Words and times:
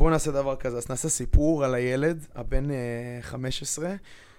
בואו 0.00 0.10
נעשה 0.10 0.30
דבר 0.30 0.56
כזה, 0.56 0.76
אז 0.76 0.90
נעשה 0.90 1.08
סיפור 1.08 1.64
על 1.64 1.74
הילד, 1.74 2.26
הבן 2.34 2.70
אה, 2.70 2.76
15, 3.20 3.94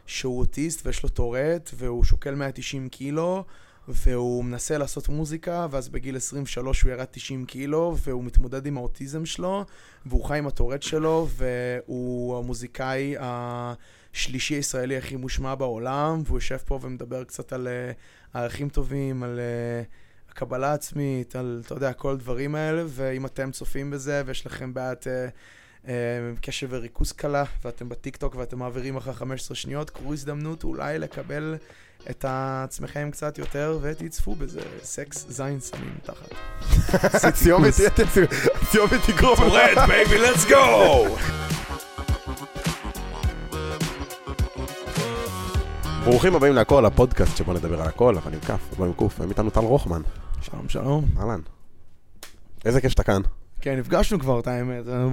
שהוא 0.06 0.40
אוטיסט 0.40 0.86
ויש 0.86 1.04
לו 1.04 1.10
טורט, 1.10 1.70
והוא 1.74 2.04
שוקל 2.04 2.36
190 2.36 2.90
קילו, 2.90 3.44
והוא 3.88 4.46
מנסה 4.46 4.78
לעשות 4.78 5.10
מוזיקה, 5.10 5.68
ואז 5.72 5.90
בגיל 5.90 6.16
23 6.16 6.82
הוא 6.82 6.92
ירד 6.92 7.06
90 7.12 7.46
קילו, 7.46 7.98
והוא 7.98 8.24
מתמודד 8.24 8.66
עם 8.66 8.78
האוטיזם 8.78 9.26
שלו, 9.26 9.66
והוא 10.06 10.26
חי 10.26 10.38
עם 10.38 10.48
הטורט 10.48 10.84
שלו, 10.84 11.28
והוא 11.30 12.38
המוזיקאי 12.38 13.16
השלישי 13.20 14.54
הישראלי 14.54 14.98
הכי 14.98 15.16
מושמע 15.16 15.56
בעולם, 15.56 16.22
והוא 16.26 16.38
יושב 16.38 16.58
פה 16.58 16.80
ומדבר 16.82 17.24
קצת 17.24 17.54
על 17.54 17.68
אה, 17.68 17.92
ערכים 18.42 18.70
טובים, 18.70 19.24
על... 19.24 19.40
אה, 19.40 19.84
הקבלה 20.32 20.74
עצמית, 20.74 21.36
על, 21.36 21.62
אתה 21.66 21.74
יודע, 21.74 21.94
כל 21.94 22.12
הדברים 22.12 22.56
האלה, 22.56 22.84
ואם 22.88 23.26
אתם 23.26 23.52
צופים 23.52 23.92
בזה 23.92 24.22
ויש 24.26 24.46
לכם 24.46 24.74
בעיית 24.74 25.08
אה, 25.08 25.28
אה, 25.88 25.94
קשב 26.42 26.68
וריכוז 26.72 27.12
קלה, 27.12 27.44
ואתם 27.66 27.90
בטיקטוק 27.90 28.36
ואתם 28.36 28.60
מעבירים 28.60 28.98
אחרי 28.98 29.14
15 29.14 29.56
שניות, 29.56 29.90
קחו 29.90 30.14
הזדמנות 30.14 30.64
אולי 30.64 31.00
לקבל 31.00 31.56
את 32.10 32.26
עצמכם 32.28 33.10
קצת 33.12 33.38
יותר 33.38 33.80
ותצפו 33.82 34.36
בזה. 34.36 34.62
סקס 34.84 35.26
זין 35.30 35.60
שמים 35.60 35.98
תחת. 36.04 37.36
סיומת 37.36 37.74
סיומת 38.72 39.00
תגרום. 39.08 39.36
טורט, 39.36 39.78
בייבי, 39.88 40.18
let's 40.18 40.50
go! 40.50 40.56
ברוכים 46.04 46.36
הבאים 46.36 46.54
להכל, 46.54 46.86
הפודקאסט 46.86 47.38
שבו 47.38 47.54
נדבר 47.54 47.82
על 47.82 47.88
הכל, 47.88 48.18
אבל 48.18 48.34
עם 48.34 48.40
כף, 48.40 48.60
אבל 48.78 48.88
עם 48.88 48.94
קוף, 48.94 49.22
הם 49.22 49.30
איתנו 49.30 49.50
טל 49.50 49.60
רוחמן. 49.60 50.02
שלום, 50.42 50.70
שלום. 50.70 51.06
אהלן. 51.20 51.40
איזה 52.66 52.82
כיף 52.82 52.92
שאתה 52.92 53.04
כאן. 53.04 53.22
כן, 53.62 53.76
נפגשנו 53.80 54.20
כבר, 54.20 54.40
את 54.40 54.48
האמת. 54.48 54.84
אה. 54.88 55.06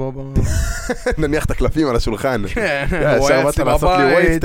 נניח 1.18 1.44
את 1.44 1.50
הקלפים 1.50 1.88
על 1.88 1.96
השולחן. 1.96 2.42
כן, 2.54 2.86
הוא 3.18 3.28
היה 3.28 3.48
אצלי 3.48 3.64
בבית. 3.64 4.44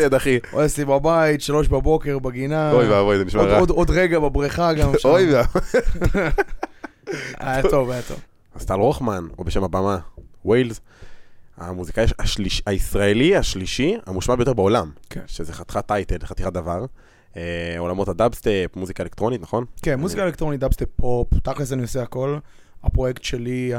הוא 0.52 0.60
היה 0.60 0.66
אצלי 0.66 0.86
בבית, 0.86 1.42
שלוש 1.42 1.68
בבוקר 1.68 2.20
בגינה. 2.20 2.72
אוי 2.72 2.90
ואבוי, 2.90 3.18
זה 3.18 3.26
נשמע 3.26 3.44
רע. 3.44 3.60
עוד- 3.60 3.90
רגע 3.90 4.20
בבריכה 4.20 4.74
גם 4.74 4.92
שם. 5.00 5.10
אוי 5.10 5.34
ואבוי. 5.36 5.62
היה 7.40 7.62
טוב, 7.70 7.90
היה 7.90 8.02
טוב. 8.02 8.20
אז 8.56 8.66
טל 8.66 8.74
רוכמן, 8.74 9.28
או 9.38 9.44
בשם 9.44 9.64
הבמה, 9.64 9.98
Whales, 10.46 10.82
המוזיקאי 11.58 12.06
הישראלי 12.66 13.36
השלישי 13.36 13.98
המושמע 14.06 14.36
ביותר 14.36 14.54
בעולם. 14.54 14.92
כן. 15.10 15.22
שזה 15.28 15.54
חתיכת 15.54 15.88
title, 15.88 16.18
חתיכת 16.26 16.54
דבר. 16.54 16.86
אה, 17.38 17.76
עולמות 17.78 18.08
הדאבסטפ, 18.08 18.72
מוזיקה 18.76 19.04
אלקטרונית, 19.04 19.42
נכון? 19.42 19.66
כן, 19.82 20.00
מוזיקה 20.00 20.24
אלקטרונית, 20.24 20.60
דאבסטפ 20.60 20.90
פופ, 20.96 21.28
תכלס 21.44 21.74
אני 21.74 21.82
עושה 21.82 22.02
הכל. 22.02 22.38
הפרויקט 22.84 23.24
שלי, 23.24 23.74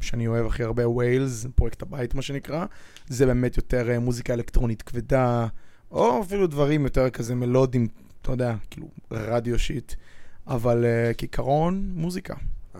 שאני 0.00 0.26
אוהב 0.26 0.46
הכי 0.46 0.62
הרבה, 0.62 0.88
Whales, 0.88 1.46
פרויקט 1.54 1.82
הבית 1.82 2.14
מה 2.14 2.22
שנקרא, 2.22 2.64
זה 3.08 3.26
באמת 3.26 3.56
יותר 3.56 3.90
אה, 3.90 3.98
מוזיקה 3.98 4.34
אלקטרונית 4.34 4.82
כבדה, 4.82 5.46
או 5.90 6.22
אפילו 6.22 6.46
דברים 6.46 6.84
יותר 6.84 7.10
כזה 7.10 7.34
מלודיים, 7.34 7.88
אתה 8.22 8.32
יודע, 8.32 8.54
כאילו 8.70 8.88
radio 9.10 9.58
shit, 9.58 9.94
אבל 10.46 10.84
אה, 10.84 11.14
כעיקרון, 11.14 11.90
מוזיקה. 11.94 12.34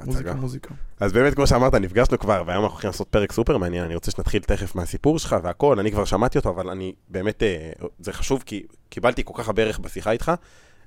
מוזיקה. 0.05 0.35
מוזיקה. 0.35 0.75
אז 1.01 1.13
באמת, 1.13 1.35
כמו 1.35 1.47
שאמרת, 1.47 1.75
נפגשנו 1.75 2.19
כבר, 2.19 2.43
והיום 2.47 2.63
אנחנו 2.63 2.75
הולכים 2.75 2.89
לעשות 2.89 3.09
פרק 3.09 3.33
סופר 3.33 3.57
מעניין, 3.57 3.85
אני 3.85 3.95
רוצה 3.95 4.11
שנתחיל 4.11 4.43
תכף 4.43 4.75
מהסיפור 4.75 5.19
שלך 5.19 5.37
והכל, 5.43 5.79
אני 5.79 5.93
כבר 5.93 6.05
שמעתי 6.05 6.39
אותו, 6.39 6.51
אבל 6.51 6.69
אני 6.69 6.93
באמת, 7.09 7.43
אה, 7.43 7.71
זה 7.99 8.13
חשוב, 8.13 8.43
כי 8.47 8.63
קיבלתי 8.89 9.23
כל 9.25 9.33
כך 9.37 9.47
הרבה 9.49 9.63
ערך 9.63 9.79
בשיחה 9.79 10.11
איתך, 10.11 10.33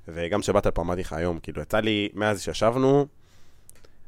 וגם 0.08 0.40
כשבאת 0.40 0.66
לפה 0.66 0.82
אמרתי 0.82 1.00
לך 1.00 1.12
היום, 1.12 1.38
כאילו, 1.38 1.62
יצא 1.62 1.80
לי, 1.80 2.08
מאז 2.14 2.42
שישבנו, 2.42 3.06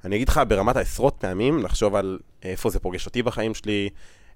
אני 0.04 0.16
אגיד 0.16 0.28
לך 0.28 0.40
ברמת 0.48 0.76
העשרות 0.76 1.16
פעמים, 1.18 1.62
לחשוב 1.62 1.94
על 1.94 2.18
איפה 2.42 2.70
זה 2.70 2.80
פוגש 2.80 3.06
אותי 3.06 3.22
בחיים 3.22 3.54
שלי, 3.54 3.88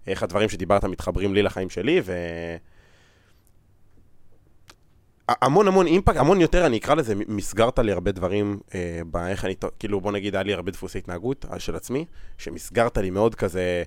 איך 0.07 0.23
הדברים 0.23 0.49
שדיברת 0.49 0.85
מתחברים 0.85 1.35
לי 1.35 1.43
לחיים 1.43 1.71
שלי, 1.71 2.01
ו... 2.05 2.13
המון 5.29 5.69
המון 5.69 5.87
אימפקט, 5.87 6.17
המון 6.17 6.41
יותר, 6.41 6.67
אני 6.67 6.77
אקרא 6.77 6.95
לזה, 6.95 7.15
מסגרת 7.29 7.79
לי 7.79 7.93
הרבה 7.93 8.13
דברים, 8.13 8.61
אה, 8.75 9.01
באיך 9.07 9.45
אני, 9.45 9.55
כאילו 9.79 10.01
בוא 10.01 10.13
נגיד, 10.13 10.35
היה 10.35 10.43
לי 10.43 10.55
הרבה 10.55 10.71
דפוסי 10.73 10.99
התנהגות 10.99 11.47
אה, 11.53 11.59
של 11.59 11.77
עצמי, 11.77 12.05
שמסגרת 12.39 12.99
לי 12.99 13.11
מאוד 13.11 13.35
כזה 13.35 13.83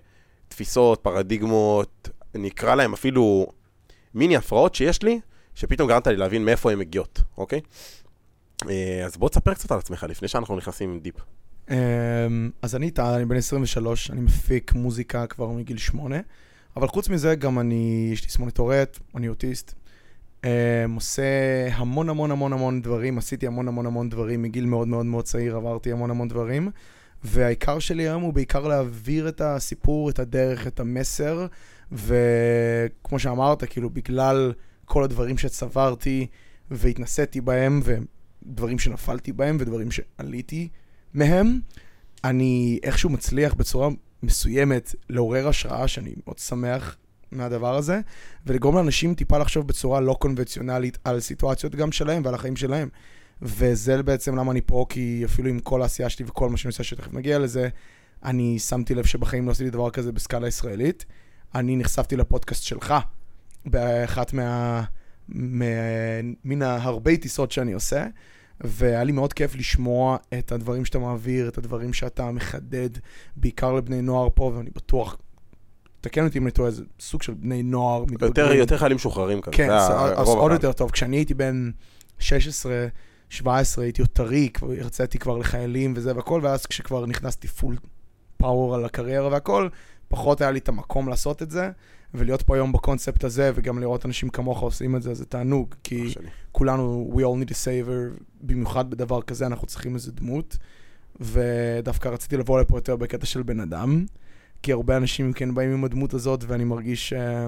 תפיסות, 0.47 1.00
פרדיגמות, 1.03 2.09
נקרא 2.36 2.75
להם 2.75 2.94
אפילו 2.94 3.47
מיני 4.16 4.36
הפרעות 4.36 4.75
שיש 4.75 5.03
לי, 5.03 5.19
שפתאום 5.56 5.90
גרמת 5.90 6.08
לי 6.08 6.16
להבין 6.16 6.46
מאיפה 6.46 6.72
הן 6.72 6.80
מגיעות, 6.80 7.22
אוקיי? 7.38 7.62
אה, 8.69 9.06
אז 9.06 9.18
בוא 9.18 9.30
תספר 9.30 9.53
קצת 9.53 9.72
על 9.72 9.78
עצמך 9.78 10.06
לפני 10.09 10.28
שאנחנו 10.28 10.58
נכנסים 10.58 11.00
deep. 11.00 11.16
אמ, 11.69 11.75
אז 12.62 12.75
אני 12.75 12.91
טל, 12.91 13.03
אני 13.03 13.25
בן 13.25 13.35
23, 13.35 14.12
אני 14.12 14.22
מפיק 14.22 14.74
מוזיקה 14.74 15.28
כבר 15.28 15.47
מגיל 15.47 15.78
8, 15.78 16.18
אבל 16.75 16.88
חוץ 16.88 17.09
מזה 17.09 17.35
גם 17.35 17.59
אני, 17.59 18.09
יש 18.14 18.22
לי 18.22 18.28
תסמונת 18.28 18.53
טורט, 18.53 19.00
אני 19.16 19.30
אוטיסט. 19.30 19.78
אמ, 20.44 20.96
עושה 20.96 21.24
המון 21.72 22.10
המון 22.10 22.32
המון 22.32 22.54
המון 22.54 22.82
דברים, 22.82 23.18
עשיתי 23.18 23.48
המון 23.48 23.68
המון 23.68 23.86
המון 23.86 24.10
דברים 24.10 24.42
מגיל 24.42 24.66
מאוד 24.66 24.88
מאוד 24.88 25.06
מאוד 25.06 25.26
צעיר, 25.26 25.56
עברתי 25.56 25.92
המון 25.92 26.10
המון 26.10 26.28
דברים. 26.28 26.72
והעיקר 27.24 27.80
שלי 27.80 28.04
היום 28.04 28.24
הוא 28.24 28.34
בעיקר 28.34 28.68
להעביר 28.68 29.30
את 29.30 29.42
הסיפור, 29.42 30.10
את 30.10 30.20
הדרך, 30.20 30.68
את 30.68 30.80
המסר, 30.80 31.48
וכמו 31.92 33.20
שאמרת, 33.20 33.64
כאילו 33.64 33.90
בגלל 33.90 34.54
כל 34.86 35.04
הדברים 35.04 35.38
שצברתי 35.38 36.28
והתנסיתי 36.72 37.42
בהם, 37.42 37.82
ודברים 37.84 38.80
שנפלתי 38.80 39.32
בהם 39.32 39.58
ודברים 39.60 39.92
שעליתי 39.92 40.68
מהם, 41.14 41.60
אני 42.24 42.80
איכשהו 42.84 43.10
מצליח 43.10 43.54
בצורה 43.54 43.90
מסוימת 44.24 44.96
לעורר 45.10 45.48
השראה, 45.48 45.88
שאני 45.88 46.14
מאוד 46.26 46.38
שמח 46.38 46.98
מהדבר 47.31 47.75
הזה, 47.75 48.00
ולגרום 48.45 48.75
לאנשים 48.75 49.13
טיפה 49.13 49.38
לחשוב 49.38 49.67
בצורה 49.67 50.00
לא 50.00 50.13
קונבנציונלית 50.19 50.97
על 51.03 51.19
סיטואציות 51.19 51.75
גם 51.75 51.91
שלהם 51.91 52.22
ועל 52.25 52.35
החיים 52.35 52.56
שלהם. 52.56 52.90
וזה 53.41 54.03
בעצם 54.03 54.35
למה 54.35 54.51
אני 54.51 54.62
פה, 54.62 54.85
כי 54.90 55.22
אפילו 55.25 55.50
עם 55.50 55.59
כל 55.59 55.81
העשייה 55.81 56.09
שלי 56.09 56.25
וכל 56.25 56.50
מה 56.50 56.57
שאני 56.57 56.69
עושה, 56.69 56.84
שתכף 56.84 57.13
נגיע 57.13 57.40
לזה, 57.40 57.69
אני 58.23 58.59
שמתי 58.59 58.95
לב 58.95 59.06
שבחיים 59.06 59.45
לא 59.45 59.51
עשיתי 59.51 59.69
דבר 59.69 59.90
כזה 59.90 60.12
בסקאלה 60.12 60.47
ישראלית. 60.47 61.06
אני 61.56 61.75
נחשפתי 61.75 62.16
לפודקאסט 62.16 62.63
שלך 62.63 62.94
באחת 63.66 64.34
מה... 64.34 64.84
מה... 65.29 65.66
מן 66.44 66.61
ההרבה 66.61 67.17
טיסות 67.17 67.51
שאני 67.51 67.73
עושה, 67.73 68.07
והיה 68.61 69.03
לי 69.03 69.11
מאוד 69.11 69.34
כיף 69.34 69.56
לשמוע 69.56 70.17
את 70.40 70.51
הדברים 70.51 70.85
שאתה 70.85 71.00
מעביר, 71.00 71.47
את 71.47 71.57
הדברים 71.57 71.94
שאתה 71.94 72.31
מחדד, 72.31 72.90
בעיקר 73.35 73.73
לבני 73.73 74.01
נוער 74.01 74.28
פה, 74.35 74.51
ואני 74.56 74.69
בטוח, 74.75 75.17
תקן 76.02 76.26
אותי 76.26 76.38
אם 76.38 76.44
אני 76.44 76.52
טועה, 76.52 76.72
זה 76.72 76.84
סוג 77.00 77.22
של 77.22 77.34
בני 77.34 77.64
נוער 77.64 78.04
יותר. 78.22 78.54
יותר 78.54 78.78
חיילים 78.78 78.96
משוחררים 78.96 79.42
כזה. 79.42 79.58
כן, 79.58 79.70
אז, 79.72 80.28
עוד. 80.28 80.52
יותר 80.52 80.72
טוב. 80.72 80.92
כשאני 80.92 81.18
הייתי 81.18 81.34
בן 81.34 81.72
16, 82.20 82.88
17, 83.30 83.84
הייתי 83.84 84.02
עוד 84.02 84.09
טרי, 84.09 84.50
הרציתי 84.82 85.20
כבר 85.20 85.38
לחיילים 85.38 85.94
וזה 85.96 86.16
והכל, 86.16 86.40
ואז 86.44 86.66
כשכבר 86.66 87.06
נכנסתי 87.06 87.48
פול 87.48 87.76
פאוור 88.38 88.76
על 88.76 88.86
הקריירה 88.86 89.28
והכל, 89.28 89.70
פחות 90.08 90.42
היה 90.42 90.52
לי 90.52 90.59
את 90.59 90.70
המקום 90.70 91.09
לעשות 91.09 91.42
את 91.42 91.52
זה, 91.52 91.70
ולהיות 92.14 92.42
פה 92.42 92.56
היום 92.56 92.72
בקונספט 92.72 93.24
הזה, 93.24 93.52
וגם 93.56 93.80
לראות 93.80 94.06
אנשים 94.06 94.30
כמוך 94.30 94.59
עושים 94.59 94.96
את 94.96 95.02
זה, 95.02 95.14
זה 95.14 95.26
תענוג, 95.26 95.76
כי. 95.84 96.14
כולנו, 96.52 97.12
we 97.16 97.20
all 97.20 97.46
need 97.46 97.52
a 97.52 97.56
saver, 97.56 98.24
במיוחד 98.42 98.90
בדבר 98.90 99.22
כזה, 99.22 99.46
אנחנו 99.46 99.68
צריכים 99.68 99.96
איזה 99.96 100.12
דמות, 100.12 100.58
ודווקא 101.20 102.09
רציתי 102.09 102.38
לבוא 102.38 102.59
לפה 102.59 102.78
יותר 102.78 102.96
בקטע 102.96 103.26
של 103.26 103.44
בן 103.44 103.59
אדם, 103.59 104.06
כי 104.64 104.72
הרבה 104.72 104.97
אנשים 104.97 105.34
כן 105.34 105.56
באים 105.56 105.72
עם 105.72 105.84
הדמות 105.84 106.14
הזאת, 106.14 106.44
ואני 106.47 106.64
מרגיש, 106.64 107.14
אה, 107.14 107.47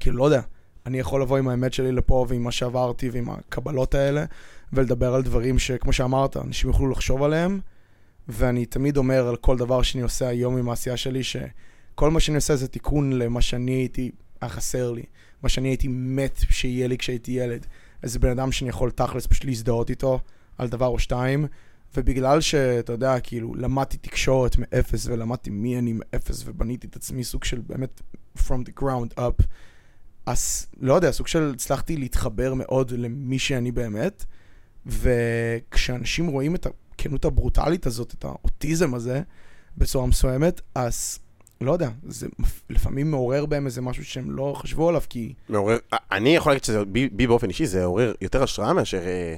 כאילו, 0.00 0.16
לא 0.16 0.24
יודע, 0.24 0.40
אני 0.86 0.98
יכול 0.98 1.22
לבוא 1.22 1.38
עם 1.38 1.48
האמת 1.48 1.72
שלי 1.72 1.92
לפה, 1.92 2.26
ועם 2.28 2.42
מה 2.42 2.52
שעברתי, 2.52 3.10
ועם 3.10 3.30
הקבלות 3.30 3.94
האלה, 3.94 4.24
ולדבר 4.72 5.14
על 5.14 5.22
דברים 5.22 5.58
שכמו 5.58 5.92
שאמרת, 5.92 6.36
אנשים 6.36 6.70
יוכלו 6.70 6.90
לחשוב 6.90 7.22
עליהם, 7.22 7.60
ואני 8.28 8.66
תמיד 8.66 8.96
אומר 8.96 9.28
על 9.28 9.36
כל 9.36 9.56
דבר 9.56 9.82
שאני 9.82 10.02
עושה 10.02 10.28
היום 10.28 10.56
עם 10.56 10.68
העשייה 10.68 10.96
שלי, 10.96 11.22
שכל 11.22 12.10
מה 12.10 12.20
שאני 12.20 12.36
עושה 12.36 12.56
זה 12.56 12.68
תיקון 12.68 13.12
למה 13.12 13.40
שאני 13.40 13.72
הייתי, 13.72 14.10
היה 14.40 14.48
חסר 14.48 14.90
לי, 14.90 15.02
מה 15.42 15.48
שאני 15.48 15.68
הייתי 15.68 15.88
מת 15.88 16.40
שיהיה 16.50 16.88
לי 16.88 16.98
כשהייתי 16.98 17.32
ילד. 17.32 17.66
איזה 18.02 18.18
בן 18.18 18.30
אדם 18.30 18.52
שאני 18.52 18.70
יכול 18.70 18.90
תכלס 18.90 19.26
פשוט 19.26 19.44
להזדהות 19.44 19.90
איתו 19.90 20.20
על 20.58 20.68
דבר 20.68 20.86
או 20.86 20.98
שתיים, 20.98 21.46
ובגלל 21.96 22.40
שאתה 22.40 22.92
יודע, 22.92 23.20
כאילו, 23.20 23.54
למדתי 23.54 23.96
תקשורת 23.96 24.56
מאפס, 24.58 25.06
ולמדתי 25.06 25.50
מי 25.50 25.78
אני 25.78 25.92
מאפס, 25.94 26.42
ובניתי 26.46 26.86
את 26.86 26.96
עצמי 26.96 27.24
סוג 27.24 27.44
של 27.44 27.60
באמת 27.66 28.02
from 28.38 28.68
the 28.68 28.80
ground 28.80 29.18
up, 29.18 29.42
אז 30.26 30.66
לא 30.80 30.94
יודע, 30.94 31.12
סוג 31.12 31.26
של 31.26 31.52
הצלחתי 31.54 31.96
להתחבר 31.96 32.54
מאוד 32.54 32.90
למי 32.90 33.38
שאני 33.38 33.72
באמת, 33.72 34.24
וכשאנשים 34.86 36.26
רואים 36.26 36.54
את 36.54 36.66
הכנות 36.66 37.24
הברוטלית 37.24 37.86
הזאת, 37.86 38.14
את 38.14 38.24
האוטיזם 38.24 38.94
הזה, 38.94 39.22
בצורה 39.78 40.06
מסוימת, 40.06 40.60
אז 40.74 41.18
לא 41.60 41.72
יודע, 41.72 41.90
זה 42.08 42.26
לפעמים 42.70 43.10
מעורר 43.10 43.46
בהם 43.46 43.66
איזה 43.66 43.82
משהו 43.82 44.04
שהם 44.04 44.30
לא 44.30 44.54
חשבו 44.56 44.88
עליו, 44.88 45.02
כי... 45.08 45.34
מעורר, 45.48 45.78
אני 45.92 46.36
יכול 46.36 46.52
להגיד 46.52 46.64
שזה, 46.64 46.84
בי, 46.84 47.08
בי 47.12 47.26
באופן 47.26 47.48
אישי, 47.48 47.66
זה 47.66 47.84
עורר 47.84 48.12
יותר 48.20 48.42
השראה 48.42 48.72
מאשר 48.72 49.06
אה, 49.06 49.36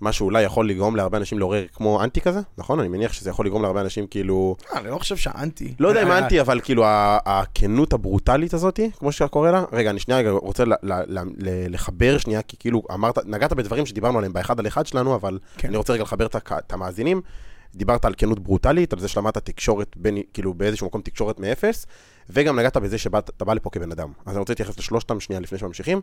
מה 0.00 0.12
שאולי 0.12 0.42
יכול 0.42 0.68
לגרום 0.68 0.96
להרבה 0.96 1.18
אנשים 1.18 1.38
לעורר 1.38 1.64
כמו 1.74 2.04
אנטי 2.04 2.20
כזה, 2.20 2.40
נכון? 2.58 2.80
אני 2.80 2.88
מניח 2.88 3.12
שזה 3.12 3.30
יכול 3.30 3.46
לגרום 3.46 3.62
להרבה 3.62 3.80
אנשים 3.80 4.06
כאילו... 4.06 4.56
אה, 4.72 4.78
אני 4.80 4.90
לא 4.90 4.98
חושב 4.98 5.16
שהאנטי. 5.16 5.74
לא 5.80 5.88
יודע 5.88 6.02
אם 6.02 6.10
אה, 6.10 6.18
אנטי, 6.18 6.40
אבל 6.40 6.60
כאילו 6.60 6.84
הכנות 7.26 7.92
הברוטלית 7.92 8.54
הזאת, 8.54 8.80
כמו 8.98 9.12
שאתה 9.12 9.28
קורא 9.28 9.50
לה. 9.50 9.64
רגע, 9.72 9.90
אני 9.90 10.00
שנייה 10.00 10.30
רוצה 10.30 10.64
לחבר 11.68 12.18
שנייה, 12.18 12.42
כי 12.42 12.56
כאילו 12.58 12.82
אמרת, 12.94 13.18
נגעת 13.26 13.52
בדברים 13.52 13.86
שדיברנו 13.86 14.18
עליהם 14.18 14.32
באחד 14.32 14.60
על 14.60 14.66
אחד 14.66 14.86
שלנו, 14.86 15.14
אבל 15.14 15.38
כן. 15.56 15.68
אני 15.68 15.76
רוצה 15.76 15.92
רגע 15.92 16.02
לחבר 16.02 16.26
את 16.26 16.72
המאזינים. 16.72 17.22
דיברת 17.74 18.04
על 18.04 18.14
כנות 18.16 18.40
ברוטלית, 18.40 18.92
על 18.92 18.98
זה 18.98 19.08
שלמדת 19.08 19.38
תקשורת 19.38 19.96
בין, 19.96 20.18
כאילו 20.32 20.54
באיזשהו 20.54 20.86
מקום 20.86 21.02
תקשורת 21.02 21.40
מאפס, 21.40 21.86
וגם 22.30 22.58
נגעת 22.58 22.76
בזה 22.76 22.98
שאתה 22.98 23.44
בא 23.44 23.54
לפה 23.54 23.70
כבן 23.70 23.92
אדם. 23.92 24.12
אז 24.26 24.32
אני 24.32 24.38
רוצה 24.38 24.52
להתייחס 24.52 24.78
לשלושתם 24.78 25.20
שנייה 25.20 25.40
לפני 25.40 25.58
שממשיכים. 25.58 26.00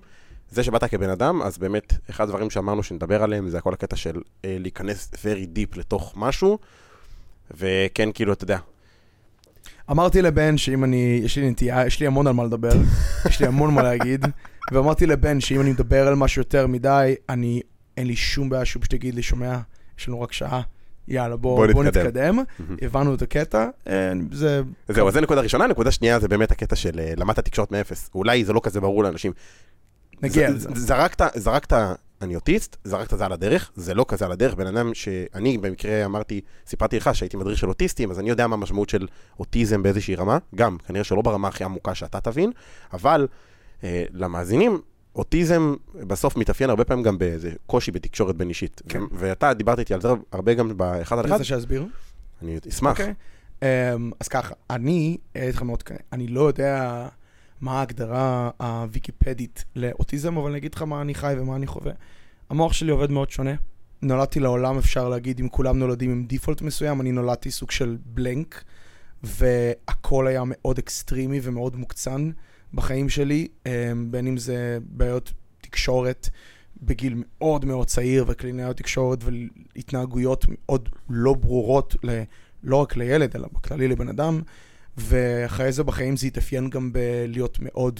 זה 0.52 0.64
שבאת 0.64 0.84
כבן 0.84 1.10
אדם, 1.10 1.42
אז 1.42 1.58
באמת, 1.58 1.94
אחד 2.10 2.24
הדברים 2.24 2.50
שאמרנו 2.50 2.84
שנדבר 2.84 3.24
עליהם, 3.24 3.50
זה 3.50 3.62
כל 3.62 3.74
הקטע 3.74 3.96
של 3.96 4.22
אה, 4.46 4.58
להיכנס 4.60 5.12
very 5.14 5.58
deep 5.58 5.80
לתוך 5.80 6.14
משהו, 6.18 6.60
וכן, 7.52 8.10
כאילו, 8.14 8.34
אתה 8.34 8.44
יודע, 8.44 8.58
אמרתי 9.92 10.22
לבן 10.22 10.58
שאם 10.58 10.84
אני, 10.84 11.22
יש 11.24 11.38
לי 11.38 11.50
נטייה, 11.50 11.88
יש 11.88 12.00
לי 12.00 12.08
המון 12.08 12.28
על 12.28 12.34
מה 12.34 12.44
לדבר, 12.44 12.72
יש 13.26 13.40
לי 13.40 13.48
המון 13.48 13.74
מה 13.74 13.84
להגיד, 13.84 14.26
ואמרתי 14.72 15.06
לבן 15.06 15.42
שאם 15.42 15.62
אני 15.62 15.72
מדבר 15.72 16.08
על 16.08 16.16
משהו 16.16 16.42
יותר 16.42 16.68
מדי, 16.68 17.16
אני, 17.30 17.62
אין 17.98 18.08
לי 18.08 18.16
שום 18.16 18.50
בעיה 18.50 18.66
שהוא 18.66 18.82
פשוט 18.82 18.94
יגיד 18.94 19.16
לי, 19.16 19.24
שומע, 19.24 19.58
יש 20.00 20.08
לנו 20.08 20.22
רק 20.22 20.32
שעה, 20.32 20.62
יאללה, 21.08 21.36
בוא, 21.36 21.56
בוא 21.56 21.74
בוא 21.74 21.84
נתקדם." 21.84 22.40
נתקדם. 22.40 22.44
הבנו 22.82 23.14
את 23.16 23.22
הקטע, 23.22 23.68
אה, 23.88 24.12
זה... 24.32 24.62
זהו, 24.90 25.08
אז 25.08 25.14
זה 25.14 25.22
נקודה 25.22 25.42
ראשונה. 25.42 25.68
נקודה 25.68 25.92
שנייה 25.92 26.20
זה 26.20 26.28
באמת 26.28 26.52
הקטע 26.52 26.76
של 26.76 27.00
אה, 27.00 27.14
למדת 27.18 27.40
תקשורת 27.40 27.72
מאפס. 27.72 28.10
אולי 28.16 28.46
זה 28.46 28.54
לא 28.54 28.62
כזה 28.64 28.82
ברור 28.82 29.04
לאנשים. 29.04 29.32
נגיע 30.22 30.50
לזה. 30.50 30.70
זרקת, 30.76 31.22
זרקת, 31.36 31.74
אני 32.22 32.36
אוטיסט, 32.36 32.78
זרקת 32.84 33.18
זה 33.18 33.26
על 33.26 33.32
הדרך, 33.32 33.72
זה 33.76 33.94
לא 33.94 34.06
כזה 34.08 34.26
על 34.26 34.32
הדרך. 34.32 34.54
בן 34.54 34.68
אדם 34.68 34.94
שאני 34.94 35.58
במקרה 35.58 36.06
אמרתי, 36.06 36.42
סיפרתי 36.68 36.98
לך 36.98 37.16
שהייתי 37.16 37.38
מדריך 37.38 37.58
של 37.58 37.70
אוטיסטים, 37.70 38.12
אז 38.12 38.20
אני 38.20 38.30
יודע 38.30 38.48
מה 38.48 38.56
המשמעות 38.56 38.90
של 38.90 39.08
אוטיזם 39.40 39.84
באיזושהי 39.84 40.16
רמה. 40.16 40.38
גם, 40.56 40.78
כנראה 40.88 41.04
שלא 41.04 41.22
ברמה 41.22 41.48
הכי 41.48 41.64
עמוקה 41.64 41.96
שאתה 41.96 42.20
תבין, 42.20 42.52
אבל 42.94 43.28
אה, 43.84 44.04
למאזינים, 44.12 44.82
אוטיזם 45.18 45.76
בסוף 46.08 46.38
מתאפיין 46.38 46.70
הרבה 46.70 46.84
פעמים 46.84 47.04
גם 47.04 47.18
באיזה 47.18 47.52
קושי 47.66 47.92
בתקשורת 47.92 48.36
בין 48.36 48.50
אישית. 48.50 48.82
כן. 48.90 49.02
ואתה 49.12 49.54
דיברת 49.54 49.80
איתי 49.80 49.94
על 49.94 50.02
זה 50.02 50.08
הרבה 50.32 50.54
גם 50.54 50.78
באחד 50.78 51.16
על 51.16 51.20
אתה 51.20 51.28
אחד, 51.28 51.38
רוצה 51.38 51.44
שאסביר? 51.44 51.86
אני 52.42 52.58
אשמח. 52.70 52.92
אוקיי. 52.92 53.14
אמ, 53.62 54.12
אז 54.20 54.28
ככה, 54.28 54.54
אני, 54.70 55.18
אני 56.14 56.28
לא 56.28 56.42
יודע 56.42 57.08
מה 57.62 57.80
ההגדרה 57.80 58.50
הוויקיפדית 58.58 59.66
לאוטיזם, 59.76 60.38
אבל 60.38 60.50
אני 60.50 60.58
אגיד 60.58 60.74
לך 60.74 60.82
מה 60.82 61.02
אני 61.02 61.16
חי 61.16 61.36
ומה 61.38 61.56
אני 61.56 61.68
חווה. 61.68 61.92
המוח 62.50 62.74
שלי 62.74 62.92
עובד 62.92 63.12
מאוד 63.12 63.30
שונה. 63.30 63.54
נולדתי 64.02 64.40
לעולם, 64.40 64.78
אפשר 64.78 65.10
להגיד, 65.10 65.40
אם 65.40 65.50
כולם 65.50 65.80
נולדים 65.80 66.12
עם 66.12 66.26
default 66.26 66.62
מסוים, 66.62 67.02
אני 67.02 67.12
נולדתי 67.12 67.52
סוג 67.52 67.72
של 67.72 67.98
blank, 68.06 68.64
והכל 69.24 70.28
היה 70.28 70.44
מאוד 70.46 70.78
אקסטרימי 70.78 71.40
ומאוד 71.44 71.76
מוקצן 71.76 72.30
בחיים 72.74 73.10
שלי, 73.10 73.48
אמ, 73.66 73.72
בין 74.12 74.28
אם 74.28 74.38
זה 74.38 74.78
בעיות 74.82 75.34
תקשורת 75.62 76.30
בגיל 76.82 77.14
מאוד 77.18 77.66
מאוד 77.66 77.88
צעיר, 77.88 78.26
וקלינאיות 78.28 78.78
תקשורת 78.78 79.20
והתנהגויות 79.24 80.46
מאוד 80.48 80.90
לא 81.10 81.34
ברורות, 81.34 81.96
ל, 82.04 82.22
לא 82.64 82.76
רק 82.76 82.96
לילד, 82.98 83.36
אלא 83.36 83.48
בכללי 83.54 83.88
לבן 83.88 84.10
אדם, 84.10 84.42
ואחרי 84.98 85.72
זה 85.72 85.84
בחיים 85.84 86.18
זה 86.18 86.28
התאפיין 86.28 86.70
גם 86.70 86.94
בלהיות 86.94 87.58
מאוד 87.62 88.00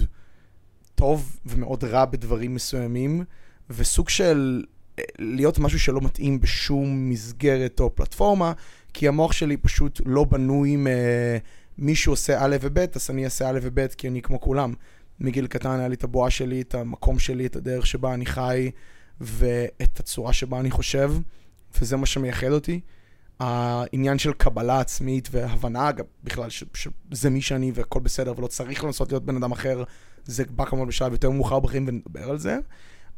טוב 0.96 1.40
ומאוד 1.46 1.84
רע 1.84 2.06
בדברים 2.06 2.56
מסוימים, 2.56 3.24
וסוג 3.70 4.10
של 4.10 4.64
אה, 5.00 5.04
להיות 5.20 5.60
משהו 5.60 5.80
שלא 5.80 6.02
מתאים 6.02 6.40
בשום 6.42 7.10
מסגרת 7.10 7.80
או 7.80 7.96
פלטפורמה, 7.96 8.54
כי 8.94 9.08
המוח 9.08 9.32
שלי 9.32 9.58
פשוט 9.58 10.02
לא 10.06 10.24
בנוי 10.24 10.78
אה, 10.88 11.38
מישהו 11.78 12.14
עושה 12.14 12.38
א' 12.40 12.56
וב', 12.62 12.78
אז 12.96 13.10
אני 13.10 13.26
אעשה 13.26 13.50
א' 13.50 13.60
וב' 13.62 13.88
כי 13.88 14.08
אני 14.08 14.22
כמו 14.22 14.42
כולם. 14.42 14.74
מגיל 15.20 15.48
קטן 15.48 15.80
היה 15.80 15.88
לי 15.88 15.96
את 15.96 16.04
הבועה 16.04 16.30
שלי, 16.30 16.62
את 16.62 16.76
המקום 16.76 17.20
שלי, 17.20 17.46
את 17.46 17.56
הדרך 17.56 17.88
שבה 17.88 18.14
אני 18.14 18.26
חי, 18.26 18.72
ואת 19.22 20.00
הצורה 20.00 20.34
שבה 20.34 20.60
אני 20.60 20.72
חושב, 20.72 21.14
וזה 21.82 21.98
מה 21.98 22.06
שמייחד 22.06 22.52
אותי. 22.52 22.80
העניין 23.40 24.18
של 24.18 24.34
קבלה 24.34 24.80
עצמית 24.80 25.30
והבנה, 25.32 25.90
אגב, 25.90 26.06
בכלל, 26.24 26.50
שזה 26.50 27.30
מי 27.30 27.42
שאני 27.42 27.72
והכל 27.76 28.00
בסדר, 28.00 28.34
ולא 28.38 28.48
צריך 28.48 28.84
לנסות 28.84 29.12
להיות 29.12 29.26
בן 29.26 29.36
אדם 29.36 29.52
אחר, 29.52 29.84
זה 30.26 30.44
בא 30.50 30.66
כמובן 30.66 30.88
בשלב 30.88 31.12
יותר 31.12 31.30
מאוחר 31.30 31.60
בחיים 31.60 31.86
ונדבר 31.88 32.30
על 32.30 32.38
זה. 32.38 32.58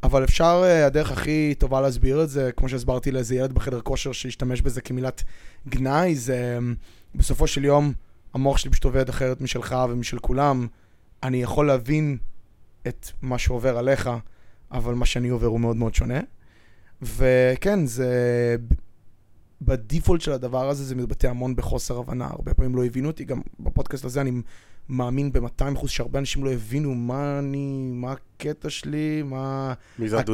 אבל 0.03 0.23
אפשר, 0.23 0.61
אה, 0.63 0.85
הדרך 0.85 1.11
הכי 1.11 1.56
טובה 1.57 1.81
להסביר 1.81 2.23
את 2.23 2.29
זה, 2.29 2.51
כמו 2.57 2.69
שהסברתי 2.69 3.11
לאיזה 3.11 3.35
ילד 3.35 3.53
בחדר 3.53 3.81
כושר 3.81 4.11
שהשתמש 4.11 4.61
בזה 4.61 4.81
כמילת 4.81 5.23
גנאי, 5.67 6.15
זה 6.15 6.35
אה, 6.35 6.73
בסופו 7.15 7.47
של 7.47 7.65
יום, 7.65 7.94
המוח 8.33 8.57
שלי 8.57 8.71
פשוט 8.71 8.85
עובד 8.85 9.09
אחרת 9.09 9.41
משלך 9.41 9.75
ומשל 9.89 10.19
כולם. 10.19 10.67
אני 11.23 11.41
יכול 11.41 11.67
להבין 11.67 12.17
את 12.87 13.07
מה 13.21 13.37
שעובר 13.37 13.77
עליך, 13.77 14.09
אבל 14.71 14.93
מה 14.93 15.05
שאני 15.05 15.29
עובר 15.29 15.47
הוא 15.47 15.59
מאוד 15.59 15.75
מאוד 15.75 15.95
שונה. 15.95 16.19
וכן, 17.01 17.85
זה... 17.85 18.55
בדיפולט 19.61 20.21
של 20.21 20.31
הדבר 20.31 20.69
הזה 20.69 20.83
זה 20.83 20.95
מתבטא 20.95 21.27
המון 21.27 21.55
בחוסר 21.55 21.97
הבנה. 21.97 22.27
הרבה 22.31 22.53
פעמים 22.53 22.75
לא 22.75 22.85
הבינו 22.85 23.07
אותי, 23.07 23.23
גם 23.23 23.41
בפודקאסט 23.59 24.05
הזה 24.05 24.21
אני 24.21 24.31
מאמין 24.89 25.31
ב-200% 25.31 25.87
שהרבה 25.87 26.19
אנשים 26.19 26.43
לא 26.43 26.51
הבינו 26.51 26.95
מה 26.95 27.39
אני, 27.39 27.91
מה 27.93 28.11
הקטע 28.11 28.69
שלי, 28.69 29.23
מה? 29.25 29.73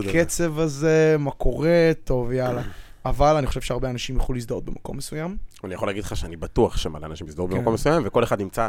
הקצב 0.10 0.60
הזה, 0.60 1.16
מה 1.20 1.32
קורה, 1.32 1.92
טוב, 2.04 2.32
יאללה. 2.32 2.62
אבל 3.06 3.36
אני 3.36 3.48
חושב 3.48 3.62
שהרבה 3.62 3.90
אנשים 3.90 4.16
יוכלו 4.16 4.36
להזדהות 4.36 4.66
במקום 4.66 4.98
מסוים. 4.98 5.38
אני 5.64 5.74
יכול 5.74 5.88
להגיד 5.88 6.04
לך 6.04 6.16
שאני 6.16 6.36
בטוח 6.36 6.78
שמלא 6.78 7.06
אנשים 7.06 7.28
יזדהו 7.28 7.48
כן. 7.48 7.58
במקום 7.58 7.74
מסוים, 7.74 8.04
וכל 8.06 8.24
אחד 8.24 8.42
ימצא, 8.42 8.68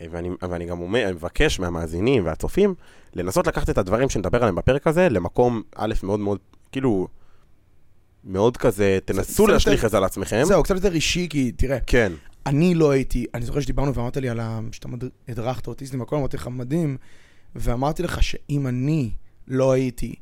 אה, 0.00 0.06
ואני, 0.10 0.30
ואני 0.48 0.66
גם 0.66 0.80
אומר, 0.80 1.04
אני 1.04 1.12
מבקש 1.12 1.60
מהמאזינים 1.60 2.24
והצופים, 2.26 2.74
לנסות 3.14 3.46
לקחת 3.46 3.70
את 3.70 3.78
הדברים 3.78 4.08
שנדבר 4.08 4.38
עליהם 4.38 4.54
בפרק 4.54 4.86
הזה, 4.86 5.08
למקום, 5.08 5.62
א', 5.76 5.94
מאוד 6.02 6.20
מאוד, 6.20 6.38
כאילו, 6.72 7.08
מאוד 8.24 8.56
כזה, 8.56 8.98
תנסו 9.04 9.44
קצת 9.44 9.52
להשליך 9.52 9.84
את 9.84 9.90
זה 9.90 9.96
על 9.96 10.04
עצמכם. 10.04 10.42
זהו, 10.44 10.62
קצת 10.62 10.74
יותר 10.74 10.92
אישי, 10.92 11.26
כי 11.30 11.52
תראה, 11.52 11.80
כן, 11.80 12.12
אני 12.46 12.74
לא 12.74 12.90
הייתי, 12.90 13.26
אני 13.34 13.44
זוכר 13.44 13.60
שדיברנו 13.60 13.94
ואמרת 13.94 14.16
לי 14.16 14.28
על 14.28 14.40
ה... 14.40 14.60
שאתה 14.72 14.88
הדרכת 15.28 15.66
אוטיסטים 15.66 16.00
והכל, 16.00 16.16
אמרתי 16.16 16.36
לך 16.36 16.48
מדהים, 16.48 16.96
ואמרתי 17.56 18.02
לך 18.02 18.22
שאם 18.22 18.66
אני 18.66 19.10
לא 19.48 19.72
הייתי, 19.72 20.14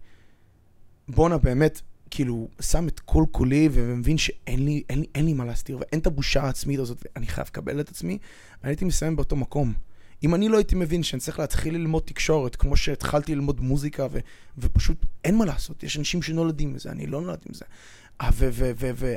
בואנה 1.08 1.38
באמת, 1.38 1.80
כאילו, 2.10 2.48
שם 2.60 2.88
את 2.88 3.00
כל 3.00 3.24
כולי 3.30 3.68
ומבין 3.72 4.18
שאין 4.18 4.64
לי, 4.64 4.82
אין 4.90 5.00
לי, 5.00 5.06
אין 5.14 5.24
לי 5.24 5.32
מה 5.32 5.44
להסתיר, 5.44 5.78
ואין 5.78 6.00
את 6.00 6.06
הבושה 6.06 6.42
העצמית 6.42 6.80
הזאת, 6.80 7.06
ואני 7.14 7.26
חייב 7.26 7.46
לקבל 7.46 7.80
את 7.80 7.88
עצמי, 7.88 8.18
אני 8.64 8.70
הייתי 8.70 8.84
מסיים 8.84 9.16
באותו 9.16 9.36
מקום. 9.36 9.72
אם 10.22 10.34
אני 10.34 10.48
לא 10.48 10.56
הייתי 10.56 10.74
מבין 10.74 11.02
שאני 11.02 11.20
צריך 11.20 11.38
להתחיל 11.38 11.74
ללמוד 11.74 12.02
תקשורת, 12.02 12.56
כמו 12.56 12.76
שהתחלתי 12.76 13.34
ללמוד 13.34 13.60
מוזיקה, 13.60 14.06
ו, 14.10 14.18
ופשוט 14.58 15.06
אין 15.24 15.38
מה 15.38 15.44
לעשות, 15.44 15.82
יש 15.82 15.98
אנשים 15.98 16.22
שנולדים 16.22 16.68
עם 16.68 16.78
זה, 16.78 16.90
אני 16.90 17.06
לא 17.06 17.20
נולד 17.20 17.38
עם 17.48 17.54
זה. 17.54 17.64
אה, 18.20 18.30
ו- 18.32 18.48
ו- 18.52 18.70
ו- 18.76 18.90
ו- 18.94 19.16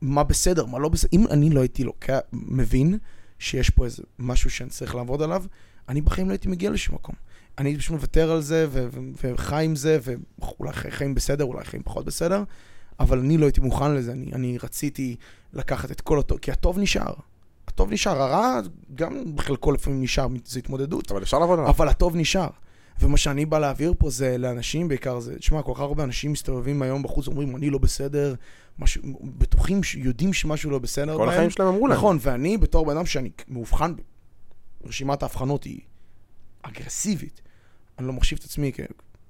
מה 0.00 0.24
בסדר, 0.24 0.66
מה 0.66 0.78
לא 0.78 0.88
בסדר. 0.88 1.10
אם 1.12 1.26
אני 1.30 1.50
לא 1.50 1.60
הייתי 1.60 1.84
לוקח, 1.84 2.18
מבין 2.32 2.98
שיש 3.38 3.70
פה 3.70 3.84
איזה 3.84 4.02
משהו 4.18 4.50
שאני 4.50 4.70
צריך 4.70 4.94
לעבוד 4.94 5.22
עליו, 5.22 5.44
אני 5.88 6.00
בחיים 6.00 6.26
לא 6.26 6.32
הייתי 6.32 6.48
מגיע 6.48 6.70
לשום 6.70 6.94
מקום. 6.94 7.14
אני 7.60 7.78
פשוט 7.78 7.92
מוותר 7.92 8.30
על 8.30 8.40
זה, 8.40 8.66
ו- 8.70 8.88
ו- 8.92 9.30
וחי 9.34 9.64
עם 9.64 9.76
זה, 9.76 9.98
ואולי 10.02 10.72
חי- 10.72 10.90
חיים 10.90 11.14
בסדר, 11.14 11.44
אולי 11.44 11.64
חיים 11.64 11.82
פחות 11.82 12.04
בסדר, 12.04 12.42
אבל 13.00 13.18
אני 13.18 13.36
לא 13.38 13.46
הייתי 13.46 13.60
מוכן 13.60 13.94
לזה, 13.94 14.12
אני, 14.12 14.32
אני 14.32 14.58
רציתי 14.62 15.16
לקחת 15.52 15.90
את 15.90 16.00
כל 16.00 16.18
הטוב, 16.18 16.38
כי 16.38 16.52
הטוב 16.52 16.78
נשאר. 16.78 17.12
הטוב 17.68 17.92
נשאר, 17.92 18.22
הרע 18.22 18.60
גם 18.94 19.36
בחלקו 19.36 19.72
לפעמים 19.72 20.02
נשאר, 20.02 20.26
זו 20.44 20.58
התמודדות. 20.58 21.10
אבל 21.10 21.22
אפשר 21.22 21.38
לעבוד 21.38 21.58
עליו. 21.58 21.70
אבל 21.70 21.88
הטוב 21.88 22.16
נשאר. 22.16 22.48
ומה 23.00 23.16
שאני 23.16 23.46
בא 23.46 23.58
להעביר 23.58 23.94
פה 23.98 24.10
זה 24.10 24.38
לאנשים 24.38 24.88
בעיקר, 24.88 25.20
זה, 25.20 25.38
תשמע, 25.38 25.62
כל 25.62 25.72
כך 25.74 25.80
הרבה 25.80 26.04
אנשים 26.04 26.32
מסתובבים 26.32 26.82
היום 26.82 27.02
בחוץ, 27.02 27.26
אומרים, 27.28 27.56
אני 27.56 27.70
לא 27.70 27.78
בסדר, 27.78 28.34
משהו, 28.78 29.02
בטוחים, 29.38 29.80
יודעים 29.96 30.32
שמשהו 30.32 30.70
לא 30.70 30.78
בסדר 30.78 31.16
כל 31.16 31.18
בהם. 31.26 31.28
החיים 31.28 31.50
שלהם 31.50 31.68
אמרו 31.68 31.86
להם. 31.86 31.96
נכון, 31.98 32.18
ואני 32.20 32.58
בתור 32.58 32.86
בן 32.86 32.96
אדם 32.96 33.06
שאני 33.06 33.30
מאובחן, 33.48 33.92
רשימת 34.84 35.22
ההבחנות 35.22 35.64
היא 35.64 35.80
אגרסיבית. 36.62 37.40
אני 38.00 38.06
לא 38.06 38.12
מחשיב 38.12 38.38
את 38.38 38.44
עצמי 38.44 38.72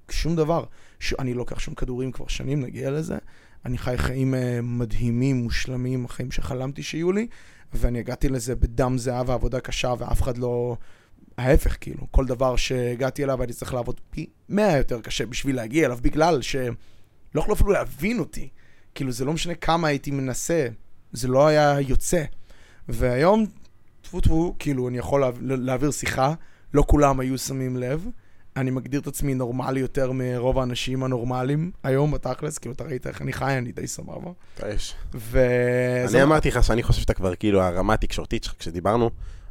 כשום 0.07 0.35
דבר. 0.35 0.63
ש... 0.99 1.13
אני 1.19 1.33
לוקח 1.33 1.59
שום 1.59 1.75
כדורים 1.75 2.11
כבר 2.11 2.27
שנים, 2.27 2.61
נגיע 2.61 2.91
לזה. 2.91 3.17
אני 3.65 3.77
חי 3.77 3.97
חיים 3.97 4.35
אה, 4.35 4.59
מדהימים, 4.63 5.35
מושלמים, 5.35 6.05
החיים 6.05 6.31
שחלמתי 6.31 6.83
שיהיו 6.83 7.11
לי, 7.11 7.27
ואני 7.73 7.99
הגעתי 7.99 8.29
לזה 8.29 8.55
בדם 8.55 8.97
זהב 8.97 9.29
ועבודה 9.29 9.59
קשה, 9.59 9.93
ואף 9.97 10.21
אחד 10.21 10.37
לא... 10.37 10.77
ההפך, 11.37 11.77
כאילו, 11.81 12.07
כל 12.11 12.25
דבר 12.25 12.55
שהגעתי 12.55 13.23
אליו 13.23 13.41
הייתי 13.41 13.53
צריך 13.53 13.73
לעבוד 13.73 14.01
פי 14.09 14.25
מאה 14.49 14.77
יותר 14.77 15.01
קשה 15.01 15.25
בשביל 15.25 15.55
להגיע 15.55 15.85
אליו, 15.85 15.99
בגלל 16.01 16.41
שלא 16.41 16.71
יכלו 17.35 17.53
אפילו 17.53 17.71
להבין 17.71 18.19
אותי. 18.19 18.49
כאילו, 18.95 19.11
זה 19.11 19.25
לא 19.25 19.33
משנה 19.33 19.55
כמה 19.55 19.87
הייתי 19.87 20.11
מנסה, 20.11 20.67
זה 21.11 21.27
לא 21.27 21.47
היה 21.47 21.81
יוצא. 21.81 22.23
והיום, 22.89 23.45
טפו 24.01 24.21
טפו, 24.21 24.55
כאילו, 24.59 24.87
אני 24.87 24.97
יכול 24.97 25.23
להעביר 25.39 25.91
שיחה, 25.91 26.33
לא 26.73 26.83
כולם 26.87 27.19
היו 27.19 27.37
שמים 27.37 27.77
לב, 27.77 28.07
אני 28.57 28.71
מגדיר 28.71 28.99
את 28.99 29.07
עצמי 29.07 29.33
נורמלי 29.33 29.79
יותר 29.79 30.11
מרוב 30.11 30.59
האנשים 30.59 31.03
הנורמליים 31.03 31.71
היום 31.83 32.11
בתכלס, 32.11 32.57
כאילו 32.57 32.75
אתה 32.75 32.83
ראית 32.83 33.07
איך 33.07 33.21
אני 33.21 33.33
חי, 33.33 33.57
אני 33.57 33.71
די 33.71 33.87
סבבה. 33.87 34.31
יש. 34.69 34.95
ו... 35.13 35.45
אני 36.09 36.23
אמרתי 36.23 36.47
לך 36.47 36.63
שאני 36.63 36.83
חושב 36.83 37.01
שאתה 37.01 37.13
כבר 37.13 37.35
כאילו 37.35 37.61
הרמה 37.61 37.93
התקשורתית 37.93 38.43
שלך 38.43 38.53
כשדיברנו, 38.59 39.09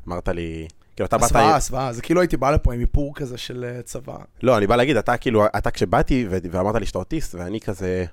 אמרת 0.09 0.29
לי, 0.29 0.69
כאילו 0.97 1.07
אתה 1.07 1.19
באת... 1.19 1.25
הסוואה, 1.25 1.57
הסוואה, 1.57 1.93
זה 1.93 2.03
כאילו 2.03 2.21
הייתי 2.21 2.37
בא 2.37 2.51
לפה 2.51 2.75
עם 2.75 2.81
איפור 2.81 3.15
כזה 3.15 3.39
של 3.39 3.65
אה, 3.65 3.83
צבא. 3.83 4.17
לא, 4.43 4.59
אני 4.59 4.67
בא 4.67 4.77
להגיד, 4.77 4.97
אתה 4.97 5.17
כאילו, 5.17 5.47
אתה 5.47 5.71
כשבאתי 5.71 6.27
ו- 6.31 6.39
ואמרת 6.51 6.75
לי 6.75 6.87
שאתה 6.87 6.99
אוטיסט, 6.99 7.35
ואני 7.35 7.61
כזה... 7.61 8.05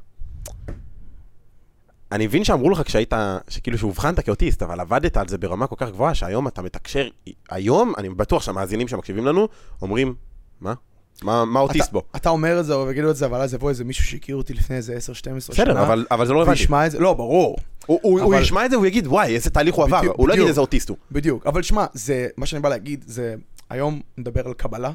אני 2.11 2.27
מבין 2.27 2.43
שאמרו 2.43 2.69
לך 2.69 2.81
כשהיית, 2.81 3.13
שכאילו 3.49 3.77
שאובחנת 3.77 4.19
כאוטיסט, 4.19 4.63
אבל 4.63 4.79
עבדת 4.79 5.17
על 5.17 5.27
זה 5.27 5.37
ברמה 5.37 5.67
כל 5.67 5.75
כך 5.77 5.89
גבוהה, 5.89 6.15
שהיום 6.15 6.47
אתה 6.47 6.61
מתקשר, 6.61 7.07
היום, 7.49 7.93
אני 7.97 8.09
בטוח 8.09 8.43
שהמאזינים 8.43 8.87
שמקשיבים 8.87 9.25
לנו, 9.25 9.47
אומרים, 9.81 10.15
מה? 10.61 10.73
מה, 11.23 11.45
מה 11.45 11.59
אוטיסט 11.59 11.91
בו? 11.91 12.01
אתה 12.15 12.29
אומר 12.29 12.59
את 12.59 12.65
זה 12.65 12.79
ויגידו 12.79 13.11
את 13.11 13.15
זה, 13.15 13.25
אבל 13.25 13.41
אז 13.41 13.53
יבוא 13.53 13.69
איזה 13.69 13.83
מישהו 13.83 14.05
שהכיר 14.05 14.35
אותי 14.35 14.53
לפני 14.53 14.75
איזה 14.75 14.97
10-12 14.97 14.99
שנה. 15.19 15.35
בסדר, 15.37 15.81
אבל, 15.83 16.05
אבל 16.11 16.25
זה 16.25 16.33
לא 16.33 16.37
רלוונטי. 16.39 16.59
וישמע 16.59 16.85
את 16.85 16.91
זה, 16.91 16.99
לא, 16.99 17.13
ברור, 17.13 17.57
הוא, 17.85 17.99
הוא, 18.01 18.19
הוא 18.21 18.33
אבל- 18.33 18.41
ישמע 18.41 18.65
את 18.65 18.69
זה, 18.71 18.75
הוא 18.75 18.85
יגיד, 18.85 19.07
וואי, 19.07 19.35
איזה 19.35 19.49
תהליך 19.49 19.75
הוא 19.75 19.85
עבר, 19.85 20.01
הוא 20.15 20.27
לא 20.27 20.33
יגיד. 20.33 20.47
איזה 20.47 20.61
אוטיסט 20.61 20.89
הוא. 20.89 20.97
בדיוק. 21.11 21.47
אבל 21.47 21.61
שמע, 21.61 21.85
זה, 21.93 22.27
מה 22.37 22.45
שאני 22.45 22.61
בא 22.61 22.69
להגיד, 22.69 23.03
זה, 23.07 23.35
היום 23.69 24.01
נדבר 24.17 24.47
על 24.47 24.53
קבלה, 24.53 24.91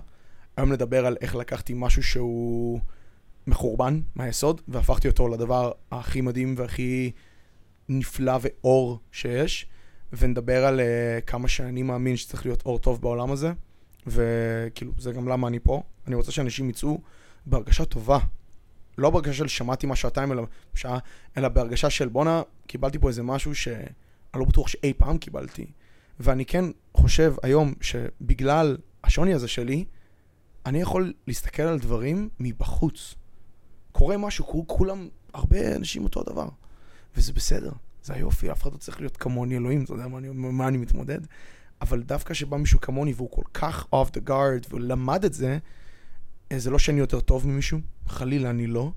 היום 0.57 0.73
נדבר 0.73 1.07
על 1.07 1.17
איך 1.21 1.37
לקחתי 1.37 1.73
משהו 1.77 2.03
שהוא 2.03 2.81
מחורבן 3.47 4.01
מהיסוד, 4.17 4.61
והפכתי 4.69 5.09
אותו 5.09 5.29
לדבר 5.29 5.73
הכי 5.93 6.21
מדהים 6.21 6.55
והכי 6.59 7.11
נפלא 7.89 8.39
ואור 8.41 8.99
שיש, 9.13 9.67
ונדבר 10.19 10.65
על 10.65 10.81
uh, 10.81 11.25
כמה 11.27 11.49
שאני 11.49 11.83
מאמין 11.83 12.17
שצריך 12.17 12.47
להיות 12.47 12.63
אור 12.67 12.79
טוב 12.79 13.01
בעולם 13.01 13.33
הזה, 13.33 13.53
וכאילו, 14.07 14.93
זה 14.99 15.13
גם 15.13 15.29
למה 15.29 15.49
אני 15.49 15.59
פה. 15.59 15.83
אני 16.07 16.15
רוצה 16.15 16.33
שאנשים 16.33 16.71
יצאו 16.71 17.01
בהרגשה 17.47 17.85
טובה. 17.85 18.19
לא 18.99 19.11
בהרגשה 19.11 19.33
של 19.33 19.49
שמעתי 19.49 19.87
מה 19.87 19.97
שעתיים, 19.97 20.33
אלא, 20.33 20.47
שעה, 20.75 20.99
אלא 21.37 21.49
בהרגשה 21.49 21.91
של 21.91 22.09
בואנה, 22.09 22.43
קיבלתי 22.67 22.99
פה 22.99 23.09
איזה 23.09 23.23
משהו 23.23 23.55
שאני 23.55 23.85
לא 24.35 24.45
בטוח 24.45 24.69
שאי 24.69 24.93
פעם 24.97 25.19
קיבלתי. 25.19 25.67
ואני 26.21 26.45
כן 26.45 26.65
חושב 26.95 27.35
היום 27.43 27.75
שבגלל 27.81 28.77
השוני 29.05 29.35
הזה 29.35 29.49
שלי, 29.49 29.85
אני 30.67 30.81
יכול 30.81 31.13
להסתכל 31.27 31.63
על 31.63 31.79
דברים 31.79 32.29
מבחוץ. 32.41 33.15
קורה 33.93 34.17
משהו, 34.17 34.47
כול- 34.47 34.65
כולם, 34.67 35.09
הרבה 35.35 35.77
אנשים 35.77 36.05
אותו 36.05 36.23
דבר. 36.23 36.49
וזה 37.17 37.33
בסדר, 37.33 37.73
זה 38.03 38.15
היופי, 38.15 38.53
אף 38.53 38.63
אחד 38.63 38.73
לא 38.73 38.79
צריך 38.79 39.01
להיות 39.01 39.17
כמוני 39.17 39.57
אלוהים, 39.57 39.85
אתה 39.85 39.93
יודע 39.93 40.09
מה 40.09 40.19
אני, 40.19 40.29
מה 40.33 40.69
אני 40.69 40.79
מתמודד? 40.79 41.21
אבל 41.83 42.03
דווקא 42.03 42.35
שבא 42.35 42.57
מישהו 42.57 42.81
כמוני 42.81 43.13
והוא 43.17 43.31
כל 43.31 43.43
כך 43.55 43.87
off 43.95 44.09
the 44.17 44.29
guard 44.29 44.67
והוא 44.69 44.81
למד 44.81 45.25
את 45.25 45.35
זה, 45.35 45.59
אה, 46.53 46.59
זה 46.59 46.71
לא 46.71 46.79
שאני 46.79 47.01
יותר 47.01 47.21
טוב 47.21 47.49
ממישהו, 47.49 47.79
חלילה 48.07 48.51
אני 48.51 48.67
לא, 48.67 48.93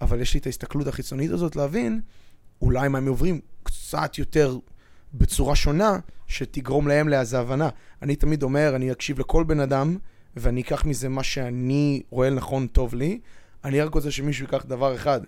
אבל 0.00 0.20
יש 0.20 0.34
לי 0.34 0.40
את 0.40 0.46
ההסתכלות 0.46 0.86
החיצונית 0.86 1.30
הזאת 1.30 1.56
להבין, 1.56 2.00
אולי 2.62 2.88
מה 2.88 2.98
הם 2.98 3.08
עוברים 3.08 3.40
קצת 3.62 4.18
יותר 4.18 4.58
בצורה 5.14 5.56
שונה, 5.56 5.98
שתגרום 6.26 6.88
להם 6.88 7.08
לאיזה 7.08 7.38
הבנה. 7.38 7.68
אני 8.02 8.16
תמיד 8.16 8.42
אומר, 8.42 8.76
אני 8.76 8.92
אקשיב 8.92 9.18
לכל 9.18 9.44
בן 9.44 9.60
אדם, 9.60 9.96
ואני 10.36 10.60
אקח 10.60 10.84
מזה 10.84 11.08
מה 11.08 11.22
שאני 11.22 12.02
רואה 12.10 12.30
לנכון 12.30 12.66
טוב 12.66 12.94
לי. 12.94 13.20
אני 13.64 13.80
רק 13.80 13.94
רוצה 13.94 14.10
שמישהו 14.10 14.44
ייקח 14.44 14.64
דבר 14.64 14.94
אחד. 14.94 15.20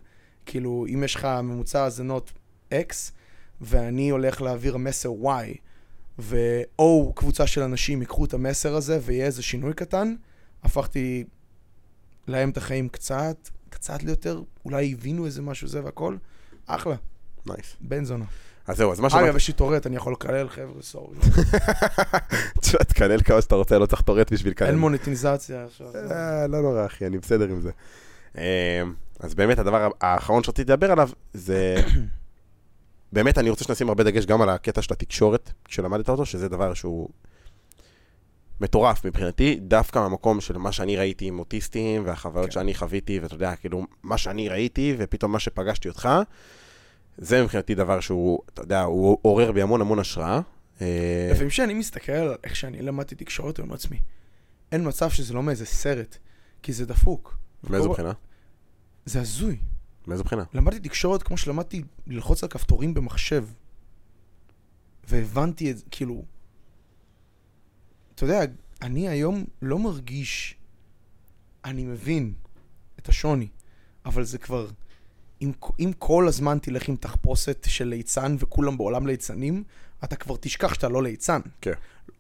כאילו, 0.47 0.87
אם 0.95 1.03
יש 1.05 1.15
לך 1.15 1.25
ממוצע 1.25 1.85
האזנות 1.85 2.33
X, 2.73 2.95
ואני 3.61 4.11
הולך 4.11 4.43
להעביר 4.43 4.77
מסר 4.77 5.11
Y, 5.23 5.59
ו-O 6.21 7.13
קבוצה 7.15 7.47
של 7.47 7.63
אנשים 7.63 8.01
ייקחו 8.01 8.25
את 8.25 8.35
המסר 8.35 8.75
הזה, 8.75 8.99
ויהיה 9.03 9.27
איזה 9.27 9.43
שינוי 9.43 9.75
קטן, 9.75 10.15
הפכתי 10.63 11.25
להם 12.27 12.51
את 12.51 12.57
החיים 12.57 12.89
קצת, 12.89 13.49
קצת 13.71 14.03
ליותר, 14.03 14.43
אולי 14.65 14.93
הבינו 14.93 15.27
איזה 15.27 15.43
משהו 15.43 15.69
זה 15.69 15.85
והכל, 15.85 16.17
אחלה, 16.67 16.95
nice. 17.47 17.77
בן 17.81 18.05
זונה. 18.05 18.25
אז 18.67 18.77
זהו, 18.77 18.93
אז 18.93 19.01
מה 19.01 19.07
אגב, 19.07 19.17
שאמרתי... 19.17 19.37
יש 19.37 19.49
לי 19.49 19.55
טורט, 19.55 19.87
אני 19.87 19.97
יכול 19.97 20.13
לקלל, 20.13 20.49
חבר'ה, 20.49 20.83
sorry. 20.83 21.17
תשמע, 22.61 22.83
תקלל 22.83 23.23
כמה 23.23 23.43
שאתה 23.43 23.55
רוצה, 23.55 23.79
לא 23.79 23.87
צריך 23.87 24.03
טורט 24.03 24.33
בשביל 24.33 24.53
לקלל. 24.53 24.69
אין 24.69 24.79
מוניטיזציה 24.79 25.65
עכשיו. 25.65 25.87
אה, 26.11 26.47
לא 26.47 26.63
נורא, 26.63 26.87
אחי, 26.87 27.07
אני 27.07 27.19
בסדר 27.19 27.45
עם 27.45 27.61
זה. 27.61 27.71
אה, 28.39 28.83
אז 29.21 29.35
באמת, 29.35 29.59
הדבר 29.59 29.91
האחרון 30.01 30.43
שרציתי 30.43 30.73
לדבר 30.73 30.93
עליו, 30.93 31.11
זה... 31.35 31.75
באמת, 33.13 33.39
אני 33.39 33.51
רוצה 33.51 33.65
שנשים 33.65 33.89
הרבה 33.89 34.05
דגש 34.05 34.27
גם 34.27 34.43
על 34.43 34.49
הקטע 34.49 34.83
של 34.83 34.95
התקשורת, 34.95 35.53
כשלמדת 35.65 36.09
אותו, 36.09 36.27
שזה 36.27 36.49
דבר 36.49 36.75
שהוא 36.75 37.09
מטורף 38.61 39.05
מבחינתי, 39.07 39.59
דווקא 39.61 39.99
מהמקום 39.99 40.41
של 40.41 40.59
מה 40.59 40.73
שאני 40.73 40.97
ראיתי 40.97 41.25
עם 41.25 41.39
אוטיסטים, 41.39 42.03
והחוויות 42.07 42.47
כן. 42.47 42.53
שאני 42.53 42.75
חוויתי, 42.75 43.19
ואתה 43.21 43.35
יודע, 43.35 43.57
כאילו, 43.57 43.87
מה 44.03 44.19
שאני 44.19 44.49
ראיתי, 44.49 44.95
ופתאום 44.99 45.33
מה 45.33 45.39
שפגשתי 45.39 45.89
אותך, 45.89 46.09
זה 47.19 47.43
מבחינתי 47.43 47.75
דבר 47.75 48.01
שהוא, 48.01 48.41
אתה 48.55 48.63
יודע, 48.63 48.83
הוא 48.83 49.19
עורר 49.23 49.53
בי 49.53 49.63
המון 49.63 49.81
המון 49.81 49.99
השראה. 49.99 50.41
אה, 50.81 51.29
לפעמים 51.31 51.49
כשאני 51.49 51.75
מסתכל 51.75 52.13
על 52.13 52.35
איך 52.45 52.57
שאני 52.57 52.83
למדתי 52.83 53.15
תקשורת 53.15 53.59
עם 53.59 53.73
עצמי, 53.73 54.01
אין 54.73 54.89
מצב 54.89 55.11
שזה 55.11 55.35
לא 55.35 55.43
מאיזה 55.43 55.67
סרט, 55.67 56.17
כי 56.63 56.73
זה 56.73 56.87
דפוק. 56.87 57.37
מאיזו 57.71 57.85
וכל- 57.85 57.93
בחינה? 57.95 58.13
זה 59.07 59.21
הזוי. 59.21 59.57
מאיזו 60.11 60.25
בחינה? 60.25 60.45
למדתי 60.55 60.81
תקשורת 60.81 61.23
כמו 61.23 61.37
שלמדתי 61.37 61.83
ללחוץ 62.07 62.43
על 62.43 62.49
כפתורים 62.49 62.95
במחשב. 62.95 63.45
והבנתי 65.09 65.71
את 65.71 65.79
זה, 65.79 65.85
כאילו... 65.91 66.25
אתה 68.15 68.25
יודע, 68.25 68.41
אני 68.83 69.09
היום 69.09 69.45
לא 69.63 69.79
מרגיש... 69.79 70.55
אני 71.65 71.85
מבין 71.85 72.33
את 72.99 73.09
השוני, 73.09 73.49
אבל 74.05 74.25
זה 74.25 74.39
כבר... 74.39 74.69
אם, 75.43 75.53
אם 75.81 75.91
כל 75.99 76.29
הזמן 76.29 76.59
תלך 76.59 76.89
עם 76.89 76.97
תחפושת 76.97 77.67
של 77.69 77.85
ליצן 77.85 78.37
וכולם 78.39 78.77
בעולם 78.77 79.07
ליצנים, 79.07 79.65
אתה 80.05 80.17
כבר 80.17 80.37
תשכח 80.41 80.75
שאתה 80.75 80.89
לא 80.89 81.03
ליצן. 81.03 81.41
כן. 81.61 81.73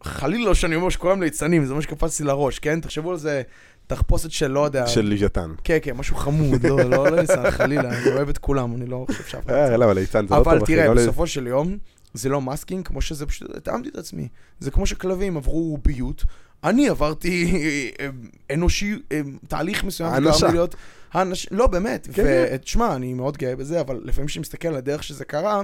חלילה 0.02 0.44
לא 0.44 0.54
שאני 0.54 0.74
אומר 0.74 0.88
שכולם 0.88 1.22
ליצנים, 1.22 1.64
זה 1.64 1.74
מה 1.74 1.82
שקפץ 1.82 2.20
לי 2.20 2.26
לראש, 2.26 2.58
כן? 2.58 2.80
תחשבו 2.80 3.10
על 3.10 3.18
זה, 3.18 3.42
תחפושת 3.90 4.30
של 4.30 4.46
לא 4.50 4.64
יודע... 4.64 4.86
של 4.86 5.00
לוויתן. 5.00 5.50
כן, 5.64 5.78
כן, 5.82 5.96
משהו 5.96 6.16
חמוד, 6.16 6.66
לא, 6.66 6.76
לא, 6.76 6.90
לא 6.90 7.16
ליצן, 7.16 7.50
חלילה, 7.58 7.88
אני 7.88 8.12
אוהב 8.12 8.28
את 8.28 8.38
כולם, 8.38 8.76
אני 8.76 8.86
לא 8.86 9.06
חושב 9.06 9.24
שאף 9.24 9.46
אחד... 9.46 9.54
אה, 9.54 9.76
למה, 9.76 9.92
ליצן 9.92 10.26
זה 10.26 10.34
לא 10.34 10.44
טוב, 10.44 10.48
אבל. 10.48 10.66
תראה, 10.66 10.86
גם 10.86 10.94
ל- 10.94 11.02
בסופו 11.02 11.26
של 11.26 11.46
יום, 11.46 11.78
זה 12.14 12.28
לא 12.28 12.42
masking, 12.42 12.86
כמו 12.86 13.00
שזה 13.00 13.26
פשוט, 13.26 13.56
התאמתי 13.56 13.88
את 13.88 13.96
עצמי. 13.96 14.28
זה 14.60 14.70
כמו 14.70 14.86
שכלבים 14.86 15.36
עברו 15.36 15.78
ביות, 15.84 16.24
אני 16.64 16.88
עברתי 16.88 17.52
אה, 18.00 18.08
אנושי, 18.54 18.98
אה, 19.12 19.20
תהליך 19.48 19.84
מסוים, 19.84 20.24
לי 20.24 20.30
להיות... 20.52 20.74
האנש... 21.12 21.46
לא, 21.50 21.66
באמת. 21.66 22.08
כן, 22.12 22.24
ותשמע, 22.54 22.94
אני 22.94 23.14
מאוד 23.14 23.36
גאה 23.36 23.56
בזה, 23.56 23.80
אבל 23.80 24.00
לפעמים 24.04 24.26
כשאני 24.26 24.40
מסתכל 24.40 24.68
על 24.68 24.76
הדרך 24.76 25.02
שזה 25.02 25.24
קרה, 25.24 25.62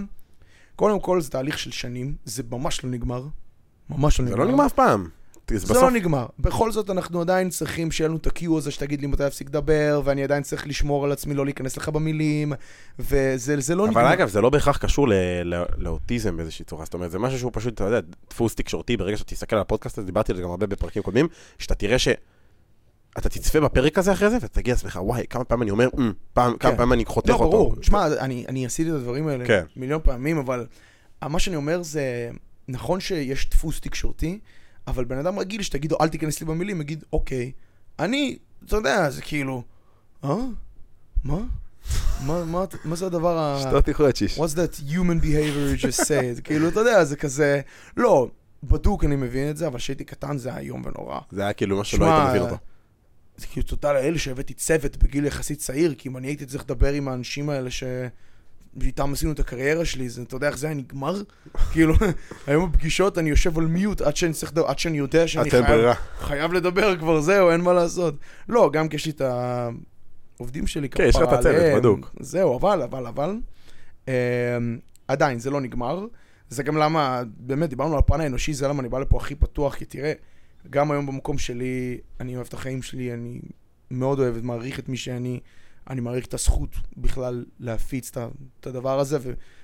קודם 0.76 1.00
כל 1.00 1.20
זה 1.20 1.30
תהליך 1.30 1.58
של 1.58 1.70
שנים, 1.70 2.14
זה 2.24 2.42
ממש 2.50 2.84
לא 2.84 2.90
נגמר. 2.90 3.24
ממש 3.90 4.20
לא 4.20 4.26
נגמר. 4.26 4.36
זה 4.38 4.44
לא 4.44 4.50
נגמר 4.50 4.66
אף 4.66 4.72
פעם. 4.72 5.08
זה 5.50 5.58
זה 5.58 5.66
בסוף... 5.66 5.82
לא 5.82 5.90
נגמר. 5.90 6.26
בכל 6.38 6.72
זאת, 6.72 6.90
אנחנו 6.90 7.20
עדיין 7.20 7.50
צריכים 7.50 7.90
שיהיה 7.90 8.08
לנו 8.08 8.16
את 8.16 8.26
ה-Q 8.26 8.44
הזה 8.56 8.70
שתגיד 8.70 9.00
לי 9.00 9.06
מתי 9.06 9.22
להפסיק 9.22 9.48
לדבר, 9.48 10.00
ואני 10.04 10.24
עדיין 10.24 10.42
צריך 10.42 10.66
לשמור 10.66 11.04
על 11.04 11.12
עצמי, 11.12 11.34
לא 11.34 11.44
להיכנס 11.44 11.76
לך 11.76 11.88
במילים, 11.88 12.52
וזה 12.98 13.60
זה 13.60 13.74
לא 13.74 13.88
נגמר. 13.88 14.00
אבל 14.00 14.12
אגב, 14.12 14.28
זה 14.28 14.40
לא 14.40 14.50
בהכרח 14.50 14.76
קשור 14.76 15.08
ל- 15.08 15.14
ל- 15.44 15.64
לאוטיזם 15.78 16.36
באיזושהי 16.36 16.64
צורה. 16.64 16.84
זאת 16.84 16.94
אומרת, 16.94 17.10
זה 17.10 17.18
משהו 17.18 17.38
שהוא 17.38 17.50
פשוט, 17.54 17.74
אתה 17.74 17.84
יודע, 17.84 18.00
דפוס 18.30 18.54
תקשורתי, 18.54 18.96
ברגע 18.96 19.16
שאתה 19.16 19.30
תסתכל 19.34 19.56
על 19.56 19.62
הפודקאסט 19.62 19.98
הזה, 19.98 20.06
דיברתי 20.06 20.32
על 20.32 20.36
זה 20.36 20.42
גם 20.42 20.50
הרבה 20.50 20.66
בפרקים 20.66 21.02
קודמים, 21.02 21.28
שאתה 21.58 21.74
תראה 21.74 21.98
ש... 21.98 22.08
אתה 23.18 23.28
תצפה 23.28 23.60
בפרק 23.60 23.98
הזה 23.98 24.12
אחרי 24.12 24.30
זה, 24.30 24.36
ואתה 24.36 24.48
תגיד 24.48 24.74
לעצמך, 24.74 24.98
וואי, 25.02 25.24
כמה 25.30 25.44
פעמים 25.44 25.62
אני 25.62 25.70
אומר, 25.70 25.88
"אמ", 25.98 26.12
פעם, 26.32 26.56
כמה 26.56 26.70
כן. 26.70 26.76
פעמים 26.76 26.92
אני 26.92 27.04
חותך 27.04 27.28
לא, 27.28 27.34
אותו. 27.34 27.50
ברור. 27.50 27.74
שמע, 27.82 28.06
אני, 28.06 28.44
אני 28.48 28.66
עשיתי 28.66 28.90
את 28.90 28.94
הדברים 28.94 29.28
האלה 29.28 29.46
כן. 29.46 29.64
מיליון 29.76 30.00
פעמים, 30.04 30.38
אבל 30.38 30.66
מה 31.22 31.38
שאני 31.38 31.56
אומר 31.56 31.82
זה, 31.82 32.30
נכון 32.68 33.00
שיש 33.00 33.50
דפוס 33.50 33.80
תקשורתי, 33.80 34.38
אבל 34.86 35.04
בן 35.04 35.18
אדם 35.18 35.38
רגיל 35.38 35.62
שתגיד 35.62 35.92
לו, 35.92 35.98
אל 36.00 36.08
תיכנס 36.08 36.40
לי 36.40 36.46
במילים, 36.46 36.80
יגיד, 36.80 37.04
אוקיי, 37.12 37.52
אני, 37.98 38.38
אתה 38.66 38.76
יודע, 38.76 39.10
זה 39.10 39.22
כאילו, 39.22 39.62
אה? 40.24 40.36
מה? 41.24 41.38
מה, 42.26 42.44
מה, 42.44 42.64
מה 42.84 42.96
זה 42.96 43.06
הדבר 43.06 43.38
ה... 43.38 43.60
שתות 43.62 43.88
איכות 43.88 44.16
שיש. 44.16 44.38
What's 44.38 44.54
that 44.54 44.90
human 44.90 45.22
behavior 45.22 45.76
you 45.76 45.86
just 45.86 46.00
said? 46.00 46.40
כאילו, 46.44 46.68
אתה 46.68 46.80
יודע, 46.80 47.04
זה 47.04 47.16
כזה... 47.16 47.60
לא, 47.96 48.28
בדוק 48.62 49.04
אני 49.04 49.16
מבין 49.16 49.50
את 49.50 49.56
זה, 49.56 49.66
אבל 49.66 49.78
כשהייתי 49.78 50.04
קטן 50.04 50.38
זה 50.38 50.48
היה 50.48 50.58
איום 50.58 50.82
ונורא. 50.84 51.20
זה 51.30 51.42
היה 51.42 51.52
כאילו 51.52 51.80
משהו 51.80 51.98
שלא 51.98 52.06
היית 52.06 52.28
מבין 52.30 52.42
אותו. 52.42 52.56
זה 53.36 53.46
כאילו 53.46 53.66
תודה 53.66 53.92
לאל 53.92 54.16
שהבאתי 54.18 54.54
צוות 54.54 54.96
בגיל 54.96 55.24
יחסית 55.24 55.58
צעיר, 55.58 55.94
כי 55.98 56.08
אם 56.08 56.16
אני 56.16 56.26
הייתי 56.26 56.46
צריך 56.46 56.64
לדבר 56.64 56.92
עם 56.92 57.08
האנשים 57.08 57.50
האלה 57.50 57.70
ש... 57.70 57.84
שאיתם 58.82 59.12
עשינו 59.12 59.32
את 59.32 59.40
הקריירה 59.40 59.84
שלי, 59.84 60.08
זה, 60.08 60.22
אתה 60.22 60.36
יודע 60.36 60.48
איך 60.48 60.58
זה 60.58 60.66
היה 60.66 60.76
נגמר? 60.76 61.22
כאילו, 61.72 61.94
היום 62.46 62.72
בפגישות 62.72 63.18
אני 63.18 63.30
יושב 63.30 63.58
על 63.58 63.66
מיוט 63.66 64.00
עד 64.00 64.16
שאני 64.16 64.32
צריך, 64.32 64.52
לדבר- 64.52 64.66
עד 64.66 64.78
שאני 64.78 64.98
יודע 64.98 65.28
שאני 65.28 65.50
חייב, 65.50 65.66
ברירה. 65.66 65.94
חייב 66.18 66.52
לדבר 66.52 66.96
כבר, 66.96 67.20
זהו, 67.20 67.50
אין 67.50 67.60
מה 67.60 67.72
לעשות. 67.72 68.14
לא, 68.48 68.70
גם 68.72 68.88
כי 68.88 68.96
יש 68.96 69.06
לי 69.06 69.12
את 69.12 69.20
העובדים 70.38 70.66
שלי 70.66 70.88
כן, 70.88 71.04
יש 71.08 71.16
לך 71.16 71.22
את 71.22 71.32
הצוות, 71.32 71.46
עליהם. 71.54 71.78
בדוק. 71.78 72.10
זהו, 72.20 72.58
אבל, 72.58 72.82
אבל, 72.82 73.06
אבל, 73.06 73.36
אמ, 74.08 74.12
עדיין, 75.08 75.38
זה 75.38 75.50
לא 75.50 75.60
נגמר. 75.60 76.06
זה 76.48 76.62
גם 76.62 76.76
למה, 76.76 77.22
באמת, 77.36 77.68
דיברנו 77.70 77.92
על 77.92 77.98
הפן 77.98 78.20
האנושי, 78.20 78.54
זה 78.54 78.68
למה 78.68 78.80
אני 78.80 78.88
בא 78.88 78.98
לפה 78.98 79.16
הכי 79.16 79.34
פתוח, 79.34 79.74
כי 79.74 79.84
תראה, 79.84 80.12
גם 80.70 80.90
היום 80.90 81.06
במקום 81.06 81.38
שלי, 81.38 81.98
אני 82.20 82.36
אוהב 82.36 82.46
את 82.46 82.54
החיים 82.54 82.82
שלי, 82.82 83.12
אני 83.14 83.40
מאוד 83.90 84.18
אוהב, 84.18 84.44
מעריך 84.44 84.78
את 84.78 84.88
מי 84.88 84.96
שאני, 84.96 85.40
אני 85.90 86.00
מעריך 86.00 86.26
את 86.26 86.34
הזכות 86.34 86.70
בכלל 86.96 87.44
להפיץ 87.60 88.12
את 88.60 88.66
הדבר 88.66 88.98
הזה, 89.00 89.18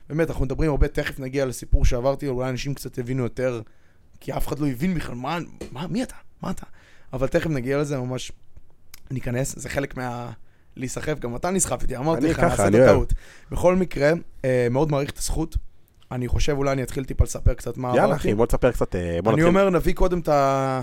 ובאמת, 0.08 0.28
אנחנו 0.30 0.44
מדברים 0.44 0.70
הרבה, 0.70 0.88
תכף 0.88 1.18
נגיע 1.20 1.44
לסיפור 1.46 1.84
שעברתי, 1.84 2.28
אולי 2.28 2.50
אנשים 2.50 2.74
קצת 2.74 2.98
הבינו 2.98 3.22
יותר, 3.22 3.60
כי 4.20 4.32
אף 4.32 4.48
אחד 4.48 4.58
לא 4.58 4.66
הבין 4.66 4.94
בכלל, 4.94 5.14
מה, 5.14 5.38
מה, 5.72 5.86
מי 5.86 6.02
אתה? 6.02 6.14
מה 6.42 6.50
אתה? 6.50 6.66
אבל 7.12 7.26
תכף 7.26 7.50
נגיע 7.50 7.78
לזה, 7.78 7.98
ממש 7.98 8.32
ניכנס, 9.10 9.58
זה 9.58 9.68
חלק 9.68 9.96
מה... 9.96 10.32
להיסחף, 10.76 11.18
גם 11.18 11.36
אתה 11.36 11.50
נסחף 11.50 11.82
איתי, 11.82 11.96
אמרתי 11.96 12.20
אני 12.24 12.30
לך, 12.30 12.38
נעשה 12.40 12.62
את 12.68 12.74
אני. 12.74 12.80
הטעות. 12.80 13.12
בכל 13.50 13.76
מקרה, 13.76 14.12
אה, 14.44 14.66
מאוד 14.70 14.90
מעריך 14.90 15.10
את 15.10 15.18
הזכות. 15.18 15.56
אני 16.12 16.28
חושב, 16.28 16.52
אולי 16.52 16.72
אני 16.72 16.82
אתחיל 16.82 17.04
טיפה 17.04 17.24
לספר 17.24 17.54
קצת 17.54 17.76
מה 17.76 17.92
יאללה. 17.96 18.16
אחי, 18.16 18.34
בוא 18.34 18.46
תספר 18.46 18.72
קצת, 18.72 18.94
אה, 18.96 19.00
בוא 19.22 19.32
אני 19.32 19.42
נתחיל. 19.42 19.58
אומר, 19.58 19.70
נביא 19.70 19.94
קודם 19.94 20.18
את 20.20 20.28
ה- 20.28 20.80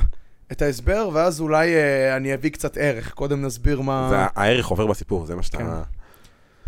את 0.52 0.62
ההסבר, 0.62 1.10
ואז 1.14 1.42
אולי 1.42 1.76
אה, 1.76 2.16
אני 2.18 2.34
אביא 2.34 2.52
קצת 2.52 2.78
ערך. 2.78 3.14
קודם 3.14 3.42
נסביר 3.42 3.82
מה... 3.82 4.08
זה 4.10 4.16
הערך 4.36 4.68
עובר 4.68 4.88
בסיפור, 4.88 5.26
זה 5.26 5.36
מה 5.36 5.44
שאתה... 5.44 5.58
כן. 5.58 5.66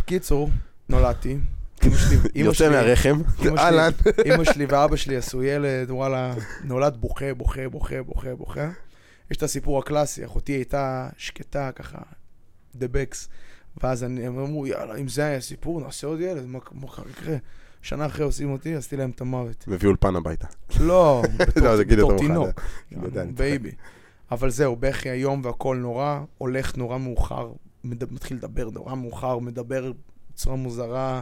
קיצור, 0.05 0.49
נולדתי. 0.89 1.37
אמא 1.85 1.95
שלי, 1.95 2.17
אמא 2.35 2.45
יוצא 2.45 2.69
מהרחם. 2.69 3.21
אהלן. 3.57 3.91
אמא 4.27 4.43
שלי 4.43 4.65
ואבא 4.65 4.95
שלי 4.95 5.15
עשו 5.15 5.43
ילד, 5.43 5.91
וואלה, 5.91 6.33
נולד 6.63 6.97
בוכה, 6.97 7.33
בוכה, 7.33 7.69
בוכה, 7.69 8.03
בוכה, 8.03 8.35
בוכה. 8.35 8.69
יש 9.31 9.37
את 9.37 9.43
הסיפור 9.43 9.79
הקלאסי, 9.79 10.25
אחותי 10.25 10.51
הייתה 10.51 11.09
שקטה 11.17 11.71
ככה, 11.75 11.97
the 12.75 12.87
best, 12.87 13.29
ואז 13.83 14.03
הם 14.03 14.39
אמרו, 14.39 14.67
יאללה, 14.67 14.95
אם 14.95 15.07
זה 15.07 15.25
היה 15.25 15.37
הסיפור, 15.37 15.81
נעשה 15.81 16.07
עוד 16.07 16.19
ילד, 16.19 16.45
מה 16.45 16.59
מה 16.71 16.87
יקרה? 17.09 17.35
שנה 17.81 18.05
אחרי 18.05 18.25
עושים 18.25 18.51
אותי, 18.51 18.75
עשיתי 18.75 18.97
להם 18.97 19.09
את 19.09 19.21
המוות. 19.21 19.67
מביא 19.67 19.87
אולפן 19.87 20.15
הביתה. 20.15 20.47
לא, 20.79 21.21
בתור-. 21.37 22.17
תינוק. 22.17 22.61
baby. 23.35 23.71
אבל 24.31 24.49
זהו, 24.49 24.75
בכי 24.75 25.09
היום 25.09 25.41
והכל 25.43 25.77
נורא, 25.77 26.19
הולך 26.37 26.77
נורא 26.77 26.97
מאוחר, 26.97 27.51
מתחיל 27.83 28.37
לדבר 28.37 28.69
נורא 28.69 28.95
מאוחר, 28.95 29.39
מדבר 29.39 29.91
בצורה 30.33 30.55
מוזרה, 30.55 31.21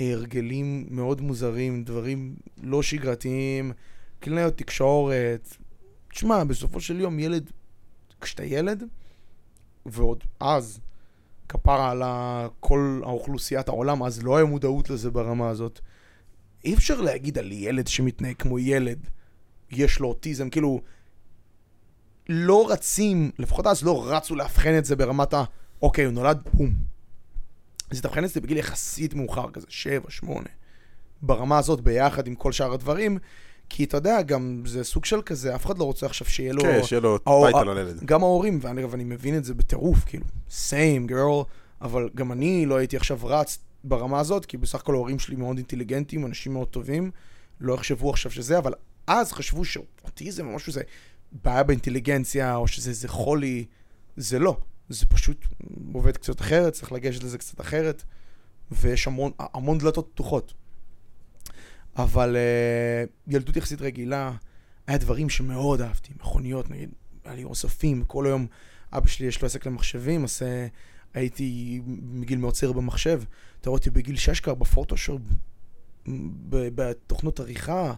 הרגלים 0.00 0.86
מאוד 0.90 1.20
מוזרים, 1.20 1.84
דברים 1.84 2.36
לא 2.62 2.82
שגרתיים, 2.82 3.72
קלינאיות 4.20 4.56
תקשורת. 4.56 5.56
תשמע, 6.10 6.44
בסופו 6.44 6.80
של 6.80 7.00
יום 7.00 7.18
ילד, 7.18 7.50
כשאתה 8.20 8.44
ילד, 8.44 8.84
ועוד 9.86 10.24
אז, 10.40 10.80
כפרה 11.48 11.90
על 11.90 12.02
כל 12.60 13.00
האוכלוסיית 13.04 13.68
העולם, 13.68 14.02
אז 14.02 14.22
לא 14.22 14.36
היה 14.36 14.46
מודעות 14.46 14.90
לזה 14.90 15.10
ברמה 15.10 15.48
הזאת. 15.48 15.80
אי 16.64 16.74
אפשר 16.74 17.00
להגיד 17.00 17.38
על 17.38 17.52
ילד 17.52 17.86
שמתנהג 17.86 18.36
כמו 18.38 18.58
ילד, 18.58 18.98
יש 19.70 20.00
לו 20.00 20.08
אוטיזם, 20.08 20.50
כאילו, 20.50 20.80
לא 22.28 22.70
רצים, 22.70 23.30
לפחות 23.38 23.66
אז 23.66 23.82
לא 23.82 24.12
רצו 24.12 24.36
לאבחן 24.36 24.78
את 24.78 24.84
זה 24.84 24.96
ברמת 24.96 25.34
ה... 25.34 25.44
אוקיי, 25.82 26.04
הוא 26.04 26.12
נולד, 26.12 26.48
בום. 26.54 26.72
אז 27.90 28.00
תאבחן 28.00 28.24
את 28.24 28.30
זה 28.30 28.40
בגיל 28.40 28.58
יחסית 28.58 29.14
מאוחר, 29.14 29.50
כזה 29.50 29.66
שבע, 29.68 30.10
שמונה. 30.10 30.48
ברמה 31.22 31.58
הזאת, 31.58 31.80
ביחד 31.80 32.26
עם 32.26 32.34
כל 32.34 32.52
שאר 32.52 32.72
הדברים, 32.72 33.18
כי 33.68 33.84
אתה 33.84 33.96
יודע, 33.96 34.22
גם 34.22 34.62
זה 34.66 34.84
סוג 34.84 35.04
של 35.04 35.22
כזה, 35.22 35.54
אף 35.54 35.66
אחד 35.66 35.78
לא 35.78 35.84
רוצה 35.84 36.06
עכשיו 36.06 36.28
שיהיה 36.28 36.52
לו... 36.52 36.62
כן, 36.62 36.80
שיהיה 36.82 37.00
לו 37.00 37.18
טייטל 37.18 37.68
על 37.68 37.78
ילד. 37.78 38.04
גם 38.04 38.22
ההורים, 38.22 38.58
ואני, 38.62 38.84
ואני 38.84 39.04
מבין 39.04 39.36
את 39.36 39.44
זה 39.44 39.54
בטירוף, 39.54 40.04
כאילו, 40.04 40.24
same 40.50 41.10
girl, 41.10 41.44
אבל 41.80 42.08
גם 42.14 42.32
אני 42.32 42.66
לא 42.66 42.76
הייתי 42.76 42.96
עכשיו 42.96 43.18
רץ 43.22 43.58
ברמה 43.84 44.20
הזאת, 44.20 44.46
כי 44.46 44.56
בסך 44.56 44.80
הכל 44.80 44.94
ההורים 44.94 45.18
שלי 45.18 45.36
מאוד 45.36 45.56
אינטליגנטים, 45.56 46.26
אנשים 46.26 46.52
מאוד 46.52 46.68
טובים, 46.68 47.10
לא 47.60 47.74
יחשבו 47.74 48.10
עכשיו 48.10 48.30
שזה, 48.32 48.58
אבל 48.58 48.72
אז 49.06 49.32
חשבו 49.32 49.64
שאוטיזם 49.64 50.46
או 50.46 50.52
משהו 50.54 50.72
זה 50.72 50.82
בעיה 51.32 51.62
באינטליגנציה, 51.62 52.56
או 52.56 52.68
שזה 52.68 52.90
איזה 52.90 53.08
חולי, 53.08 53.64
זה 54.16 54.38
לא. 54.38 54.56
זה 54.88 55.06
פשוט 55.06 55.46
עובד 55.92 56.16
קצת 56.16 56.40
אחרת, 56.40 56.72
צריך 56.72 56.92
לגשת 56.92 57.22
לזה 57.22 57.38
קצת 57.38 57.60
אחרת, 57.60 58.02
ויש 58.70 59.06
המון, 59.06 59.32
המון 59.38 59.78
דלתות 59.78 60.08
פתוחות. 60.14 60.54
אבל 61.98 62.36
uh, 62.36 63.32
ילדות 63.34 63.56
יחסית 63.56 63.80
רגילה, 63.80 64.32
היה 64.86 64.98
דברים 64.98 65.28
שמאוד 65.28 65.80
אהבתי, 65.80 66.12
מכוניות 66.20 66.70
נגיד, 66.70 66.90
היה 67.24 67.34
לי 67.34 67.44
אוספים, 67.44 68.04
כל 68.04 68.26
היום 68.26 68.46
אבא 68.92 69.06
שלי 69.06 69.26
יש 69.26 69.42
לו 69.42 69.46
עסק 69.46 69.66
למחשבים, 69.66 70.24
אז 70.24 70.42
אה, 70.42 70.66
הייתי 71.14 71.80
מגיל 71.86 72.38
מאוד 72.38 72.54
צעיר 72.54 72.72
במחשב, 72.72 73.22
אתה 73.60 73.70
רואה 73.70 73.78
אותי 73.78 73.90
בגיל 73.90 74.16
6 74.16 74.40
כבר 74.40 74.54
בפוטושופ, 74.54 75.22
בתוכנות 76.48 77.40
עריכה, 77.40 77.94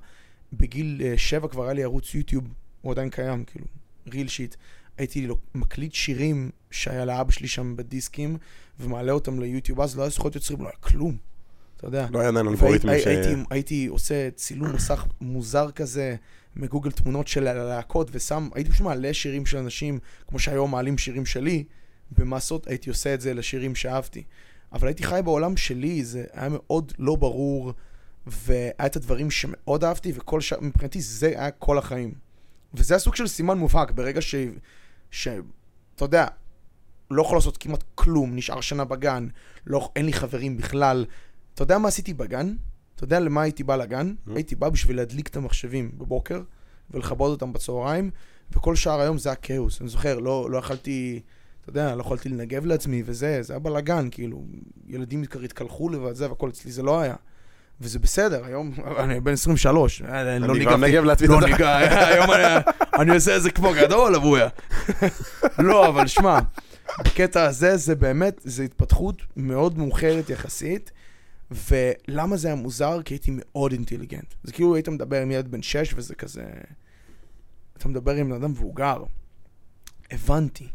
בגיל 0.52 1.02
7 1.16 1.48
כבר 1.48 1.64
היה 1.64 1.72
לי 1.72 1.82
ערוץ 1.82 2.14
יוטיוב, 2.14 2.44
הוא 2.80 2.92
עדיין 2.92 3.10
קיים, 3.10 3.44
כאילו, 3.44 3.66
ריל 4.12 4.28
שיט. 4.28 4.56
הייתי 4.98 5.28
מקליט 5.54 5.94
שירים 5.94 6.50
שהיה 6.70 7.04
לאבא 7.04 7.30
שלי 7.30 7.48
שם 7.48 7.76
בדיסקים, 7.76 8.36
ומעלה 8.80 9.12
אותם 9.12 9.40
ליוטיוב, 9.40 9.80
אז 9.80 9.96
לא 9.96 10.02
היה 10.02 10.10
זכויות 10.10 10.34
יוצרים, 10.34 10.60
לא 10.60 10.68
היה 10.68 10.76
כלום, 10.76 11.16
אתה 11.80 11.88
יודע. 11.88 12.06
לא 12.10 12.20
היה 12.20 12.28
עדיין 12.28 12.46
אלגוריתמים 12.48 12.98
ש... 13.00 13.06
הייתי, 13.06 13.34
הייתי 13.50 13.86
עושה 13.86 14.30
צילום 14.30 14.72
מסך 14.72 15.06
מוזר 15.20 15.70
כזה 15.70 16.16
מגוגל 16.56 16.90
תמונות 16.90 17.28
של 17.28 17.46
הלהקות 17.46 18.08
ושם, 18.12 18.48
הייתי 18.54 18.70
פשוט 18.70 18.86
מעלה 18.86 19.14
שירים 19.14 19.46
של 19.46 19.58
אנשים, 19.58 19.98
כמו 20.28 20.38
שהיום 20.38 20.70
מעלים 20.70 20.98
שירים 20.98 21.26
שלי, 21.26 21.64
במסות 22.10 22.66
הייתי 22.66 22.90
עושה 22.90 23.14
את 23.14 23.20
זה 23.20 23.34
לשירים 23.34 23.74
שאהבתי. 23.74 24.22
אבל 24.72 24.88
הייתי 24.88 25.02
חי 25.02 25.20
בעולם 25.24 25.56
שלי, 25.56 26.04
זה 26.04 26.24
היה 26.32 26.48
מאוד 26.48 26.92
לא 26.98 27.16
ברור, 27.16 27.72
והיה 28.26 28.86
את 28.86 28.96
הדברים 28.96 29.30
שמאוד 29.30 29.84
אהבתי, 29.84 30.12
וכל 30.14 30.40
ש... 30.40 30.52
מבחינתי 30.52 31.00
זה 31.00 31.26
היה 31.26 31.50
כל 31.50 31.78
החיים. 31.78 32.14
וזה 32.74 32.96
הסוג 32.96 33.14
של 33.14 33.26
סימן 33.26 33.58
מובהק, 33.58 33.90
ברגע 33.90 34.20
ש... 34.20 34.34
ש... 35.10 35.28
אתה 35.96 36.04
יודע, 36.04 36.26
לא 37.10 37.22
יכול 37.22 37.36
לעשות 37.36 37.56
כמעט 37.56 37.84
כלום, 37.94 38.36
נשאר 38.36 38.60
שנה 38.60 38.84
בגן, 38.84 39.28
לא, 39.66 39.90
אין 39.96 40.06
לי 40.06 40.12
חברים 40.12 40.56
בכלל. 40.56 41.06
אתה 41.60 41.64
יודע 41.64 41.78
מה 41.78 41.88
עשיתי 41.88 42.14
בגן? 42.14 42.54
אתה 42.94 43.04
יודע 43.04 43.20
למה 43.20 43.42
הייתי 43.42 43.64
בא 43.64 43.76
לגן? 43.76 44.14
Mm. 44.28 44.30
הייתי 44.34 44.54
בא 44.54 44.68
בשביל 44.68 44.96
להדליק 44.96 45.28
את 45.28 45.36
המחשבים 45.36 45.90
בבוקר 45.98 46.42
ולכבות 46.90 47.30
אותם 47.30 47.52
בצהריים, 47.52 48.10
וכל 48.52 48.76
שאר 48.76 49.00
היום 49.00 49.18
זה 49.18 49.28
היה 49.28 49.36
כאוס. 49.36 49.80
אני 49.80 49.88
זוכר, 49.88 50.18
לא, 50.18 50.50
לא 50.50 50.58
יכלתי, 50.58 51.20
אתה 51.60 51.70
יודע, 51.70 51.94
לא 51.94 52.00
יכולתי 52.00 52.28
לנגב 52.28 52.66
לעצמי 52.66 53.02
וזה, 53.06 53.42
זה 53.42 53.52
היה 53.52 53.60
בלאגן, 53.60 54.08
כאילו, 54.10 54.44
ילדים 54.86 55.24
כבר 55.24 55.40
התקלחו 55.40 55.88
לבד 55.88 56.12
זה, 56.14 56.28
והכל 56.28 56.48
אצלי 56.48 56.72
זה 56.72 56.82
לא 56.82 57.00
היה. 57.00 57.14
וזה 57.80 57.98
בסדר, 57.98 58.44
היום 58.44 58.72
אני 58.98 59.20
בן 59.20 59.32
23, 59.32 60.02
אה, 60.02 60.38
לא 60.38 60.46
אני 60.52 60.58
ניגבתי, 60.58 60.76
מנגב 60.76 61.04
לעצמי 61.04 61.26
את 61.26 61.32
לא. 61.32 61.48
ניגע, 61.48 61.76
היום 61.76 62.30
אני, 62.30 62.42
אני 62.98 63.14
עושה 63.14 63.36
את 63.36 63.42
זה 63.42 63.50
כמו 63.50 63.72
גדול, 63.82 64.14
אבויה. 64.14 64.48
לא, 65.58 65.88
אבל 65.88 66.06
שמע, 66.06 66.38
בקטע 67.04 67.44
הזה 67.44 67.76
זה 67.76 67.94
באמת, 67.94 68.40
זה 68.44 68.62
התפתחות 68.62 69.22
מאוד 69.36 69.78
מאוחרת 69.78 70.30
יחסית, 70.30 70.90
ולמה 71.50 72.36
זה 72.36 72.48
היה 72.48 72.54
מוזר? 72.54 73.02
כי 73.02 73.14
הייתי 73.14 73.30
מאוד 73.34 73.72
אינטליגנט. 73.72 74.34
זה 74.42 74.52
כאילו 74.52 74.74
היית 74.74 74.88
מדבר 74.88 75.22
עם 75.22 75.30
ילד 75.30 75.48
בן 75.50 75.62
6 75.62 75.92
וזה 75.96 76.14
כזה... 76.14 76.44
אתה 77.76 77.88
מדבר 77.88 78.14
עם 78.14 78.32
אדם 78.32 78.50
מבוגר. 78.50 79.04
הבנתי. 80.10 80.68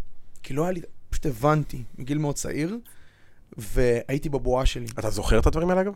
כי 0.44 0.54
לא 0.54 0.64
היה 0.64 0.72
לי... 0.72 0.82
פשוט 1.10 1.26
הבנתי 1.26 1.84
מגיל 1.98 2.18
מאוד 2.18 2.36
צעיר, 2.36 2.78
והייתי 3.58 4.30
בבועה 4.30 4.66
שלי. 4.66 4.86
אתה 5.00 5.10
זוכר 5.10 5.40
את 5.40 5.48
הדברים 5.48 5.70
האלה 5.70 5.82
אגב? 5.82 5.94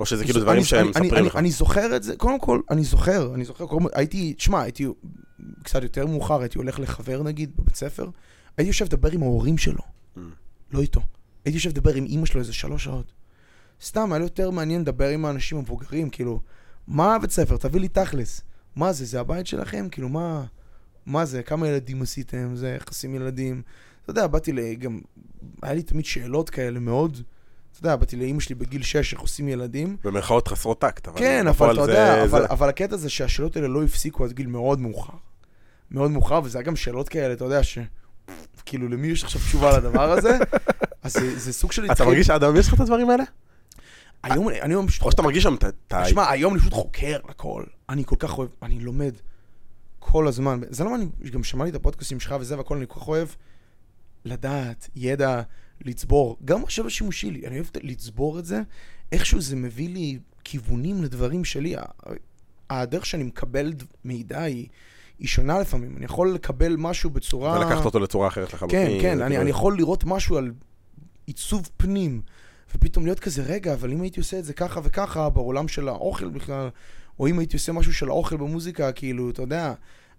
או 0.00 0.06
שזה 0.06 0.24
כאילו 0.24 0.40
דברים 0.40 0.64
שהם 0.64 0.88
מספרים 0.88 1.24
לך? 1.24 1.36
אני 1.36 1.50
זוכר 1.50 1.96
את 1.96 2.02
זה, 2.02 2.16
קודם 2.16 2.40
כל, 2.40 2.60
אני 2.70 2.84
זוכר, 2.84 3.34
אני 3.34 3.44
זוכר, 3.44 3.64
הייתי, 3.94 4.34
תשמע, 4.34 4.62
הייתי 4.62 4.86
קצת 5.62 5.82
יותר 5.82 6.06
מאוחר, 6.06 6.40
הייתי 6.40 6.58
הולך 6.58 6.80
לחבר 6.80 7.22
נגיד, 7.22 7.56
בבית 7.56 7.76
ספר, 7.76 8.08
הייתי 8.56 8.68
יושב 8.68 8.84
לדבר 8.84 9.10
עם 9.10 9.22
ההורים 9.22 9.58
שלו, 9.58 9.82
Mm. 10.16 10.20
לא 10.72 10.80
איתו. 10.80 11.00
הייתי 11.44 11.56
יושב 11.56 11.70
לדבר 11.70 11.94
עם 11.94 12.04
אימא 12.04 12.26
שלו 12.26 12.40
איזה 12.40 12.52
שלוש 12.52 12.84
שעות. 12.84 13.12
סתם, 13.82 14.12
היה 14.12 14.18
לי 14.18 14.24
יותר 14.24 14.50
מעניין 14.50 14.80
לדבר 14.80 15.08
עם 15.08 15.24
האנשים 15.24 15.58
המבוגרים, 15.58 16.10
כאילו, 16.10 16.40
מה 16.88 17.14
הבית 17.14 17.30
ספר? 17.30 17.56
תביא 17.56 17.80
לי 17.80 17.88
תכלס. 17.88 18.40
מה 18.76 18.92
זה, 18.92 19.04
זה 19.04 19.20
הבית 19.20 19.46
שלכם? 19.46 19.88
כאילו, 19.90 20.08
מה, 20.08 20.44
מה 21.06 21.24
זה, 21.24 21.42
כמה 21.42 21.68
ילדים 21.68 22.02
עשיתם? 22.02 22.56
זה 22.56 22.76
יחסים 22.80 23.14
ילדים. 23.14 23.62
אתה 24.02 24.10
יודע, 24.10 24.26
באתי 24.26 24.52
ל... 24.52 24.74
גם, 24.74 25.00
היה 25.62 25.74
לי 25.74 25.82
תמיד 25.82 26.04
שאלות 26.04 26.50
כאלה 26.50 26.80
מאוד, 26.80 27.18
אתה 27.72 27.86
יודע, 27.86 27.96
באתי 27.96 28.16
לאימא 28.16 28.40
שלי 28.40 28.54
בגיל 28.54 28.82
6, 28.82 29.12
איך 29.12 29.20
עושים 29.20 29.48
ילדים. 29.48 29.96
במרכאות 30.04 30.48
חסרות 30.48 30.80
טקט, 30.80 31.08
אבל 31.08 31.18
כן, 31.18 31.46
אבל 31.46 31.72
אתה 31.74 31.84
זה- 31.84 31.90
יודע, 31.90 32.14
זה- 32.16 32.24
אבל, 32.24 32.46
אבל 32.50 32.68
הקטע 32.68 32.96
זה 32.96 33.10
שהשאלות 33.10 33.56
האלה 33.56 33.68
לא 33.68 33.84
הפסיקו 33.84 34.24
עד 34.24 34.32
גיל 34.32 34.46
מאוד 34.46 34.80
מאוחר. 34.80 35.12
מאוד 35.90 36.10
מאוחר, 36.10 36.40
וזה 36.44 36.58
היה 36.58 36.64
גם 36.66 36.76
שאלות 36.76 37.08
כאלה, 37.08 37.32
אתה 37.34 37.44
יודע, 37.44 37.62
ש... 37.62 37.78
כאילו, 38.66 38.88
למי 38.88 39.06
יש 39.08 39.24
עכשיו 39.24 39.40
תשובה 39.40 39.78
לדבר 39.78 40.10
הזה? 40.12 40.38
אז 41.04 41.12
זה, 41.12 41.38
זה 41.38 41.52
סוג 41.52 41.72
של... 41.72 41.92
אתה 41.92 42.04
מרגיש 42.04 42.26
שעד 42.26 42.42
היום 42.44 42.56
יש 42.56 42.68
לך 42.68 42.74
את 42.74 42.80
הדברים 42.80 43.10
האלה? 43.10 43.24
היום, 44.22 44.48
אני 44.48 44.58
היום 44.60 44.86
פשוט... 44.86 45.02
או 45.02 45.10
שאתה 45.10 45.22
מרגיש 45.22 45.42
שם 45.42 45.54
את 45.54 45.64
ה-. 45.92 46.04
תשמע, 46.04 46.30
היום 46.30 46.52
אני 46.52 46.60
פשוט 46.60 46.72
חוקר 46.72 47.18
הכל. 47.28 47.64
אני 47.88 48.04
כל 48.06 48.16
כך 48.18 48.38
אוהב, 48.38 48.48
אני 48.62 48.80
לומד 48.80 49.12
כל 49.98 50.28
הזמן. 50.28 50.60
זה 50.70 50.84
למה 50.84 50.96
אני 50.96 51.30
גם 51.30 51.44
שמעתי 51.44 51.70
את 51.70 51.74
הפודקאסטים 51.74 52.20
שלך 52.20 52.34
וזה 52.40 52.56
והכל, 52.56 52.76
אני 52.76 52.86
כל 52.88 53.00
כך 53.00 53.08
אוהב 53.08 53.28
לדעת, 54.24 54.88
ידע, 54.96 55.42
לצבור. 55.84 56.36
גם 56.44 56.62
עכשיו 56.62 56.86
השימושי 56.86 57.30
לי, 57.30 57.46
אני 57.46 57.54
אוהב 57.54 57.66
לצבור 57.82 58.38
את 58.38 58.44
זה. 58.44 58.60
איכשהו 59.12 59.40
זה 59.40 59.56
מביא 59.56 59.88
לי 59.88 60.18
כיוונים 60.44 61.02
לדברים 61.02 61.44
שלי. 61.44 61.74
הדרך 62.70 63.06
שאני 63.06 63.22
מקבל 63.22 63.72
מידע 64.04 64.42
היא, 64.42 64.68
היא 65.18 65.28
שונה 65.28 65.58
לפעמים. 65.58 65.96
אני 65.96 66.04
יכול 66.04 66.34
לקבל 66.34 66.76
משהו 66.78 67.10
בצורה... 67.10 67.58
ולקחת 67.58 67.84
אותו 67.84 67.98
לצורה 67.98 68.28
אחרת 68.28 68.52
לחלוטין. 68.54 68.86
כן, 68.86 68.98
כן, 69.02 69.20
אני, 69.20 69.28
כאילו, 69.28 69.42
אני 69.42 69.50
יכול 69.50 69.76
לראות 69.76 70.04
משהו 70.04 70.36
על 70.36 70.52
עיצוב 71.26 71.68
פנים, 71.76 72.22
ופתאום 72.74 73.04
להיות 73.04 73.20
כזה, 73.20 73.42
רגע, 73.42 73.74
אבל 73.74 73.92
אם 73.92 74.00
הייתי 74.02 74.20
עושה 74.20 74.38
את 74.38 74.44
זה 74.44 74.52
ככה 74.52 74.80
וככה 74.84 75.30
בעולם 75.30 75.68
של 75.68 75.88
האוכל 75.88 76.28
בכלל, 76.30 76.68
או 77.18 77.26
אם 77.26 77.38
הייתי 77.38 77.56
עושה 77.56 77.72
משהו 77.72 77.94
של 77.94 78.08
האוכל 78.08 78.36
במוזיקה, 78.36 78.92
כאילו, 78.92 79.30
אתה 79.30 79.42
יודע, 79.42 79.74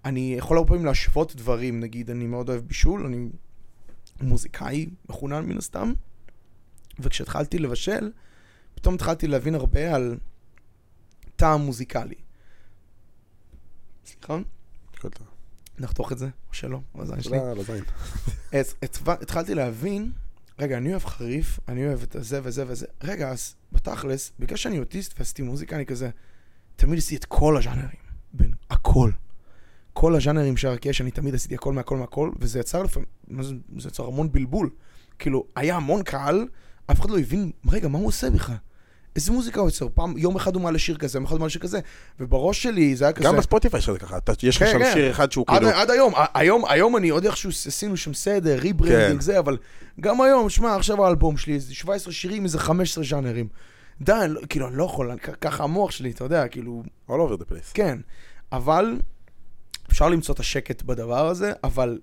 אני 0.06 0.36
יכול 0.38 0.58
הרבה 0.58 0.68
פעמים 0.68 0.86
להשוות 0.86 1.36
דברים, 1.36 1.80
נגיד, 1.80 2.10
אני 2.12 2.28
מאוד 2.28 2.50
אוהב 2.50 2.62
בישול, 2.62 3.06
אני 3.06 3.30
מוזיקאי 4.22 4.90
מחונן 5.10 5.46
מן 5.46 5.58
הסתם, 5.58 5.94
וכשהתחלתי 7.00 7.60
לבשל, 7.60 8.12
פתאום 8.76 8.96
התחלתי 8.96 9.28
להבין 9.28 9.56
הרבה 9.56 9.96
על 9.96 10.18
טעם 11.36 11.62
מוזיקלי. 11.62 12.16
סליחה? 14.06 14.38
נחתוך 15.80 16.12
את 16.12 16.18
זה, 16.18 16.26
או 16.26 16.54
שלא, 16.54 16.80
בזין 16.96 17.22
שלי. 17.22 17.38
לא, 17.38 17.64
זין. 17.64 17.84
אז 18.54 18.76
התו- 18.84 19.12
התחלתי 19.12 19.56
להבין, 19.56 20.12
רגע, 20.60 20.78
אני 20.78 20.92
אוהב 20.92 21.06
חריף, 21.06 21.60
אני 21.68 21.88
אוהב 21.88 22.04
את 22.04 22.16
זה 22.20 22.40
וזה 22.44 22.64
וזה. 22.68 22.86
רגע, 23.04 23.30
אז 23.30 23.56
בתכלס, 23.72 24.32
בגלל 24.40 24.58
שאני 24.58 24.80
אוטיסט 24.80 25.20
ועשיתי 25.20 25.42
מוזיקה, 25.42 25.76
אני 25.76 25.86
כזה, 25.86 26.10
תמיד 26.76 26.98
עשיתי 26.98 27.16
את 27.16 27.26
כל 27.26 27.58
הז'אנרים. 27.58 28.06
בין 28.34 28.54
הכל. 28.70 29.12
כל 29.94 30.16
הז'אנרים 30.16 30.58
שרק 30.58 30.86
יש, 30.86 31.02
אני 31.02 31.12
תמיד 31.12 31.36
עשיתי 31.36 31.56
הכל 31.56 31.74
מהכל 31.74 31.98
מהכל, 31.98 32.32
וזה 32.40 32.60
יצר 32.60 32.84
לפעמים, 32.84 33.10
זה 33.78 33.88
יצר 33.88 34.08
המון 34.08 34.32
בלבול. 34.32 34.70
כאילו, 35.20 35.46
היה 35.56 35.76
המון 35.76 36.04
קהל, 36.04 36.48
אף 36.92 37.02
אחד 37.02 37.10
לא 37.10 37.20
הבין, 37.20 37.52
רגע, 37.68 37.88
מה 37.88 37.98
הוא 37.98 38.08
עושה 38.08 38.30
בכלל? 38.30 38.56
איזה 39.16 39.32
מוזיקה 39.32 39.60
הוא 39.60 39.68
יוצר? 39.68 39.88
פעם, 39.94 40.18
יום 40.18 40.36
אחד 40.36 40.56
הוא 40.56 40.64
מעלה 40.64 40.80
שיר 40.80 40.98
כזה, 40.98 41.18
יום 41.18 41.26
אחד 41.26 41.34
הוא 41.34 41.40
מעלה 41.40 41.50
שיר 41.50 41.62
כזה, 41.62 41.80
ובראש 42.20 42.64
שלי 42.64 42.96
זה 42.96 43.06
היה 43.06 43.14
כזה... 43.14 43.26
גם 43.26 43.38
בספוטיפיי 43.38 43.78
יש 43.78 43.90
לך 43.90 44.02
ככה, 44.02 44.18
יש 44.44 44.58
לך 44.58 44.64
כן, 44.64 44.72
שם 44.72 44.80
כן. 44.80 44.92
שיר 44.94 45.12
אחד 45.12 45.32
שהוא 45.32 45.46
עד, 45.48 45.62
כאילו... 45.62 45.78
עד 45.78 45.92
היום, 45.92 46.14
היום, 46.34 46.66
היום 46.66 46.98
אני 46.98 47.10
עוד 47.10 47.26
איכשהו 47.26 47.50
עשינו 47.50 47.98
שם 47.98 48.14
סדר, 48.14 48.60
rebranding, 48.60 49.12
כן. 49.14 49.20
זה, 49.20 49.40
אבל 49.40 49.58
גם 50.02 50.22
היום, 50.22 50.50
שמע, 50.50 50.76
עכשיו 50.76 51.06
האלבום 51.06 51.38
שלי, 51.38 51.54
איזה 51.54 51.76
17 51.76 52.14
שירים, 52.14 52.44
איזה 52.44 52.60
15 52.60 53.04
ז'אנרים. 53.04 53.48
די, 54.02 54.26
לא- 54.28 54.42
כאילו, 54.50 54.68
אני 54.68 54.78
לא 54.78 54.84
יכול, 54.84 55.12
ככה 55.42 55.64
המוח 55.64 55.92
שלי, 55.92 56.12
אתה 56.12 56.24
יודע, 56.24 56.48
כאילו, 56.48 56.84
all 57.10 57.14
over 57.14 57.42
the 57.42 57.52
place. 57.52 57.72
כן. 57.74 57.98
אבל 58.52 59.00
אפשר 59.92 60.10
למצוא 60.10 60.36
את 60.36 60.40
השקט 60.40 60.82
בדבר 60.82 61.28
הזה, 61.28 61.52
אבל 61.64 62.00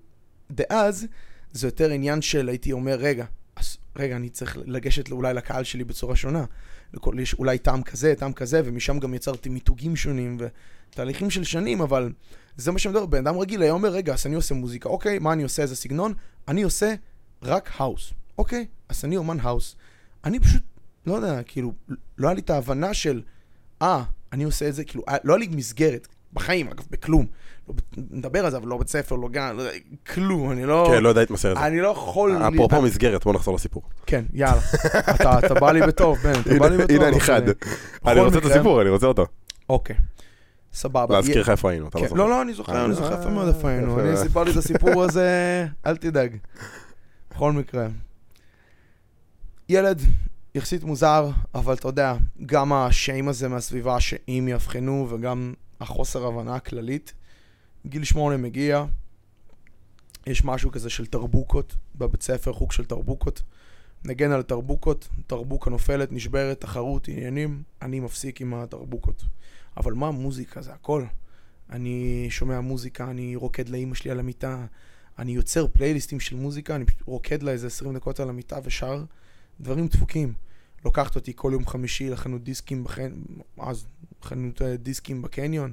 דאז 0.51 1.07
זה 1.51 1.67
יותר 1.67 1.89
עניין 1.89 2.21
של 2.21 2.49
הייתי 2.49 2.71
אומר, 2.71 2.95
רגע, 2.95 3.25
אז, 3.55 3.77
רגע, 3.95 4.15
אני 4.15 4.29
צריך 4.29 4.57
לגשת 4.65 5.11
אולי 5.11 5.33
לקהל 5.33 5.63
שלי 5.63 5.83
בצורה 5.83 6.15
שונה. 6.15 6.45
לכל, 6.93 7.19
יש 7.19 7.33
אולי 7.33 7.57
טעם 7.57 7.83
כזה, 7.83 8.13
טעם 8.17 8.33
כזה, 8.33 8.61
ומשם 8.65 8.99
גם 8.99 9.13
יצרתי 9.13 9.49
מיתוגים 9.49 9.95
שונים 9.95 10.37
ותהליכים 10.39 11.29
של 11.29 11.43
שנים, 11.43 11.81
אבל 11.81 12.11
זה 12.57 12.71
מה 12.71 12.79
שמדבר, 12.79 13.05
בן 13.05 13.27
אדם 13.27 13.37
רגיל 13.37 13.61
היה 13.61 13.71
אומר, 13.71 13.89
רגע, 13.89 14.13
אז 14.13 14.25
אני 14.25 14.35
עושה 14.35 14.55
מוזיקה, 14.55 14.89
אוקיי, 14.89 15.19
מה 15.19 15.33
אני 15.33 15.43
עושה, 15.43 15.61
איזה 15.61 15.75
סגנון? 15.75 16.13
אני 16.47 16.63
עושה 16.63 16.93
רק 17.41 17.69
האוס, 17.77 18.13
אוקיי, 18.37 18.65
אז 18.89 19.05
אני 19.05 19.17
אומן 19.17 19.37
האוס. 19.41 19.75
אני 20.25 20.39
פשוט, 20.39 20.63
לא 21.05 21.13
יודע, 21.13 21.43
כאילו, 21.43 21.73
לא 22.17 22.27
היה 22.27 22.33
לי 22.33 22.41
את 22.41 22.49
ההבנה 22.49 22.93
של, 22.93 23.21
אה, 23.81 24.03
אני 24.33 24.43
עושה 24.43 24.67
את 24.67 24.75
זה, 24.75 24.83
כאילו, 24.83 25.03
אה, 25.09 25.17
לא 25.23 25.33
היה 25.33 25.39
לי 25.39 25.55
מסגרת, 25.55 26.07
בחיים, 26.33 26.67
אגב, 26.67 26.83
בכלום. 26.91 27.25
לא, 27.69 27.75
נדבר 28.11 28.45
על 28.45 28.51
זה, 28.51 28.57
אבל 28.57 28.67
לא 28.67 28.77
בית 28.77 28.87
ספר, 28.87 29.15
לא 29.15 29.29
גן, 29.29 29.55
לא, 29.55 29.61
יודע, 29.61 29.77
כלום, 30.13 30.51
אני 30.51 30.65
לא... 30.65 30.89
כן, 30.91 31.03
לא 31.03 31.09
יודע 31.09 31.21
להתמסר 31.21 31.51
את 31.51 31.57
זה. 31.57 31.65
אני 31.65 31.79
לא 31.81 31.87
יכול... 31.87 32.37
אפרופו 32.47 32.81
מסגרת, 32.81 33.23
בוא 33.23 33.33
נחזור 33.33 33.55
לסיפור. 33.55 33.83
כן, 34.13 34.25
יאללה. 34.33 34.61
אתה, 35.45 35.53
בא 35.53 35.71
לי 35.71 35.81
בטוב, 35.81 36.17
בן, 36.17 36.31
אתה 36.41 36.59
בא 36.59 36.67
לי 36.67 36.77
בטוב. 36.77 36.91
הנה 36.91 37.07
אני 37.07 37.15
אז, 37.15 37.21
חד. 37.21 37.41
אה, 37.47 38.11
אני 38.11 38.19
רוצה 38.19 38.37
את 38.37 38.45
הסיפור, 38.45 38.81
אני 38.81 38.89
רוצה 38.89 39.07
אותו. 39.07 39.25
אוקיי. 39.69 39.95
סבבה. 40.73 41.15
להזכיר 41.15 41.41
לך 41.41 41.49
איפה 41.49 41.69
היינו, 41.69 41.87
אתה 41.87 41.97
לא 41.97 42.03
כן, 42.03 42.09
זוכר. 42.09 42.21
לא, 42.21 42.29
לא, 42.29 42.41
אני 42.41 42.53
זוכר, 42.53 42.85
אני 42.85 42.93
זוכר 42.93 43.19
יפה 43.19 43.29
מאוד 43.29 43.47
איפה 43.47 43.69
היינו. 43.69 43.99
אני 43.99 44.17
סיפרתי 44.17 44.51
את 44.51 44.55
הסיפור 44.55 45.03
הזה, 45.03 45.67
אל 45.85 45.97
תדאג. 45.97 46.37
בכל 47.31 47.51
מקרה. 47.51 47.87
ילד 49.69 50.01
יחסית 50.55 50.83
מוזר, 50.83 51.29
אבל 51.55 51.73
אתה 51.73 51.87
יודע, 51.87 52.15
גם 52.45 52.73
השיים 52.73 53.27
הזה 53.27 53.47
מהסביבה, 53.47 53.99
שאם 53.99 54.47
יאבחנו, 54.51 55.07
וגם 55.09 55.53
החוסר 55.81 56.25
הבנה 56.25 56.55
הכללית. 56.55 57.13
גיל 57.87 58.03
שמונה 58.03 58.37
מגיע, 58.37 58.85
יש 60.27 60.45
משהו 60.45 60.71
כזה 60.71 60.89
של 60.89 61.05
תרבוקות 61.05 61.75
בבית 61.95 62.23
ספר, 62.23 62.53
חוג 62.53 62.71
של 62.71 62.85
תרבוקות. 62.85 63.41
נגן 64.05 64.31
על 64.31 64.41
תרבוקות, 64.41 65.07
תרבוקה 65.27 65.69
נופלת, 65.69 66.11
נשברת, 66.11 66.61
תחרות, 66.61 67.07
עניינים, 67.07 67.63
אני 67.81 67.99
מפסיק 67.99 68.41
עם 68.41 68.53
התרבוקות. 68.53 69.23
אבל 69.77 69.93
מה 69.93 70.11
מוזיקה? 70.11 70.61
זה 70.61 70.73
הכל. 70.73 71.05
אני 71.69 72.27
שומע 72.29 72.59
מוזיקה, 72.59 73.09
אני 73.09 73.35
רוקד 73.35 73.69
לאימא 73.69 73.95
שלי 73.95 74.11
על 74.11 74.19
המיטה, 74.19 74.65
אני 75.19 75.31
יוצר 75.31 75.67
פלייליסטים 75.67 76.19
של 76.19 76.35
מוזיקה, 76.35 76.75
אני 76.75 76.85
רוקד 77.05 77.43
לה 77.43 77.51
איזה 77.51 77.67
20 77.67 77.95
דקות 77.95 78.19
על 78.19 78.29
המיטה 78.29 78.59
ושר 78.63 79.03
דברים 79.59 79.87
דפוקים. 79.87 80.33
לוקחת 80.85 81.15
אותי 81.15 81.33
כל 81.35 81.49
יום 81.53 81.67
חמישי 81.67 82.09
לחנות 82.09 82.43
דיסקים, 82.43 82.83
בחן... 82.83 83.11
אז 83.57 83.85
חנות 84.21 84.61
אה, 84.61 84.77
דיסקים 84.77 85.21
בקניון, 85.21 85.71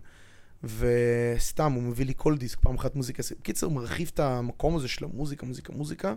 וסתם, 0.64 1.72
הוא 1.72 1.82
מביא 1.82 2.06
לי 2.06 2.12
כל 2.16 2.36
דיסק, 2.36 2.58
פעם 2.60 2.74
אחת 2.74 2.96
מוזיקה. 2.96 3.22
קיצר, 3.42 3.68
מרחיב 3.68 4.10
את 4.14 4.20
המקום 4.20 4.76
הזה 4.76 4.88
של 4.88 5.04
המוזיקה, 5.04 5.46
מוזיקה, 5.46 5.72
מוזיקה, 5.72 6.14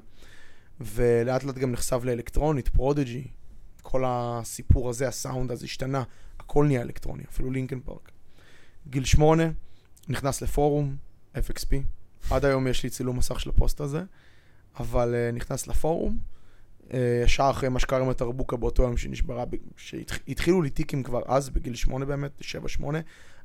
ולאט 0.83 1.43
לאט 1.43 1.55
גם 1.55 1.71
נחשף 1.71 2.01
לאלקטרונית, 2.03 2.67
פרודג'י, 2.67 3.27
כל 3.81 4.03
הסיפור 4.07 4.89
הזה, 4.89 5.07
הסאונד 5.07 5.51
הזה 5.51 5.65
השתנה, 5.65 6.03
הכל 6.39 6.65
נהיה 6.65 6.81
אלקטרוני, 6.81 7.23
אפילו 7.29 7.51
לינקן 7.51 7.79
פארק. 7.79 8.11
גיל 8.87 9.05
שמונה, 9.05 9.43
נכנס 10.07 10.41
לפורום, 10.41 10.95
FXP. 11.35 11.75
עד 12.29 12.45
היום 12.45 12.67
יש 12.67 12.83
לי 12.83 12.89
צילום 12.89 13.17
מסך 13.17 13.39
של 13.39 13.49
הפוסט 13.49 13.81
הזה, 13.81 14.03
אבל 14.79 15.13
uh, 15.13 15.35
נכנס 15.35 15.67
לפורום, 15.67 16.17
uh, 16.81 16.93
ישר 17.23 17.47
אחרי 17.51 17.69
מה 17.69 17.79
שקרה 17.79 17.99
עם 17.99 18.09
התרבוקה 18.09 18.57
באותו 18.57 18.83
יום 18.83 18.97
שנשברה, 18.97 19.43
שהתחילו 19.77 20.61
לי 20.61 20.69
טיקים 20.69 21.03
כבר 21.03 21.21
אז, 21.25 21.49
בגיל 21.49 21.75
שמונה 21.75 22.05
באמת, 22.05 22.31
שבע, 22.41 22.69
שמונה, 22.69 22.99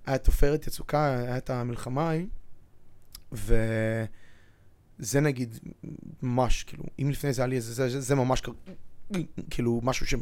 היה 0.07 0.16
את 0.16 0.27
עופרת 0.27 0.66
יצוקה, 0.66 1.18
היה 1.18 1.37
את 1.37 1.51
המלחמה 1.51 2.09
ההיא, 2.09 2.27
וזה 5.00 5.20
נגיד 5.20 5.58
ממש, 6.22 6.62
כאילו, 6.64 6.84
אם 6.98 7.11
לפני 7.11 7.32
זה 7.32 7.42
היה 7.42 7.46
לי 7.46 7.56
איזה, 7.56 7.72
זה, 7.74 7.88
זה, 7.88 8.00
זה 8.00 8.14
ממש 8.14 8.42
כאילו 9.50 9.80
משהו 9.84 10.06
שאי 10.06 10.18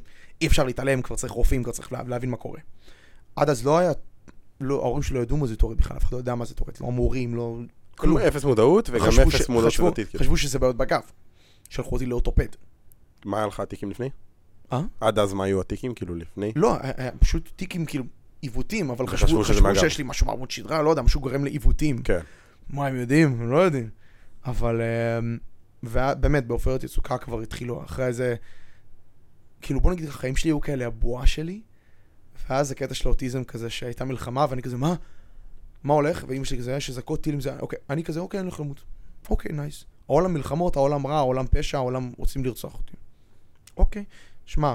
אפשר 0.46 0.64
להתעלם, 0.64 1.02
כבר 1.02 1.16
צריך 1.16 1.32
רופאים, 1.32 1.62
כבר 1.62 1.72
צריך 1.72 1.92
לה- 1.92 2.02
להבין 2.06 2.30
מה 2.30 2.36
קורה. 2.36 2.60
עד 3.36 3.50
אז 3.50 3.66
לא 3.66 3.78
היה, 3.78 3.92
לא, 4.60 4.74
ההורים 4.82 5.02
שלי 5.02 5.16
לא 5.16 5.22
ידעו 5.22 5.36
מה 5.36 5.46
זה 5.46 5.56
טורט 5.56 5.76
בכלל, 5.76 5.96
אף 5.96 6.02
אחד 6.04 6.12
לא 6.12 6.18
יודע 6.18 6.34
מה 6.34 6.44
זה 6.44 6.54
טורט, 6.54 6.80
לא 6.80 6.86
המורים, 6.86 7.34
לא... 7.34 7.58
כלום. 7.96 8.18
אפס 8.18 8.44
מודעות 8.44 8.90
וגם 8.92 9.06
חשבו 9.06 9.22
אפס 9.22 9.32
ש- 9.46 9.48
מודעות 9.48 9.72
חשבו- 9.72 9.82
סביבתית. 9.86 10.08
כאילו. 10.08 10.24
חשבו 10.24 10.36
שזה 10.36 10.58
בעיות 10.58 10.76
בגב. 10.76 11.00
שלחו 11.68 11.94
אותי 11.94 12.06
לאורתופד. 12.06 12.46
מה 13.24 13.36
היה 13.38 13.46
לך 13.46 13.60
התיקים 13.60 13.90
לפני? 13.90 14.10
אה? 14.72 14.80
עד 15.00 15.18
אז 15.18 15.32
מה 15.32 15.44
היו 15.44 15.60
התיקים, 15.60 15.94
כאילו 15.94 16.14
לפני? 16.14 16.52
לא, 16.56 16.76
היה- 16.80 17.10
פשוט 17.18 17.50
טיקים 17.56 17.86
כאילו 17.86 18.04
עיוותים, 18.40 18.90
אבל 18.90 19.06
חשבו, 19.06 19.42
חשבו 19.44 19.62
מהגב. 19.62 19.80
שיש 19.80 19.98
לי 19.98 20.04
משהו 20.06 20.26
בעמוד 20.26 20.50
שדרה, 20.50 20.82
לא 20.82 20.90
יודע, 20.90 21.02
משהו 21.02 21.20
גורם 21.20 21.44
לעיוותים. 21.44 21.98
כן. 22.02 22.18
מה 22.70 22.86
הם 22.86 22.96
יודעים? 22.96 23.28
הם 23.40 23.50
לא 23.50 23.56
יודעים. 23.56 23.88
אבל 24.46 24.80
אמ, 24.80 25.38
ובאמת, 25.82 26.46
בעופרת 26.46 26.84
יצוקה 26.84 27.18
כבר 27.18 27.40
התחילו 27.40 27.84
אחרי 27.84 28.12
זה, 28.12 28.34
כאילו 29.60 29.80
בוא 29.80 29.92
נגיד, 29.92 30.08
החיים 30.08 30.36
שלי 30.36 30.50
היו 30.50 30.60
כאלה 30.60 30.86
הבועה 30.86 31.26
שלי, 31.26 31.60
ואז 32.48 32.70
הקטע 32.70 32.94
של 32.94 33.08
האוטיזם 33.08 33.44
כזה, 33.44 33.70
שהייתה 33.70 34.04
מלחמה, 34.04 34.46
ואני 34.50 34.62
כזה, 34.62 34.76
מה? 34.76 34.94
מה 35.82 35.94
הולך? 35.94 36.24
ואימא 36.28 36.44
שלי 36.44 36.58
כזה, 36.58 36.72
יש 36.72 36.90
אזעקות 36.90 37.20
טילים, 37.22 37.40
זה, 37.40 37.58
אוקיי, 37.60 37.78
אני 37.90 38.04
כזה, 38.04 38.20
אוקיי, 38.20 38.40
אני 38.40 38.48
הולך 38.48 38.60
למות. 38.60 38.84
אוקיי, 39.30 39.52
nice. 39.52 39.84
העולם 40.08 40.34
מלחמות, 40.34 40.76
העולם 40.76 41.06
רע, 41.06 41.16
העולם 41.16 41.46
פשע, 41.50 41.78
העולם 41.78 42.12
רוצים 42.18 42.44
לרצוח 42.44 42.74
אותי. 42.74 42.96
אוקיי. 43.76 44.04
שמע, 44.46 44.74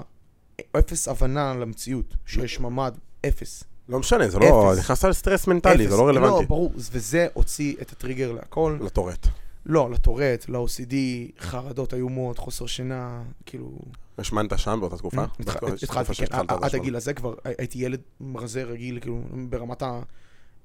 אפס 0.80 1.08
הבנה 1.08 1.54
למציאות, 1.54 2.16
שיש 2.26 2.60
ממ"ד, 2.60 2.98
אפס. 3.28 3.64
לא 3.90 4.00
משנה, 4.00 4.30
זה 4.30 4.40
לא... 4.40 4.74
אפס. 4.74 4.80
נכנסת 4.80 5.04
לסטרס 5.04 5.48
מנטלי, 5.48 5.88
זה 5.88 5.96
לא 5.96 5.98
לא, 5.98 6.08
רלוונטי. 6.08 6.46
ברור, 6.46 6.72
וזה 6.76 7.28
הוציא 7.34 7.76
את 7.82 7.92
הטריגר 7.92 8.32
להכל. 8.32 8.78
לטורט. 8.82 9.28
לא, 9.66 9.92
לטורט, 9.92 10.50
ל-OCD, 10.50 10.96
חרדות 11.40 11.94
איומות, 11.94 12.38
חוסר 12.38 12.66
שינה, 12.66 13.24
כאילו... 13.46 13.80
השמנת 14.18 14.60
שם 14.60 14.78
באותה 14.80 14.98
תקופה? 14.98 15.24
התחלתי, 15.40 16.16
כן, 16.16 16.26
עד. 16.48 16.76
הגיל 16.76 16.96
הזה 16.96 17.14
כבר 17.14 17.34
הייתי 17.58 17.80
ילד 17.80 18.02
רזה 18.36 18.64
רגיל, 18.64 19.00
כאילו, 19.00 19.22
ברמת 19.50 19.82
ה... 19.82 20.02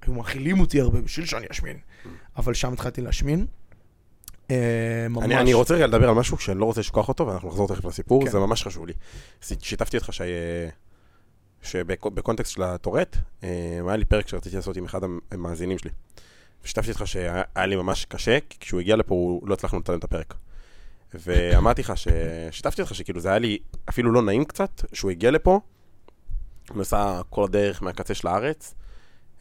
היו 0.03 0.15
מאכילים 0.15 0.61
אותי 0.61 0.81
הרבה 0.81 1.01
בשביל 1.01 1.27
שאני 1.27 1.47
אשמין. 1.51 1.77
אבל 2.37 2.55
שם 2.55 2.73
התחלתי 2.73 3.01
להשמין. 3.01 3.47
אה. 4.51 5.07
אני, 5.23 5.37
אני 5.37 5.55
רוצה 5.55 5.75
רגע 5.75 5.87
לדבר 5.87 6.09
על 6.09 6.15
משהו 6.15 6.39
שאני 6.39 6.59
לא 6.59 6.65
רוצה 6.65 6.81
לשכוח 6.81 7.09
אותו, 7.09 7.27
ואנחנו 7.27 7.49
נחזור 7.49 7.69
תכף 7.69 7.85
לסיפור, 7.85 8.25
כן. 8.25 8.31
זה 8.31 8.39
ממש 8.39 8.63
חשוב 8.63 8.87
לי. 8.87 8.93
שיתפתי 9.41 9.97
אותך 9.97 10.13
ש... 10.13 10.21
שבקונטקסט 11.63 12.53
של 12.53 12.63
הטורט, 12.63 13.17
אה, 13.45 13.49
היה 13.87 13.97
לי 13.97 14.05
פרק 14.05 14.29
שרציתי 14.29 14.57
לעשות 14.57 14.77
עם 14.77 14.85
אחד 14.85 15.01
המאזינים 15.31 15.79
שלי. 15.79 15.91
ושיתפתי 16.64 16.90
אותך 16.90 17.07
שהיה 17.07 17.42
היה 17.55 17.66
לי 17.66 17.77
ממש 17.77 18.05
קשה, 18.05 18.38
כי 18.49 18.59
כשהוא 18.61 18.81
הגיע 18.81 18.97
לפה 18.97 19.40
לא 19.45 19.55
הצלחנו 19.55 19.79
לצלם 19.79 19.99
את 19.99 20.05
הפרק. 20.05 20.35
ואמרתי 21.14 21.83
לך, 21.83 21.97
ש... 21.97 22.09
שיתפתי 22.51 22.83
אותך 22.83 22.95
שכאילו 22.95 23.21
זה 23.21 23.29
היה 23.29 23.38
לי 23.38 23.59
אפילו 23.88 24.12
לא 24.12 24.23
נעים 24.23 24.45
קצת, 24.45 24.83
שהוא 24.92 25.11
הגיע 25.11 25.31
לפה, 25.31 25.61
הוא 26.71 26.79
נסע 26.79 27.21
כל 27.31 27.45
הדרך 27.45 27.83
מהקצה 27.83 28.14
של 28.14 28.29
הארץ, 28.29 28.75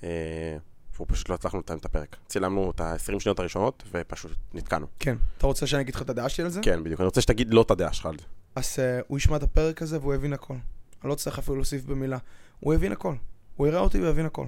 אה, 0.03 0.57
והוא 0.95 1.07
פשוט 1.09 1.29
לא 1.29 1.35
הצלחנו 1.35 1.59
לתאם 1.59 1.77
את 1.77 1.85
הפרק. 1.85 2.15
צילמנו 2.27 2.71
את 2.71 2.81
ה-20 2.81 3.19
שניות 3.19 3.39
הראשונות, 3.39 3.83
ופשוט 3.91 4.31
נתקענו. 4.53 4.87
כן. 4.99 5.15
אתה 5.37 5.47
רוצה 5.47 5.67
שאני 5.67 5.81
אגיד 5.81 5.95
לך 5.95 6.01
את 6.01 6.09
הדעה 6.09 6.29
שלי 6.29 6.43
על 6.43 6.49
זה? 6.49 6.59
כן, 6.63 6.83
בדיוק. 6.83 6.99
אני 6.99 7.05
רוצה 7.05 7.21
שתגיד 7.21 7.53
לא 7.53 7.61
את 7.61 7.71
הדעה 7.71 7.93
שלך 7.93 8.05
על 8.05 8.15
זה. 8.19 8.25
אז 8.55 8.75
uh, 8.75 9.05
הוא 9.07 9.17
ישמע 9.17 9.37
את 9.37 9.43
הפרק 9.43 9.81
הזה 9.81 9.99
והוא 9.99 10.13
יבין 10.13 10.33
הכל. 10.33 10.53
אני 11.01 11.09
לא 11.09 11.15
צריך 11.15 11.39
אפילו 11.39 11.55
להוסיף 11.55 11.85
במילה. 11.85 12.17
הוא 12.59 12.73
יבין 12.73 12.91
הכל. 12.91 13.15
הוא 13.55 13.67
יראה 13.67 13.79
אותי 13.79 14.01
ויבין 14.01 14.25
הכל. 14.25 14.45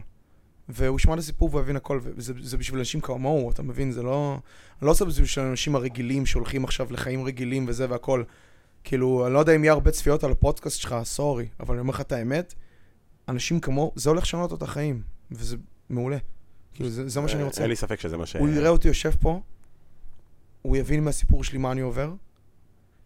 והוא 0.69 0.95
ישמע 0.95 1.13
את 1.13 1.19
הסיפור 1.19 1.49
והוא 1.49 1.61
יבין 1.61 1.75
הכל, 1.75 1.99
וזה 2.03 2.33
זה 2.41 2.57
בשביל 2.57 2.79
אנשים 2.79 3.01
כמוהו, 3.01 3.51
אתה 3.51 3.63
מבין? 3.63 3.91
זה 3.91 4.03
לא... 4.03 4.39
אני 4.81 4.85
לא 4.85 4.91
עושה 4.91 5.05
את 5.05 5.11
זה 5.11 5.21
בשביל 5.21 5.45
האנשים 5.45 5.75
הרגילים 5.75 6.25
שהולכים 6.25 6.63
עכשיו 6.63 6.87
לחיים 6.91 7.23
רגילים 7.23 7.65
וזה 7.67 7.89
והכל. 7.89 8.23
כאילו, 8.83 9.25
אני 9.25 9.33
לא 9.33 9.39
יודע 9.39 9.55
אם 9.55 9.63
יהיה 9.63 9.73
הרבה 9.73 9.91
צפיות 9.91 10.23
על 10.23 10.31
הפודקאסט 10.31 10.79
שלך, 10.79 10.95
סורי, 11.03 11.47
אבל 11.59 11.73
אני 11.73 11.81
אומר 11.81 11.93
לך 11.93 12.01
את 12.01 12.11
האמת, 12.11 12.53
אנשים 13.27 13.59
כמוהו, 13.59 13.91
זה 13.95 14.09
הולך 14.09 14.23
לשנות 14.23 14.53
את 14.53 14.61
החיים, 14.61 15.01
וזה 15.31 15.57
מעולה. 15.89 16.17
כאילו, 16.73 16.89
זה, 16.89 17.09
זה 17.09 17.21
מה 17.21 17.27
שאני 17.27 17.43
רוצה. 17.43 17.61
אין 17.61 17.69
לי 17.69 17.75
ספק 17.75 17.99
שזה 17.99 18.17
מה 18.17 18.25
ש... 18.25 18.35
הוא 18.35 18.49
יראה 18.49 18.69
אותי 18.69 18.87
יושב 18.87 19.11
פה, 19.19 19.41
הוא 20.61 20.77
יבין 20.77 21.03
מהסיפור 21.03 21.43
שלי 21.43 21.57
מה 21.57 21.71
אני 21.71 21.81
עובר. 21.81 22.13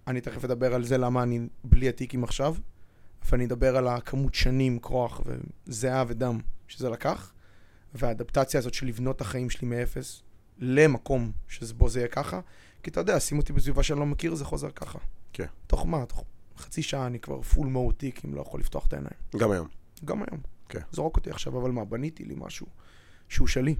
אני 0.07 0.21
תכף 0.21 0.43
אדבר 0.43 0.73
על 0.73 0.83
זה, 0.83 0.97
למה 0.97 1.23
אני 1.23 1.39
בלי 1.63 1.89
הטיקים 1.89 2.23
עכשיו, 2.23 2.55
ואני 3.29 3.45
אדבר 3.45 3.77
על 3.77 3.87
הכמות 3.87 4.35
שנים, 4.35 4.79
כוח 4.79 5.21
וזיעה 5.67 6.03
ודם 6.07 6.39
שזה 6.67 6.89
לקח, 6.89 7.33
והאדפטציה 7.93 8.59
הזאת 8.59 8.73
של 8.73 8.87
לבנות 8.87 9.15
את 9.15 9.21
החיים 9.21 9.49
שלי 9.49 9.67
מאפס 9.67 10.21
למקום 10.57 11.31
שבו 11.47 11.89
זה 11.89 11.99
יהיה 11.99 12.07
ככה, 12.07 12.39
כי 12.83 12.89
אתה 12.89 12.99
יודע, 12.99 13.19
שים 13.19 13.37
אותי 13.37 13.53
בסביבה 13.53 13.83
שאני 13.83 13.99
לא 13.99 14.05
מכיר, 14.05 14.35
זה 14.35 14.45
חוזר 14.45 14.71
ככה. 14.71 14.99
כן. 15.33 15.45
תוך 15.67 15.85
מה? 15.85 16.05
תוך 16.05 16.23
חצי 16.57 16.81
שעה 16.81 17.07
אני 17.07 17.19
כבר 17.19 17.41
פול 17.41 17.67
מוד 17.67 17.95
טיקים, 17.95 18.35
לא 18.35 18.41
יכול 18.41 18.59
לפתוח 18.59 18.87
את 18.87 18.93
העיניים. 18.93 19.15
גם 19.37 19.51
היום. 19.51 19.67
גם 20.05 20.17
היום. 20.17 20.41
כן. 20.69 20.79
זרוק 20.91 21.15
אותי 21.17 21.29
עכשיו, 21.29 21.57
אבל 21.57 21.71
מה, 21.71 21.85
בניתי 21.85 22.25
לי 22.25 22.35
משהו 22.37 22.67
שהוא 23.29 23.47
שלי. 23.47 23.75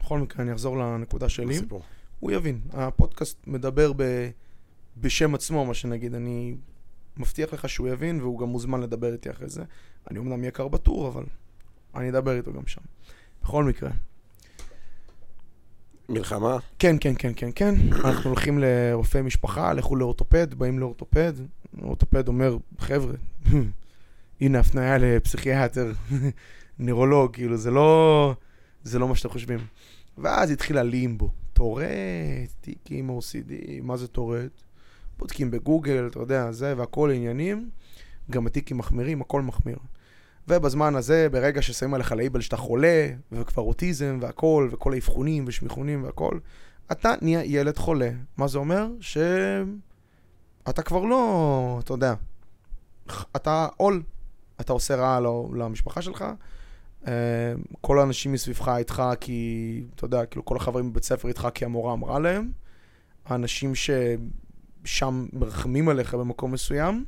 בכל 0.00 0.18
מקרה, 0.18 0.42
אני 0.42 0.52
אחזור 0.52 0.76
לנקודה 0.76 1.28
שלי. 1.28 1.56
הסיפור. 1.56 1.82
הוא 2.20 2.32
יבין. 2.32 2.60
הפודקאסט 2.72 3.46
מדבר 3.46 3.92
ב... 3.96 4.30
בשם 4.96 5.34
עצמו, 5.34 5.66
מה 5.66 5.74
שנגיד. 5.74 6.14
אני 6.14 6.56
מבטיח 7.16 7.52
לך 7.52 7.68
שהוא 7.68 7.88
יבין, 7.88 8.20
והוא 8.20 8.38
גם 8.38 8.48
מוזמן 8.48 8.80
לדבר 8.80 9.12
איתי 9.12 9.30
אחרי 9.30 9.48
זה. 9.48 9.64
אני 10.10 10.18
אומנם 10.18 10.44
יקר 10.44 10.68
בטור, 10.68 11.08
אבל 11.08 11.24
אני 11.94 12.10
אדבר 12.10 12.36
איתו 12.36 12.52
גם 12.52 12.66
שם. 12.66 12.80
בכל 13.42 13.64
מקרה. 13.64 13.90
מלחמה? 16.08 16.58
כן, 16.78 16.96
כן, 17.00 17.14
כן, 17.18 17.32
כן, 17.36 17.50
כן. 17.54 17.74
אנחנו 18.04 18.30
הולכים 18.30 18.58
לרופא 18.58 19.22
משפחה, 19.22 19.72
לכו 19.72 19.96
לאורתופד, 19.96 20.54
באים 20.54 20.78
לאורתופד. 20.78 21.32
אורתופד 21.82 22.28
אומר, 22.28 22.56
חבר'ה, 22.78 23.14
הנה 24.40 24.60
הפניה 24.60 24.98
לפסיכיאטר, 24.98 25.92
נוירולוג, 26.78 27.34
כאילו, 27.34 27.56
זה 27.56 27.70
לא, 27.70 28.34
זה 28.84 28.98
לא 28.98 29.08
מה 29.08 29.16
שאתם 29.16 29.28
חושבים. 29.28 29.58
ואז 30.18 30.50
התחיל 30.50 30.78
הלימבו. 30.78 31.30
טורט, 31.52 31.84
תיקים 32.60 33.10
OCD, 33.10 33.52
מה 33.82 33.96
זה 33.96 34.08
טורט? 34.08 34.62
בודקים 35.18 35.50
בגוגל, 35.50 36.06
אתה 36.10 36.18
יודע, 36.18 36.52
זה 36.52 36.74
והכל 36.76 37.10
עניינים. 37.10 37.70
גם 38.30 38.46
התיקים 38.46 38.78
מחמירים, 38.78 39.20
הכל 39.20 39.42
מחמיר. 39.42 39.76
ובזמן 40.56 40.94
הזה, 40.94 41.28
ברגע 41.30 41.62
ששמים 41.62 41.94
עליך 41.94 42.12
לייבל 42.12 42.40
שאתה 42.40 42.56
חולה, 42.56 43.08
וכבר 43.32 43.62
אוטיזם 43.62 44.18
והכל, 44.20 44.68
וכל 44.72 44.92
האבחונים 44.92 45.44
ושמיכונים 45.46 46.04
והכל, 46.04 46.38
אתה 46.92 47.14
נהיה 47.22 47.44
ילד 47.44 47.76
חולה. 47.76 48.10
מה 48.36 48.48
זה 48.48 48.58
אומר? 48.58 48.86
שאתה 49.00 50.82
כבר 50.84 51.04
לא, 51.04 51.80
אתה 51.84 51.92
יודע, 51.92 52.14
אתה 53.36 53.68
עול. 53.76 54.02
אתה 54.60 54.72
עושה 54.72 54.96
רע 54.96 55.20
לא- 55.20 55.48
למשפחה 55.54 56.02
שלך, 56.02 56.24
אה, 57.06 57.12
כל 57.80 57.98
האנשים 57.98 58.32
מסביבך 58.32 58.68
איתך 58.68 59.02
כי, 59.20 59.82
אתה 59.94 60.04
יודע, 60.04 60.26
כאילו 60.26 60.44
כל 60.44 60.56
החברים 60.56 60.90
בבית 60.90 61.04
ספר 61.04 61.28
איתך 61.28 61.48
כי 61.54 61.64
המורה 61.64 61.92
אמרה 61.92 62.18
להם, 62.18 62.50
האנשים 63.26 63.72
ששם 63.74 65.26
מרחמים 65.32 65.88
עליך 65.88 66.14
במקום 66.14 66.52
מסוים, 66.52 67.04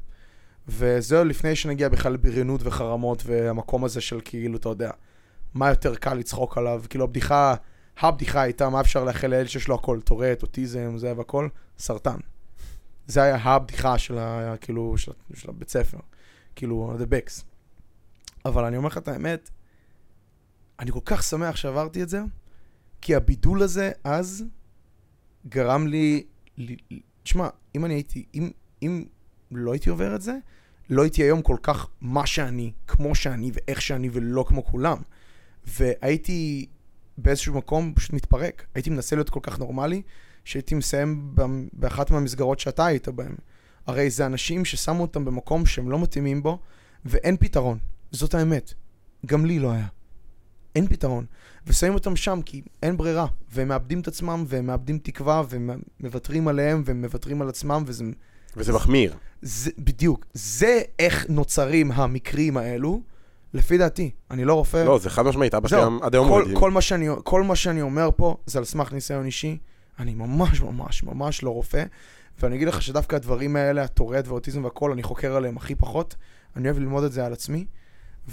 וזהו 0.75 1.25
לפני 1.25 1.57
שנגיע 1.57 1.89
בכלל 1.89 2.13
לבריונות 2.13 2.61
וחרמות 2.65 3.23
והמקום 3.27 3.85
הזה 3.85 4.01
של 4.01 4.21
כאילו, 4.25 4.57
אתה 4.57 4.69
יודע, 4.69 4.91
מה 5.55 5.69
יותר 5.69 5.95
קל 5.95 6.15
לצחוק 6.15 6.59
עליו, 6.59 6.83
כאילו 6.89 7.05
הבדיחה, 7.05 7.55
הבדיחה 8.01 8.41
הייתה 8.41 8.69
מה 8.69 8.81
אפשר 8.81 9.05
לאחל 9.05 9.27
לאל 9.27 9.47
שיש 9.47 9.69
לו 9.69 9.75
הכל, 9.75 10.01
טורט, 10.01 10.43
אוטיזם, 10.43 10.99
זה 10.99 11.13
והכל, 11.17 11.49
סרטן. 11.79 12.17
זה 13.07 13.23
היה 13.23 13.37
הבדיחה 13.37 13.99
של, 13.99 14.19
ה, 14.19 14.57
כאילו, 14.61 14.99
של, 14.99 15.13
של 15.35 15.51
הבית 15.51 15.69
ספר, 15.69 15.99
כאילו, 16.57 16.95
the 16.99 17.07
backs. 17.07 17.43
אבל 18.45 18.65
אני 18.65 18.77
אומר 18.77 18.89
לך 18.89 18.99
את 18.99 19.09
האמת, 19.09 19.51
אני 20.79 20.93
כל 20.93 21.01
כך 21.05 21.23
שמח 21.23 21.57
שעברתי 21.57 22.03
את 22.03 22.09
זה, 22.09 22.21
כי 23.01 23.15
הבידול 23.15 23.63
הזה 23.63 23.91
אז 24.05 24.45
גרם 25.49 25.87
לי, 25.87 26.27
תשמע, 27.23 27.49
אם 27.75 27.85
אני 27.85 27.95
הייתי, 27.95 28.25
אם, 28.35 28.51
אם 28.83 29.05
לא 29.51 29.73
הייתי 29.73 29.91
עובר 29.91 30.15
את 30.15 30.23
זה, 30.23 30.39
לא 30.93 31.03
הייתי 31.03 31.23
היום 31.23 31.43
כל 31.43 31.57
כך 31.63 31.89
מה 32.01 32.27
שאני, 32.27 32.73
כמו 32.87 33.15
שאני 33.15 33.51
ואיך 33.55 33.83
שאני 33.83 34.09
ולא 34.13 34.45
כמו 34.49 34.65
כולם. 34.65 34.99
והייתי 35.67 36.67
באיזשהו 37.19 37.55
מקום 37.55 37.93
פשוט 37.97 38.13
מתפרק. 38.13 38.67
הייתי 38.75 38.91
מנסה 38.91 39.17
להיות 39.17 39.31
כל 39.31 39.41
כך 39.43 39.59
נורמלי, 39.59 40.03
שהייתי 40.45 40.75
מסיים 40.75 41.35
באחת 41.73 42.11
מהמסגרות 42.11 42.61
שאתה 42.61 42.87
היית 42.87 43.09
בהן. 43.09 43.35
הרי 43.87 44.11
זה 44.11 44.27
אנשים 44.27 44.65
ששמו 44.65 45.03
אותם 45.03 45.25
במקום 45.25 45.67
שהם 45.67 45.91
לא 45.91 45.99
מתאימים 45.99 46.43
בו, 46.43 46.59
ואין 47.05 47.37
פתרון. 47.37 47.79
זאת 48.11 48.35
האמת. 48.35 48.75
גם 49.27 49.47
לי 49.47 49.59
לא 49.59 49.73
היה. 49.73 49.87
אין 50.75 50.87
פתרון. 50.87 51.27
ושמים 51.67 51.95
אותם 51.95 52.17
שם 52.17 52.41
כי 52.45 52.63
אין 52.83 52.97
ברירה, 52.97 53.27
והם 53.51 53.69
מאבדים 53.69 54.01
את 54.01 54.09
עצמם, 54.09 54.45
והם 54.47 54.67
מאבדים 54.67 54.99
תקווה, 54.99 55.43
והם 55.49 55.71
מוותרים 56.01 56.49
עליהם, 56.49 56.83
והם 56.87 57.01
מוותרים 57.01 57.43
על 57.43 57.49
עצמם, 57.49 57.83
וזה... 57.87 58.05
וזה 58.57 58.73
מחמיר. 58.73 59.15
זה, 59.43 59.71
בדיוק. 59.79 60.27
זה 60.33 60.81
איך 60.99 61.27
נוצרים 61.29 61.93
המקרים 61.93 62.57
האלו, 62.57 63.01
לפי 63.55 63.79
דעתי. 63.79 64.11
אני 64.31 64.45
לא 64.45 64.55
רופא. 64.55 64.85
לא, 64.85 64.99
זה 64.99 65.11
חד 65.11 65.23
משמעית, 65.23 65.55
אבא 65.55 65.69
שלי 65.69 65.81
עד 66.03 66.15
היום 66.15 66.29
כל, 66.29 66.45
כל, 66.55 66.81
שאני, 66.81 67.09
כל 67.25 67.43
מה 67.43 67.57
שאני 67.57 67.83
אומר 67.83 68.11
פה, 68.17 68.37
זה 68.47 68.59
על 68.59 68.65
סמך 68.65 68.93
ניסיון 68.93 69.27
אישי. 69.27 69.59
אני 69.99 70.15
ממש 70.15 70.61
ממש 70.61 71.03
ממש 71.03 71.43
לא 71.43 71.51
רופא. 71.51 71.85
ואני 72.41 72.57
אגיד 72.57 72.69
לך 72.69 72.83
שדווקא 72.83 73.17
הדברים 73.17 73.57
האלה, 73.57 73.83
הטורט 73.83 74.29
ואוטיזם 74.29 74.65
והכל, 74.65 74.93
אני 74.93 75.03
חוקר 75.03 75.37
עליהם 75.37 75.57
הכי 75.57 75.75
פחות. 75.75 76.17
אני 76.57 76.69
אוהב 76.69 76.79
ללמוד 76.79 77.05
את 77.05 77.13
זה 77.13 77.27
על 77.27 77.33
עצמי. 77.33 77.67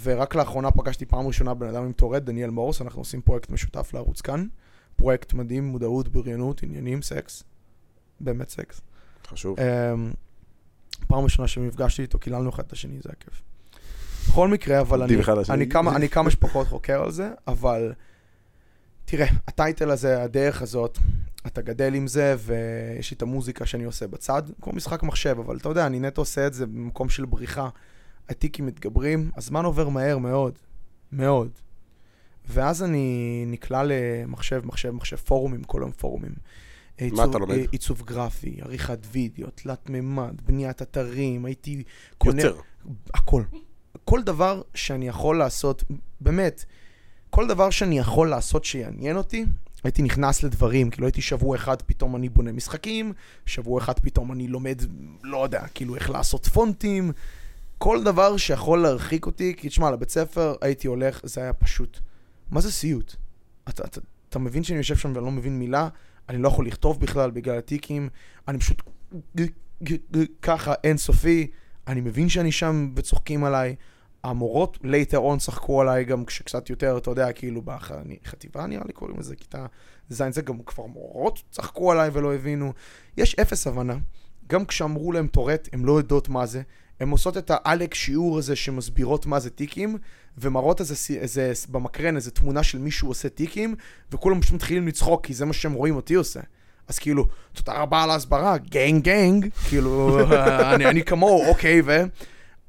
ורק 0.04 0.36
לאחרונה 0.36 0.72
פגשתי 0.72 1.06
פעם 1.06 1.28
ראשונה 1.28 1.54
בן 1.54 1.68
אדם 1.68 1.84
עם 1.84 1.92
טורט, 1.92 2.24
דניאל 2.24 2.50
מורס, 2.50 2.82
אנחנו 2.82 3.02
עושים 3.02 3.22
פרויקט 3.22 3.50
משותף 3.50 3.94
לערוץ 3.94 4.22
כאן. 4.22 4.48
פרויקט 4.96 5.34
מדהים, 5.34 5.64
מודעות, 5.64 6.08
בריונות, 6.08 6.64
עניינים, 6.64 7.02
סקס. 7.02 7.44
באמת 8.20 8.50
סקס. 8.50 8.82
חשוב. 9.30 9.58
Um, 9.58 9.62
פעם 11.08 11.24
ראשונה 11.24 11.48
שנפגשתי 11.48 12.02
איתו, 12.02 12.20
קיללנו 12.20 12.50
אחד 12.50 12.64
את 12.68 12.72
השני, 12.72 13.00
זה 13.04 13.10
היה 13.10 13.16
כיף. 13.20 13.42
בכל 14.28 14.48
מקרה, 14.48 14.82
אבל 14.82 15.04
אני, 15.04 15.16
אני, 15.50 15.70
כמה, 15.70 15.96
אני 15.96 16.10
כמה 16.10 16.32
שפחות 16.32 16.68
חוקר 16.68 17.04
על 17.04 17.12
זה, 17.12 17.30
אבל 17.48 17.94
תראה, 19.06 19.28
הטייטל 19.48 19.92
הזה, 19.92 20.24
הדרך 20.24 20.62
הזאת, 20.62 20.98
אתה 21.48 21.62
גדל 21.62 21.94
עם 21.94 22.08
זה, 22.08 22.36
ויש 22.40 23.12
לי 23.12 23.16
את 23.16 23.22
המוזיקה 23.22 23.66
שאני 23.66 23.84
עושה 23.84 24.08
בצד, 24.08 24.44
כמו 24.62 24.74
משחק 24.74 25.04
מחשב, 25.04 25.36
אבל 25.40 25.58
אתה 25.58 25.70
יודע, 25.70 25.86
אני 25.86 26.00
נטו 26.00 26.22
עושה 26.22 26.48
את 26.48 26.54
זה 26.54 26.66
במקום 26.66 27.10
של 27.10 27.26
בריחה. 27.26 27.70
הטיקים 28.30 28.66
מתגברים, 28.66 29.32
הזמן 29.36 29.66
עובר 29.66 29.90
מהר 29.90 30.18
מאוד, 30.18 30.54
מאוד. 31.12 31.50
ואז 32.50 32.84
אני 32.84 33.44
נקלע 33.48 33.82
למחשב, 33.86 34.62
מחשב, 34.66 34.92
מחשב, 34.92 35.16
פורומים, 35.16 35.64
כל 35.64 35.82
היום 35.82 35.92
פורומים. 35.92 36.32
מה 37.12 37.24
אתה 37.26 37.38
לומד? 37.38 37.58
עיצוב 37.72 38.02
גרפי, 38.06 38.58
עריכת 38.62 39.00
וידאו, 39.12 39.48
תלת 39.56 39.90
מימד, 39.90 40.42
בניית 40.46 40.82
אתרים, 40.82 41.46
הייתי 41.46 41.84
קונה... 42.18 42.42
יוצר. 42.42 42.60
הכל. 43.14 43.44
כל 44.06 44.24
דבר 44.24 44.62
שאני 44.74 45.08
יכול 45.08 45.38
לעשות, 45.38 45.84
באמת, 46.22 46.66
כל 47.30 47.48
דבר 47.48 47.70
שאני 47.70 48.00
יכול 48.00 48.30
לעשות 48.30 48.66
שיעניין 48.66 49.18
אותי, 49.18 49.46
הייתי 49.84 50.02
נכנס 50.02 50.44
לדברים, 50.44 50.90
כאילו 50.90 51.08
הייתי 51.08 51.22
שבוע 51.22 51.56
אחד 51.56 51.82
פתאום 51.82 52.16
אני 52.16 52.30
בונה 52.30 52.52
משחקים, 52.52 53.14
שבוע 53.46 53.82
אחד 53.82 54.00
פתאום 54.00 54.32
אני 54.32 54.48
לומד, 54.48 54.82
לא 55.24 55.44
יודע, 55.44 55.68
כאילו 55.74 55.96
איך 55.96 56.10
לעשות 56.10 56.46
פונטים, 56.46 57.12
כל 57.78 58.04
דבר 58.04 58.38
שיכול 58.38 58.82
להרחיק 58.82 59.26
אותי, 59.26 59.54
כי 59.58 59.70
תשמע, 59.70 59.92
לבית 59.92 60.10
ספר 60.10 60.56
הייתי 60.62 60.88
הולך, 60.88 61.20
זה 61.24 61.42
היה 61.42 61.54
פשוט. 61.54 62.00
מה 62.52 62.62
זה 62.62 62.72
סיוט? 62.72 63.16
אתה, 63.70 63.84
אתה, 63.84 64.02
אתה 64.30 64.40
מבין 64.40 64.64
שאני 64.64 64.78
יושב 64.78 64.96
שם 64.96 65.12
ואני 65.16 65.26
לא 65.26 65.32
מבין 65.32 65.60
מילה? 65.60 65.90
אני 66.30 66.38
לא 66.38 66.48
יכול 66.48 66.68
לכתוב 66.68 67.00
בכלל 67.00 67.32
בגלל 67.32 67.58
הטיקים, 67.58 68.10
אני 68.48 68.60
פשוט 68.60 68.82
ככה 70.42 70.74
אינסופי, 70.84 71.48
אני 71.88 72.02
מבין 72.02 72.30
שאני 72.30 72.52
שם 72.52 72.92
וצוחקים 72.96 73.44
עליי. 73.44 73.76
המורות 74.24 74.78
later 74.84 75.18
on 75.18 75.40
צחקו 75.40 75.82
עליי 75.82 76.06
גם 76.06 76.26
כשקצת 76.26 76.70
יותר, 76.70 76.98
אתה 76.98 77.12
יודע, 77.12 77.32
כאילו 77.32 77.62
בחטיבה 77.62 78.68
נראה 78.68 78.84
לי 78.86 78.94
קוראים 78.94 79.20
לזה, 79.20 79.36
כיתה 79.36 79.66
ז', 80.10 80.24
זה 80.30 80.42
גם 80.42 80.64
כבר 80.66 80.86
מורות 80.86 81.44
צחקו 81.52 81.92
עליי 81.92 82.10
ולא 82.14 82.36
הבינו. 82.36 82.74
יש 83.18 83.36
אפס 83.36 83.68
הבנה. 83.68 83.98
גם 84.48 84.66
כשאמרו 84.66 85.12
להם 85.12 85.28
טורט, 85.28 85.70
הם 85.74 85.86
לא 85.86 85.98
יודעות 85.98 86.30
מה 86.30 86.46
זה, 86.46 86.62
הן 87.00 87.10
עושות 87.10 87.38
את 87.38 87.52
העלק 87.54 87.94
שיעור 87.94 88.38
הזה 88.38 88.56
שמסבירות 88.56 89.26
מה 89.26 89.40
זה 89.40 89.50
טיקים, 89.50 89.98
ומראות 90.38 90.80
איזה, 90.80 90.96
איזה, 91.20 91.54
במקרן 91.70 92.16
איזה 92.16 92.32
תמונה 92.32 92.64
של 92.64 92.78
מישהו 92.78 93.08
עושה 93.08 93.30
טיקים, 93.30 93.76
וכולם 94.12 94.42
פשוט 94.42 94.54
מתחילים 94.54 94.88
לצחוק, 94.88 95.26
כי 95.26 95.34
זה 95.34 95.46
מה 95.46 95.54
שהם 95.54 95.74
רואים 95.74 95.96
אותי 95.96 96.14
עושה. 96.14 96.40
אז 96.88 97.00
כאילו, 97.00 97.26
תודה 97.54 97.74
רבה 97.74 98.04
על 98.04 98.10
ההסברה, 98.10 98.58
גנג 98.58 99.04
גנג, 99.04 99.50
כאילו, 99.70 100.20
אני, 100.74 100.86
אני 100.86 101.04
כמוהו, 101.04 101.50
אוקיי, 101.50 101.82
ו... 101.86 102.04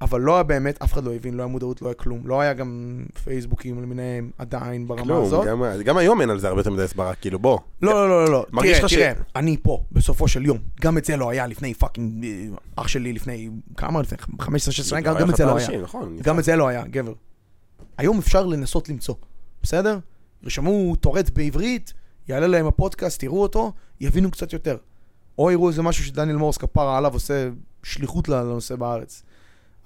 אבל 0.02 0.20
לא 0.20 0.34
היה 0.34 0.42
באמת, 0.42 0.82
אף 0.82 0.92
אחד 0.92 1.04
לא 1.04 1.14
הבין, 1.14 1.34
לא 1.34 1.42
היה 1.42 1.46
מודעות, 1.48 1.82
לא 1.82 1.88
היה 1.88 1.94
כלום. 1.94 2.20
לא 2.24 2.40
היה 2.40 2.52
גם 2.52 3.00
פייסבוקים 3.24 3.82
למיניהם 3.82 4.30
עדיין 4.38 4.88
ברמה 4.88 5.02
כלום, 5.02 5.24
הזאת. 5.24 5.46
גם- 5.46 5.62
גם 5.84 5.96
היום 5.96 6.20
אין 6.20 6.30
על 6.30 6.38
זה 6.38 6.48
הרבה 6.48 6.60
יותר 6.60 6.70
מדי 6.70 6.82
הסברה, 6.82 7.14
כאילו 7.14 7.38
בוא. 7.38 7.58
לא, 7.82 7.92
לא, 7.92 8.08
לא, 8.08 8.24
לא, 8.24 8.30
לא. 8.52 8.62
תראה, 8.62 8.78
לך 8.78 8.88
ש- 8.88 8.94
תראה, 8.94 9.12
אני 9.36 9.56
פה, 9.62 9.82
בסופו 9.92 10.28
של 10.28 10.46
יום. 10.46 10.58
גם 10.80 10.98
את 10.98 11.04
זה 11.04 11.16
לא 11.16 11.30
היה 11.30 11.46
לפני 11.46 11.74
fucking, 11.74 12.24
אה, 12.24 12.30
אח 12.76 12.88
שלי 12.88 13.12
לפני, 13.12 13.50
כמה? 13.76 14.00
לפני 14.02 14.18
15-16 14.40 14.70
שנה, 14.70 15.00
גם 15.00 15.14
גם 15.20 15.30
את 15.30 15.36
זה 15.36 15.44
לא 15.44 15.56
היה. 15.56 15.66
אנשים, 15.66 15.82
נכון. 15.82 16.16
גם 16.22 16.38
את 16.38 16.44
זה 16.44 16.56
לא 16.56 16.68
היה, 16.68 16.84
גבר. 16.86 17.12
היום 17.98 18.18
אפשר 18.18 18.46
לנסות 18.46 18.88
למצוא, 18.88 19.14
בסדר? 19.62 19.98
ירשמו 20.42 20.96
טורט 20.96 21.30
בעברית, 21.30 21.92
יעלה 22.28 22.46
להם 22.46 22.66
הפודקאסט, 22.66 23.22
יראו 23.22 23.42
אותו, 23.42 23.72
יבינו 24.00 24.30
קצת 24.30 24.52
יותר. 24.52 24.76
או 25.38 25.50
יראו 25.50 25.68
איזה 25.68 25.82
משהו 25.82 26.04
שדניאל 26.04 26.36
מורס 26.36 26.56
כפרה 26.56 26.98
עליו 26.98 27.12
עושה 27.12 27.48
שליחות 27.82 28.28
לנושא 28.28 28.76
בארץ. 28.76 29.22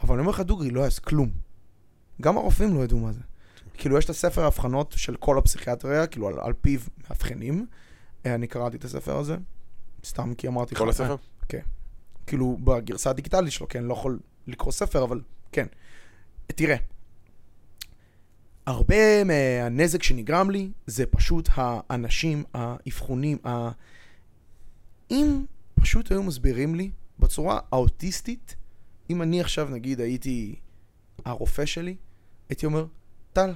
אבל 0.05 0.15
אני 0.15 0.21
אומר 0.21 0.31
לך 0.31 0.41
דוגרי, 0.41 0.71
לא 0.71 0.81
היה 0.81 0.91
כלום. 1.05 1.31
גם 2.23 2.37
הרופאים 2.37 2.75
לא 2.75 2.85
ידעו 2.85 2.99
מה 2.99 3.13
זה. 3.13 3.21
כאילו, 3.75 3.99
יש 3.99 4.05
את 4.05 4.11
הספר 4.11 4.45
האבחנות 4.45 4.95
של 4.97 5.17
כל 5.17 5.39
הפסיכיאטריה, 5.39 6.07
כאילו, 6.07 6.29
על, 6.29 6.35
על 6.41 6.53
פיו 6.53 6.81
מאבחנים. 7.09 7.67
אה, 8.27 8.35
אני 8.35 8.47
קראתי 8.47 8.77
את 8.77 8.85
הספר 8.85 9.17
הזה, 9.17 9.37
סתם 10.05 10.35
כי 10.35 10.49
אמרתי. 10.49 10.75
כל 10.75 10.89
הספר? 10.89 11.17
כאילו, 12.27 12.59
בגרסה 12.65 13.11
הדיגיטלית 13.11 13.53
שלו, 13.53 13.69
כן, 13.69 13.85
לא 13.85 13.93
יכול 13.93 14.19
לקרוא 14.47 14.73
ספר, 14.73 15.05
אבל 15.05 15.21
כן. 15.53 15.67
תראה, 16.47 16.77
הרבה 18.67 19.25
מהנזק 19.25 20.03
שנגרם 20.03 20.51
לי 20.51 20.71
זה 20.87 21.07
פשוט 21.07 21.49
האנשים, 21.55 22.45
האבחונים, 22.55 23.39
ה... 23.45 23.71
אם 25.11 25.45
פשוט 25.75 26.13
היו 26.13 26.23
מסבירים 26.23 26.75
לי 26.75 26.91
בצורה 27.19 27.59
האוטיסטית, 27.73 28.57
אם 29.11 29.23
אני 29.23 29.41
עכשיו 29.41 29.69
נגיד 29.69 30.01
הייתי 30.01 30.55
הרופא 31.25 31.67
שלי, 31.67 31.97
הייתי 32.49 32.67
אומר, 32.67 32.87
טל, 33.33 33.55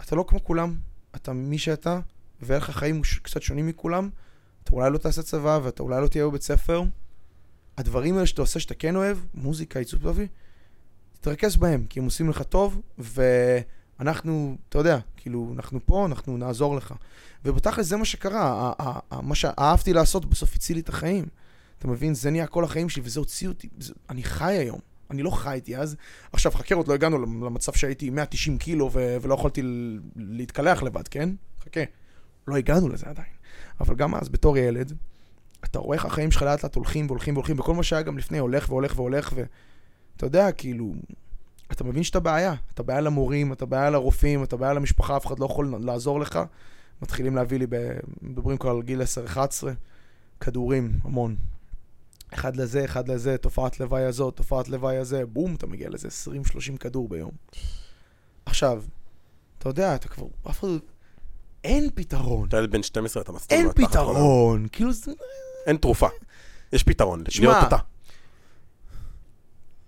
אתה 0.00 0.16
לא 0.16 0.24
כמו 0.28 0.44
כולם, 0.44 0.76
אתה 1.16 1.32
מי 1.32 1.58
שאתה, 1.58 2.00
ויהיה 2.42 2.58
לך 2.58 2.70
חיים 2.70 3.02
קצת 3.22 3.42
שונים 3.42 3.66
מכולם, 3.66 4.10
אתה 4.64 4.72
אולי 4.72 4.90
לא 4.90 4.98
תעשה 4.98 5.22
צבא 5.22 5.60
ואתה 5.62 5.82
אולי 5.82 6.02
לא 6.02 6.08
תהיה 6.08 6.26
בבית 6.26 6.42
ספר, 6.42 6.82
הדברים 7.78 8.14
האלה 8.14 8.26
שאתה 8.26 8.42
עושה 8.42 8.60
שאתה 8.60 8.74
כן 8.74 8.96
אוהב, 8.96 9.18
מוזיקה, 9.34 9.78
עיצוב 9.78 10.02
טובי, 10.02 10.26
תתרכז 11.12 11.56
בהם, 11.56 11.86
כי 11.88 12.00
הם 12.00 12.04
עושים 12.04 12.30
לך 12.30 12.42
טוב, 12.42 12.80
ואנחנו, 12.98 14.56
אתה 14.68 14.78
יודע, 14.78 14.98
כאילו, 15.16 15.52
אנחנו 15.54 15.80
פה, 15.86 16.06
אנחנו 16.06 16.36
נעזור 16.36 16.76
לך. 16.76 16.94
ובתכל'ס 17.44 17.86
זה 17.86 17.96
מה 17.96 18.04
שקרה, 18.04 18.72
מה 19.22 19.34
שאהבתי 19.34 19.92
לעשות 19.92 20.24
בסוף 20.24 20.54
הציל 20.54 20.76
לי 20.76 20.80
את 20.80 20.88
החיים. 20.88 21.24
אתה 21.78 21.88
מבין? 21.88 22.14
זה 22.14 22.30
נהיה 22.30 22.46
כל 22.46 22.64
החיים 22.64 22.88
שלי, 22.88 23.02
וזה 23.04 23.20
הוציא 23.20 23.48
אותי, 23.48 23.68
זה, 23.78 23.92
אני 24.10 24.22
חי 24.22 24.52
היום. 24.52 24.80
אני 25.10 25.22
לא 25.22 25.30
חייתי 25.30 25.76
אז. 25.76 25.96
עכשיו, 26.32 26.52
חכה, 26.52 26.74
עוד 26.74 26.88
לא 26.88 26.94
הגענו 26.94 27.18
למצב 27.18 27.72
שהייתי 27.72 28.10
190 28.10 28.58
קילו 28.58 28.90
ו- 28.92 29.16
ולא 29.22 29.34
יכולתי 29.34 29.62
ל- 29.62 30.00
להתקלח 30.16 30.82
לבד, 30.82 31.08
כן? 31.08 31.28
חכה. 31.64 31.80
לא 32.48 32.56
הגענו 32.56 32.88
לזה 32.88 33.06
עדיין. 33.06 33.28
אבל 33.80 33.94
גם 33.94 34.14
אז, 34.14 34.28
בתור 34.28 34.58
ילד, 34.58 34.92
אתה 35.64 35.78
רואה 35.78 35.96
איך 35.96 36.04
החיים 36.04 36.30
שלך 36.30 36.42
לאט 36.42 36.62
לאט 36.62 36.74
הולכים 36.74 37.06
והולכים 37.06 37.34
והולכים, 37.34 37.58
וכל 37.58 37.74
מה 37.74 37.82
שהיה 37.82 38.02
גם 38.02 38.18
לפני 38.18 38.38
הולך 38.38 38.68
והולך 38.70 38.92
והולך, 38.98 39.32
ואתה 39.36 40.26
יודע, 40.26 40.52
כאילו, 40.52 40.94
אתה 41.72 41.84
מבין 41.84 42.02
שאתה 42.02 42.20
בעיה. 42.20 42.54
אתה 42.74 42.82
בעיה 42.82 43.00
למורים, 43.00 43.52
אתה 43.52 43.66
בעיה 43.66 43.90
לרופאים, 43.90 44.42
אתה 44.44 44.56
בעיה 44.56 44.72
למשפחה, 44.72 45.16
אף 45.16 45.26
אחד 45.26 45.38
לא 45.38 45.44
יכול 45.46 45.74
לעזור 45.80 46.20
לך. 46.20 46.38
מתחילים 47.02 47.36
להביא 47.36 47.58
לי, 47.58 47.66
ב... 47.68 47.76
מדברים 48.22 48.58
כבר 48.58 48.70
על 48.70 48.82
גיל 48.82 49.02
10-11, 49.36 49.36
כדורים, 50.40 50.92
המון. 51.04 51.36
אחד 52.34 52.56
לזה, 52.56 52.84
אחד 52.84 53.08
לזה, 53.08 53.36
תופעת 53.36 53.80
לוואי 53.80 54.04
הזאת, 54.04 54.36
תופעת 54.36 54.68
לוואי 54.68 54.96
הזה, 54.96 55.26
בום, 55.26 55.54
אתה 55.54 55.66
מגיע 55.66 55.90
לזה 55.90 56.08
20-30 56.74 56.78
כדור 56.80 57.08
ביום. 57.08 57.30
עכשיו, 58.46 58.82
אתה 59.58 59.68
יודע, 59.68 59.94
אתה 59.94 60.08
כבר, 60.08 60.26
אף 60.50 60.60
אחד... 60.60 60.68
אין 61.64 61.90
פתרון. 61.94 62.48
אתה 62.48 62.56
ילד 62.56 62.70
בן 62.70 62.82
12, 62.82 63.22
אתה 63.22 63.32
מסתובב 63.32 63.60
אין. 63.60 63.72
פתרון. 63.72 64.66
כאילו, 64.72 64.92
זה... 64.92 65.12
אין 65.66 65.76
תרופה. 65.76 66.08
יש 66.72 66.82
פתרון, 66.82 67.24
שמע, 67.28 67.46
לראות 67.46 67.64
אותה. 67.64 67.76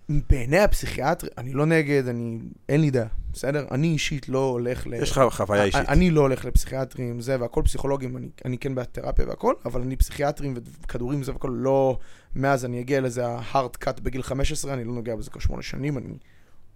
בעיני 0.09 0.59
הפסיכיאטר, 0.59 1.27
אני 1.39 1.53
לא 1.53 1.67
נגד, 1.67 2.09
אני... 2.09 2.39
אין 2.69 2.81
לי 2.81 2.91
דעה, 2.91 3.07
בסדר? 3.33 3.67
אני 3.71 3.87
אישית 3.87 4.29
לא 4.29 4.45
הולך 4.45 4.87
ל... 4.87 4.95
יש 4.95 5.11
לך 5.11 5.21
חוויה 5.31 5.65
אישית. 5.65 5.89
אני 5.89 6.11
לא 6.11 6.21
הולך 6.21 6.45
לפסיכיאטרים, 6.45 7.21
זה 7.21 7.41
והכל 7.41 7.63
פסיכולוגים, 7.65 8.17
אני, 8.17 8.29
אני 8.45 8.59
כן 8.59 8.75
בתרפיה 8.75 9.27
והכל, 9.29 9.55
אבל 9.65 9.81
אני 9.81 9.97
פסיכיאטרים 9.97 10.55
וכדורים 10.83 11.23
זה 11.23 11.33
והכל 11.33 11.53
לא... 11.55 11.99
מאז 12.37 12.65
אני 12.65 12.81
אגיע 12.81 13.01
לזה 13.01 13.27
ה-hard 13.27 13.85
cut 13.85 14.01
בגיל 14.03 14.23
15, 14.23 14.75
אני 14.75 14.85
לא 14.85 14.93
נוגע 14.93 15.17
בזה 15.17 15.31
כבר 15.31 15.41
שמונה 15.41 15.63
שנים, 15.63 15.99
אני 15.99 16.09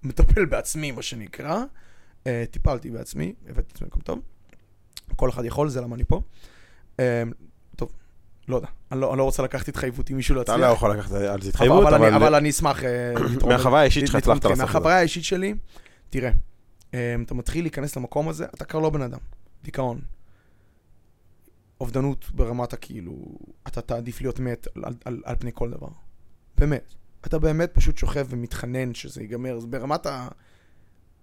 מטפל 0.03 0.45
בעצמי, 0.45 0.91
מה 0.91 1.03
שנקרא. 1.03 1.65
Uh, 2.25 2.27
טיפלתי 2.51 2.91
בעצמי, 2.91 3.33
הבאתי 3.49 3.61
את 3.61 3.73
עצמי 3.73 3.85
למקום 3.85 4.03
טוב. 4.03 4.21
כל 5.17 5.31
אחד 5.31 5.45
יכול, 5.45 5.69
זה 5.69 5.81
למה 5.81 5.97
אני 5.97 6.05
פה. 6.05 6.21
Uh, 6.97 7.01
לא 8.51 8.57
יודע, 8.57 8.69
אני 8.93 9.01
לא, 9.01 9.11
אני 9.11 9.19
לא 9.19 9.25
רוצה 9.25 9.43
לקחת 9.43 9.69
התחייבות 9.69 10.11
אם 10.11 10.17
מישהו 10.17 10.35
לא 10.35 10.43
אתה 10.43 10.53
יצליח. 10.53 10.69
לא 10.69 10.73
יכול 10.73 10.91
לקחת 10.91 11.13
על 11.13 11.43
זה 11.43 11.49
התחייבות, 11.49 11.83
אבל, 11.83 11.95
אבל... 11.95 12.07
אני, 12.07 12.17
אבל 12.17 12.35
אני 12.35 12.51
אשמח 12.51 12.85
אה. 12.85 13.15
מהחוויה 13.49 13.81
האישית 13.83 14.07
שלך 14.07 14.15
הצלחת 14.15 14.43
כן, 14.43 14.49
לעשות 14.49 14.53
את 14.53 14.57
זה. 14.57 14.63
מהחוויה 14.63 14.97
האישית 14.97 15.25
שלי, 15.25 15.55
תראה, 16.11 16.31
אה, 16.95 17.15
אתה 17.27 17.35
מתחיל 17.35 17.65
להיכנס 17.65 17.97
למקום 17.97 18.29
הזה, 18.29 18.45
אתה 18.45 18.65
כבר 18.65 18.81
לא 18.81 18.91
בן 18.91 19.03
אדם. 19.03 19.19
דיכאון. 19.63 20.01
אובדנות 21.81 22.31
ברמת 22.35 22.73
הכאילו, 22.73 23.13
אתה 23.67 23.81
תעדיף 23.81 24.21
להיות 24.21 24.41
מת 24.41 24.67
על, 24.77 24.85
על, 24.85 24.95
על, 25.05 25.23
על 25.25 25.37
פני 25.39 25.51
כל 25.55 25.71
דבר. 25.71 25.89
באמת. 26.59 26.95
אתה 27.27 27.39
באמת 27.39 27.71
פשוט 27.75 27.99
שוכב 27.99 28.27
ומתחנן 28.31 28.95
שזה 28.95 29.23
ייגמר. 29.23 29.59
זה 29.59 29.67
ברמת 29.67 30.07
ה... 30.07 30.29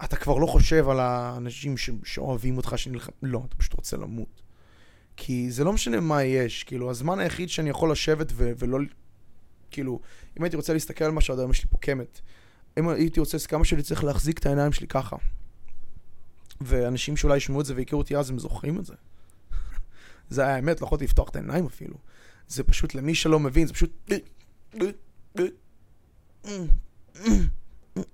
אתה 0.04 0.16
כבר 0.16 0.38
לא 0.38 0.46
חושב 0.48 0.90
על 0.90 1.00
האנשים 1.00 1.78
ש... 1.78 1.90
שאוהבים 2.04 2.58
אותך, 2.58 2.74
שנלחם... 2.78 3.12
לא, 3.24 3.42
אתה 3.48 3.56
פשוט 3.56 3.74
רוצה 3.74 3.98
למות. 3.98 4.42
כי 5.18 5.52
זה 5.52 5.64
לא 5.64 5.74
משנה 5.74 6.00
מה 6.00 6.24
יש, 6.24 6.64
כאילו, 6.64 6.90
הזמן 6.90 7.20
היחיד 7.20 7.50
שאני 7.50 7.70
יכול 7.70 7.92
לשבת 7.92 8.32
ו... 8.34 8.52
ולא... 8.58 8.80
כאילו, 9.72 10.00
אם 10.38 10.44
הייתי 10.44 10.56
רוצה 10.56 10.74
להסתכל 10.74 11.04
על 11.04 11.12
משהו, 11.12 11.34
עד 11.34 11.40
היום 11.40 11.52
יש 11.52 11.64
לי 11.64 11.70
פה 11.70 11.78
קמת. 11.78 12.22
אם 12.80 12.90
הייתי 12.90 13.20
רוצה, 13.20 13.38
כמה 13.48 13.66
שלי 13.66 13.84
צריך 13.84 14.04
להחזיק 14.04 14.40
את 14.40 14.46
העיניים 14.46 14.72
שלי 14.72 14.88
ככה. 14.88 15.16
ואנשים 16.62 17.18
שאולי 17.18 17.38
ישמעו 17.38 17.62
את 17.62 17.66
זה 17.66 17.74
והכירו 17.76 18.02
אותי 18.02 18.18
אז, 18.18 18.30
הם 18.30 18.40
זוכרים 18.40 18.80
את 18.80 18.86
זה. 18.86 18.94
זה 20.30 20.42
היה 20.42 20.56
האמת, 20.56 20.82
לא 20.82 20.86
יכולתי 20.86 21.04
לפתוח 21.04 21.30
את 21.30 21.36
העיניים 21.36 21.66
אפילו. 21.66 21.96
זה 22.48 22.64
פשוט, 22.64 22.96
למי 22.96 23.16
שלא 23.16 23.40
מבין, 23.40 23.68
זה 23.68 23.74
פשוט... 23.74 24.12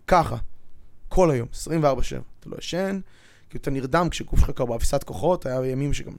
ככה. 0.07 0.37
כל 1.09 1.31
היום, 1.31 1.47
24-7. 1.53 1.55
אתה 2.39 2.49
לא 2.49 2.57
ישן, 2.57 2.99
כי 3.49 3.57
אתה 3.57 3.71
נרדם 3.71 4.09
כשגוף 4.09 4.39
שלך 4.39 4.51
כבר 4.55 4.65
באפיסת 4.65 5.03
כוחות, 5.03 5.45
היה 5.45 5.65
ימים 5.65 5.93
שגם 5.93 6.13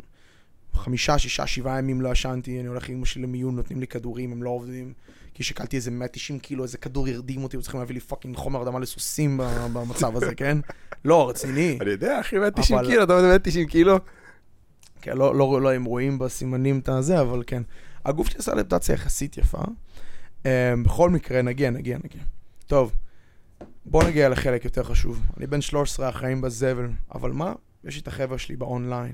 חמישה, 0.74 1.18
שישה, 1.18 1.46
שבעה 1.46 1.78
ימים 1.78 2.00
לא 2.00 2.08
ישנתי, 2.08 2.60
אני 2.60 2.68
הולך 2.68 2.88
עם 2.88 2.96
אמא 2.96 3.04
שלי 3.06 3.22
למיון, 3.22 3.56
נותנים 3.56 3.80
לי 3.80 3.86
כדורים, 3.86 4.32
הם 4.32 4.42
לא 4.42 4.50
עובדים. 4.50 4.92
כי 5.34 5.42
שקלתי 5.42 5.76
איזה 5.76 5.90
190 5.90 6.38
קילו, 6.38 6.62
איזה 6.62 6.78
כדור 6.78 7.08
הרדים 7.08 7.44
אותי, 7.44 7.56
וצריכים 7.56 7.80
להביא 7.80 7.94
לי 7.94 8.00
fucking 8.00 8.36
חומר 8.36 8.58
הרדמה 8.58 8.78
לסוסים 8.78 9.40
במצב 9.72 10.16
הזה, 10.16 10.34
כן? 10.34 10.58
לא, 11.04 11.28
רציני. 11.28 11.78
אני 11.80 11.90
יודע, 11.90 12.20
אחי, 12.20 12.38
190 12.38 12.78
אבל- 12.78 12.88
קילו, 12.88 13.02
אתה 13.04 13.12
אומר 13.12 13.28
190 13.28 13.66
קילו? 13.68 13.96
כן, 15.02 15.16
לא, 15.16 15.34
לא, 15.34 15.60
לא 15.62 15.72
הם 15.72 15.84
רואים 15.84 16.18
בסימנים 16.18 16.78
את 16.78 16.88
הזה, 16.88 17.20
אבל 17.20 17.42
כן. 17.46 17.62
הגוף 18.04 18.28
שלי 18.28 18.38
עשה 18.38 18.52
אדפטציה 18.52 18.92
יחסית 18.92 19.36
יפה. 19.38 19.58
Um, 20.42 20.46
בכל 20.84 21.10
מקרה, 21.10 21.42
נגיע, 21.42 21.70
נגיע, 21.70 21.98
נגיע. 22.04 22.22
טוב, 22.66 22.92
בוא 23.86 24.04
נגיע 24.04 24.28
לחלק 24.28 24.64
יותר 24.64 24.82
חשוב. 24.82 25.20
אני 25.36 25.46
בן 25.46 25.60
13, 25.60 26.08
החיים 26.08 26.40
בזבל, 26.40 26.88
אבל 27.14 27.30
מה? 27.32 27.52
יש 27.84 27.94
לי 27.94 28.00
את 28.00 28.08
החבר'ה 28.08 28.38
שלי 28.38 28.56
באונליין. 28.56 29.12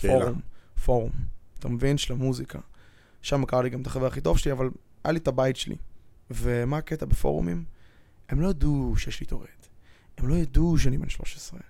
פורום, 0.00 0.40
פורום. 0.84 1.10
אתה 1.58 1.68
מבין? 1.68 1.98
של 1.98 2.12
המוזיקה. 2.12 2.58
שם 3.22 3.44
קרה 3.44 3.62
לי 3.62 3.70
גם 3.70 3.82
את 3.82 3.86
החבר 3.86 4.06
הכי 4.06 4.20
טוב 4.20 4.38
שלי, 4.38 4.52
אבל 4.52 4.70
היה 5.04 5.12
לי 5.12 5.18
את 5.18 5.28
הבית 5.28 5.56
שלי. 5.56 5.76
ומה 6.30 6.78
הקטע 6.78 7.06
בפורומים? 7.06 7.64
הם 8.28 8.40
לא 8.40 8.48
ידעו 8.48 8.94
שיש 8.96 9.20
לי 9.20 9.26
טורט. 9.26 9.68
הם 10.18 10.28
לא 10.28 10.34
ידעו 10.34 10.78
שאני 10.78 10.98
בן 10.98 11.08
13. 11.08 11.60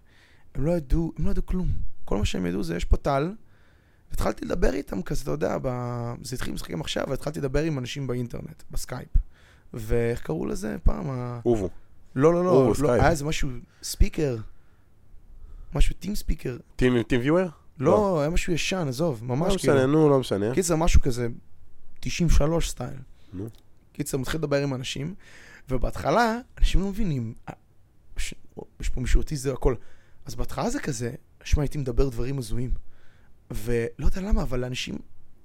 הם 0.55 0.64
לא 0.64 0.72
ידעו, 0.72 1.12
הם 1.18 1.26
לא 1.26 1.30
ידעו 1.30 1.47
כלום. 1.47 1.68
כל 2.05 2.18
מה 2.18 2.24
שהם 2.24 2.47
ידעו 2.47 2.62
זה 2.62 2.76
יש 2.76 2.84
פה 2.84 2.97
טל, 2.97 3.34
והתחלתי 4.11 4.45
לדבר 4.45 4.74
איתם 4.74 5.03
כזה, 5.03 5.22
אתה 5.22 5.30
יודע, 5.30 5.59
ב... 5.62 5.68
זה 6.22 6.36
התחיל 6.36 6.55
משחקים 6.55 6.80
עכשיו, 6.80 7.05
והתחלתי 7.09 7.39
לדבר 7.39 7.62
עם 7.62 7.78
אנשים 7.78 8.07
באינטרנט, 8.07 8.62
בסקייפ. 8.70 9.09
ואיך 9.74 10.22
קראו 10.22 10.47
לזה 10.47 10.76
פעם? 10.82 11.07
ooVoo. 11.47 11.70
לא, 12.14 12.34
לא, 12.34 12.45
לא, 12.45 12.51
או, 12.51 12.72
לא. 12.82 12.93
היה 12.93 13.11
איזה 13.11 13.24
משהו, 13.24 13.51
ספיקר. 13.82 14.36
משהו 15.74 15.95
TeamSpeak. 15.99 16.57
TeamViewer? 17.03 17.49
לא, 17.79 18.20
היה 18.20 18.31
משהו 18.31 18.53
ישן, 18.53 18.87
עזוב, 18.89 19.23
לא 19.23 19.37
ממש 19.37 19.57
כאילו. 19.57 19.75
משנה, 19.75 19.87
נו, 19.87 20.09
לא 20.09 20.18
משנה. 20.18 20.55
קיצר, 20.55 20.77
משהו 20.77 21.01
כזה 21.01 21.29
93 22.01 22.70
סטייל. 22.70 22.99
נו. 23.33 23.49
קיצר, 23.93 24.18
מתחיל 24.18 24.39
לדבר 24.39 24.62
עם 24.62 24.75
אנשים, 24.75 25.14
ובהתחלה, 25.68 26.39
אנשים 26.59 26.81
לא 26.81 26.89
מבינים, 26.89 27.35
אה, 27.49 27.55
יש, 28.81 28.89
פה 28.95 29.01
מישהו 29.01 29.20
אוטיסט 29.20 29.43
זה 29.43 29.53
הכל. 29.53 29.75
אז 30.25 30.35
בהתחלה 30.35 30.70
זה 30.70 30.81
כזה, 30.81 31.14
שמע, 31.45 31.62
הייתי 31.62 31.79
מדבר 31.79 32.09
דברים 32.09 32.39
הזויים. 32.39 32.70
ולא 33.51 34.07
יודע 34.07 34.20
למה, 34.20 34.43
אבל 34.43 34.61
לאנשים, 34.61 34.99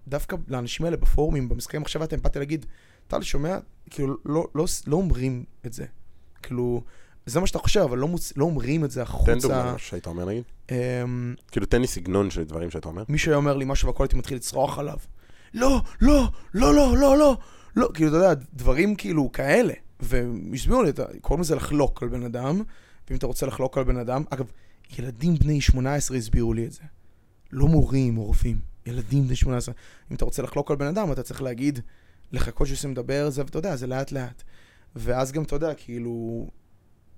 דווקא 0.07 0.35
לאנשים 0.47 0.85
האלה 0.85 0.97
בפורומים, 0.97 1.49
במשחקי 1.49 1.77
מחשבה, 1.77 2.05
אתם 2.05 2.21
באתי 2.21 2.39
להגיד, 2.39 2.65
טל, 3.07 3.21
שומע? 3.21 3.57
כאילו, 3.89 4.17
לא, 4.25 4.47
לא, 4.55 4.65
לא 4.87 4.95
אומרים 4.95 5.43
את 5.65 5.73
זה. 5.73 5.85
כאילו, 6.43 6.83
זה 7.27 7.39
מה 7.39 7.47
שאתה 7.47 7.59
חושב, 7.59 7.79
אבל 7.79 7.97
לא, 7.97 8.07
מוצ... 8.07 8.33
לא 8.35 8.45
אומרים 8.45 8.85
את 8.85 8.91
זה 8.91 9.01
החוצה. 9.01 9.31
תן 9.33 9.39
דוגמא 9.39 9.77
שהיית 9.77 10.07
אומר 10.07 10.25
נגיד. 10.25 10.43
אמ, 10.71 11.35
כאילו, 11.51 11.65
תן 11.65 11.81
לי 11.81 11.87
סגנון 11.87 12.29
של 12.29 12.43
דברים 12.43 12.71
שאתה 12.71 12.89
אומר. 12.89 13.03
מישהו 13.09 13.31
היה 13.31 13.37
אומר 13.37 13.57
לי 13.57 13.65
משהו 13.65 13.87
והכל 13.87 14.03
הייתי 14.03 14.15
מתחיל 14.15 14.37
לצרוח 14.37 14.79
עליו. 14.79 14.97
לא, 15.53 15.81
לא, 16.01 16.27
לא, 16.53 16.73
לא, 16.73 16.97
לא, 16.97 17.17
לא, 17.17 17.37
לא, 17.75 17.89
כאילו, 17.93 18.09
אתה 18.09 18.17
יודע, 18.17 18.33
דברים 18.53 18.95
כאילו 18.95 19.31
כאלה. 19.31 19.73
והם 19.99 20.51
הסבירו 20.53 20.83
לי, 20.83 20.91
קוראים 21.21 21.41
לזה 21.41 21.55
לחלוק 21.55 22.03
על 22.03 22.09
בן 22.09 22.23
אדם, 22.23 22.61
ואם 23.09 23.17
אתה 23.17 23.27
רוצה 23.27 23.45
לחלוק 23.45 23.77
על 23.77 23.83
בן 23.83 23.97
אדם, 23.97 24.23
אגב, 24.29 24.51
ילדים 24.99 25.35
בני 25.35 25.61
18 25.61 26.17
הסבירו 26.17 26.53
לי 26.53 26.65
את 26.65 26.71
זה. 26.71 26.81
לא 27.51 27.67
מורים 27.67 28.17
או 28.17 28.23
רופאים, 28.23 28.59
ילדים 28.85 29.27
בני 29.27 29.35
18. 29.35 29.75
אם 30.11 30.15
אתה 30.15 30.25
רוצה 30.25 30.41
לחלוק 30.41 30.71
על 30.71 30.77
בן 30.77 30.87
אדם, 30.87 31.11
אתה 31.11 31.23
צריך 31.23 31.41
להגיד, 31.41 31.79
לחכות 32.31 32.67
שהוא 32.67 32.91
מדבר, 32.91 33.29
זה, 33.29 33.41
ואתה 33.41 33.57
יודע, 33.57 33.75
זה 33.75 33.87
לאט 33.87 34.11
לאט. 34.11 34.43
ואז 34.95 35.31
גם, 35.31 35.43
אתה 35.43 35.55
יודע, 35.55 35.73
כאילו, 35.73 36.47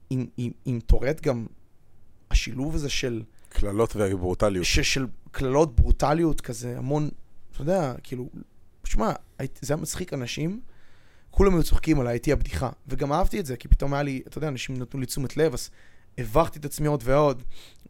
עם, 0.09 0.25
עם, 0.37 0.51
עם 0.65 0.79
טורט 0.79 1.21
גם, 1.21 1.45
השילוב 2.31 2.75
הזה 2.75 2.89
של... 2.89 3.23
קללות 3.49 3.95
וברוטליות. 3.95 4.65
ש, 4.65 4.79
של 4.79 5.07
קללות, 5.31 5.75
ברוטליות 5.75 6.41
כזה, 6.41 6.77
המון, 6.77 7.09
אתה 7.51 7.61
יודע, 7.61 7.93
כאילו, 8.03 8.29
שמע, 8.83 9.11
זה 9.61 9.73
היה 9.73 9.81
מצחיק 9.81 10.13
אנשים, 10.13 10.61
כולם 11.31 11.53
היו 11.53 11.63
צוחקים 11.63 11.99
עליי, 11.99 12.13
הייתי 12.13 12.31
הבדיחה. 12.31 12.69
וגם 12.87 13.13
אהבתי 13.13 13.39
את 13.39 13.45
זה, 13.45 13.57
כי 13.57 13.67
פתאום 13.67 13.93
היה 13.93 14.03
לי, 14.03 14.21
אתה 14.27 14.37
יודע, 14.37 14.47
אנשים 14.47 14.77
נתנו 14.77 14.99
לי 14.99 15.05
תשומת 15.05 15.37
לב, 15.37 15.53
אז 15.53 15.69
הבכתי 16.17 16.59
את 16.59 16.65
עצמי 16.65 16.87
עוד 16.87 17.01
ועוד, 17.05 17.43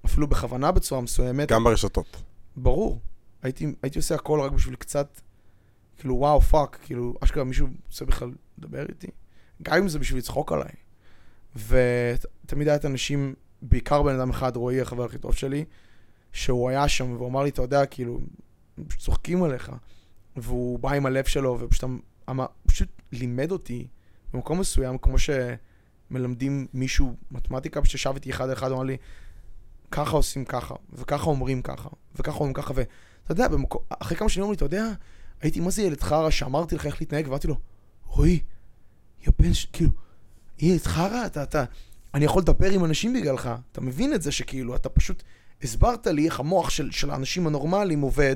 אפילו 0.06 0.28
בכוונה 0.28 0.72
בצורה 0.72 1.02
מסוימת. 1.02 1.52
גם 1.52 1.64
ברשתות. 1.64 2.24
ברור. 2.56 3.00
הייתי, 3.42 3.74
הייתי 3.84 4.00
עושה 4.00 4.16
הכל 4.16 4.42
רק 4.42 4.52
בשביל 4.52 4.76
קצת, 4.76 5.22
כאילו, 5.98 6.16
וואו, 6.16 6.42
fuck, 6.42 6.80
כאילו, 6.84 7.14
אשכרה 7.24 7.44
מישהו 7.44 7.68
רוצה 7.88 8.06
בכלל 8.06 8.32
לדבר 8.58 8.86
איתי. 8.90 9.08
גם 9.64 9.78
אם 9.78 9.88
זה 9.88 10.00
בשביל 10.00 10.20
לצחוק 10.20 10.52
עליי. 10.52 10.72
ותמיד 11.68 12.68
היה 12.68 12.76
את 12.76 12.86
האנשים, 12.86 13.34
בעיקר 13.62 14.04
בן 14.04 14.20
אדם 14.20 14.30
אחד, 14.30 14.56
רועי, 14.56 14.82
החבר 14.82 15.06
הכי 15.06 15.18
טוב 15.18 15.36
שלי, 15.36 15.66
שהוא 16.34 16.70
היה 16.70 16.88
שם, 16.88 17.12
והוא 17.12 17.28
אמר 17.28 17.44
לי, 17.44 17.50
אתה 17.50 17.62
יודע, 17.62 17.86
כאילו, 17.86 18.20
צוחקים 18.98 19.44
עליך. 19.44 19.72
והוא 20.36 20.80
בא 20.80 20.92
עם 20.92 21.06
הלב 21.06 21.26
שלו, 21.26 21.58
ופשוט 21.60 21.84
אמר, 22.30 22.46
הוא 22.64 22.72
פשוט 22.72 22.90
לימד 23.12 23.52
אותי 23.52 23.88
במקום 24.34 24.60
מסוים, 24.60 24.98
כמו 24.98 25.16
שמלמדים 25.20 26.68
מישהו 26.74 27.16
מתמטיקה, 27.32 27.82
פשוט 27.82 27.96
ישב 27.96 28.12
איתי 28.16 28.30
אחד 28.30 28.50
אחד, 28.50 28.68
הוא 28.68 28.76
אמר 28.76 28.84
לי, 28.84 28.98
ככה 29.92 30.16
עושים 30.16 30.46
ככה, 30.46 30.76
וככה 30.94 31.26
אומרים 31.26 31.62
ככה, 31.62 31.90
וככה 32.16 32.38
אומרים 32.38 32.54
ככה, 32.54 32.74
ואתה 32.76 33.32
יודע, 33.32 33.48
במקום, 33.48 33.82
אחרי 33.90 34.18
כמה 34.18 34.30
שנים 34.30 34.44
אומרים 34.44 34.52
לי, 34.54 34.58
אתה 34.58 34.66
יודע, 34.66 34.92
הייתי, 35.42 35.60
מה 35.60 35.70
זה 35.70 35.82
ילד 35.82 36.02
חרא 36.02 36.30
שאמרתי 36.30 36.76
לך 36.76 36.86
איך 36.86 37.02
להתנהג, 37.02 37.26
ואמרתי 37.26 37.48
לו, 37.48 37.56
רועי, 38.06 38.40
יא 39.22 39.32
בן. 39.40 39.52
כאילו, 39.74 39.90
ילד 40.60 40.82
חרא, 40.82 41.26
אתה, 41.26 41.44
אתה, 41.44 41.64
אני 42.14 42.26
יכול 42.26 42.42
לדבר 42.42 42.72
עם 42.72 42.86
אנשים 42.86 43.14
בגללך, 43.14 43.50
אתה 43.72 43.82
מבין 43.82 44.14
את 44.14 44.22
זה 44.22 44.32
שכאילו, 44.32 44.76
אתה 44.76 44.90
פשוט 44.90 45.24
הסברת 45.62 46.08
לי 46.08 46.26
איך 46.26 46.40
המוח 46.40 46.70
של, 46.70 46.92
של 46.92 47.12
האנשים 47.12 47.48
הנורמליים 47.48 48.02
עובד, 48.02 48.36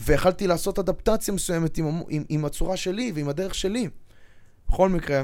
ויכלתי 0.00 0.46
לעשות 0.46 0.78
אדפטציה 0.78 1.34
מסוימת 1.34 1.78
עם, 1.78 2.02
עם, 2.08 2.24
עם 2.28 2.44
הצורה 2.44 2.76
שלי 2.76 3.12
ועם 3.14 3.28
הדרך 3.28 3.54
שלי. 3.54 3.88
בכל 4.68 4.88
מקרה, 4.88 5.22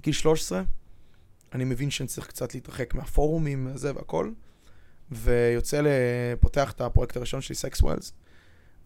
גיל 0.00 0.12
13, 0.12 0.62
אני 1.52 1.64
מבין 1.64 1.90
שאני 1.90 2.06
צריך 2.06 2.26
קצת 2.26 2.54
להתרחק 2.54 2.94
מהפורומים, 2.94 3.68
זה 3.74 3.94
והכל, 3.94 4.30
ויוצא 5.10 5.80
לפותח 5.84 6.72
את 6.72 6.80
הפרויקט 6.80 7.16
הראשון 7.16 7.40
שלי, 7.40 7.54
סקס 7.54 7.82
ווילס, 7.82 8.12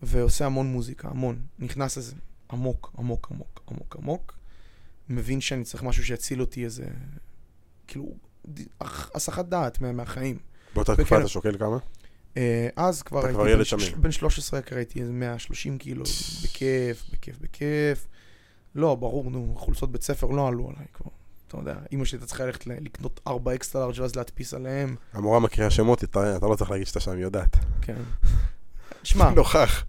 ועושה 0.02 0.46
המון 0.46 0.66
מוזיקה, 0.66 1.08
המון. 1.08 1.42
נכנס 1.58 1.96
לזה 1.96 2.14
עמוק, 2.52 2.92
עמוק, 2.98 3.28
עמוק, 3.30 3.62
עמוק, 3.70 3.96
עמוק. 3.96 4.39
מבין 5.10 5.40
שאני 5.40 5.64
צריך 5.64 5.82
משהו 5.82 6.04
שיציל 6.04 6.40
אותי 6.40 6.64
איזה, 6.64 6.84
כאילו, 7.86 8.12
הסחת 9.14 9.44
דעת 9.44 9.80
מה- 9.80 9.92
מהחיים. 9.92 10.38
באותה. 10.74 10.96
תקופה 10.96 11.18
אתה 11.18 11.28
שוקל 11.28 11.58
כמה? 11.58 11.78
אה, 12.36 12.68
אז 12.76 13.02
כבר 13.02 13.18
אתה 13.20 13.26
הייתי 13.28 13.34
כבר 13.36 13.44
בן 13.44 13.50
ילד 13.50 13.64
ש- 13.64 13.70
שמיר. 13.70 13.94
בן 13.96 14.10
13 14.10 14.62
כרגע 14.62 14.76
הייתי 14.80 15.00
איזה 15.00 15.12
130 15.12 15.78
קילו, 15.78 16.04
בכיף, 16.44 17.04
בכיף, 17.12 17.36
בכיף. 17.40 18.06
לא, 18.74 18.94
ברור, 18.94 19.30
נו, 19.30 19.54
חולצות 19.58 19.92
בית 19.92 20.02
ספר 20.02 20.26
לא 20.26 20.48
עלו 20.48 20.70
עליי 20.70 20.86
כבר. 20.94 21.10
אתה 21.48 21.56
יודע, 21.58 21.74
אמא 21.92 22.04
שלי 22.04 22.16
הייתה 22.16 22.26
צריכה 22.26 22.46
ללכת 22.46 22.66
לקנות 22.66 23.20
ארבע 23.26 23.54
אקסטרה 23.54 23.86
לארג' 23.86 24.00
ואז 24.00 24.16
להדפיס 24.16 24.54
עליהם, 24.54 24.96
המורה 25.12 25.40
מקריאה 25.40 25.70
שמות, 25.70 26.04
אתה 26.04 26.36
אתה 26.36 26.46
לא 26.46 26.54
צריך 26.56 26.70
להגיד 26.70 26.86
שאתה 26.86 27.00
שם, 27.00 27.10
היא 27.12 27.22
יודעת. 27.22 27.56
כן. 27.82 27.96
שמע, 29.02 29.30
נוכח. 29.30 29.84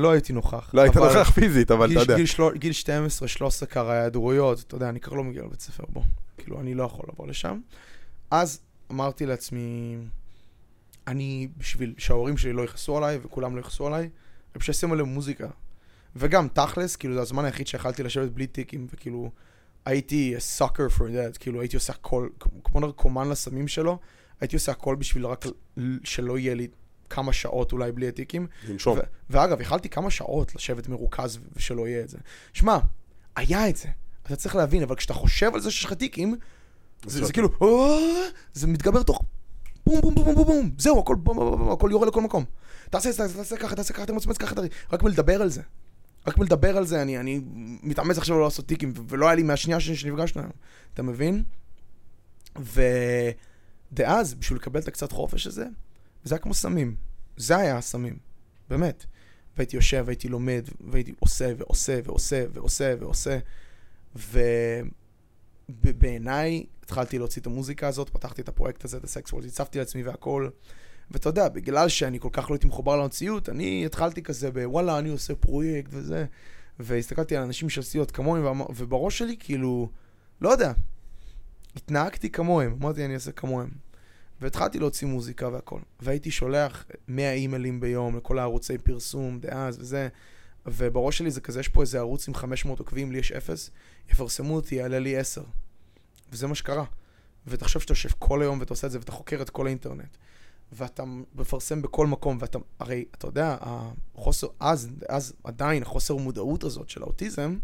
לא 0.00 0.10
הייתי 0.10 0.32
נוכח. 0.32 0.70
לא 0.74 0.80
היית 0.82 0.96
נוכח 0.96 1.30
פיזית, 1.30 1.70
אבל 1.70 1.92
אתה 1.92 2.00
יודע. 2.00 2.16
גיל 2.16 2.26
של- 2.26 2.42
גיל 2.56 2.72
12-13 2.72 3.66
קרה 3.66 3.92
היעדרויות, 3.92 4.60
אתה 4.66 4.74
יודע, 4.74 4.88
אני 4.88 5.00
כבר 5.00 5.16
לא 5.16 5.24
מגיע 5.24 5.42
לבית 5.42 5.60
ספר, 5.60 5.84
בוא. 5.88 6.02
כאילו, 6.38 6.60
אני 6.60 6.74
לא 6.74 6.84
יכול 6.84 7.04
לבוא 7.12 7.26
לשם. 7.26 7.60
אז 8.30 8.60
אמרתי 8.90 9.26
לעצמי, 9.26 9.96
אני, 11.06 11.48
בשביל 11.58 11.94
שההורים 11.98 12.36
שלי 12.36 12.52
לא 12.52 12.62
יכעסו 12.62 12.96
עליי 12.96 13.18
וכולם 13.22 13.56
לא 13.56 13.60
יכעסו 13.60 13.86
עליי, 13.86 14.00
אני 14.02 14.60
פשוט 14.60 14.74
אשים 14.74 14.92
עליהם 14.92 15.08
מוזיקה. 15.08 15.46
וגם, 16.16 16.48
תכלס, 16.52 16.96
כאילו, 16.96 17.14
זה 17.14 17.20
הזמן 17.20 17.44
היחיד 17.44 17.66
שיכלתי 17.66 18.02
לשבת 18.02 18.30
בלי 18.30 18.46
טיקים, 18.46 18.86
וכאילו, 18.94 19.30
הייתי 19.84 20.34
a 20.36 20.62
sucker 20.62 20.98
for 20.98 21.02
that, 21.02 21.38
כאילו, 21.40 21.60
הייתי 21.60 21.76
עושה 21.76 21.92
הכל, 21.92 22.28
כמו 22.64 22.80
נרקומן 22.80 23.28
לסמים 23.28 23.68
שלו, 23.68 23.98
הייתי 24.40 24.56
עושה 24.56 24.72
הכל 24.72 24.94
בשביל 24.96 25.26
רק 25.26 25.44
שלא 26.04 26.38
יהיה 26.38 26.54
לי 26.54 26.68
כמה 27.16 27.32
שעות 27.32 27.72
אולי 27.72 27.92
בלי 27.92 28.08
הטיקים. 28.08 28.46
לנשום. 28.68 28.98
ואגב, 29.30 29.60
יכלתי 29.60 29.88
כמה 29.88 30.10
שעות 30.10 30.54
לשבת 30.54 30.88
מרוכז 30.88 31.38
ושלא 31.56 31.88
יהיה 31.88 32.00
את 32.00 32.08
זה. 32.08 32.18
שמע, 32.52 32.78
היה 33.36 33.68
את 33.68 33.76
זה. 33.76 33.88
אתה 34.26 34.36
צריך 34.36 34.56
להבין, 34.56 34.82
אבל 34.82 34.96
כשאתה 34.96 35.14
חושב 35.14 35.54
על 35.54 35.60
זה 35.60 35.70
שיש 35.70 35.84
לך 35.84 35.92
טיקים, 35.92 36.36
זה, 37.06 37.24
זה 37.24 37.32
כאילו, 37.32 37.48
"אה", 37.62 38.28
זה 38.52 38.66
מתגבר 38.66 39.02
תוך 39.02 39.22
בום 39.86 40.00
בום 40.00 40.14
בום 40.14 40.24
בום 40.24 40.34
בום 40.34 40.44
בום, 40.44 40.70
זהו, 40.78 40.98
הכל 41.00 41.14
בום 41.14 41.36
בום 41.36 41.58
בום, 41.58 41.70
הכל 41.72 41.88
יורה 41.92 42.06
לכל 42.06 42.20
מקום. 42.20 42.44
תעשה, 42.90 43.12
תעשה, 43.12 43.34
תעשה 43.36 43.56
ככה, 43.56 43.76
תעשה 43.76 43.94
ככה, 43.94 44.02
אתה 44.02 44.12
מצמץ 44.12 44.38
ככה, 44.38 44.54
רק 44.92 45.02
מלדבר 45.02 45.42
על 45.42 45.48
זה. 45.48 45.62
רק 46.26 46.38
מלדבר 46.38 46.76
על 46.76 46.86
זה, 46.86 47.02
אני, 47.02 47.18
אני 47.18 47.40
מתאמץ 47.82 48.18
עכשיו 48.18 48.38
לא 48.38 48.44
לעשות 48.44 48.66
טיקים, 48.66 48.92
ולא 49.08 49.26
היה 49.26 49.34
לי 49.34 49.42
מהשנייה 49.42 49.80
שנפגשנו 49.80 50.42
היום. 50.42 50.52
אתה 50.94 51.02
מבין? 51.02 51.42
ודאז, 53.92 54.34
בשביל 54.34 54.58
לקבל 54.58 54.80
את 54.80 54.88
הקצת 54.88 55.12
חופש 55.12 55.46
הזה, 55.46 55.66
זה 56.24 56.34
היה 56.34 56.42
כמו 56.42 56.54
סמים. 56.54 56.94
זה 57.36 57.56
היה 57.56 57.76
הסמים, 57.76 58.18
באמת. 58.68 59.06
והייתי 59.56 59.76
יושב, 59.76 60.02
והייתי 60.06 60.28
לומד, 60.28 60.68
והייתי 60.80 61.14
עושה 61.18 61.52
ועושה 61.58 62.00
ועושה 62.04 62.44
ועושה 62.52 62.94
ועושה. 62.98 63.38
ובעיניי 65.68 66.66
התחלתי 66.82 67.18
להוציא 67.18 67.42
את 67.42 67.46
המוזיקה 67.46 67.88
הזאת, 67.88 68.10
פתחתי 68.10 68.42
את 68.42 68.48
הפרויקט 68.48 68.84
הזה, 68.84 68.96
את 68.96 69.04
הסקס 69.04 69.32
וולד, 69.32 69.46
הצבתי 69.46 69.78
לעצמי 69.78 70.02
והכל. 70.02 70.48
ואתה 71.10 71.28
יודע, 71.28 71.48
בגלל 71.48 71.88
שאני 71.88 72.20
כל 72.20 72.28
כך 72.32 72.50
לא 72.50 72.54
הייתי 72.54 72.66
מחובר 72.66 72.96
למציאות, 72.96 73.48
אני 73.48 73.86
התחלתי 73.86 74.22
כזה 74.22 74.50
בוואלה, 74.50 74.98
אני 74.98 75.08
עושה 75.08 75.34
פרויקט 75.34 75.90
וזה. 75.92 76.24
והסתכלתי 76.78 77.36
על 77.36 77.42
אנשים 77.42 77.68
שעשו 77.68 77.98
עוד 77.98 78.10
כמוהם, 78.10 78.60
ובראש 78.76 79.18
שלי 79.18 79.36
כאילו, 79.38 79.90
לא 80.40 80.48
יודע, 80.48 80.72
התנהגתי 81.76 82.30
כמוהם, 82.30 82.76
אמרתי 82.80 83.04
אני 83.04 83.14
אעשה 83.14 83.32
כמוהם. 83.32 83.70
והתחלתי 84.40 84.78
להוציא 84.78 85.06
מוזיקה 85.06 85.48
והכל. 85.48 85.80
והייתי 86.00 86.30
שולח 86.30 86.84
100 87.08 87.32
אימיילים 87.32 87.80
ביום 87.80 88.16
לכל 88.16 88.38
הערוצי 88.38 88.78
פרסום 88.78 89.40
דאז 89.40 89.78
וזה, 89.78 90.08
ובראש 90.66 91.18
שלי 91.18 91.30
זה 91.30 91.40
כזה, 91.40 91.60
יש 91.60 91.68
פה 91.68 91.80
איזה 91.80 91.98
ערוץ 91.98 92.28
עם 92.28 92.34
500 92.34 92.78
עוקבים, 92.78 93.12
לי 93.12 93.18
יש 93.18 93.32
אפס, 93.32 93.70
יפרסמו 94.10 94.54
אותי, 94.54 94.74
יעלה 94.74 94.98
לי 94.98 95.16
10. 95.16 95.42
וזה 96.32 96.46
מה 96.46 96.54
שקרה. 96.54 96.84
ותחשוב 97.46 97.82
שאתה 97.82 97.92
יושב 97.92 98.08
כל 98.18 98.42
היום 98.42 98.60
ואתה 98.60 98.72
עושה 98.72 98.86
את 98.86 98.92
זה 98.92 98.98
ואתה 98.98 99.12
חוקר 99.12 99.42
את 99.42 99.50
כל 99.50 99.66
האינטרנט. 99.66 100.16
ואתה 100.72 101.04
מפרסם 101.34 101.82
בכל 101.82 102.06
מקום, 102.06 102.38
ואתה, 102.40 102.58
הרי, 102.78 103.04
אתה 103.14 103.26
יודע, 103.26 103.56
החוסר, 104.14 104.46
אז, 104.60 104.88
אז 105.08 105.32
עדיין, 105.44 105.82
החוסר 105.82 106.16
מודעות 106.16 106.64
הזאת 106.64 106.88
של 106.88 107.02
האוטיזם, 107.02 107.58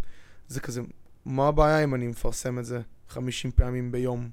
זה 0.48 0.60
כזה, 0.60 0.80
מה 1.24 1.48
הבעיה 1.48 1.84
אם 1.84 1.94
אני 1.94 2.06
מפרסם 2.06 2.58
את 2.58 2.64
זה 2.64 2.80
50 3.08 3.50
פעמים 3.52 3.92
ביום? 3.92 4.30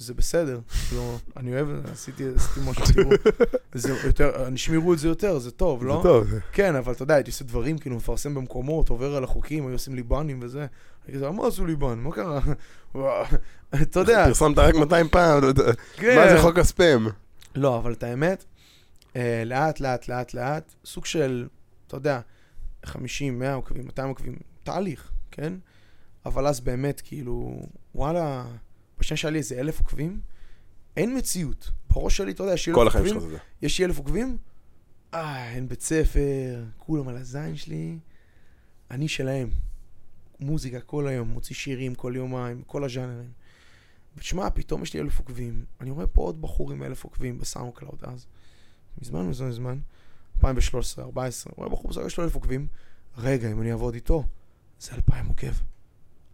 זה 0.00 0.14
בסדר, 0.14 0.60
לא, 0.94 1.16
אני 1.36 1.54
אוהב 1.54 1.68
עשיתי, 1.92 2.24
עשיתי 2.36 2.60
משהו, 2.70 2.84
תראו, 2.94 3.10
זה 3.74 3.94
יותר, 4.04 4.46
אנשים 4.46 4.74
יראו 4.74 4.92
את 4.92 4.98
זה 4.98 5.08
יותר, 5.08 5.38
זה 5.38 5.50
טוב, 5.50 5.84
לא? 5.84 5.96
זה 5.96 6.08
טוב. 6.08 6.26
כן, 6.52 6.74
אבל 6.74 6.92
אתה 6.92 7.02
יודע, 7.02 7.14
הייתי 7.14 7.30
עושה 7.30 7.44
דברים, 7.44 7.78
כאילו, 7.78 7.96
מפרסם 7.96 8.34
במקומות, 8.34 8.88
עובר 8.88 9.16
על 9.16 9.24
החוקים, 9.24 9.66
היו 9.66 9.72
עושים 9.72 9.94
לי 9.94 10.02
בנים 10.02 10.38
וזה. 10.42 10.66
הייתי 11.06 11.18
כזה, 11.18 11.30
מה 11.30 11.46
עשו 11.46 11.66
לי 11.66 11.76
בן? 11.76 11.98
מה 11.98 12.12
קרה? 12.12 12.40
אתה 13.82 14.00
יודע, 14.00 14.26
פרסמת 14.26 14.58
רק 14.58 14.74
200 14.74 15.08
פעם, 15.08 15.42
לא. 15.42 15.52
כן. 15.96 16.16
מה 16.16 16.30
זה 16.30 16.42
חוק 16.42 16.58
הספאם? 16.58 17.06
לא, 17.54 17.78
אבל 17.78 17.92
את 17.92 18.02
האמת, 18.02 18.44
אה, 19.16 19.42
לאט, 19.46 19.80
לאט, 19.80 20.08
לאט, 20.08 20.34
לאט, 20.34 20.74
סוג 20.84 21.06
של, 21.06 21.48
אתה 21.86 21.96
יודע, 21.96 22.20
50, 22.84 23.38
100 23.38 23.54
עוקבים, 23.54 23.86
200 23.86 24.08
עוקבים, 24.08 24.36
תהליך, 24.64 25.10
כן? 25.30 25.52
אבל 26.26 26.46
אז 26.46 26.60
באמת, 26.60 27.00
כאילו, 27.04 27.62
וואלה, 27.94 28.44
בשנייה 29.00 29.16
שהיה 29.16 29.32
לי 29.32 29.38
איזה 29.38 29.60
אלף 29.60 29.78
עוקבים, 29.78 30.20
אין 30.96 31.18
מציאות. 31.18 31.70
בראש 31.90 32.16
שלי, 32.16 32.32
אתה 32.32 32.42
יודע, 32.42 32.54
יש 32.54 32.68
לי 32.68 32.74
כל 32.74 32.82
אלף 32.82 32.94
עוקבים. 32.94 33.38
יש 33.62 33.78
לי 33.78 33.84
אלף 33.84 33.98
עוקבים, 33.98 34.38
אה, 35.14 35.50
אין 35.50 35.68
בית 35.68 35.80
ספר, 35.80 36.64
כולם 36.78 37.08
על 37.08 37.16
הזין 37.16 37.56
שלי, 37.56 37.98
אני 38.90 39.08
שלהם. 39.08 39.50
מוזיקה 40.40 40.80
כל 40.80 41.08
היום, 41.08 41.28
מוציא 41.28 41.54
שירים 41.54 41.94
כל 41.94 42.12
יומיים, 42.16 42.62
כל 42.62 42.84
הז'אנרים. 42.84 43.30
ותשמע, 44.16 44.50
פתאום 44.50 44.82
יש 44.82 44.94
לי 44.94 45.00
אלף 45.00 45.18
עוקבים. 45.18 45.64
אני 45.80 45.90
רואה 45.90 46.06
פה 46.06 46.20
עוד 46.20 46.42
בחור 46.42 46.72
עם 46.72 46.82
אלף 46.82 47.04
עוקבים 47.04 47.38
ב 47.38 47.74
SoundCloud 47.74 47.98
אז. 48.02 48.26
מזמן, 49.02 49.26
מזמן, 49.26 49.48
מזמן. 49.48 49.78
2013, 50.36 51.04
2014, 51.04 51.52
רואה 51.56 51.68
בחור 51.68 51.90
בסדר, 51.90 52.06
יש 52.06 52.18
לו 52.18 52.24
אלף 52.24 52.34
עוקבים. 52.34 52.66
רגע, 53.18 53.52
אם 53.52 53.60
אני 53.60 53.72
אעבוד 53.72 53.94
איתו, 53.94 54.24
זה 54.80 54.92
אלפיים 54.94 55.26
עוקב. 55.26 55.52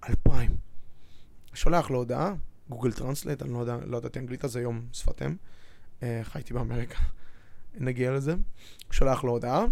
אלפיים. 0.09 0.57
שולח 1.55 1.91
לו 1.91 1.99
הודעה, 1.99 2.35
Google 2.68 2.93
Translate, 2.93 3.43
אני 3.43 3.53
לא 3.53 3.59
יודע, 3.59 3.77
לא 3.87 3.97
ידעתי 3.97 4.19
אנגלית 4.19 4.45
אז 4.45 4.57
היום 4.57 4.87
שפת 4.93 5.23
אם. 5.23 5.37
אה, 6.03 6.21
חייתי 6.23 6.55
באמריקה, 6.55 6.99
נגיע 7.75 8.12
לזה. 8.12 8.35
שולח 8.91 9.25
לו 9.25 9.31
הודעה, 9.33 9.64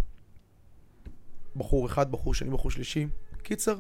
בחור 1.57 1.87
אחד, 1.87 2.13
בחור 2.13 2.35
שני, 2.35 2.51
בחור 2.51 2.71
שלישי. 2.71 3.07
קיצר, 3.43 3.77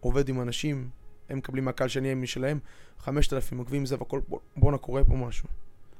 עובד 0.00 0.28
עם 0.28 0.40
אנשים, 0.42 0.90
הם 1.28 1.38
מקבלים 1.38 1.64
מהקהל 1.64 1.88
שאני 1.88 2.08
הם 2.08 2.22
משלהם, 2.22 2.58
5,000 2.98 3.58
עוקבים 3.58 3.86
זה 3.86 3.96
והכל, 3.98 4.20
בוא- 4.28 4.40
בואנה 4.56 4.78
קורה 4.78 5.04
פה 5.04 5.14
משהו. 5.16 5.48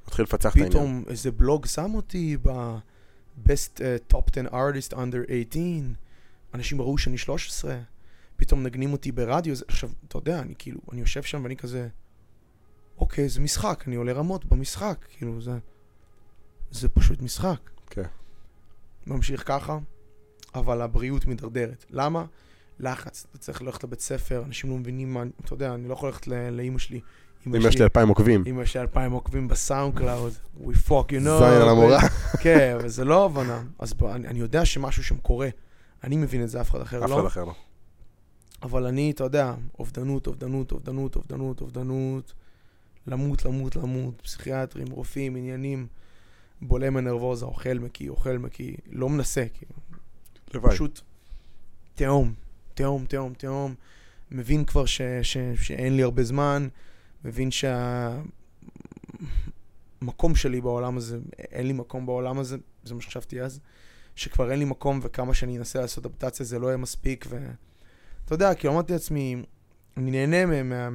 מתחיל 0.07 0.23
לפצח 0.23 0.51
את 0.51 0.55
העניין. 0.55 0.71
פתאום 0.71 1.03
איזה 1.07 1.31
בלוג 1.31 1.65
שם 1.65 1.91
אותי 1.95 2.37
ב-Best 2.41 3.77
uh, 3.77 4.13
Top 4.13 4.21
10 4.31 4.47
Artist 4.47 4.93
Under 4.93 5.31
18, 5.31 5.93
אנשים 6.53 6.81
ראו 6.81 6.97
שאני 6.97 7.17
13, 7.17 7.79
פתאום 8.37 8.63
נגנים 8.63 8.91
אותי 8.91 9.11
ברדיו, 9.11 9.55
זה, 9.55 9.65
עכשיו, 9.67 9.89
אתה 10.07 10.17
יודע, 10.17 10.39
אני 10.39 10.53
כאילו, 10.57 10.79
אני 10.91 11.01
יושב 11.01 11.23
שם 11.23 11.43
ואני 11.43 11.57
כזה, 11.57 11.87
אוקיי, 12.97 13.29
זה 13.29 13.39
משחק, 13.41 13.83
אני 13.87 13.95
עולה 13.95 14.13
רמות 14.13 14.45
במשחק, 14.45 15.05
כאילו, 15.09 15.41
זה, 15.41 15.57
זה 16.71 16.89
פשוט 16.89 17.21
משחק. 17.21 17.69
כן. 17.89 18.03
ממשיך 19.07 19.47
ככה, 19.47 19.77
אבל 20.55 20.81
הבריאות 20.81 21.25
מידרדרת. 21.25 21.85
למה? 21.89 22.25
לחץ, 22.79 23.25
אתה 23.29 23.37
צריך 23.37 23.61
ללכת 23.61 23.83
לבית 23.83 23.99
ספר, 23.99 24.43
אנשים 24.45 24.69
לא 24.69 24.75
מבינים 24.75 25.13
מה, 25.13 25.23
אתה 25.45 25.53
יודע, 25.53 25.73
אני 25.73 25.87
לא 25.87 25.93
יכול 25.93 26.09
ללכת 26.09 26.27
לאימא 26.27 26.79
שלי. 26.79 26.99
אם 27.47 27.55
יש 27.55 27.77
לי 27.77 27.83
אלפיים 27.83 28.07
עוקבים. 28.07 28.43
אמא 28.47 28.65
שלי 28.65 28.81
אלפיים 28.81 29.11
עוקבים 29.11 29.47
ב 29.47 29.97
SoundCloud, 29.97 30.33
we 30.61 30.73
fuck 30.87 31.09
you 31.09 31.23
know. 31.25 31.39
זין 31.39 31.61
על 31.61 31.69
המורה. 31.69 31.99
כן, 32.43 32.75
אבל 32.79 32.87
זה 32.87 33.05
לא 33.05 33.25
הבנה. 33.25 33.63
אז 33.79 33.93
אני, 34.15 34.39
יודע 34.39 34.65
שמשהו 34.65 35.03
שם 35.03 35.17
קורה. 35.17 35.49
אני 36.03 36.17
מבין 36.17 36.43
את 36.43 36.49
זה, 36.49 36.61
אף 36.61 36.71
אחד 36.71 36.81
אחר 36.81 37.05
אף 37.05 37.09
לא. 37.09 37.19
אחד 37.19 37.25
אחר 37.25 37.43
לא. 37.43 37.53
אבל 38.63 38.85
אני, 38.85 39.11
אתה 39.11 39.23
יודע, 39.23 39.53
אובדנות, 39.79 40.27
אובדנות, 40.27 40.71
אובדנות, 40.71 41.15
אובדנות, 41.15 41.61
אובדנות, 41.61 42.33
למות, 43.07 43.45
למות, 43.45 43.75
למות, 43.75 44.21
פסיכיאטרים, 44.21 44.87
רופאים, 44.91 45.35
עניינים, 45.35 45.87
בולמה 46.61 47.01
נרבוזה, 47.01 47.45
אוכל 47.45 47.73
מקיא, 47.73 48.09
אוכל 48.09 48.37
מקיא, 48.37 48.73
לא 48.91 49.09
מנסה, 49.09 49.45
כאילו. 49.53 49.73
לבד. 50.53 50.69
פשוט 50.69 51.01
תהום, 51.95 52.33
תהום, 52.73 53.05
תהום, 53.05 53.33
תהום. 53.33 53.75
מבין 54.31 54.65
כבר 54.65 54.85
ש, 54.85 55.01
ש, 55.21 55.37
שאין 55.55 55.95
לי 55.95 56.03
הרבה 56.03 56.23
זמן, 56.23 56.67
מבין 57.25 57.49
שהמקום 57.51 58.25
שלי 60.35 60.61
בעולם 60.61 60.97
הזה, 60.97 61.19
אין 61.37 61.67
לי 61.67 61.73
מקום 61.73 62.05
בעולם 62.05 62.39
הזה, 62.39 62.57
זה 62.83 62.95
מה 62.95 63.01
שחשבתי 63.01 63.41
אז, 63.41 63.59
שכבר 64.15 64.51
אין 64.51 64.59
לי 64.59 64.65
מקום 64.65 64.99
וכמה 65.03 65.33
שאני 65.33 65.57
אנסה 65.57 65.81
לעשות 65.81 66.05
אדפטציה 66.05 66.45
זה 66.45 66.59
לא 66.59 66.67
יהיה 66.67 66.77
מספיק, 66.77 67.27
ואתה 68.27 68.35
יודע, 68.35 68.53
כי 68.53 68.67
אמרתי 68.67 68.93
לעצמי, 68.93 69.35
אני 69.97 70.11
נהנה 70.11 70.45
מה- 70.45 70.63
מה- 70.63 70.89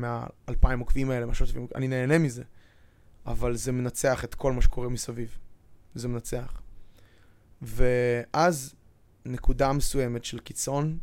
מהאלפיים 0.49 0.79
עוקבים 0.79 1.11
האלה, 1.11 1.27
מהשלושת 1.27 1.55
אלפים, 1.57 1.69
אני 1.75 1.89
נהנה 1.89 2.19
מזה, 2.19 2.43
אבל 3.27 3.57
זה 3.57 3.73
מנצח 3.73 4.25
את 4.25 4.35
כל 4.35 4.53
מה 4.53 4.63
שקורה 4.63 4.89
מסביב. 4.89 5.39
זה 5.95 6.09
מנצח. 6.09 6.63
ואז 7.63 8.75
נקודה 9.27 9.73
מסוימת 9.73 10.25
של 10.25 10.39
קיצון, 10.39 10.99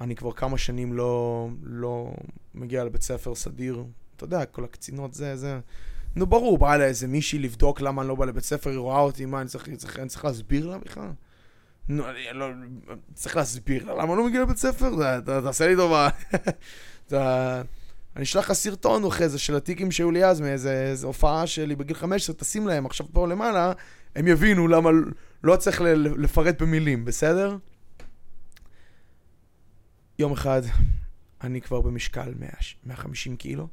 אני 0.00 0.16
כבר 0.16 0.32
כמה 0.32 0.58
שנים 0.58 0.92
לא, 0.92 1.48
לא 1.62 2.14
מגיע 2.54 2.84
לבית 2.84 3.02
ספר 3.02 3.34
סדיר. 3.34 3.84
אתה 4.16 4.24
יודע, 4.24 4.44
כל 4.44 4.64
הקצינות 4.64 5.14
זה, 5.14 5.36
זה... 5.36 5.60
נו, 6.16 6.26
ברור, 6.26 6.58
באה 6.58 6.76
לה 6.76 6.84
איזה 6.84 7.06
מישהי 7.08 7.38
לבדוק 7.38 7.80
למה 7.80 8.02
אני 8.02 8.08
לא 8.08 8.14
בא 8.14 8.24
לבית 8.24 8.44
ספר, 8.44 8.70
היא 8.70 8.78
רואה 8.78 9.00
אותי, 9.00 9.26
מה, 9.26 9.40
אני 9.40 9.48
צריך, 9.48 9.70
צריך, 9.76 9.98
אני 9.98 10.08
צריך 10.08 10.24
להסביר 10.24 10.66
לה 10.66 10.78
בכלל? 10.78 11.10
נו, 11.88 12.08
אני 12.10 12.18
לא... 12.32 12.46
צריך 13.14 13.36
להסביר 13.36 13.84
לה 13.84 14.02
למה 14.02 14.14
לא 14.14 14.26
מגיע 14.26 14.42
לבית 14.42 14.56
ספר? 14.56 15.20
תעשה 15.20 15.68
לי 15.68 15.76
טובה. 15.76 16.08
אני 18.16 18.24
אשלח 18.24 18.44
לך 18.44 18.52
סרטון 18.52 19.04
אחרי 19.04 19.28
זה 19.28 19.38
של 19.38 19.56
הטיקים 19.56 19.90
שהיו 19.90 20.10
לי 20.10 20.24
אז 20.24 20.40
מאיזה 20.40 20.72
איזה 20.72 21.06
הופעה 21.06 21.46
שלי 21.46 21.76
בגיל 21.76 21.96
15, 21.96 22.34
תשים 22.34 22.68
להם 22.68 22.86
עכשיו 22.86 23.06
פה 23.12 23.28
למעלה, 23.28 23.72
הם 24.16 24.28
יבינו 24.28 24.68
למה 24.68 24.90
לא 25.44 25.56
צריך 25.56 25.80
לפרט 26.18 26.62
במילים, 26.62 27.04
בסדר? 27.04 27.56
יום 30.18 30.32
אחד 30.32 30.62
אני 31.42 31.60
כבר 31.60 31.80
במשקל 31.80 32.34
100, 32.38 32.48
150 32.86 33.36
קילו. 33.36 33.68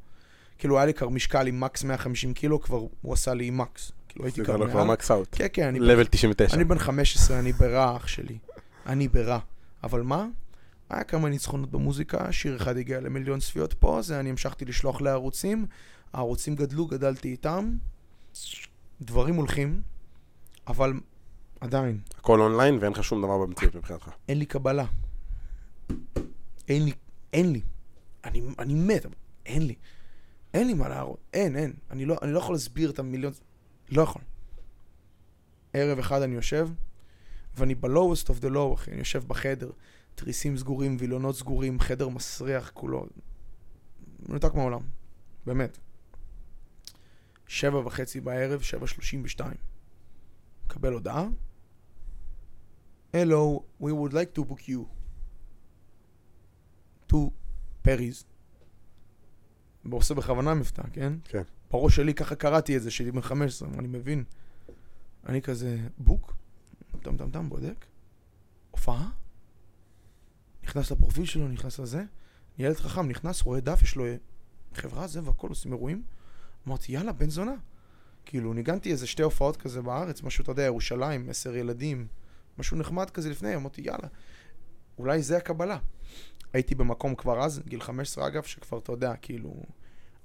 כאילו 0.58 0.78
היה 0.78 0.86
לי 0.86 0.94
כבר 0.94 1.10
משקל 1.10 1.48
עם 1.48 1.60
מקס 1.60 1.84
150 1.84 2.34
קילו, 2.34 2.62
כבר 2.62 2.78
הוא 3.02 3.14
עשה 3.14 3.34
לי 3.34 3.46
עם 3.46 3.58
מקס. 3.58 3.92
כאילו 4.18 4.26
הייתי 4.26 4.42
זה 4.42 4.46
כבר 4.46 4.70
כבר 4.70 4.84
מעל. 4.84 4.88
מקס 4.88 5.12
אאוט. 5.12 5.28
כן, 5.32 5.48
כן, 5.54 5.68
אני 5.68 5.80
לבל 5.80 6.06
99. 6.06 6.56
אני 6.56 6.64
בן 6.64 6.78
15, 6.78 7.40
אני 7.40 7.54
ברע, 7.54 7.98
אח 7.98 8.08
שלי. 8.08 8.38
אני 8.86 9.08
ברע. 9.08 9.40
אבל 9.84 10.02
מה? 10.02 10.28
היה 10.90 11.04
כמה 11.04 11.30
ניצחונות 11.30 11.72
במוזיקה, 11.72 12.32
שיר 12.32 12.56
אחד 12.56 12.78
הגיע 12.78 13.00
למיליון 13.00 13.40
צפיות 13.40 13.74
פה, 13.74 14.00
זה 14.02 14.20
אני 14.20 14.30
המשכתי 14.30 14.66
לשלוח 14.66 15.02
לערוצים, 15.02 15.66
הערוצים 16.14 16.56
גדלו, 16.56 16.86
גדלתי 16.86 17.28
איתם, 17.28 17.74
דברים 19.02 19.36
הולכים, 19.36 19.82
אבל 20.68 20.94
עדיין, 21.62 22.00
הכל 22.18 22.42
אונליין 22.42 22.78
ואין 22.82 22.94
לך 22.94 23.04
שום 23.04 23.22
דבר 23.22 23.38
במציאות 23.38 23.76
מבחינתך. 23.76 24.10
אין 24.30 24.38
לי 24.40 24.46
קבלה. 24.46 24.86
אין 26.70 26.86
לי, 26.86 26.92
אין 27.34 27.52
לי. 27.52 27.62
אני, 28.26 28.42
אני 28.60 28.74
מת, 28.74 29.06
אבל 29.06 29.16
אין 29.46 29.68
לי. 29.68 29.76
אין 30.54 30.68
לי 30.68 30.74
מה 30.74 30.90
להראות, 30.90 31.20
אין, 31.34 31.56
אין. 31.56 31.74
אני 31.92 32.06
לא, 32.06 32.18
אני 32.22 32.32
לא 32.32 32.40
יכול 32.40 32.56
להסביר 32.56 32.90
את 32.90 33.00
המיליון, 33.00 33.34
לא 33.90 34.02
יכול. 34.02 34.22
ערב 35.74 36.00
אחד 36.00 36.22
אני 36.22 36.36
יושב, 36.36 36.70
ואני 37.56 37.76
ב-lowest 37.76 38.28
of 38.28 38.42
the 38.42 38.50
low, 38.54 38.74
אחי, 38.74 38.92
אני 38.92 39.00
יושב 39.00 39.24
בחדר, 39.28 39.72
תריסים 40.16 40.58
סגורים, 40.58 40.98
וילונות 41.00 41.36
סגורים, 41.36 41.80
חדר 41.80 42.10
מסריח 42.10 42.72
כולו. 42.74 43.06
מנותק 44.30 44.54
מהעולם, 44.54 44.82
באמת. 45.46 45.78
שבע 47.48 47.80
וחצי 47.80 48.22
בערב, 48.22 48.62
שבע 48.62 48.88
שלושים 48.88 49.22
ושתיים. 49.24 49.58
מקבל 50.66 50.94
הודעה, 50.94 51.28
Hello, 53.14 53.64
we 53.80 53.92
would 53.94 54.14
like 54.14 54.34
to 54.34 54.44
book 54.44 54.68
you 54.68 54.86
to 57.12 57.18
Paris. 57.84 58.24
ועושה 59.86 60.14
בכוונה 60.14 60.54
מבטא, 60.54 60.84
כן? 60.94 61.14
כן. 61.24 61.44
בראש 61.72 61.96
שלי 61.96 62.14
ככה 62.14 62.36
קראתי 62.36 62.78
את 62.78 62.82
זה, 62.82 62.92
שהייתי 62.92 63.12
בן 63.12 63.22
15, 63.22 63.70
אני 63.80 63.88
מבין. 63.88 64.24
אני 65.26 65.42
כזה, 65.42 65.78
בוק? 65.98 66.34
טם 67.02 67.18
טם 67.18 67.32
טם, 67.32 67.50
בודק. 67.50 67.86
הופעה? 68.72 69.10
נכנס 70.64 70.92
לפרופיל 70.92 71.26
שלו, 71.26 71.48
נכנס 71.48 71.80
לזה. 71.80 72.04
ילד 72.58 72.76
חכם, 72.76 73.08
נכנס, 73.08 73.42
רואה 73.42 73.60
דף, 73.60 73.82
יש 73.82 73.96
לו 73.96 74.06
חברה, 74.74 75.08
זה 75.08 75.24
והכל, 75.24 75.50
עושים 75.50 75.74
אירועים. 75.74 76.04
אמרתי, 76.68 76.92
יאללה, 76.92 77.12
בן 77.12 77.30
זונה. 77.30 77.56
כאילו, 78.26 78.54
ניגנתי 78.54 78.92
איזה 78.92 79.08
שתי 79.08 79.24
הופעות 79.24 79.58
כזה 79.58 79.82
בארץ, 79.82 80.24
משהו, 80.24 80.42
אתה 80.42 80.52
יודע, 80.52 80.64
ירושלים, 80.64 81.30
עשר 81.30 81.56
ילדים, 81.56 82.08
משהו 82.58 82.78
נחמד 82.78 83.10
כזה 83.10 83.30
לפני, 83.30 83.56
אמרתי, 83.56 83.82
יאללה, 83.82 84.08
אולי 84.98 85.22
זה 85.22 85.38
הקבלה. 85.38 85.78
הייתי 86.54 86.76
במקום 86.76 87.16
כבר 87.16 87.44
אז, 87.44 87.62
גיל 87.68 87.82
15 87.82 88.28
אגב, 88.28 88.44
שכבר, 88.44 88.78
אתה 88.78 88.92
יודע, 88.92 89.16
כאילו, 89.16 89.64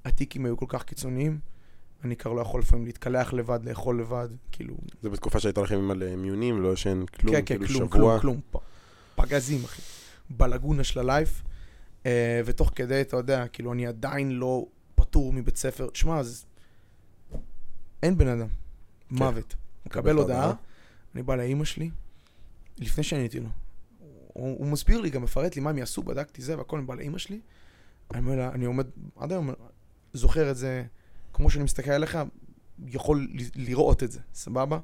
הטיקים 0.04 0.44
היו 0.44 0.56
כל 0.56 0.66
כך 0.68 0.82
קיצוניים, 0.82 1.38
אני 2.04 2.16
כבר 2.16 2.32
לא 2.32 2.40
יכול 2.40 2.60
לפעמים 2.60 2.86
להתקלח 2.86 3.32
לבד, 3.32 3.60
לאכול 3.64 4.00
לבד, 4.00 4.28
כאילו, 4.52 4.74
זה 5.02 5.10
בתקופה 5.10 5.40
שהיית 5.40 5.56
הולכים 5.56 5.90
על 5.90 6.02
אה, 6.02 6.16
מיונים, 6.16 6.62
לא 6.62 6.72
ישן 6.72 7.06
כלום, 7.06 7.34
כן, 7.34 7.42
כן, 7.46 7.66
כאילו 7.66 7.78
כלום, 7.78 7.88
שבוע. 7.88 8.20
כלום, 8.20 8.40
כלום, 8.50 8.62
פ- 8.62 9.20
פגזים, 9.20 9.64
אחי. 9.64 9.82
בלגונה 10.30 10.84
של 10.84 11.00
הלייף, 11.00 11.42
אה, 12.06 12.40
ותוך 12.44 12.72
כדי, 12.74 13.00
אתה 13.00 13.16
יודע, 13.16 13.48
כאילו, 13.48 13.72
אני 13.72 13.86
עדיין 13.86 14.32
לא 14.32 14.66
פטור 14.94 15.32
מבית 15.32 15.56
ספר. 15.56 15.88
שמע, 15.94 16.22
זה... 16.22 16.44
אין 18.02 18.18
בן 18.18 18.28
אדם. 18.28 18.48
מוות. 19.10 19.54
מקבל 19.86 20.16
הודעה. 20.16 20.52
אני 21.14 21.22
בא 21.22 21.36
לאימא 21.36 21.64
שלי, 21.64 21.90
לפני 22.78 23.04
שעניתי 23.04 23.40
לו. 23.40 23.48
הוא, 24.32 24.58
הוא 24.58 24.66
מסביר 24.66 25.00
לי, 25.00 25.10
גם 25.10 25.22
מפרט 25.22 25.56
לי 25.56 25.62
מה 25.62 25.70
הם 25.70 25.78
יעשו, 25.78 26.02
בדקתי 26.02 26.42
זה 26.42 26.58
והכל, 26.58 26.78
אני 26.78 26.86
בא 26.86 26.94
לאימא 26.94 27.18
שלי, 27.18 27.40
אני 28.10 28.20
אומר 28.20 28.36
לה, 28.36 28.48
אני 28.48 28.64
עומד, 28.64 28.86
עד 29.16 29.32
היום 29.32 29.50
זוכר 30.12 30.50
את 30.50 30.56
זה, 30.56 30.84
כמו 31.32 31.50
שאני 31.50 31.64
מסתכל 31.64 31.90
עליך, 31.90 32.18
יכול 32.86 33.28
לראות 33.56 34.02
את 34.02 34.12
זה, 34.12 34.20
סבבה? 34.34 34.78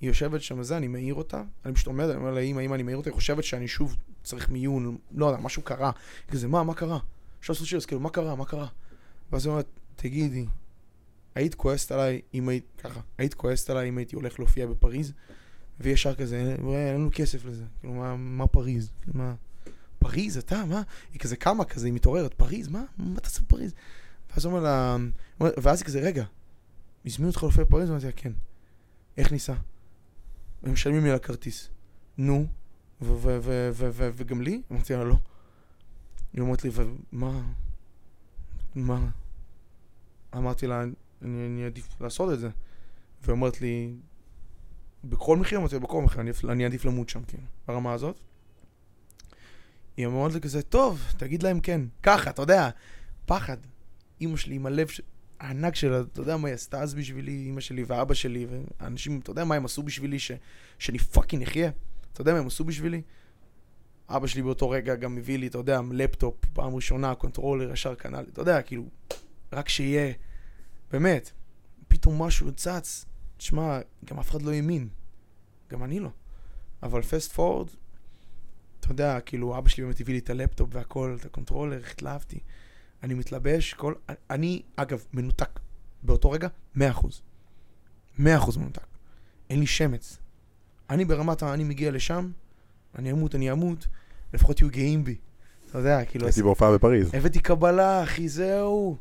היא 0.00 0.08
יושבת 0.08 0.42
שם 0.42 0.58
וזה, 0.58 0.76
אני 0.76 0.88
מעיר 0.88 1.14
אותה, 1.14 1.42
אני 1.64 1.74
פשוט 1.74 1.86
עומד, 1.86 2.04
אני 2.04 2.16
אומר 2.16 2.30
לה, 2.30 2.40
אמא, 2.40 2.60
אמא, 2.60 2.74
אני 2.74 2.82
מעיר 2.82 2.96
אותה, 2.96 3.10
היא 3.10 3.14
חושבת 3.14 3.44
שאני 3.44 3.68
שוב 3.68 3.96
צריך 4.24 4.50
מיון, 4.50 4.96
לא 5.14 5.26
יודע, 5.26 5.40
משהו 5.40 5.62
קרה. 5.62 5.90
כזה, 6.28 6.48
מה, 6.48 6.62
מה 6.62 6.74
קרה? 6.74 6.98
אפשר 7.40 7.52
לעשות 7.52 7.74
אז 7.76 7.86
כאילו, 7.86 8.00
מה 8.00 8.10
קרה, 8.10 8.34
מה 8.34 8.44
קרה? 8.44 8.66
ואז 9.32 9.46
היא 9.46 9.50
אומרת, 9.50 9.66
תגידי, 9.96 10.46
היית 11.34 11.54
כועסת 11.54 11.92
עליי 11.92 12.20
אם 12.34 12.48
היית, 12.48 12.64
ככה, 12.78 13.00
היית 13.18 13.34
כועסת 13.34 13.70
עליי 13.70 13.88
אם 13.88 13.98
הייתי 13.98 14.16
הולך 14.16 14.38
להופיע 14.38 14.66
בפריז? 14.66 15.12
וישר 15.80 16.14
כזה, 16.14 16.36
אין 16.36 16.68
אין 16.68 16.94
לנו 16.94 17.10
כסף 17.12 17.44
לזה. 17.44 17.64
כאילו, 17.80 17.94
מה, 17.94 18.16
מה 18.16 18.46
פריז? 18.46 18.90
מה, 19.14 19.34
פריז, 19.98 20.36
אתה, 20.36 20.64
מה? 20.64 20.82
היא 21.12 21.20
כזה 21.20 21.36
קמה, 21.36 21.64
כזה, 21.64 21.86
היא 21.86 21.94
מתעוררת, 21.94 22.34
פריז, 22.34 22.68
מה? 22.68 22.84
מה 22.98 23.18
אתה 23.18 23.28
עושה 23.28 23.40
בפריז? 23.42 23.74
ואז 24.34 24.44
הוא 24.44 24.54
אומר 24.54 24.64
לה, 24.64 24.96
ואז 25.40 25.80
היא 25.80 25.86
כזה, 25.86 26.00
רגע, 26.00 26.24
הזמינו 27.06 27.30
אותך 27.30 27.42
להופיע 27.42 27.64
בפריז? 27.64 27.90
אמרתי 27.90 28.06
לה, 28.06 28.12
כן. 28.12 28.32
איך 29.16 29.32
ניסע? 29.32 29.54
הם 30.62 30.72
משלמים 30.72 31.04
לי 31.04 31.10
על 31.10 31.16
הכרטיס. 31.16 31.68
נו, 32.18 32.46
וגם 33.00 34.42
לי? 34.42 34.62
אמרתי 34.72 34.92
לה, 34.92 35.04
לא. 35.04 35.16
היא 36.32 36.40
אומרת 36.40 36.64
לי, 36.64 36.70
ומה? 36.72 37.42
מה? 38.74 39.08
אמרתי 40.36 40.66
לה, 40.66 40.84
אני, 41.22 41.64
עדיף 41.64 42.00
לעשות 42.00 42.32
את 42.32 42.40
זה. 42.40 42.50
והיא 43.22 43.32
אומרת 43.32 43.60
לי, 43.60 43.94
בכל 45.04 45.36
מחיר? 45.36 45.58
אמרתי 45.58 45.74
לה, 45.74 45.80
בכל 45.80 46.02
מחיר, 46.02 46.20
אני 46.44 46.64
עדיף 46.64 46.84
למות 46.84 47.08
שם, 47.08 47.24
כאילו, 47.24 47.42
ברמה 47.68 47.92
הזאת. 47.92 48.16
היא 49.96 50.06
אומרת 50.06 50.32
לי 50.34 50.40
כזה, 50.40 50.62
טוב, 50.62 51.02
תגיד 51.16 51.42
להם 51.42 51.60
כן. 51.60 51.80
ככה, 52.02 52.30
אתה 52.30 52.42
יודע, 52.42 52.70
פחד. 53.26 53.56
אימא 54.22 54.36
שלי 54.36 54.54
עם 54.54 54.66
הלב. 54.66 54.88
הענק 55.40 55.74
שלה, 55.74 56.00
אתה 56.00 56.20
יודע 56.20 56.36
מה 56.36 56.48
היא 56.48 56.54
עשתה 56.54 56.80
אז 56.80 56.94
בשבילי, 56.94 57.32
אימא 57.32 57.60
שלי 57.60 57.84
ואבא 57.86 58.14
שלי, 58.14 58.46
ואנשים, 58.80 59.20
אתה 59.20 59.30
יודע 59.30 59.44
מה 59.44 59.54
הם 59.54 59.64
עשו 59.64 59.82
בשבילי, 59.82 60.18
ש... 60.18 60.32
שאני 60.78 60.98
פאקינג 60.98 61.42
אחיה? 61.42 61.70
אתה 62.12 62.20
יודע 62.20 62.32
מה 62.32 62.38
הם 62.38 62.46
עשו 62.46 62.64
בשבילי? 62.64 63.02
אבא 64.08 64.26
שלי 64.26 64.42
באותו 64.42 64.70
רגע 64.70 64.94
גם 64.94 65.18
הביא 65.18 65.38
לי, 65.38 65.46
אתה 65.46 65.58
יודע, 65.58 65.80
לפטופ, 65.92 66.34
פעם 66.52 66.74
ראשונה, 66.74 67.14
controller, 67.14 67.72
ישר 67.72 67.94
קנה 67.94 68.22
לי, 68.22 68.28
אתה 68.32 68.40
יודע, 68.40 68.62
כאילו, 68.62 68.84
רק 69.52 69.68
שיהיה, 69.68 70.12
באמת, 70.90 71.30
פתאום 71.88 72.22
משהו 72.22 72.52
צץ, 72.52 73.04
תשמע, 73.36 73.78
גם 74.04 74.18
אף 74.18 74.30
אחד 74.30 74.42
לא 74.42 74.52
האמין, 74.52 74.88
גם 75.70 75.84
אני 75.84 76.00
לא. 76.00 76.10
אבל 76.82 77.02
fast 77.02 77.32
forward, 77.32 77.68
אתה 78.80 78.90
יודע, 78.90 79.20
כאילו, 79.20 79.58
אבא 79.58 79.68
שלי 79.68 79.84
באמת 79.84 80.00
הביא 80.00 80.14
לי 80.14 80.18
את 80.18 80.30
הלפטופ 80.30 80.68
והכל, 80.72 81.16
את 81.20 81.24
ה 81.24 81.29
controller, 81.29 81.82
התלהבתי. 81.90 82.40
אני 83.02 83.14
מתלבש, 83.14 83.74
כל... 83.74 83.94
אני, 84.30 84.62
אגב, 84.76 85.04
מנותק 85.12 85.60
באותו 86.02 86.30
רגע, 86.30 86.48
100%. 86.76 86.80
100% 88.18 88.22
מנותק. 88.58 88.86
אין 89.50 89.60
לי 89.60 89.66
שמץ. 89.66 90.18
אני 90.90 91.04
ברמת 91.04 91.42
ה... 91.42 91.54
אני 91.54 91.64
מגיע 91.64 91.90
לשם, 91.90 92.30
אני 92.98 93.12
אמות, 93.12 93.34
אני 93.34 93.52
אמות, 93.52 93.86
לפחות 94.34 94.60
יהיו 94.60 94.70
גאים 94.70 95.04
בי. 95.04 95.16
אתה 95.70 95.78
יודע, 95.78 96.04
כאילו... 96.04 96.26
הייתי 96.26 96.42
בהופעה 96.42 96.74
בפריז. 96.74 97.14
הבאתי 97.14 97.40
קבלה, 97.40 98.02
אחי, 98.02 98.28
זהו. 98.28 98.96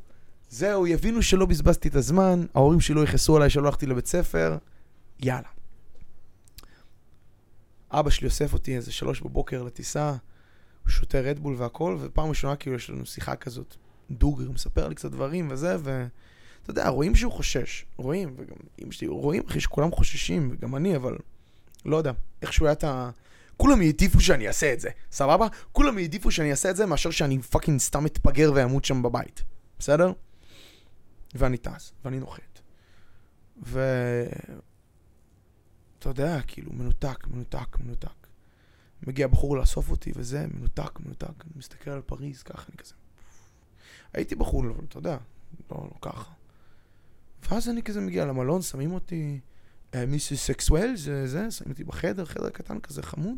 זהו, 0.49 0.87
יבינו 0.87 1.21
שלא 1.21 1.45
בזבזתי 1.45 1.87
את 1.87 1.95
הזמן, 1.95 2.45
ההורים 2.53 2.79
שלי 2.79 2.95
לא 2.95 3.03
יכעסו 3.03 3.35
עליי 3.35 3.49
שלא 3.49 3.65
הלכתי 3.65 3.85
לבית 3.85 4.07
ספר, 4.07 4.57
יאללה. 5.19 5.47
אבא 7.91 8.09
שלי 8.09 8.27
אוסף 8.27 8.53
אותי 8.53 8.75
איזה 8.75 8.91
שלוש 8.91 9.21
בבוקר 9.21 9.63
לטיסה, 9.63 10.09
הוא 10.83 10.89
שותה 10.89 11.19
רדבול 11.19 11.55
והכל, 11.57 11.97
ופעם 11.99 12.29
ראשונה 12.29 12.55
כאילו 12.55 12.75
יש 12.75 12.89
לנו 12.89 13.05
שיחה 13.05 13.35
כזאת, 13.35 13.75
דוגרי, 14.11 14.47
מספר 14.47 14.87
לי 14.87 14.95
קצת 14.95 15.11
דברים 15.11 15.47
וזה, 15.51 15.75
ואתה 15.83 16.69
יודע, 16.69 16.89
רואים 16.89 17.15
שהוא 17.15 17.33
חושש, 17.33 17.85
רואים, 17.97 18.33
וגם 18.37 18.55
אמא 18.81 18.91
שלי, 18.91 19.07
רואים 19.07 19.43
אחי 19.47 19.59
שכולם 19.59 19.91
חוששים, 19.91 20.49
וגם 20.51 20.75
אני, 20.75 20.95
אבל 20.95 21.17
לא 21.85 21.97
יודע, 21.97 22.11
איכשהו 22.41 22.65
היה 22.65 22.73
את 22.73 22.83
ה... 22.83 23.09
כולם 23.57 23.81
העדיפו 23.81 24.19
שאני 24.19 24.47
אעשה 24.47 24.73
את 24.73 24.79
זה, 24.79 24.89
סבבה? 25.11 25.47
כולם 25.71 25.97
העדיפו 25.97 26.31
שאני 26.31 26.51
אעשה 26.51 26.69
את 26.69 26.75
זה 26.75 26.85
מאשר 26.85 27.11
שאני 27.11 27.41
fucking 27.41 27.79
סתם 27.79 28.05
אתפגר 28.05 28.51
ואמות 28.55 28.85
שם 28.85 29.03
בבית, 29.03 29.43
בסדר? 29.79 30.11
ואני 31.35 31.57
טס, 31.57 31.93
ואני 32.05 32.19
נוחת. 32.19 32.61
ו... 33.63 33.79
אתה 35.99 36.09
יודע, 36.09 36.41
כאילו, 36.47 36.73
מנותק, 36.73 37.27
מנותק, 37.27 37.79
מנותק. 37.79 38.27
מגיע 39.07 39.27
בחור 39.27 39.57
לאסוף 39.57 39.89
אותי 39.91 40.11
וזה, 40.15 40.45
מנותק, 40.53 40.99
מנותק. 40.99 41.45
אני 41.45 41.53
מסתכל 41.55 41.91
על 41.91 42.01
פריז, 42.01 42.43
ככה, 42.43 42.65
אני 42.69 42.77
כזה... 42.77 42.93
הייתי 44.13 44.35
בחו"ל, 44.35 44.69
אבל 44.69 44.83
אתה 44.89 44.97
יודע, 44.97 45.17
לא, 45.71 45.77
לא 45.91 45.97
ככה. 46.01 46.31
ואז 47.49 47.69
אני 47.69 47.83
כזה 47.83 48.01
מגיע 48.01 48.25
למלון, 48.25 48.61
שמים 48.61 48.91
אותי, 48.93 49.39
אה, 49.93 50.05
מיסי 50.05 50.37
סקסואל, 50.37 50.93
זה, 50.95 51.27
זה, 51.27 51.51
שמים 51.51 51.71
אותי 51.71 51.83
בחדר, 51.83 52.25
חדר 52.25 52.49
קטן 52.49 52.79
כזה 52.79 53.03
חמוד. 53.03 53.37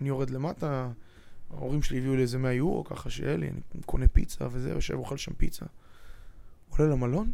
אני 0.00 0.08
יורד 0.08 0.30
למטה, 0.30 0.90
ההורים 1.50 1.82
שלי 1.82 1.98
הביאו 1.98 2.16
לי 2.16 2.22
איזה 2.22 2.38
100 2.38 2.52
יורו, 2.52 2.84
ככה 2.84 3.10
שיהיה 3.10 3.36
לי, 3.36 3.48
אני 3.48 3.82
קונה 3.86 4.08
פיצה 4.08 4.48
וזה, 4.50 4.70
יושב 4.70 4.94
אוכל 4.94 5.16
שם 5.16 5.32
פיצה. 5.34 5.66
עולה 6.68 6.90
למלון, 6.90 7.32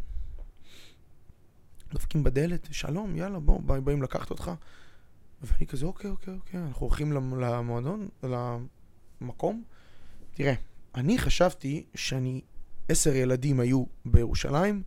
דופקים 1.92 2.24
בדלת, 2.24 2.68
שלום, 2.70 3.16
יאללה, 3.16 3.38
בוא, 3.38 3.60
בא- 3.60 3.80
באים 3.80 4.02
לקחת 4.02 4.30
אותך. 4.30 4.50
ואני 5.42 5.66
כזה, 5.66 5.86
אוקיי, 5.86 6.10
אוקיי, 6.10 6.34
אוקיי, 6.34 6.60
אנחנו 6.60 6.86
הולכים 6.86 7.12
למ- 7.12 7.40
למועדון, 7.40 8.08
למקום. 8.22 9.62
תראה, 10.34 10.54
אני 10.94 11.18
חשבתי 11.18 11.86
שאני, 11.94 12.40
עשר 12.88 13.14
ילדים 13.14 13.60
היו 13.60 13.84
בירושלים, 14.04 14.82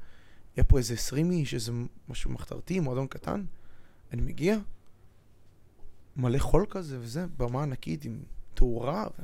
יהיה 0.57 0.63
פה 0.63 0.77
איזה 0.77 0.93
עשרים 0.93 1.31
איש, 1.31 1.53
איזה 1.53 1.71
משהו 2.09 2.31
מחתרתי, 2.31 2.79
מועדון 2.79 3.07
קטן. 3.07 3.45
אני 4.13 4.21
מגיע, 4.21 4.57
מלא 6.15 6.39
חול 6.39 6.65
כזה 6.69 6.99
וזה, 6.99 7.25
במה 7.37 7.63
ענקית 7.63 8.05
עם 8.05 8.19
תאורה. 8.53 9.07
ו... 9.19 9.23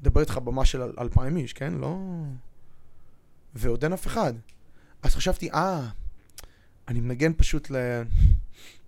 מדבר 0.00 0.20
איתך 0.20 0.38
במה 0.38 0.64
של 0.64 0.82
אל- 0.82 0.94
אלפיים 0.98 1.36
איש, 1.36 1.52
כן? 1.52 1.74
לא... 1.74 1.98
ועוד 3.54 3.84
אין 3.84 3.92
אף 3.92 4.06
אחד. 4.06 4.32
אז 5.02 5.14
חשבתי, 5.14 5.50
אה, 5.50 5.90
אני 6.88 7.00
מנגן 7.00 7.32
פשוט 7.36 7.70
ל... 7.70 7.76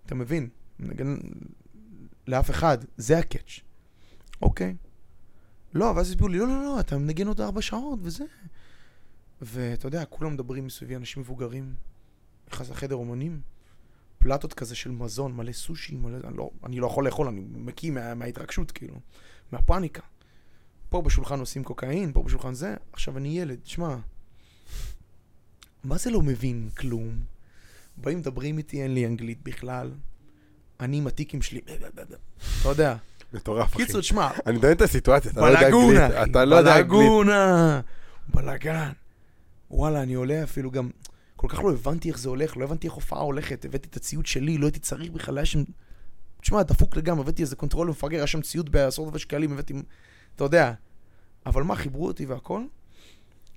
אתה 0.07 0.15
מבין? 0.15 0.49
מנגן 0.79 1.17
לאף 2.27 2.51
אחד, 2.51 2.79
זה 2.97 3.19
הקאץ'. 3.19 3.61
אוקיי. 4.43 4.75
לא, 5.75 5.93
ואז 5.97 6.11
הסבירו 6.11 6.29
לי, 6.29 6.39
לא, 6.39 6.47
לא, 6.49 6.65
לא, 6.65 6.81
אתה 6.81 6.99
מנגן 6.99 7.27
עוד 7.27 7.41
ארבע 7.41 7.63
שעות 7.63 7.99
וזה. 8.03 8.25
ואתה 9.43 9.87
יודע, 9.87 10.05
כולם 10.05 10.35
מדברים 10.35 10.67
מסביבי, 10.67 10.97
אנשים 10.97 11.23
מבוגרים. 11.23 11.75
נכנס 12.53 12.71
לחדר 12.71 12.95
אומנים, 12.95 13.41
פלטות 14.19 14.53
כזה 14.53 14.75
של 14.75 14.91
מזון, 14.91 15.33
מלא 15.33 15.53
סושי, 15.53 15.97
מלא... 15.97 16.19
אני 16.25 16.37
לא, 16.37 16.51
אני 16.65 16.81
לא 16.81 16.87
יכול 16.87 17.07
לאכול, 17.07 17.29
אני 17.29 17.41
מקיא 17.41 17.91
מה, 17.91 18.15
מההתרגשות, 18.15 18.71
כאילו. 18.71 18.95
מהפאניקה. 19.53 20.03
פה 20.89 21.03
בשולחן 21.03 21.41
עושים 21.41 21.65
קוקאין, 21.65 22.13
פה 22.13 22.23
בשולחן 22.23 22.55
זה. 22.55 22.75
עכשיו, 22.93 23.19
אני 23.19 23.41
ילד, 23.41 23.59
שמע, 23.65 23.97
מה 25.85 25.99
זה 25.99 26.11
לא 26.11 26.23
מבין 26.23 26.69
כלום? 26.79 27.21
באים 27.97 28.19
מדברים 28.19 28.59
איתי, 28.59 28.83
אין 28.83 28.95
לי 28.95 29.07
אנגלית 29.07 29.43
בכלל. 29.43 29.93
אני 30.81 30.97
עם 30.97 31.07
הטיקים 31.07 31.43
שלי, 31.43 31.61
אתה 32.61 32.69
יודע. 32.69 32.97
מטורף, 33.35 33.73
אחי. 33.73 33.85
קיצור, 33.85 34.01
תשמע, 34.01 34.31
אני 34.47 34.57
מדמיין 34.57 34.77
את 34.77 34.83
הסיטואציה, 34.83 35.31
אתה 35.31 35.41
לא 35.41 35.47
יודע 35.47 35.67
אנגלית. 35.67 36.31
אתה 36.31 36.45
לא 36.45 36.57
יודע 36.57 36.71
אנגלית. 36.71 36.89
בלגונה, 36.89 37.81
בלגן. 38.29 38.91
וואלה, 39.71 40.03
אני 40.03 40.15
עולה 40.15 40.43
אפילו 40.43 40.71
גם, 40.71 40.91
כל 41.37 41.47
כך 41.51 41.59
לא 41.65 41.73
הבנתי 41.73 42.09
איך 42.09 42.19
זה 42.19 42.29
הולך, 42.29 42.57
לא 42.57 42.65
הבנתי 42.65 42.87
איך 42.87 42.95
הופעה 42.95 43.21
הולכת, 43.21 43.65
הבאתי 43.65 43.89
את 43.89 43.97
הציוד 43.97 44.27
שלי, 44.27 44.59
לא 44.59 44.67
הייתי 44.67 44.79
צריך 44.79 45.11
בכלל, 45.11 45.39
היה 45.39 45.45
שם, 45.45 45.63
תשמע, 46.41 46.63
דפוק 46.63 46.97
לגמרי, 46.97 47.23
הבאתי 47.23 47.43
איזה 47.43 47.57
controller 47.57 47.89
מפגר, 47.89 48.17
היה 48.17 48.27
שם 48.27 48.43
ציוד 48.43 48.73
בעשרות 48.73 49.09
אלפי 49.09 49.19
שקלים, 49.19 49.53
הבאתי, 49.53 49.75
אתה 50.37 50.45
יודע. 50.45 50.73
אבל 51.47 51.63
מה, 51.63 51.77
חיברו 51.77 52.07
אותי 52.07 52.27
והכל, 52.27 52.63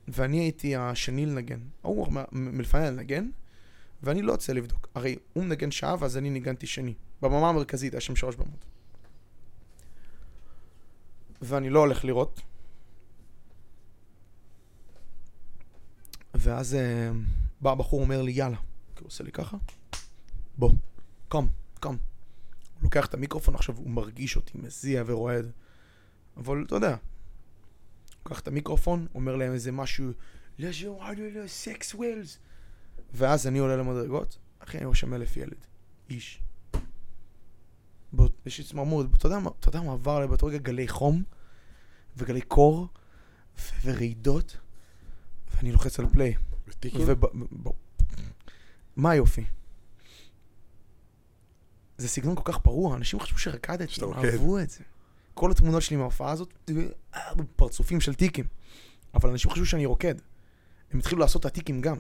ואני 0.08 0.40
הייתי 0.40 0.76
השני 0.76 1.26
לנגן. 1.26 1.60
ההוא 1.84 2.08
מלפני 2.32 2.82
לנגן, 2.82 3.30
ואני 4.04 4.22
לא 4.22 4.32
יוצא 4.32 4.54
לבדוק. 4.54 4.88
הרי 4.96 5.16
הוא 5.34 5.44
מנגן 5.44 5.72
שעה, 5.72 5.96
ואז 6.00 6.18
אני 6.18 6.30
ניגנתי 6.30 6.68
שני. 6.68 6.94
בבמה 7.22 7.50
המרכזית, 7.50 7.94
היה 7.94 8.02
שם 8.02 8.16
שלוש 8.16 8.36
במות. 8.36 8.66
ואני 11.42 11.70
לא 11.70 11.80
הולך 11.80 12.06
לראות. 12.06 12.42
ואז 16.34 16.76
אה, 16.76 17.12
בא 17.62 17.72
הבחור 17.72 18.02
אומר 18.02 18.22
לי, 18.22 18.32
יאללה. 18.32 18.58
כי 18.96 19.02
הוא 19.04 19.08
עושה 19.08 19.24
לי 19.24 19.32
ככה, 19.32 19.58
בוא, 20.58 20.72
קום, 21.28 21.50
קום. 21.80 21.98
הוא 22.74 22.84
לוקח 22.84 23.06
את 23.06 23.14
המיקרופון, 23.14 23.56
עכשיו 23.56 23.78
הוא 23.78 23.90
מרגיש 23.90 24.36
אותי 24.36 24.58
מזיע 24.58 25.04
ורועד. 25.06 25.52
אבל 26.38 26.64
אתה 26.68 26.76
יודע, 26.76 26.96
לוקח 28.26 28.40
את 28.40 28.48
המיקרופון, 28.48 29.08
אומר 29.16 29.36
להם 29.36 29.54
איזה 29.54 29.72
משהו, 29.72 30.12
סקס 31.48 31.94
ווילס. 31.94 32.40
ואז 33.14 33.48
אני 33.48 33.60
עולה 33.60 33.76
למדרגות, 33.78 34.38
אחי, 34.60 34.78
אני 34.78 34.86
רואה 34.86 34.96
שם 34.96 35.14
אלף 35.14 35.38
ילד, 35.38 35.66
איש. 36.10 36.42
יש 38.46 38.62
צמרמורת, 38.70 39.08
אתה 39.16 39.26
יודע 39.26 39.40
מה, 39.40 39.50
אתה 39.60 39.70
יודע 39.70 39.82
מה 39.82 39.94
עבר 39.94 40.12
עליי 40.12 40.28
באותו 40.28 40.48
רגע? 40.48 40.58
גלי 40.58 40.88
חום, 40.88 41.24
וגלי 42.18 42.42
קור, 42.42 42.88
ו- 43.58 43.62
ורעידות, 43.84 44.58
ואני 45.56 45.72
לוחץ 45.72 46.00
על 46.00 46.06
פליי. 46.12 46.36
וטיקים? 46.68 47.02
וב... 47.06 47.26
ב... 47.64 47.70
מה 48.96 49.12
היופי? 49.12 49.46
זה 51.98 52.08
סגנון 52.08 52.36
כל 52.36 52.42
כך 52.46 52.58
פרוע, 52.58 52.96
אנשים 52.96 53.20
חשבו 53.20 53.38
שרקדתי. 53.38 54.02
אהבו 54.16 54.60
את 54.60 54.70
זה. 54.70 54.80
כל 55.34 55.52
התמונות 55.52 55.82
שלי 55.82 55.98
מההופעה 55.98 56.32
הזאת, 56.32 56.54
אה, 57.16 57.22
פרצופים 57.56 58.02
של 58.02 58.14
טיקים. 58.14 58.46
אבל 59.14 59.30
אנשים 59.30 59.52
חשבו 59.52 59.66
שאני 59.66 59.86
רוקד. 59.86 60.16
הם 60.92 61.00
התחילו 61.00 61.22
לעשות 61.22 61.40
את 61.40 61.46
הטיקים 61.46 61.82
גם, 61.82 61.98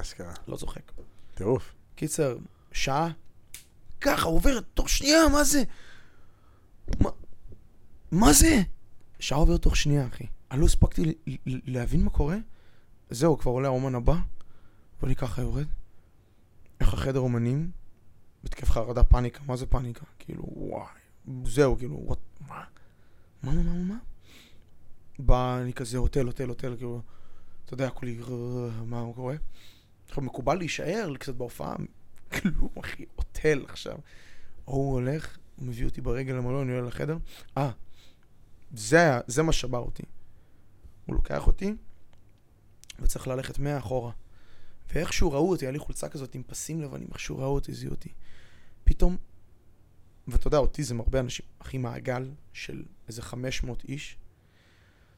אשכרה. 0.00 0.34
לא 0.48 0.56
צוחק. 0.56 0.92
טירוף. 1.34 1.74
קיצר, 1.94 2.36
שעה, 2.72 3.10
ככה 4.00 4.26
עוברת 4.26 4.64
תוך 4.74 4.88
שנייה, 4.88 5.28
מה 5.32 5.44
זה? 5.44 5.62
מה, 7.00 7.10
מה 8.10 8.32
זה? 8.32 8.62
שעה 9.20 9.38
עוברת 9.38 9.62
תוך 9.62 9.76
שנייה, 9.76 10.06
אחי. 10.06 10.26
אני 10.50 10.60
לא 10.60 10.66
הספקתי 10.66 11.14
להבין 11.46 12.04
מה 12.04 12.10
קורה. 12.10 12.36
זהו, 13.10 13.38
כבר 13.38 13.52
עולה 13.52 13.68
האומן 13.68 13.94
הבא, 13.94 14.16
ואני 15.02 15.16
ככה 15.16 15.42
יורד. 15.42 15.66
איך 16.80 16.94
החדר 16.94 17.18
אומנים? 17.18 17.70
התקף 18.44 18.70
חרדה, 18.70 19.04
פאניקה, 19.04 19.40
מה 19.46 19.56
זה 19.56 19.66
פאניקה? 19.66 20.04
כאילו, 20.18 20.44
וואי, 20.56 20.86
זהו, 21.44 21.76
כאילו, 21.78 22.00
וואט, 22.04 22.18
מה? 22.48 22.64
מה, 23.42 23.54
מה, 23.54 23.62
מה, 23.62 23.74
מה? 23.74 23.98
בא, 25.18 25.58
אני 25.62 25.72
כזה, 25.72 25.98
הוטל, 25.98 26.26
הוטל, 26.26 26.48
הוטל, 26.48 26.76
כאילו, 26.76 27.00
אתה 27.64 27.74
יודע, 27.74 27.90
כולי, 27.90 28.18
מה 28.86 29.04
קורה? 29.14 29.36
עכשיו, 30.08 30.22
מקובל 30.22 30.54
להישאר 30.54 31.16
קצת 31.18 31.34
בהופעה, 31.34 31.76
כלום, 32.32 32.68
אחי, 32.80 33.04
הוטל 33.16 33.64
עכשיו. 33.68 33.98
הוא 34.64 34.92
הולך, 34.94 35.38
הוא 35.56 35.66
מביא 35.66 35.84
אותי 35.84 36.00
ברגל 36.00 36.32
למלון, 36.32 36.68
אני 36.68 36.76
עולה 36.76 36.88
לחדר. 36.88 37.16
אה, 37.58 37.70
זה, 38.74 38.96
היה- 38.96 39.20
זה 39.26 39.42
מה 39.42 39.52
שבר 39.52 39.78
אותי. 39.78 40.02
הוא 41.06 41.14
לוקח 41.14 41.46
אותי, 41.46 41.74
וצריך 43.00 43.28
ללכת 43.28 43.58
מאחורה. 43.58 44.12
ואיכשהו 44.92 45.32
ראו 45.32 45.50
אותי, 45.50 45.64
היה 45.64 45.72
לי 45.72 45.78
חולצה 45.78 46.08
כזאת 46.08 46.34
עם 46.34 46.42
פסים 46.46 46.82
לבנים, 46.82 47.08
איכשהו 47.08 47.38
ראו 47.38 47.54
אותי, 47.54 47.74
זיהו 47.74 47.90
אותי. 47.90 48.08
פתאום, 48.84 49.16
ואתה 50.28 50.46
יודע, 50.48 50.58
אוטיזם, 50.58 51.00
הרבה 51.00 51.20
אנשים, 51.20 51.46
אחי 51.58 51.78
מעגל 51.78 52.30
של 52.52 52.82
איזה 53.08 53.22
500 53.22 53.84
איש, 53.84 54.16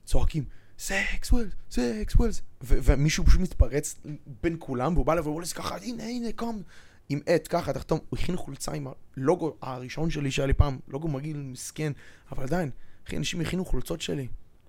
צועקים, 0.04 0.44
Sex 0.78 1.32
Whales, 1.32 1.52
Sex 1.70 2.14
Whales, 2.14 2.42
ומישהו 2.60 3.24
פשוט 3.24 3.40
מתפרץ 3.40 4.00
בין 4.42 4.56
כולם, 4.58 4.94
והוא 4.94 5.06
בא 5.06 5.16
והוא 5.24 5.42
עושה 5.42 5.54
ככה, 5.54 5.76
הנה, 5.76 6.02
הנה, 6.04 6.28
קום, 6.36 6.62
עם 7.08 7.20
עט, 7.26 7.46
ככה, 7.50 7.72
תחתום, 7.72 7.98
הוא 8.08 8.18
הכין 8.18 8.36
חולצה 8.36 8.72
עם 8.72 8.86
הלוגו 9.16 9.56
הראשון 9.62 10.10
שלי 10.10 10.30
שהיה 10.30 10.46
לי 10.46 10.52
פעם, 10.52 10.78
לוגו 10.88 11.08
מגעיל 11.08 11.36
מסכן, 11.36 11.92
אבל 12.32 12.42
עדיין, 12.42 12.70
אחי, 13.06 13.16
אנשים 13.16 13.40
הכינו 13.40 13.64
חולצות 13.64 14.00
שלי. 14.00 14.28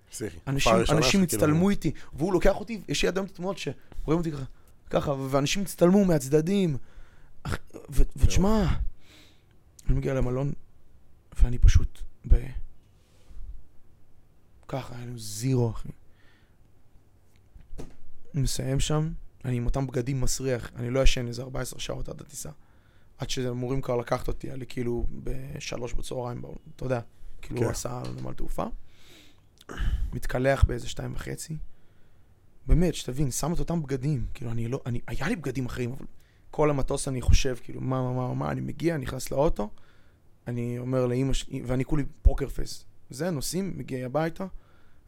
פסיכי. 0.10 0.38
אנשים, 0.48 1.24
הצטלמו 1.24 1.70
איתי, 1.70 1.92
והוא 2.14 2.34
לוקח 2.34 2.60
אותי, 2.60 2.82
יש 2.88 3.02
לי 3.02 3.08
עד 3.08 3.18
היום 3.18 3.26
את 3.26 3.32
התמונות 3.32 3.58
שרואים 3.58 4.20
אותי 4.20 4.32
ככה, 4.32 4.44
ככה, 4.90 5.12
ואנשים 5.12 5.62
הצטלמו 5.62 6.06
מהצדדים. 6.06 6.78
ותשמע, 7.90 8.66
אני 9.88 9.98
מגיע 9.98 10.14
למלון, 10.14 10.54
ואני 11.42 11.58
פשוט 11.58 12.00
ב... 12.28 12.36
ככה, 14.68 14.96
היה 14.96 15.06
לנו 15.06 15.20
זירו, 15.20 15.72
אחי. 15.72 15.90
אני 18.34 18.42
מסיים 18.42 18.80
שם, 18.80 19.12
אני 19.46 19.58
עם 19.58 19.66
אותם 19.66 19.88
בגדים 19.88 20.22
מסריח, 20.22 20.72
אני 20.76 20.90
לא 20.90 21.00
ישן 21.00 21.28
איזה 21.28 21.42
14 21.42 21.80
שעות 21.80 22.10
עד 22.10 22.22
הטיסה. 22.22 22.50
עד 23.18 23.30
שאמורים 23.30 23.82
כבר 23.82 23.98
לקחת 23.98 24.28
אותי, 24.28 24.48
היה 24.48 24.56
לי 24.56 24.66
כאילו 24.66 25.06
בשלוש 25.24 25.94
בצהריים, 25.94 26.42
אתה 26.76 26.86
יודע, 26.86 27.00
כאילו 27.42 27.60
כן. 27.60 27.66
הוא 27.66 27.72
עשה 27.72 28.02
נמל 28.22 28.34
תעופה. 28.34 28.66
מתקלח 30.14 30.64
באיזה 30.64 30.90
שתיים 30.90 31.14
וחצי. 31.14 31.58
באמת, 32.68 32.96
שתבין, 32.96 33.32
שם 33.32 33.54
את 33.54 33.60
אותם 33.60 33.84
בגדים. 33.84 34.26
כאילו, 34.34 34.52
אני 34.52 34.68
לא, 34.68 34.82
אני, 34.86 35.00
היה 35.08 35.28
לי 35.28 35.36
בגדים 35.36 35.66
אחרים, 35.66 35.92
אבל 35.92 36.06
כל 36.52 36.70
המטוס 36.70 37.08
אני 37.08 37.22
חושב, 37.22 37.56
כאילו, 37.64 37.82
מה, 37.82 38.04
מה, 38.04 38.14
מה, 38.14 38.34
מה, 38.34 38.52
אני 38.52 38.62
מגיע, 38.62 38.98
נכנס 38.98 39.32
לאוטו, 39.32 39.70
אני 40.48 40.80
אומר 40.80 41.06
לאימא 41.06 41.34
שלי, 41.34 41.62
ואני 41.66 41.86
כולי 41.86 42.04
פוקר 42.22 42.50
פייס. 42.50 42.86
זה, 43.10 43.30
נוסעים, 43.30 43.74
מגיע 43.78 44.06
הביתה, 44.06 44.46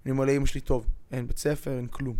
אני 0.05 0.11
אומר 0.11 0.25
לאימא 0.25 0.45
שלי, 0.45 0.61
טוב, 0.61 0.87
אין 1.11 1.27
בית 1.27 1.37
ספר, 1.37 1.77
אין 1.77 1.87
כלום. 1.87 2.15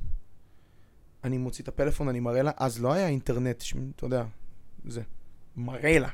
אני 1.23 1.37
מוציא 1.37 1.63
את 1.63 1.67
הפלאפון, 1.67 2.07
אני 2.09 2.19
מראה 2.19 2.41
לה, 2.41 2.51
אז 2.57 2.81
לא 2.81 2.93
היה 2.93 3.07
אינטרנט, 3.07 3.61
ש- 3.61 3.73
אתה 3.95 4.05
יודע, 4.05 4.23
זה, 4.85 5.01
מראה 5.57 5.99
לה. 5.99 6.09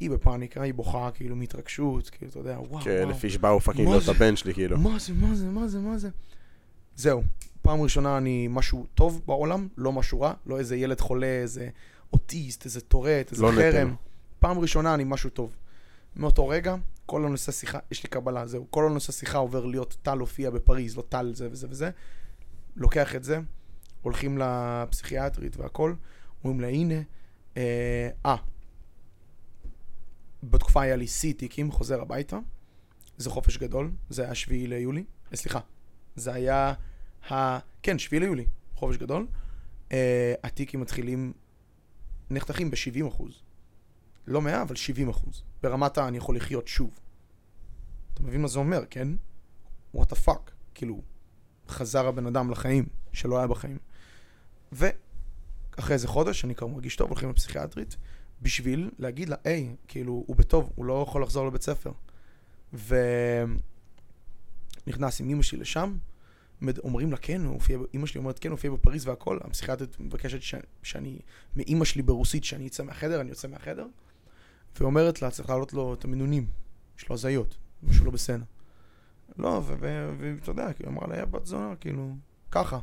היא 0.00 0.10
בפאניקה, 0.10 0.62
היא 0.62 0.74
בוכה, 0.74 1.10
כאילו, 1.14 1.36
מהתרגשות, 1.36 2.08
כאילו, 2.10 2.30
אתה 2.30 2.38
יודע, 2.38 2.52
וואו, 2.58 2.70
וואו. 2.70 2.84
כאלף 2.84 3.24
איש 3.24 3.38
באו 3.38 3.60
fucking 3.60 3.84
מה 3.84 3.90
להיות 3.90 4.04
זה? 4.04 4.10
הבן 4.10 4.36
שלי, 4.36 4.54
כאילו. 4.54 4.78
מה 4.78 4.98
זה, 4.98 5.12
מה 5.14 5.34
זה, 5.34 5.46
מה 5.46 5.68
זה, 5.68 5.78
מה 5.78 5.98
זה? 5.98 6.08
זהו, 6.96 7.22
פעם 7.62 7.80
ראשונה 7.82 8.18
אני 8.18 8.48
משהו 8.50 8.86
טוב 8.94 9.22
בעולם, 9.26 9.68
לא 9.76 9.92
משהו 9.92 10.20
רע, 10.20 10.32
לא 10.46 10.58
איזה 10.58 10.76
ילד 10.76 11.00
חולה, 11.00 11.26
איזה 11.26 11.68
אוטיסט, 12.12 12.64
איזה 12.64 12.80
טורט, 12.80 13.32
איזה 13.32 13.42
לא 13.42 13.48
חרם. 13.50 13.88
נטל. 13.88 13.94
פעם 14.38 14.58
ראשונה 14.58 14.94
אני 14.94 15.04
משהו 15.06 15.30
טוב. 15.30 15.56
מאותו 16.16 16.48
רגע, 16.48 16.74
כל 17.06 17.24
הנושא 17.24 17.52
שיחה, 17.52 17.78
יש 17.90 18.02
לי 18.02 18.08
קבלה, 18.08 18.46
זהו, 18.46 18.66
כל 18.70 18.86
הנושא 18.86 19.12
שיחה 19.12 19.38
עובר 19.38 19.64
להיות 19.64 19.96
טל 20.02 20.18
הופיע 20.18 20.50
בפריז, 20.50 20.96
לא 20.96 21.02
טל 21.08 21.30
זה 21.34 21.48
וזה 21.50 21.66
וזה. 21.70 21.90
לוקח 22.76 23.14
את 23.14 23.24
זה, 23.24 23.38
הולכים 24.04 24.38
לפסיכיאטרית 24.38 25.56
והכל, 25.56 25.94
אומרים 26.44 26.60
לה, 26.60 26.68
הנה, 26.68 27.02
אה, 27.56 28.08
אה, 28.26 28.36
בתקופה 30.42 30.82
היה 30.82 30.96
לי 30.96 31.06
שיא 31.06 31.34
תיקים, 31.34 31.72
חוזר 31.72 32.02
הביתה, 32.02 32.38
זה 33.16 33.30
חופש 33.30 33.58
גדול, 33.58 33.90
זה 34.10 34.24
היה 34.24 34.34
שביעי 34.34 34.66
ליולי, 34.66 35.04
אה, 35.32 35.36
סליחה, 35.36 35.60
זה 36.16 36.32
היה 36.32 36.74
ה... 37.30 37.58
כן, 37.82 37.98
שביעי 37.98 38.20
ליולי, 38.20 38.46
חופש 38.74 38.96
גדול. 38.96 39.26
אה, 39.92 40.34
התיקים 40.42 40.80
מתחילים, 40.80 41.32
נחתכים 42.30 42.70
ב-70 42.70 43.08
אחוז. 43.08 43.42
לא 44.26 44.42
100, 44.42 44.62
אבל 44.62 44.76
70 44.76 45.08
אחוז. 45.08 45.42
ברמת 45.62 45.98
ה... 45.98 46.08
אני 46.08 46.16
יכול 46.16 46.36
לחיות 46.36 46.68
שוב. 46.68 47.00
אתה 48.14 48.22
מבין 48.22 48.42
מה 48.42 48.48
זה 48.48 48.58
אומר, 48.58 48.84
כן? 48.90 49.08
what 49.96 50.04
the 50.04 50.26
fuck. 50.26 50.50
כאילו, 50.74 51.02
חזר 51.68 52.06
הבן 52.06 52.26
אדם 52.26 52.50
לחיים, 52.50 52.86
שלא 53.12 53.38
היה 53.38 53.46
בחיים. 53.46 53.78
ואחרי 54.74 55.94
איזה 55.94 56.08
חודש, 56.08 56.44
אני 56.44 56.54
כבר 56.54 56.66
מרגיש 56.66 56.96
טוב, 56.96 57.08
הולכים 57.08 57.30
לפסיכיאטרית, 57.30 57.96
בשביל 58.42 58.90
להגיד 58.98 59.28
לה, 59.28 59.36
היי, 59.44 59.76
כאילו, 59.88 60.24
הוא 60.26 60.36
בטוב, 60.36 60.72
הוא 60.74 60.84
לא 60.84 61.04
יכול 61.08 61.22
לחזור 61.22 61.46
לבית 61.46 61.62
ספר. 61.62 61.92
ונכנס 64.86 65.20
עם 65.20 65.30
אמא 65.30 65.42
שלי 65.42 65.58
לשם, 65.58 65.96
אומרים 66.84 67.10
לה, 67.10 67.16
כן, 67.16 67.44
הוא 67.44 67.54
הופיע, 67.54 67.78
אמא 67.94 68.06
שלי 68.06 68.18
אומרת, 68.18 68.38
כן, 68.38 68.48
הוא 68.48 68.54
הופיע 68.54 68.70
בפריז 68.70 69.06
והכל, 69.06 69.38
הפסיכיאטרית 69.44 70.00
מבקשת 70.00 70.42
ש... 70.42 70.54
שאני, 70.82 71.18
מאמא 71.56 71.84
שלי 71.84 72.02
ברוסית, 72.02 72.44
שאני 72.44 72.66
אצא 72.66 72.82
מהחדר, 72.82 73.20
אני 73.20 73.28
יוצא 73.28 73.48
מהחדר, 73.48 73.86
ואומרת 74.80 75.22
לה, 75.22 75.30
צריך 75.30 75.48
להעלות 75.48 75.72
לו 75.72 75.94
את 75.94 76.04
המינונים, 76.04 76.46
יש 76.98 77.08
לו 77.08 77.14
הזיות, 77.14 77.56
משהו 77.82 78.04
לא 78.04 78.10
בסדר. 78.10 78.44
לא, 79.38 79.62
ואתה 79.64 80.50
יודע, 80.50 80.72
כאילו, 80.72 80.90
אמרה 80.90 81.06
לה, 81.06 81.18
יא 81.18 81.24
בת 81.24 81.46
זונה, 81.46 81.76
כאילו, 81.76 82.16
ככה. 82.50 82.78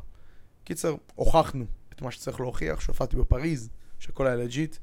קיצר, 0.64 0.94
הוכחנו 1.14 1.64
את 1.92 2.02
מה 2.02 2.10
שצריך 2.10 2.40
להוכיח, 2.40 2.80
שהופעתי 2.80 3.16
בפריז, 3.16 3.70
שהכל 3.98 4.26
היה 4.26 4.36
legit. 4.36 4.76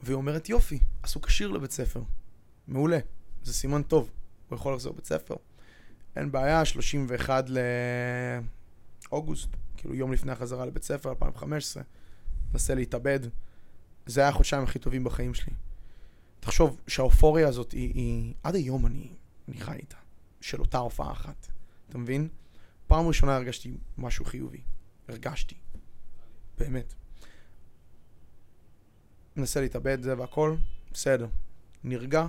והיא 0.00 0.14
אומרת, 0.14 0.48
יופי, 0.48 0.78
הוא 1.14 1.22
כשיר 1.22 1.50
לבית 1.50 1.70
ספר. 1.70 2.02
מעולה, 2.66 2.98
זה 3.42 3.52
סימן 3.52 3.82
טוב, 3.82 4.10
הוא 4.48 4.56
יכול 4.56 4.74
לחזור 4.74 4.92
לבית 4.92 5.06
ספר. 5.06 5.34
אין 6.16 6.32
בעיה, 6.32 6.64
31 6.64 7.44
לאוגוסט, 9.10 9.48
כאילו 9.76 9.94
יום 9.94 10.12
לפני 10.12 10.32
החזרה 10.32 10.66
לבית 10.66 10.82
ספר, 10.82 11.10
2015, 11.10 11.82
נסה 12.54 12.74
להתאבד. 12.74 13.20
זה 14.06 14.20
היה 14.20 14.28
החודשיים 14.28 14.62
הכי 14.62 14.78
טובים 14.78 15.04
בחיים 15.04 15.34
שלי. 15.34 15.52
תחשוב 16.40 16.80
שהאופוריה 16.86 17.48
הזאת 17.48 17.72
היא, 17.72 17.94
היא 17.94 18.34
עד 18.42 18.54
היום 18.54 18.86
אני, 18.86 19.12
אני 19.48 19.60
חי 19.60 19.76
איתה, 19.76 19.96
של 20.40 20.60
אותה 20.60 20.78
הופעה 20.78 21.12
אחת. 21.12 21.46
אתה 21.88 21.98
מבין? 21.98 22.28
פעם 22.88 23.06
ראשונה 23.06 23.36
הרגשתי 23.36 23.76
משהו 23.98 24.24
חיובי. 24.24 24.60
הרגשתי. 25.08 25.54
באמת. 26.58 26.94
מנסה 29.36 29.60
להתאבד 29.60 30.02
זה 30.02 30.18
והכל, 30.18 30.54
בסדר. 30.92 31.26
נרגע. 31.84 32.26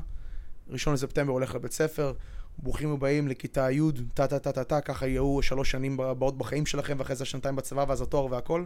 ראשון 0.68 0.94
לספטמבר 0.94 1.34
הולך 1.34 1.56
לבית 1.56 1.72
ספר, 1.72 2.14
ברוכים 2.58 2.92
הבאים 2.92 3.28
לכיתה 3.28 3.72
י', 3.72 3.82
טה 4.14 4.28
טה 4.28 4.40
טה 4.40 4.52
טה 4.52 4.64
טה, 4.64 4.82
ככה 4.82 5.08
יהיו 5.08 5.42
שלוש 5.42 5.72
שנים 5.72 6.00
הבאות 6.00 6.38
בחיים 6.38 6.66
שלכם, 6.66 6.96
ואחרי 7.00 7.16
זה 7.16 7.26
שנתיים 7.26 7.56
בצבא 7.56 7.86
ואז 7.88 8.02
התואר 8.02 8.32
והכל. 8.32 8.66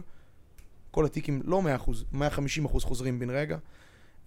כל 0.90 1.04
התיקים, 1.04 1.42
לא 1.44 1.62
100%, 2.12 2.14
150% 2.14 2.80
חוזרים 2.80 3.18
בן 3.18 3.30
רגע. 3.30 3.58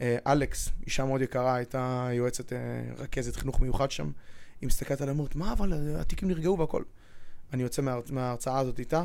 אה, 0.01 0.18
אלכס, 0.28 0.70
אישה 0.86 1.05
מאוד 1.05 1.22
יקרה, 1.22 1.55
הייתה 1.55 2.09
יועצת, 2.13 2.53
אה, 2.53 2.57
רכזת 2.97 3.36
חינוך 3.36 3.59
מיוחד 3.59 3.91
שם. 3.91 4.11
היא 4.61 4.68
מסתכלת 4.68 5.01
עליי, 5.01 5.13
אומרת, 5.13 5.36
מה 5.36 5.53
אבל, 5.53 5.74
אה, 5.74 6.01
התיקים 6.01 6.28
נרגעו 6.28 6.59
והכל. 6.59 6.84
אני 7.54 7.64
יוצא 7.64 7.82
מה, 7.82 7.98
מההרצאה 8.10 8.60
הזאת 8.60 8.80
איתה, 8.80 9.04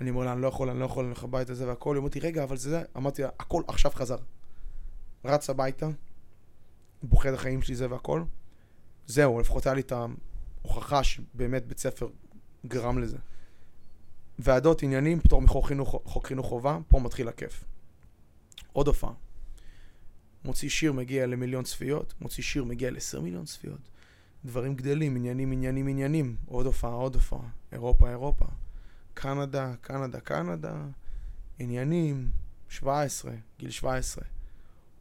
אני 0.00 0.10
אומר 0.10 0.24
לה, 0.24 0.32
אני 0.32 0.42
לא 0.42 0.48
יכול, 0.48 0.70
אני 0.70 0.80
לא 0.80 0.84
יכול, 0.84 1.04
אני 1.04 1.12
הולך 1.12 1.24
הביתה 1.24 1.54
זה 1.54 1.68
והכל. 1.68 1.94
היא 1.94 1.98
אומרת 1.98 2.14
לי, 2.14 2.20
רגע, 2.20 2.44
אבל 2.44 2.56
זה 2.56 2.70
זה, 2.70 2.82
אמרתי 2.96 3.22
לה, 3.22 3.28
הכל 3.38 3.62
עכשיו 3.68 3.90
חזר. 3.94 4.16
רץ 5.24 5.50
הביתה, 5.50 5.88
בוכה 7.02 7.28
את 7.28 7.34
החיים 7.34 7.62
שלי 7.62 7.74
זה 7.74 7.90
והכל. 7.90 8.22
זהו, 9.06 9.40
לפחות 9.40 9.66
היה 9.66 9.74
לי 9.74 9.80
את 9.80 9.92
ההוכחה 9.92 11.04
שבאמת 11.04 11.66
בית 11.66 11.78
ספר 11.78 12.08
גרם 12.66 12.98
לזה. 12.98 13.16
ועדות, 14.38 14.82
עניינים, 14.82 15.20
פטור 15.20 15.42
מחוק 15.42 15.66
חינוך, 15.66 16.20
חינוך 16.24 16.46
חובה, 16.46 16.78
פה 16.88 17.00
מתחיל 17.00 17.28
הכיף. 17.28 17.64
עוד 18.72 18.86
הופעה. 18.86 19.12
מוציא 20.44 20.68
שיר, 20.68 20.92
מגיע 20.92 21.26
למיליון 21.26 21.64
צפיות, 21.64 22.14
מוציא 22.20 22.42
שיר, 22.42 22.64
מגיע 22.64 22.90
לעשר 22.90 23.20
מיליון 23.20 23.44
צפיות. 23.44 23.80
דברים 24.44 24.74
גדלים, 24.74 25.16
עניינים, 25.16 25.52
עניינים, 25.52 25.88
עניינים. 25.88 26.36
עוד 26.46 26.66
הופעה, 26.66 26.92
עוד 26.92 27.14
הופעה. 27.14 27.48
אירופה, 27.72 28.10
אירופה. 28.10 28.44
קנדה, 29.14 29.74
קנדה, 29.80 30.20
קנדה. 30.20 30.74
עניינים, 31.58 32.30
17, 32.68 33.32
גיל 33.58 33.70
17. 33.70 34.24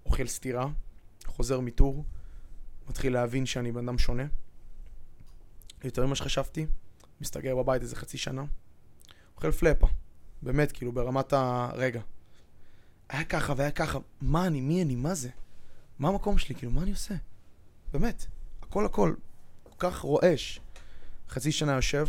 אוכל 0.05 0.27
סטירה, 0.27 0.67
חוזר 1.25 1.59
מטור, 1.59 2.03
מתחיל 2.89 3.13
להבין 3.13 3.45
שאני 3.45 3.71
בן 3.71 3.87
אדם 3.87 3.97
שונה. 3.97 4.23
יותר 5.83 6.05
ממה 6.05 6.15
שחשבתי, 6.15 6.65
מסתגר 7.21 7.55
בבית 7.55 7.81
איזה 7.81 7.95
חצי 7.95 8.17
שנה. 8.17 8.43
אוכל 9.35 9.51
פלאפה. 9.51 9.87
באמת, 10.41 10.71
כאילו, 10.71 10.91
ברמת 10.91 11.33
הרגע. 11.33 12.01
היה 13.09 13.23
ככה 13.23 13.53
והיה 13.57 13.71
ככה, 13.71 13.99
מה 14.21 14.47
אני, 14.47 14.61
מי 14.61 14.81
אני, 14.83 14.95
מה 14.95 15.15
זה? 15.15 15.29
מה 15.99 16.09
המקום 16.09 16.37
שלי, 16.37 16.55
כאילו, 16.55 16.71
מה 16.71 16.83
אני 16.83 16.91
עושה? 16.91 17.15
באמת, 17.93 18.25
הכל 18.61 18.85
הכל, 18.85 19.13
כל 19.19 19.28
כך 19.79 19.99
רועש. 19.99 20.59
חצי 21.29 21.51
שנה 21.51 21.71
יושב, 21.71 22.07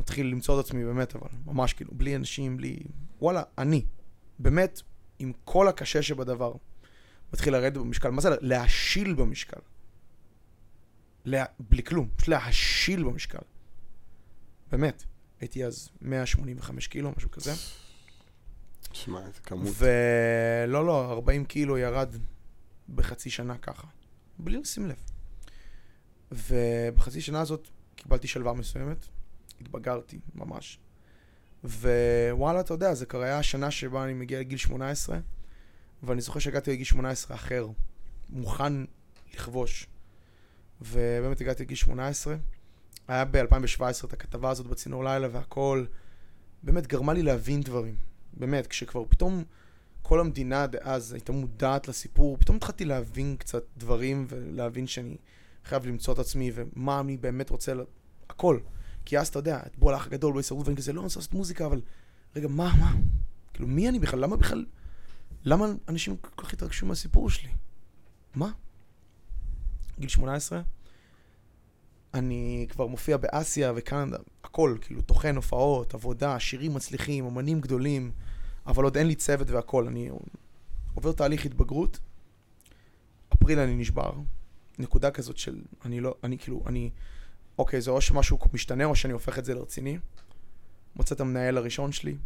מתחיל 0.00 0.26
למצוא 0.26 0.60
את 0.60 0.64
עצמי 0.64 0.84
באמת, 0.84 1.16
אבל 1.16 1.28
ממש 1.46 1.72
כאילו, 1.72 1.90
בלי 1.94 2.16
אנשים, 2.16 2.56
בלי... 2.56 2.78
וואלה, 3.20 3.42
אני, 3.58 3.84
באמת, 4.38 4.82
עם 5.18 5.32
כל 5.44 5.68
הקשה 5.68 6.02
שבדבר, 6.02 6.52
מתחיל 7.32 7.52
לרדת 7.52 7.76
במשקל. 7.76 8.10
מה 8.10 8.20
זה 8.20 8.28
להשיל 8.40 9.14
במשקל? 9.14 9.60
לה... 11.24 11.44
בלי 11.60 11.82
כלום, 11.82 12.08
פשוט 12.16 12.28
להשיל 12.28 13.02
במשקל. 13.04 13.38
באמת. 14.70 15.04
הייתי 15.40 15.64
אז 15.64 15.88
185 16.00 16.88
קילו, 16.88 17.12
משהו 17.16 17.30
כזה. 17.30 17.52
שמע, 18.92 19.26
איזה 19.26 19.40
כמות. 19.40 19.74
ולא, 19.78 20.86
לא, 20.86 21.12
40 21.12 21.44
קילו 21.44 21.78
ירד 21.78 22.16
בחצי 22.94 23.30
שנה 23.30 23.58
ככה, 23.58 23.86
בלי 24.38 24.58
לשים 24.58 24.86
לב. 24.86 25.15
ובחצי 26.32 27.20
שנה 27.20 27.40
הזאת 27.40 27.68
קיבלתי 27.96 28.26
שלווה 28.28 28.52
מסוימת, 28.52 29.06
התבגרתי 29.60 30.18
ממש. 30.34 30.78
ווואלה, 31.64 32.60
אתה 32.60 32.74
יודע, 32.74 32.94
זה 32.94 33.06
כבר 33.06 33.22
היה 33.22 33.38
השנה 33.38 33.70
שבה 33.70 34.04
אני 34.04 34.14
מגיע 34.14 34.40
לגיל 34.40 34.58
18, 34.58 35.18
ואני 36.02 36.20
זוכר 36.20 36.38
שהגעתי 36.40 36.70
לגיל 36.70 36.84
18 36.84 37.36
אחר, 37.36 37.68
מוכן 38.28 38.72
לכבוש. 39.34 39.86
ובאמת 40.80 41.40
הגעתי 41.40 41.62
לגיל 41.62 41.76
18. 41.76 42.36
היה 43.08 43.24
ב-2017 43.24 44.04
את 44.04 44.12
הכתבה 44.12 44.50
הזאת 44.50 44.66
בצינור 44.66 45.04
לילה 45.04 45.28
והכל, 45.32 45.84
באמת 46.62 46.86
גרמה 46.86 47.12
לי 47.12 47.22
להבין 47.22 47.60
דברים. 47.60 47.96
באמת, 48.32 48.66
כשכבר 48.66 49.04
פתאום 49.08 49.44
כל 50.02 50.20
המדינה 50.20 50.66
דאז 50.66 51.12
הייתה 51.12 51.32
מודעת 51.32 51.88
לסיפור, 51.88 52.36
פתאום 52.36 52.56
התחלתי 52.56 52.84
להבין 52.84 53.36
קצת 53.36 53.64
דברים 53.76 54.26
ולהבין 54.28 54.86
שאני 54.86 55.16
חייב 55.66 55.86
למצוא 55.86 56.14
את 56.14 56.18
עצמי 56.18 56.50
ומה 56.54 57.00
אני 57.00 57.16
באמת 57.16 57.50
רוצה, 57.50 57.74
ל... 57.74 57.80
הכל. 58.30 58.58
כי 59.04 59.18
אז 59.18 59.28
אתה 59.28 59.38
יודע, 59.38 59.60
את 59.66 59.78
בוא 59.78 59.92
לאח 59.92 60.06
הגדול, 60.06 60.34
בהישרדות, 60.34 60.66
ואני 60.66 60.76
כזה, 60.76 60.92
לא, 60.92 61.00
אני 61.00 61.04
רוצה 61.04 61.18
לעשות 61.18 61.34
מוזיקה, 61.34 61.66
אבל 61.66 61.80
רגע, 62.36 62.48
מה, 62.48 62.72
מה? 62.80 62.94
כאילו, 63.52 63.68
מי 63.68 63.88
אני 63.88 63.98
בכלל? 63.98 64.20
למה 64.20 64.36
בכלל, 64.36 64.64
למה 65.44 65.66
אנשים 65.88 66.16
כל 66.16 66.42
כך 66.42 66.52
התרגשו 66.52 66.86
מהסיפור 66.86 67.30
שלי? 67.30 67.50
מה? 68.34 68.50
גיל 69.98 70.08
18, 70.08 70.60
אני 72.14 72.66
כבר 72.70 72.86
מופיע 72.86 73.16
באסיה 73.16 73.72
וקנדה, 73.76 74.18
הכל, 74.44 74.76
כאילו, 74.80 75.02
טוחן 75.02 75.36
הופעות, 75.36 75.94
עבודה, 75.94 76.40
שירים 76.40 76.74
מצליחים, 76.74 77.26
אמנים 77.26 77.60
גדולים, 77.60 78.12
אבל 78.66 78.84
עוד 78.84 78.96
אין 78.96 79.06
לי 79.06 79.14
צוות 79.14 79.50
והכל. 79.50 79.86
אני 79.86 80.10
עובר 80.94 81.12
תהליך 81.12 81.46
התבגרות, 81.46 82.00
אפריל 83.34 83.58
אני 83.58 83.76
נשבר, 83.76 84.12
נקודה 84.78 85.10
כזאת 85.10 85.38
של, 85.38 85.62
אני 85.84 86.00
לא, 86.00 86.14
אני 86.24 86.38
כאילו, 86.38 86.62
אני, 86.66 86.90
אוקיי, 87.58 87.80
זה 87.80 87.90
או 87.90 88.00
שמשהו 88.00 88.38
משתנה 88.52 88.84
או 88.84 88.96
שאני 88.96 89.12
הופך 89.12 89.38
את 89.38 89.44
זה 89.44 89.54
לרציני. 89.54 89.98
מוצא 90.96 91.14
את 91.14 91.20
המנהל 91.20 91.58
הראשון 91.58 91.92
שלי, 91.92 92.16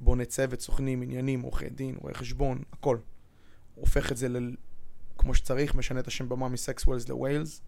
בונה 0.00 0.24
צוות, 0.24 0.60
סוכנים, 0.60 1.02
עניינים, 1.02 1.40
עורכי 1.40 1.68
דין, 1.70 1.96
רואי 1.98 2.14
חשבון, 2.14 2.62
הכל. 2.72 2.98
הופך 3.74 4.12
את 4.12 4.16
זה 4.16 4.28
ל... 4.28 4.54
כמו 5.18 5.34
שצריך, 5.34 5.74
משנה 5.74 6.00
את 6.00 6.06
השם 6.06 6.28
במה 6.28 6.48
מסקסוולס 6.48 7.08
לוויילס. 7.08 7.62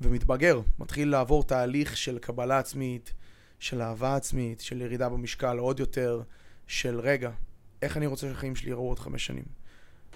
ומתבגר, 0.00 0.60
מתחיל 0.78 1.08
לעבור 1.08 1.44
תהליך 1.44 1.96
של 1.96 2.18
קבלה 2.18 2.58
עצמית, 2.58 3.14
של 3.58 3.82
אהבה 3.82 4.16
עצמית, 4.16 4.60
של 4.60 4.80
ירידה 4.80 5.08
במשקל 5.08 5.58
עוד 5.58 5.80
יותר, 5.80 6.22
של 6.66 7.00
רגע, 7.00 7.30
איך 7.82 7.96
אני 7.96 8.06
רוצה 8.06 8.28
שהחיים 8.28 8.56
שלי 8.56 8.70
יראו 8.70 8.88
עוד 8.88 8.98
חמש 8.98 9.26
שנים. 9.26 9.44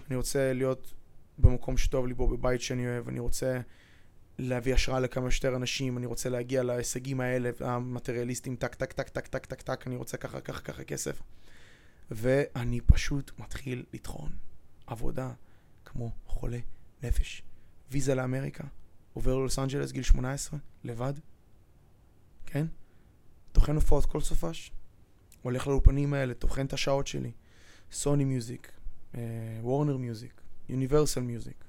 אני 0.09 0.17
רוצה 0.17 0.53
להיות 0.53 0.95
במקום 1.39 1.77
שטוב 1.77 2.07
לי 2.07 2.15
בו, 2.15 2.29
בבית 2.29 2.61
שאני 2.61 2.87
אוהב, 2.87 3.09
אני 3.09 3.19
רוצה 3.19 3.61
להביא 4.39 4.75
השראה 4.75 5.01
לכמה 5.01 5.31
שיותר 5.31 5.57
אנשים, 5.57 5.99
אני 5.99 6.07
רוצה 6.07 6.29
להגיע 6.29 6.63
להישגים 6.63 7.21
האלה, 7.21 7.51
המטריאליסטים, 7.61 8.57
טק, 8.57 8.75
טק, 8.75 8.93
טק, 8.93 9.09
טק, 9.09 9.27
טק, 9.27 9.47
טק, 9.47 9.63
טק, 9.63 9.87
אני 9.87 9.97
רוצה 9.97 10.17
ככה, 10.17 10.41
ככה, 10.41 10.61
ככה 10.61 10.85
כסף. 10.85 11.23
ואני 12.11 12.81
פשוט 12.81 13.39
מתחיל 13.39 13.85
לטחון 13.93 14.33
עבודה 14.87 15.33
כמו 15.85 16.13
חולה 16.27 16.59
נפש. 17.03 17.43
ויזה 17.91 18.15
לאמריקה, 18.15 18.65
עובר 19.13 19.37
ללוס 19.37 19.59
אנג'לס 19.59 19.93
גיל 19.93 20.03
18, 20.03 20.61
לבד, 20.85 21.13
כן? 22.47 22.67
טוחן 23.53 23.75
הופעות 23.75 24.07
כל 24.07 24.21
סופש, 24.21 24.73
הולך 25.43 25.67
לאולפנים 25.67 26.15
האלה, 26.15 26.35
טוחן 26.35 26.67
את 26.67 26.73
השעות 26.73 27.07
שלי. 27.07 27.33
סוני 27.93 28.25
מיוזיק, 28.25 28.73
וורנר 29.61 29.97
מיוזיק, 29.97 30.42
יוניברסל 30.73 31.21
מיוזיק, 31.21 31.65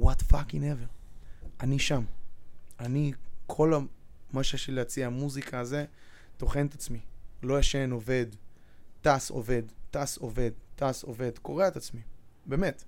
what 0.00 0.32
fucking 0.32 0.62
ever. 0.62 0.88
אני 1.60 1.78
שם. 1.78 2.04
אני, 2.80 3.12
כל 3.46 3.72
מה 4.32 4.44
שיש 4.44 4.68
לי 4.68 4.74
להציע, 4.74 5.06
המוזיקה 5.06 5.60
הזה, 5.60 5.84
טוחן 6.36 6.66
את 6.66 6.74
עצמי. 6.74 7.00
לא 7.42 7.58
ישן, 7.58 7.90
עובד, 7.90 8.26
טס, 9.02 9.30
עובד, 9.30 9.62
טס, 9.90 10.16
עובד, 10.16 10.50
טס, 10.76 11.02
עובד, 11.02 11.38
קורע 11.38 11.68
את 11.68 11.76
עצמי. 11.76 12.00
באמת. 12.46 12.84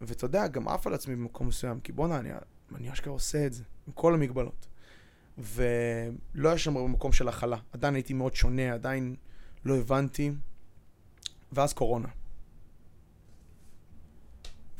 ואתה 0.00 0.24
יודע, 0.24 0.46
גם 0.46 0.68
עף 0.68 0.86
על 0.86 0.94
עצמי 0.94 1.16
במקום 1.16 1.48
מסוים, 1.48 1.80
כי 1.80 1.92
בואנה, 1.92 2.18
אני, 2.18 2.30
אני 2.74 2.92
אשכרה 2.92 3.12
עושה 3.12 3.46
את 3.46 3.52
זה, 3.52 3.62
עם 3.86 3.92
כל 3.92 4.14
המגבלות. 4.14 4.66
ולא 5.38 6.48
היה 6.48 6.58
שם 6.58 6.74
במקום 6.74 7.12
של 7.12 7.28
הכלה. 7.28 7.56
עדיין 7.72 7.94
הייתי 7.94 8.14
מאוד 8.14 8.34
שונה, 8.34 8.72
עדיין 8.72 9.16
לא 9.64 9.76
הבנתי. 9.76 10.32
ואז 11.52 11.72
קורונה. 11.72 12.08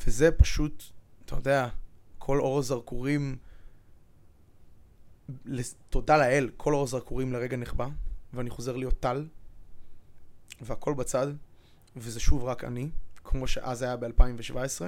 וזה 0.06 0.32
פשוט, 0.32 0.84
אתה 1.24 1.34
יודע, 1.34 1.68
כל 2.18 2.40
אור 2.40 2.58
הזרקורים, 2.58 3.36
תודה 5.90 6.18
לאל, 6.18 6.50
כל 6.56 6.74
אור 6.74 6.82
הזרקורים 6.82 7.32
לרגע 7.32 7.56
נחבא, 7.56 7.88
ואני 8.32 8.50
חוזר 8.50 8.76
להיות 8.76 9.00
טל, 9.00 9.26
והכל 10.60 10.94
בצד, 10.94 11.26
וזה 11.96 12.20
שוב 12.20 12.44
רק 12.44 12.64
אני, 12.64 12.90
כמו 13.24 13.46
שאז 13.46 13.82
היה 13.82 13.96
ב-2017, 13.96 14.82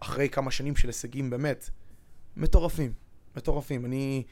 אחרי 0.00 0.28
כמה 0.28 0.50
שנים 0.50 0.76
של 0.76 0.88
הישגים 0.88 1.30
באמת 1.30 1.70
מטורפים, 2.36 2.92
מטורפים. 3.36 3.84
אני... 3.84 4.24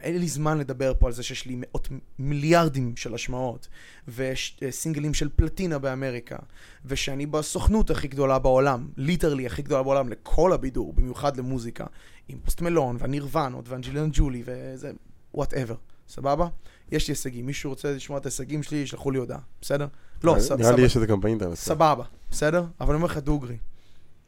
אין 0.00 0.18
לי 0.18 0.28
זמן 0.28 0.58
לדבר 0.58 0.92
פה 0.98 1.06
על 1.06 1.12
זה 1.12 1.22
שיש 1.22 1.46
לי 1.46 1.54
מאות 1.58 1.88
מיליארדים 2.18 2.96
של 2.96 3.14
השמעות, 3.14 3.68
וסינגלים 4.08 5.14
של 5.14 5.28
פלטינה 5.36 5.78
באמריקה, 5.78 6.36
ושאני 6.84 7.26
בסוכנות 7.26 7.90
הכי 7.90 8.08
גדולה 8.08 8.38
בעולם, 8.38 8.88
literally 8.96 9.46
הכי 9.46 9.62
גדולה 9.62 9.82
בעולם 9.82 10.08
לכל 10.08 10.52
הבידור, 10.52 10.92
במיוחד 10.92 11.36
למוזיקה, 11.36 11.86
עם 12.28 12.38
Post 12.44 12.60
Malone, 12.60 12.96
והנירוונים, 13.00 13.60
ואנג'לינה 13.64 14.08
ג'ולי, 14.12 14.42
וזה, 14.46 14.92
whatever, 15.34 15.74
סבבה? 16.08 16.48
יש 16.92 17.08
לי 17.08 17.12
הישגים, 17.12 17.46
מישהו 17.46 17.70
רוצה 17.70 17.92
לשמוע 17.92 18.18
את 18.18 18.26
ההישגים 18.26 18.62
שלי, 18.62 18.78
ישלחו 18.78 19.10
לי 19.10 19.18
הודעה, 19.18 19.38
בסדר? 19.60 19.86
לא, 20.24 20.36
סבבה. 20.38 20.62
נראה 20.62 20.76
לי 20.76 20.82
יש 20.82 20.96
את 20.96 21.00
זה 21.00 21.06
גם 21.06 21.20
באינטרנט. 21.20 21.54
סבבה, 21.54 22.04
בסדר? 22.30 22.64
אבל 22.80 22.88
אני 22.88 22.96
אומר 22.96 23.06
לך 23.06 23.18
דוגרי, 23.18 23.56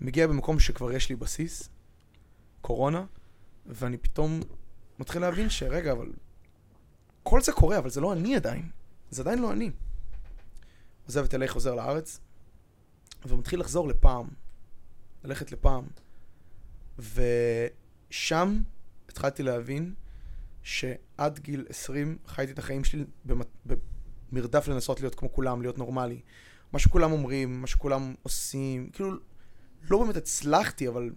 מגיע 0.00 0.26
במקום 0.26 0.58
שכבר 0.58 0.92
יש 0.92 1.08
לי 1.08 1.16
בסיס, 1.16 1.68
קורונה, 2.60 3.04
ואני 3.66 3.96
פתאום 3.96 4.40
מתחיל 4.98 5.22
להבין 5.22 5.50
שרגע, 5.50 5.92
אבל... 5.92 6.12
כל 7.22 7.40
זה 7.40 7.52
קורה, 7.52 7.78
אבל 7.78 7.90
זה 7.90 8.00
לא 8.00 8.12
אני 8.12 8.36
עדיין. 8.36 8.70
זה 9.10 9.22
עדיין 9.22 9.38
לא 9.38 9.52
אני. 9.52 9.70
עוזב 11.06 11.24
את 11.24 11.34
LA, 11.34 11.48
חוזר 11.48 11.74
לארץ, 11.74 12.20
ומתחיל 13.26 13.60
לחזור 13.60 13.88
לפעם. 13.88 14.26
ללכת 15.24 15.52
לפעם. 15.52 15.84
ושם 16.98 18.62
התחלתי 19.08 19.42
להבין 19.42 19.94
שעד 20.62 21.38
גיל 21.38 21.66
20 21.68 22.18
חייתי 22.26 22.52
את 22.52 22.58
החיים 22.58 22.84
שלי 22.84 23.04
במרדף 24.32 24.68
לנסות 24.68 25.00
להיות 25.00 25.14
כמו 25.14 25.32
כולם, 25.32 25.62
להיות 25.62 25.78
נורמלי. 25.78 26.20
מה 26.72 26.78
שכולם 26.78 27.12
אומרים, 27.12 27.60
מה 27.60 27.66
שכולם 27.66 28.14
עושים, 28.22 28.90
כאילו, 28.90 29.10
לא 29.90 29.98
באמת 29.98 30.16
הצלחתי, 30.16 30.88
אבל 30.88 31.10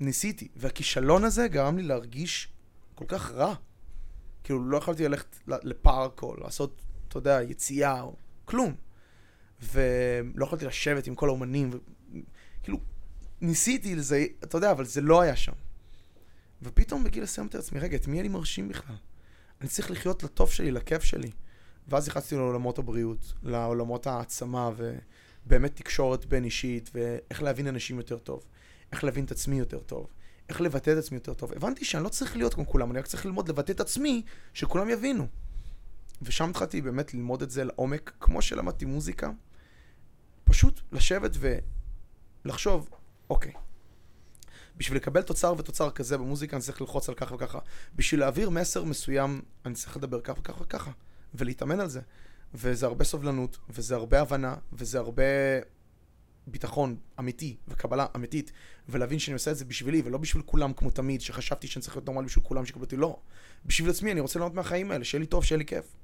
ניסיתי. 0.00 0.48
והכישלון 0.56 1.24
הזה 1.24 1.48
גרם 1.48 1.76
לי 1.76 1.82
להרגיש 1.82 2.48
כל 2.96 3.04
כך 3.08 3.30
רע. 3.30 3.54
כאילו, 4.44 4.68
לא 4.68 4.76
יכולתי 4.76 5.08
ללכת 5.08 5.36
לפארק 5.46 6.22
או 6.22 6.36
לעשות, 6.36 6.82
אתה 7.08 7.18
יודע, 7.18 7.42
יציאה 7.42 8.00
או 8.00 8.16
כלום. 8.44 8.74
ולא 9.72 10.44
יכולתי 10.44 10.66
לשבת 10.66 11.06
עם 11.06 11.14
כל 11.14 11.28
האומנים, 11.28 11.70
כאילו, 12.62 12.78
ניסיתי 13.40 13.94
לזה, 13.94 14.26
אתה 14.44 14.56
יודע, 14.56 14.70
אבל 14.70 14.84
זה 14.84 15.00
לא 15.00 15.20
היה 15.20 15.36
שם. 15.36 15.52
ופתאום 16.62 17.04
בגיל 17.04 17.22
מסוים 17.22 17.44
אמרתי 17.44 17.56
לעצמי, 17.56 17.80
רגע, 17.80 17.96
את 17.96 18.06
מי 18.06 18.20
אני 18.20 18.28
מרשים 18.28 18.68
בכלל? 18.68 18.96
אני 19.60 19.68
צריך 19.68 19.90
לחיות 19.90 20.22
לטוב 20.22 20.50
שלי, 20.50 20.70
לכיף 20.70 21.02
שלי. 21.02 21.30
ואז 21.88 22.08
נכנסתי 22.08 22.34
לעולמות 22.34 22.78
הבריאות, 22.78 23.34
לעולמות 23.42 24.06
העצמה, 24.06 24.70
ובאמת 24.76 25.76
תקשורת 25.76 26.26
בין 26.26 26.44
אישית, 26.44 26.90
ואיך 26.94 27.42
להבין 27.42 27.66
אנשים 27.66 27.96
יותר 27.96 28.18
טוב, 28.18 28.44
איך 28.92 29.04
להבין 29.04 29.24
את 29.24 29.30
עצמי 29.30 29.58
יותר 29.58 29.78
טוב, 29.78 30.06
איך 30.48 30.60
לבטא 30.60 30.90
את 30.90 30.96
עצמי 30.96 31.16
יותר 31.16 31.34
טוב. 31.34 31.52
הבנתי 31.52 31.84
שאני 31.84 32.04
לא 32.04 32.08
צריך 32.08 32.36
להיות 32.36 32.54
כמו 32.54 32.66
כולם, 32.66 32.90
אני 32.90 32.98
רק 32.98 33.06
צריך 33.06 33.26
ללמוד 33.26 33.48
לבטא 33.48 33.72
את 33.72 33.80
עצמי, 33.80 34.22
שכולם 34.54 34.90
יבינו. 34.90 35.26
ושם 36.22 36.50
התחלתי 36.50 36.80
באמת 36.80 37.14
ללמוד 37.14 37.42
את 37.42 37.50
זה 37.50 37.64
לעומק, 37.64 38.12
כמו 38.20 38.42
שלמדתי 38.42 38.84
מוזיקה. 38.84 39.30
פשוט 40.44 40.80
לשבת 40.92 41.36
ולחשוב, 42.44 42.90
אוקיי, 43.30 43.52
בשביל 44.76 44.96
לקבל 44.96 45.22
תוצר 45.22 45.54
ותוצר 45.58 45.90
כזה 45.90 46.18
במוזיקה 46.18 46.56
אני 46.56 46.62
צריך 46.62 46.80
ללחוץ 46.80 47.08
על 47.08 47.14
ככה 47.14 47.34
וככה. 47.34 47.58
בשביל 47.96 48.20
להעביר 48.20 48.50
מסר 48.50 48.84
מסוים 48.84 49.42
אני 49.64 49.74
צריך 49.74 49.96
לדבר 49.96 50.20
ככה 50.20 50.40
וככה 50.40 50.62
וככה, 50.62 50.90
ולהתאמן 51.34 51.80
על 51.80 51.88
זה. 51.88 52.00
וזה 52.54 52.86
הרבה 52.86 53.04
סובלנות, 53.04 53.58
וזה 53.70 53.94
הרבה 53.94 54.20
הבנה, 54.20 54.54
וזה 54.72 54.98
הרבה 54.98 55.22
ביטחון 56.46 56.96
אמיתי 57.18 57.56
וקבלה 57.68 58.06
אמיתית, 58.16 58.52
ולהבין 58.88 59.18
שאני 59.18 59.32
עושה 59.32 59.50
את 59.50 59.56
זה 59.56 59.64
בשבילי 59.64 60.02
ולא 60.04 60.18
בשביל 60.18 60.42
כולם 60.42 60.72
כמו 60.72 60.90
תמיד, 60.90 61.20
שחשבתי 61.20 61.66
שאני 61.66 61.82
צריך 61.82 61.96
להיות 61.96 62.06
נורמלי 62.06 62.26
בשביל 62.26 62.44
כולם 62.44 62.66
שיקבלו 62.66 62.84
אותי, 62.84 62.96
לא. 62.96 63.18
בשביל 63.66 63.90
עצמי 63.90 64.12
אני 64.12 64.20
רוצה 64.20 64.38
לענות 64.38 64.54
מהחיים 64.54 64.90
האלה, 64.90 65.04
שיהיה 65.04 65.20
לי 65.20 65.26
טוב, 65.26 65.44
שיהיה 65.44 65.58
לי 65.58 65.64
כיף. 65.64 65.96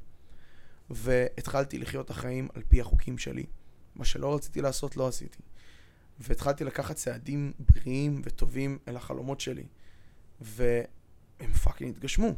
והתחלתי 0.90 1.78
לחיות 1.78 2.06
את 2.06 2.10
החיים 2.10 2.48
על 2.54 2.62
פי 2.68 2.80
החוקים 2.80 3.18
שלי. 3.18 3.44
מה 3.94 4.04
שלא 4.04 4.34
רציתי 4.34 4.60
לעשות, 4.60 4.96
לא 4.96 5.08
עשיתי. 5.08 5.38
והתחלתי 6.18 6.64
לקחת 6.64 6.96
צעדים 6.96 7.52
בריאים 7.58 8.22
וטובים 8.24 8.78
אל 8.88 8.96
החלומות 8.96 9.40
שלי. 9.40 9.64
והם 10.40 11.52
fucking 11.64 11.96
התגשמו. 11.96 12.34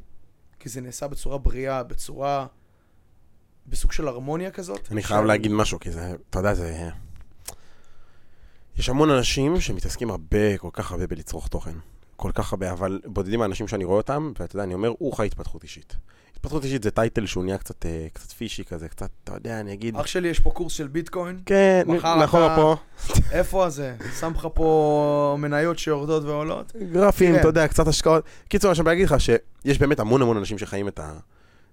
כי 0.59 0.69
זה 0.69 0.81
נעשה 0.81 1.09
בצורה 1.09 1.39
בריאה, 1.39 1.83
בצורה... 1.83 2.47
בסוג 3.67 3.93
של 3.93 4.09
הרמוניה 4.09 4.51
כזאת. 4.51 4.89
אני 4.93 5.03
חייב 5.03 5.25
להגיד 5.25 5.53
משהו, 5.53 5.81
כי 5.81 5.91
זה, 5.91 6.15
אתה 6.31 6.39
יודע, 6.39 6.55
זה... 6.55 6.91
יש 8.79 8.89
המון 8.89 9.11
אנשים 9.11 9.61
שמתעסקים 9.61 10.11
הרבה, 10.11 10.59
כל 10.59 10.69
כך 10.73 10.93
הרבה 10.93 11.07
בלצרוך 11.07 11.49
תוכן. 11.49 11.75
כל 12.17 12.31
כך 12.35 12.53
הרבה, 12.53 12.73
אבל 12.73 13.01
בודדים 13.07 13.43
האנשים 13.43 13.69
שאני 13.69 13.85
רואה 13.85 13.97
אותם, 13.97 14.33
ואתה 14.41 14.57
יודע, 14.57 14.65
אני 14.65 14.75
אומר, 14.75 14.93
אחי, 15.15 15.27
התפתחות 15.27 15.63
אישית. 15.63 15.97
התפתחות 16.37 16.65
אישית 16.65 16.83
זה 16.83 16.91
title 16.91 17.27
שהוא 17.27 17.45
נהיה 17.45 17.59
קצת, 17.59 17.87
אה, 17.87 18.07
קצת 18.13 18.33
fishy 18.33 18.65
כזה, 18.65 18.89
קצת, 18.89 19.11
אתה 19.25 19.35
יודע, 19.35 19.61
אני 19.61 19.73
אגיד... 19.73 19.97
אח 19.97 20.07
שלי, 20.07 20.29
יש 20.29 20.41
פה 20.41 20.51
קורס 20.51 20.73
של 20.73 20.87
ביטקוין. 20.89 21.41
כן, 21.47 21.83
מאחורה 21.87 22.27
אתה- 22.47 22.57
פה. 22.57 22.77
איפה 23.33 23.71
זה? 23.71 23.95
שם 24.21 24.33
לך 24.37 24.49
פה 24.55 25.37
מניות 25.39 25.79
שיורדות 25.79 26.25
ועולות? 26.25 26.73
גרפים, 26.93 27.35
כן. 27.35 27.41
אתה 27.41 27.49
יודע, 27.49 27.69
קצת 27.69 27.89
השקעות. 27.89 28.25
קיצור, 28.49 28.73
אני 28.73 28.83
בא 28.83 28.91
להגיד 28.91 29.07
לך 29.07 29.15
שיש 29.21 29.79
באמת 29.79 30.01
המון 30.01 30.23
המון 30.23 30.37
אנשים 30.37 30.59
שחיים 30.59 30.89
את, 30.89 30.99
ה... 30.99 31.13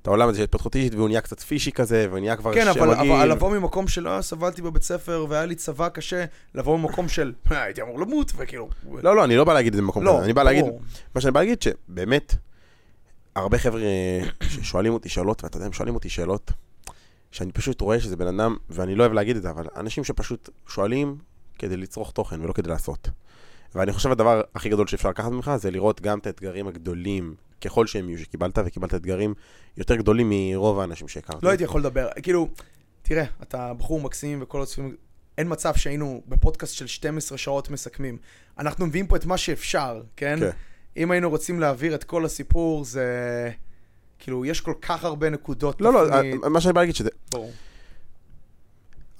את 0.01 0.07
העולם 0.07 0.29
הזה 0.29 0.37
של 0.37 0.43
התפתחות 0.43 0.75
אישית, 0.75 0.95
והוא 0.95 1.07
נהיה 1.07 1.21
קצת 1.21 1.39
פישי 1.39 1.71
כזה, 1.71 2.05
והוא 2.09 2.19
נהיה 2.19 2.35
כבר 2.35 2.53
כן, 2.53 2.65
שם 2.73 2.79
אבל, 2.79 2.95
מגעיל. 2.95 3.11
אבל 3.11 3.31
לבוא 3.31 3.51
ממקום 3.57 3.87
של 3.87 4.07
אה, 4.07 4.21
סבלתי 4.21 4.61
בבית 4.61 4.83
ספר 4.83 5.25
והיה 5.29 5.45
לי 5.45 5.55
צבא 5.55 5.89
קשה, 5.89 6.25
לבוא 6.55 6.79
ממקום 6.79 7.09
של 7.09 7.33
"אה, 7.51 7.63
הייתי 7.63 7.81
אמור 7.81 7.99
למות, 7.99 8.31
וכאילו... 8.37 8.69
לא, 9.03 9.15
לא, 9.15 9.23
אני 9.23 9.35
לא 9.35 9.43
בא 9.43 9.53
להגיד 9.53 9.73
את 9.73 9.75
זה 9.77 9.81
במקום 9.81 10.03
לא, 10.03 10.11
כזה, 10.15 10.23
אני 10.25 10.33
בא 10.33 10.43
להגיד. 10.43 10.65
מה 11.15 11.21
שאני 11.21 11.31
בא 11.31 11.39
להגיד, 11.39 11.61
שבאמת, 11.61 12.35
הרבה 13.35 13.57
חבר'ה 13.57 13.81
ששואלים 14.43 14.93
אותי 14.93 15.09
שאלות, 15.09 15.43
ואתה 15.43 15.57
יודע, 15.57 15.65
הם 15.65 15.73
שואלים 15.73 15.95
אותי 15.95 16.09
שאלות, 16.09 16.51
שאני 17.31 17.51
פשוט 17.51 17.81
רואה 17.81 17.99
שזה 17.99 18.15
בן 18.15 18.39
אדם, 18.39 18.55
ואני 18.69 18.95
לא 18.95 19.03
אוהב 19.03 19.13
להגיד 19.13 19.35
את 19.35 19.41
זה, 19.41 19.49
אבל 19.49 19.67
אנשים 19.75 20.03
שפשוט 20.03 20.49
שואלים 20.67 21.17
כדי 21.59 21.77
לצרוך 21.77 22.11
תוכן 22.11 22.41
ולא 22.41 22.53
כדי 22.53 22.69
לעשות. 22.69 23.09
ואני 23.75 23.93
חושב 23.93 24.11
הדבר 24.11 24.41
הכי 24.55 24.69
גדול 24.69 24.87
שאפשר 24.87 25.09
לקחת 25.09 25.31
ממך 25.31 25.51
זה 25.57 25.71
לראות 25.71 26.01
גם 26.01 26.19
את 26.19 26.27
האתגרים 26.27 26.67
הגדולים, 26.67 27.35
ככל 27.61 27.87
שהם 27.87 28.09
יהיו 28.09 28.19
שקיבלת, 28.19 28.59
וקיבלת 28.65 28.93
אתגרים 28.93 29.33
יותר 29.77 29.95
גדולים 29.95 30.31
מרוב 30.33 30.79
האנשים 30.79 31.07
שהכרתי. 31.07 31.45
לא 31.45 31.49
הייתי 31.49 31.63
יכול 31.63 31.81
לדבר, 31.81 32.07
כאילו, 32.23 32.47
תראה, 33.01 33.25
אתה 33.41 33.73
בחור 33.73 34.01
מקסים 34.01 34.39
וכל 34.41 34.61
הצופים, 34.61 34.95
אין 35.37 35.47
מצב 35.51 35.75
שהיינו 35.75 36.21
בפודקאסט 36.27 36.73
של 36.73 36.87
12 36.87 37.37
שעות 37.37 37.69
מסכמים. 37.69 38.17
אנחנו 38.59 38.85
מביאים 38.85 39.07
פה 39.07 39.15
את 39.15 39.25
מה 39.25 39.37
שאפשר, 39.37 40.01
כן? 40.15 40.39
כן. 40.39 40.49
אם 40.97 41.11
היינו 41.11 41.29
רוצים 41.29 41.59
להעביר 41.59 41.95
את 41.95 42.03
כל 42.03 42.25
הסיפור, 42.25 42.83
זה... 42.85 43.51
כאילו, 44.19 44.45
יש 44.45 44.61
כל 44.61 44.73
כך 44.81 45.03
הרבה 45.03 45.29
נקודות. 45.29 45.81
לא, 45.81 45.93
לא, 45.93 46.07
תפנית. 46.07 46.35
מה 46.43 46.61
שאני 46.61 46.73
בא 46.73 46.81
להגיד 46.81 46.95
שזה, 46.95 47.09
ברור. 47.31 47.51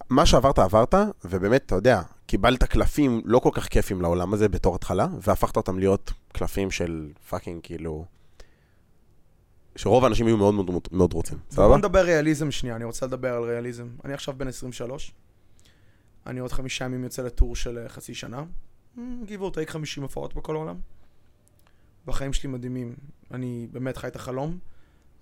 מה 0.10 0.26
שעברת 0.26 0.60
עברת, 0.60 0.94
ובאמת, 1.26 1.66
אתה 1.66 1.76
יודע, 1.76 2.02
קיבלת 2.32 2.64
קלפים 2.64 3.22
לא 3.26 3.40
כל 3.40 3.50
כך 3.54 3.68
כיפים 3.68 4.02
לעולם 4.02 4.34
הזה 4.34 4.50
בתור 4.50 4.76
התחלה, 4.76 5.08
והפכת 5.22 5.58
אותם 5.58 5.80
להיות 5.80 6.12
קלפים 6.34 6.72
של 6.72 7.12
פאקינג, 7.30 7.60
כאילו... 7.64 8.06
שרוב 9.76 10.04
האנשים 10.04 10.28
יהיו 10.28 10.38
מאוד 10.38 10.54
מאוד, 10.54 10.88
מאוד 10.92 11.14
רוצים, 11.14 11.38
בוא 11.38 11.52
סבבה? 11.52 11.78
נדבר 11.78 12.06
ריאליזם 12.06 12.52
שנייה, 12.52 12.76
אני 12.76 12.84
רוצה 12.84 13.06
לדבר 13.06 13.36
על 13.36 13.44
ריאליזם. 13.44 13.88
אני 14.06 14.14
עכשיו 14.14 14.34
בן 14.38 14.48
23, 14.48 15.12
אני 16.26 16.40
עוד 16.40 16.52
חמישה 16.52 16.86
ימים 16.86 17.04
יוצא 17.04 17.22
לטור 17.22 17.56
של 17.56 17.78
אה, 17.78 17.90
חצי 17.90 18.14
שנה, 18.14 18.44
or 18.98 19.52
take 19.54 19.68
50 19.68 20.04
הופעות 20.04 20.34
בכל 20.34 20.56
העולם. 20.56 20.76
והחיים 22.08 22.34
שלי 22.34 22.50
מדהימים, 22.50 22.96
אני 23.32 23.68
באמת 23.72 23.98
חי 23.98 24.08
את 24.08 24.16
החלום, 24.16 24.58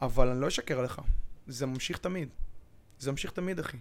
אבל 0.01 0.27
אני 0.27 0.41
לא 0.41 0.47
אשקר 0.47 0.81
לך, 0.81 1.01
זה 1.47 1.65
ממשיך 1.65 1.97
תמיד. 1.97 2.29
זה 2.99 3.11
ממשיך 3.11 3.31
תמיד, 3.31 3.59
אחי. 3.59 3.77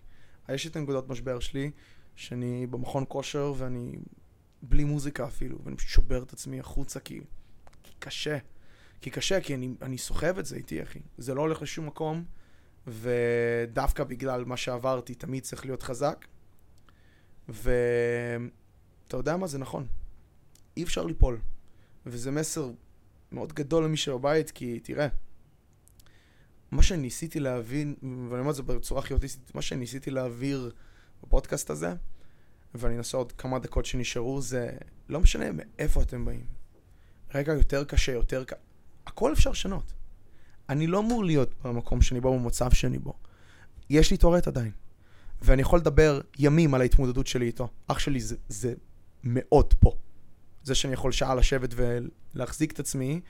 יש 0.49 0.67
את 0.67 0.77
הנקודות 0.77 1.09
משבר 1.09 1.41
שלי, 1.41 1.71
שאני 2.19 2.67
במכון 2.67 3.05
כושר 3.09 3.53
ואני 3.57 3.93
בלי 4.63 4.85
מוזיקה 4.85 5.27
אפילו, 5.27 5.59
ואני 5.65 5.77
פשוט 5.77 5.91
שובר 5.91 6.23
את 6.23 6.33
עצמי 6.33 6.61
החוצה 6.61 7.01
כי, 7.01 7.21
כי 7.83 7.93
קשה. 7.99 8.39
כי 9.01 9.11
קשה, 9.11 9.41
כי 9.41 9.55
אני, 9.55 9.75
אני 9.83 9.99
סוחב 9.99 10.39
את 10.39 10.47
זה 10.47 10.57
איתי, 10.57 10.83
אחי. 10.83 10.99
זה 11.19 11.35
לא 11.35 11.41
הולך 11.41 11.63
לשום 11.63 11.87
מקום, 11.87 12.25
ודווקא 12.87 14.05
בגלל 14.05 14.45
מה 14.45 14.57
שעברתי, 14.57 15.15
תמיד 15.15 15.43
צריך 15.43 15.65
להיות 15.65 15.83
חזק. 15.83 16.27
ואתה 17.49 19.17
יודע 19.17 19.37
מה? 19.37 19.47
זה 19.47 19.59
נכון. 19.59 19.87
אי 20.77 20.83
אפשר 20.83 21.05
ליפול. 21.05 21.41
וזה 22.07 22.31
מסר 22.31 22.71
מאוד 23.33 23.53
גדול 23.53 23.85
למי 23.85 23.97
שבבית, 23.97 24.51
כי 24.51 24.81
תראה, 24.81 25.09
מה 26.71 26.83
שניסיתי 26.83 27.41
להבין, 27.41 27.95
ואני 28.03 28.41
אומר 28.41 28.51
את 28.51 28.57
זה 28.57 28.63
בצורה 28.63 29.01
הכי 29.01 29.15
אוטיסטית, 29.15 29.55
מה 29.55 29.63
שניסיתי 29.63 30.11
להעביר 30.11 30.73
בפודקאסט 31.23 31.71
הזה, 31.71 31.95
ואני 32.75 32.97
אנסה 32.97 33.17
עוד 33.17 33.33
כמה 33.33 33.59
דקות 33.59 33.87
שנשארו, 33.87 34.43
זה 34.43 34.71
לא 35.09 35.21
משנה 35.21 35.45
מאיפה 35.53 36.03
אתם 36.03 36.25
באים. 36.25 36.47
רגע 37.35 37.53
יותר 37.53 37.85
קשה, 37.85 38.13
יותר 38.13 38.45
ק... 38.45 38.53
הכל 39.07 39.33
אפשר 39.33 39.51
לשנות. 39.51 39.93
אני 40.69 40.87
לא 40.87 40.99
אמור 40.99 41.25
להיות 41.25 41.55
במקום 41.65 42.03
שאני 42.03 42.21
בו, 42.21 42.39
במצב 42.39 42.73
שאני 42.73 42.99
בו. 42.99 43.15
יש 43.91 44.11
לי 44.11 44.17
טורט 44.17 44.49
עדיין. 44.49 44.71
ואני 45.43 45.63
יכול 45.63 45.79
לדבר 45.79 46.21
ימים 46.39 46.75
על 46.75 46.81
ההתמודדות 46.81 47.27
שלי 47.27 47.47
איתו. 47.47 47.69
אח 47.87 47.99
שלי 47.99 48.21
זה, 48.21 48.37
זה 48.49 48.75
מאות 49.25 49.75
פה. 49.81 49.93
זה 50.65 50.75
שאני 50.75 50.93
יכול 50.93 51.13
שעה 51.13 51.35
לשבת 51.35 51.75
ולהחזיק 52.35 52.73
את 52.73 52.81
עצמי, 52.81 53.21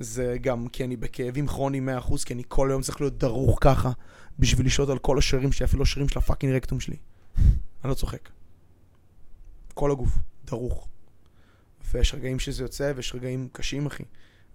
זה 0.00 0.36
גם 0.40 0.68
כי 0.68 0.84
אני 0.84 0.96
בכאבים 0.96 1.46
כרוניים 1.46 1.88
100%, 1.88 2.24
כי 2.24 2.34
אני 2.34 2.42
כל 2.48 2.70
היום 2.70 2.82
צריך 2.82 3.00
להיות 3.00 3.18
דרוך 3.18 3.58
ככה, 3.60 3.90
בשביל 4.38 4.66
לשלוט 4.66 4.88
על 4.88 4.98
כל 4.98 5.18
השרירים 5.18 5.52
שלי, 5.52 5.64
אפילו 5.64 5.82
השרירים 5.82 6.08
של 6.08 6.18
הפאקינג 6.18 6.54
רקטום 6.54 6.80
שלי. 6.80 6.96
אני 7.38 7.90
לא 7.90 7.94
צוחק. 7.94 8.28
כל 9.74 9.90
הגוף, 9.90 10.10
דרוך. 10.44 10.88
ויש 11.92 12.14
רגעים 12.14 12.38
שזה 12.38 12.62
יוצא, 12.62 12.92
ויש 12.96 13.14
רגעים 13.14 13.48
קשים, 13.52 13.86
אחי. 13.86 14.04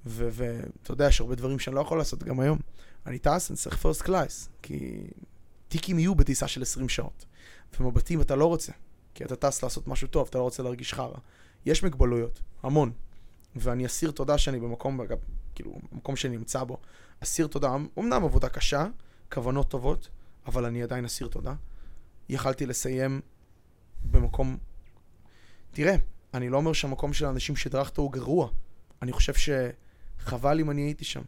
ואתה 0.05 0.91
יודע, 0.91 1.07
יש 1.07 1.21
הרבה 1.21 1.35
דברים 1.35 1.59
שאני 1.59 1.75
לא 1.75 1.81
יכול 1.81 1.97
לעשות 1.97 2.23
גם 2.23 2.39
היום. 2.39 2.59
אני 3.05 3.19
טס, 3.19 3.51
אני 3.51 3.57
צריך 3.57 3.77
first 3.77 4.01
class, 4.01 4.49
כי 4.61 5.07
טיקים 5.67 5.99
יהיו 5.99 6.15
בטיסה 6.15 6.47
של 6.47 6.61
20 6.61 6.89
שעות. 6.89 7.25
ומבטים 7.79 8.21
אתה 8.21 8.35
לא 8.35 8.45
רוצה, 8.45 8.71
כי 9.13 9.23
אתה 9.23 9.35
טס 9.35 9.63
לעשות 9.63 9.87
משהו 9.87 10.07
טוב, 10.07 10.27
אתה 10.29 10.37
לא 10.37 10.43
רוצה 10.43 10.63
להרגיש 10.63 10.93
חרא. 10.93 11.17
יש 11.65 11.83
מגבלויות, 11.83 12.39
המון. 12.63 12.91
ואני 13.55 13.85
אסיר 13.85 14.11
תודה 14.11 14.37
שאני 14.37 14.59
במקום, 14.59 15.01
אגב, 15.01 15.17
כאילו, 15.55 15.79
במקום 15.91 16.15
שאני 16.15 16.37
נמצא 16.37 16.63
בו, 16.63 16.77
אסיר 17.23 17.47
תודה, 17.47 17.75
אמנם 17.99 18.23
עבודה 18.23 18.49
קשה, 18.49 18.87
כוונות 19.31 19.69
טובות, 19.69 20.09
אבל 20.45 20.65
אני 20.65 20.83
עדיין 20.83 21.05
אסיר 21.05 21.27
תודה. 21.27 21.53
יכלתי 22.29 22.65
לסיים 22.65 23.21
במקום... 24.03 24.57
תראה, 25.71 25.95
אני 26.33 26.49
לא 26.49 26.57
אומר 26.57 26.73
שהמקום 26.73 27.13
של 27.13 27.25
האנשים 27.25 27.55
שדרכת 27.55 27.97
הוא 27.97 28.11
גרוע. 28.11 28.49
אני 29.01 29.11
חושב 29.11 29.33
שחבל 29.33 30.59
אם 30.59 30.71
אני 30.71 30.81
הייתי 30.81 31.05
שם. 31.05 31.21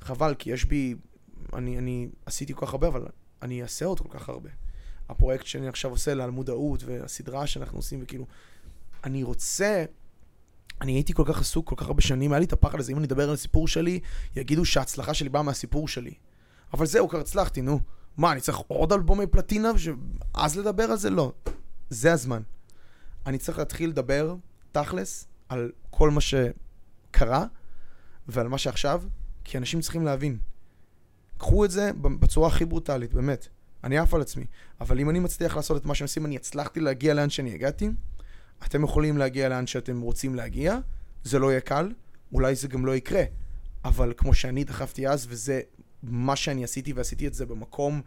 חבל, 0.00 0.34
כי 0.34 0.50
יש 0.50 0.64
בי... 0.64 0.94
אני, 1.52 1.78
אני 1.78 2.08
עשיתי 2.26 2.54
כל 2.54 2.66
כך 2.66 2.72
הרבה, 2.72 2.88
אבל 2.88 3.06
אני 3.42 3.62
אעשה 3.62 3.84
עוד 3.84 4.00
כל 4.00 4.08
כך 4.10 4.28
הרבה. 4.28 4.50
הפרויקט 5.08 5.46
שאני 5.46 5.68
עכשיו 5.68 5.90
עושה 5.90 6.12
על 6.12 6.30
מודעות, 6.30 6.82
והסדרה 6.84 7.46
שאנחנו 7.46 7.78
עושים, 7.78 8.00
וכאילו... 8.02 8.26
אני 9.04 9.22
רוצה... 9.22 9.84
אני 10.80 10.92
הייתי 10.92 11.12
כל 11.12 11.24
כך 11.26 11.40
עסוק 11.40 11.68
כל 11.68 11.74
כך 11.78 11.86
הרבה 11.86 12.02
שנים, 12.02 12.32
היה 12.32 12.38
לי 12.38 12.44
את 12.44 12.52
הפחד 12.52 12.80
הזה, 12.80 12.92
אם 12.92 12.98
אני 12.98 13.06
אדבר 13.06 13.28
על 13.28 13.34
הסיפור 13.34 13.68
שלי, 13.68 14.00
יגידו 14.36 14.64
שההצלחה 14.64 15.14
שלי 15.14 15.28
באה 15.28 15.42
מהסיפור 15.42 15.88
שלי. 15.88 16.14
אבל 16.72 16.86
זהו, 16.86 17.08
כבר 17.08 17.20
הצלחתי, 17.20 17.62
נו. 17.62 17.80
מה, 18.16 18.32
אני 18.32 18.40
צריך 18.40 18.58
עוד 18.58 18.92
אלבומי 18.92 19.26
פלטינה, 19.26 19.78
ש... 19.78 19.88
אז 20.34 20.56
לדבר 20.56 20.82
על 20.82 20.96
זה? 20.96 21.10
לא. 21.10 21.32
זה 21.90 22.12
הזמן. 22.12 22.42
אני 23.26 23.38
צריך 23.38 23.58
להתחיל 23.58 23.90
לדבר 23.90 24.34
תכלס 24.72 25.26
על 25.48 25.72
כל 25.90 26.10
מה 26.10 26.20
שקרה 26.20 27.46
ועל 28.28 28.48
מה 28.48 28.58
שעכשיו, 28.58 29.02
כי 29.44 29.58
אנשים 29.58 29.80
צריכים 29.80 30.04
להבין. 30.04 30.38
קחו 31.38 31.64
את 31.64 31.70
זה 31.70 31.90
בצורה 32.02 32.48
הכי 32.48 32.64
ברוטלית, 32.64 33.14
באמת. 33.14 33.48
אני 33.84 33.98
עף 33.98 34.14
על 34.14 34.20
עצמי. 34.20 34.44
אבל 34.80 35.00
אם 35.00 35.10
אני 35.10 35.18
מצליח 35.18 35.56
לעשות 35.56 35.76
את 35.76 35.86
מה 35.86 35.94
שהם 35.94 36.04
עושים, 36.04 36.26
אני 36.26 36.36
הצלחתי 36.36 36.80
להגיע 36.80 37.14
לאן 37.14 37.30
שאני 37.30 37.54
הגעתי, 37.54 37.90
אתם 38.66 38.84
יכולים 38.84 39.18
להגיע 39.18 39.48
לאן 39.48 39.66
שאתם 39.66 40.00
רוצים 40.00 40.34
להגיע, 40.34 40.78
זה 41.24 41.38
לא 41.38 41.50
יהיה 41.50 41.60
קל, 41.60 41.92
אולי 42.32 42.54
זה 42.54 42.68
גם 42.68 42.86
לא 42.86 42.96
יקרה. 42.96 43.22
אבל 43.84 44.12
כמו 44.16 44.34
שאני 44.34 44.64
דחפתי 44.64 45.08
אז, 45.08 45.26
וזה 45.28 45.60
מה 46.02 46.36
שאני 46.36 46.64
עשיתי, 46.64 46.92
ועשיתי 46.92 47.26
את 47.26 47.34
זה 47.34 47.46
במקום 47.46 48.00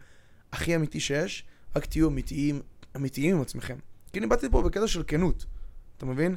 הכי 0.52 0.76
אמיתי 0.76 1.00
שיש, 1.00 1.44
רק 1.76 1.86
תהיו 1.86 2.08
אמיתיים, 2.08 2.62
אמיתיים 2.96 3.36
עם 3.36 3.42
עצמכם. 3.42 3.76
כי 4.12 4.18
אני 4.18 4.26
באתי 4.26 4.50
פה 4.50 4.62
בקטע 4.62 4.88
של 4.88 5.02
כנות, 5.06 5.46
אתה 5.96 6.06
מבין? 6.06 6.36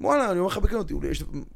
וואלה, 0.00 0.30
אני 0.30 0.38
אומר 0.38 0.50
לך 0.50 0.58
בכנות, 0.58 0.92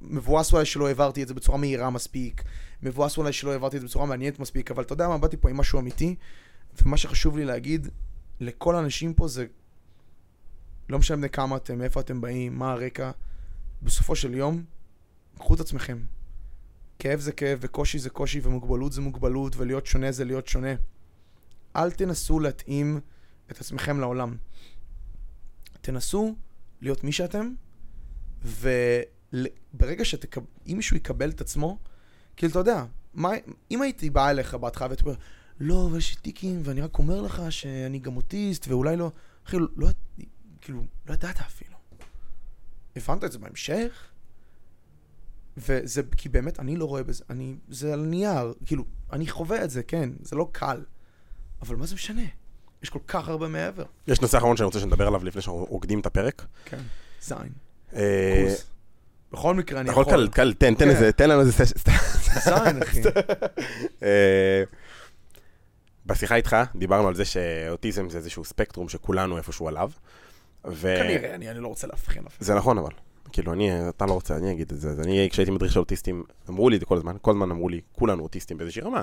מבואס 0.01 0.53
אולי 0.53 0.65
שלא 0.65 0.89
העברתי 0.89 1.23
את 1.23 1.29
זה 1.29 1.35
בצורה 1.35 1.59
מהירה 1.59 1.91
מספיק, 1.91 2.43
מבואס 2.83 3.19
אולי 3.19 3.33
שלא 3.33 3.53
העברתי 3.53 3.77
את 3.77 3.81
זה 3.81 3.87
בצורה 3.87 4.07
מעניינת 4.07 4.39
מספיק, 4.39 4.71
אבל 4.71 4.83
אתה 4.83 4.93
יודע 4.93 5.09
מה, 5.09 5.19
באתי 5.19 5.37
פה 5.37 5.51
עם 5.51 5.57
משהו 5.57 5.79
אמיתי, 5.79 6.15
ומה 6.83 6.97
שחשוב 6.97 7.37
לי 7.37 7.45
להגיד 7.45 7.89
לכל 8.41 8.77
האנשים 8.77 9.15
פה 9.15 9.29
זה, 9.29 9.47
לא 10.89 10.99
משנה 10.99 11.17
בני 11.17 11.29
כמה 11.29 11.57
אתם, 11.57 11.79
מאיפה 11.79 12.01
אתם 12.01 12.21
באים, 12.21 12.59
מה 12.59 12.73
הרקע, 12.73 13.11
בסופו 13.83 14.17
של 14.17 14.35
יום, 14.35 14.65
קחו 15.39 15.55
את 15.55 15.61
עצמכם. 15.61 15.99
כאב 16.99 17.21
זה 17.21 17.33
כאב, 17.33 17.59
וקושי 17.63 17.99
זה 17.99 18.11
קושי, 18.11 18.41
ומוגבלות 18.43 18.93
זה 18.93 19.01
מוגבלות, 19.01 19.57
ולהיות 19.57 19.87
שונה 19.87 20.13
זה 20.13 20.25
להיות 20.25 20.49
שונה. 20.49 20.75
אל 21.77 21.91
תנסו 21.91 22.41
להתאים 22.41 23.01
את 23.51 23.61
עצמכם 23.61 24.01
לעולם. 24.01 24.37
תנסו 25.81 26.37
להיות 26.81 27.05
מי 27.05 27.13
שאתם, 27.13 27.53
וברגע 28.43 30.05
שתקב... 30.05 30.41
אם 30.67 30.77
מישהו 30.77 30.97
יקבל 30.97 31.31
את 31.31 31.41
עצמו, 31.41 31.79
כאילו, 32.37 32.51
אתה 32.51 32.59
יודע, 32.59 32.85
מה... 33.15 33.31
אם 33.71 33.83
הייתי 33.83 34.11
בא 34.11 34.31
אליך 34.31 34.55
בהתחלה 34.55 34.91
ואתה 34.91 35.03
אומר, 35.03 35.15
לא, 35.61 35.87
אבל 35.87 35.99
יש 35.99 36.15
לי 36.15 36.21
טיקים, 36.21 36.61
ואני 36.65 36.81
רק 36.81 36.99
אומר 36.99 37.21
לך 37.21 37.43
שאני 37.51 37.99
גם 37.99 38.17
אוטיסט, 38.17 38.69
ואולי 38.69 38.97
לא... 38.97 39.11
אחי, 39.47 39.57
לא, 39.77 39.89
כאילו, 40.61 40.85
לא 41.07 41.15
ידעת 41.15 41.41
אפילו. 41.41 41.77
הבנת 42.97 43.25
את 43.25 43.33
זה 43.33 43.39
בהמשך? 43.39 44.09
וזה, 45.57 46.03
כי 46.17 46.29
באמת, 46.29 46.61
אני 46.61 46.77
לא 46.77 46.85
רואה 46.85 47.03
בזה, 47.03 47.25
אני, 47.31 47.55
זה 47.69 47.93
על 47.93 48.01
נייר, 48.01 48.55
כאילו, 48.67 48.85
אני 49.13 49.29
חווה 49.29 49.65
את 49.65 49.71
זה, 49.71 49.83
כן, 49.83 50.11
זה 50.21 50.37
לא 50.37 50.49
קל. 50.53 50.85
אבל 51.63 51.77
מה 51.77 51.87
זה 51.87 51.95
משנה? 51.95 52.23
יש 52.83 52.91
כל 52.91 52.99
כך 53.07 53.29
הרבה 53.29 53.49
מעבר. 53.49 53.85
יש 54.07 54.21
נושא 54.21 54.39
אחרון 54.39 54.57
שאני 54.57 54.65
רוצה 54.65 54.81
שנדבר 54.81 55.07
עליו 55.07 55.25
לפני 55.25 55.43
שאנחנו 55.43 55.65
רוקדים 55.65 56.01
את 56.01 56.07
הפרק. 56.07 56.47
כן. 56.65 56.81
זין. 57.21 57.53
אה. 57.95 58.55
בכל 59.33 59.55
מקרה, 59.55 59.81
אני 59.81 59.91
אתה 59.91 60.01
יכול 60.01 60.03
יכול. 60.03 60.29
קל, 60.29 60.53
תן, 60.53 60.75
תן 60.75 60.85
כן. 60.85 60.91
איזה, 60.91 61.13
תן 61.13 61.31
לנו 61.31 61.41
איזה. 61.41 61.65
זין, 62.45 62.83
אחי. 62.83 63.03
אה, 64.03 64.63
בשיחה 66.07 66.35
איתך 66.35 66.57
דיברנו 66.75 67.09
על 67.09 67.15
זה 67.15 67.25
שאוטיזם 67.25 68.11
זה 68.11 68.19
איזשהו 68.19 68.45
ספקטרום 68.45 68.89
שכולנו 68.89 69.37
איפשהו 69.37 69.69
עליו. 69.69 69.91
ו... 70.67 70.95
כנראה, 70.99 71.35
אני 71.35 71.51
אני 71.51 71.61
לא 71.61 71.69
רוצה 71.69 71.87
להבחין 71.87 72.27
אפילו. 72.27 72.47
זה 72.47 72.55
נכון 72.55 72.79
אבל. 72.79 72.91
כאילו, 73.33 73.53
אני, 73.53 73.89
אתה 73.89 74.07
לא 74.07 74.13
רוצה, 74.13 74.37
אני 74.37 74.53
אגיד 74.53 74.73
את 74.73 74.81
זה. 74.81 74.89
אז 74.91 75.01
אני, 75.01 75.29
כשהייתי 75.31 75.51
מדריך 75.51 75.73
של 75.73 75.79
אוטיסטים, 75.81 76.23
אמרו 76.49 76.71
לי 76.71 76.77
את 76.77 76.81
זה 76.81 76.87
כל 76.87 76.97
הזמן, 76.97 77.17
כל 77.23 77.31
הזמן 77.31 77.51
אמרו 77.51 77.69
לי, 77.69 77.81
כולנו 77.93 78.23
אוטיסטים 78.23 78.57
באיזושהי 78.59 78.83
רמה. 78.83 79.03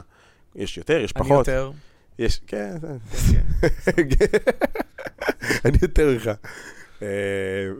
יש 0.55 0.78
יותר, 0.78 0.99
יש 0.99 1.13
אני 1.15 1.24
פחות. 1.24 1.47
יותר. 1.47 1.71
יש, 2.19 2.41
כן, 2.47 2.76
זה- 2.82 2.97
כן, 3.15 3.41
אני 5.65 5.78
יותר 5.82 6.09
ממך. 6.13 6.32
אה, 7.01 7.07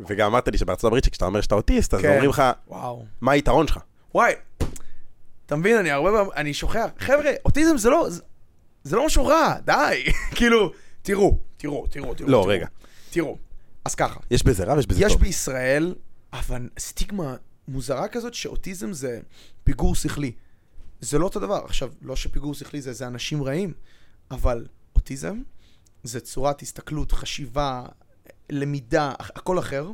וגם 0.08 0.28
אמרת 0.32 0.48
לי 0.48 0.58
שבארצות 0.58 0.84
הברית, 0.88 1.04
שכשאתה 1.04 1.26
אומר 1.26 1.41
שאתה 1.41 1.56
אוטיסט, 1.56 1.94
אז 1.94 2.02
כן. 2.02 2.12
אומרים 2.14 2.30
לך. 2.30 2.44
מה 3.22 3.32
היתרון 3.32 3.68
שלך? 3.68 3.80
וואי, 4.16 4.34
אתה 5.46 5.56
מבין, 5.56 5.78
אני 5.78 5.91
הרבה 5.91 6.10
פעמים, 6.12 6.32
אני 6.36 6.54
שוכח. 6.54 6.86
חבר'ה, 7.00 7.32
אוטיזם 7.46 7.78
זה 7.78 7.89
לא, 7.89 8.08
זה- 8.84 8.96
לא 8.96 9.06
משהו 9.06 9.26
רע, 9.26 9.56
די. 9.66 10.04
כאילו, 10.38 10.72
תראו, 11.02 11.38
תראו, 11.58 11.88
תראו, 11.88 12.14
תראו. 12.14 12.30
לא. 12.30 12.46
רגע. 12.50 12.68
תראו, 13.12 13.38
אז 13.86 13.96
ככה, 13.96 14.20
יש 14.32 14.44
בזה 14.44 14.64
רע 14.64 14.74
ויש 14.76 14.88
בזה 14.88 15.06
יש 15.06 15.12
טוב. 15.14 15.22
בישראל, 15.22 15.96
אבל 16.34 16.70
סטיגמה 16.80 17.36
מוזרה 17.68 18.08
כזאת 18.08 18.34
שאוטיזם 18.34 18.94
זה 18.94 19.20
פיגור 19.64 19.96
שכלי. 19.96 20.32
זה 21.02 21.20
לא 21.20 21.26
אותו 21.26 21.40
דבר. 21.40 21.62
עכשיו, 21.66 21.92
לא 22.02 22.16
שפיגור 22.16 22.54
שכלי 22.54 22.82
זה, 22.82 22.94
זה 22.94 23.08
אנשים 23.08 23.44
רעים, 23.44 23.74
אבל 24.32 24.68
אוטיזם 24.96 25.42
זה 26.04 26.20
צורת 26.20 26.62
הסתכלות, 26.62 27.12
חשיבה, 27.12 27.86
למידה, 28.50 29.14
הכ- 29.20 29.32
הכל 29.36 29.60
אחר. 29.60 29.92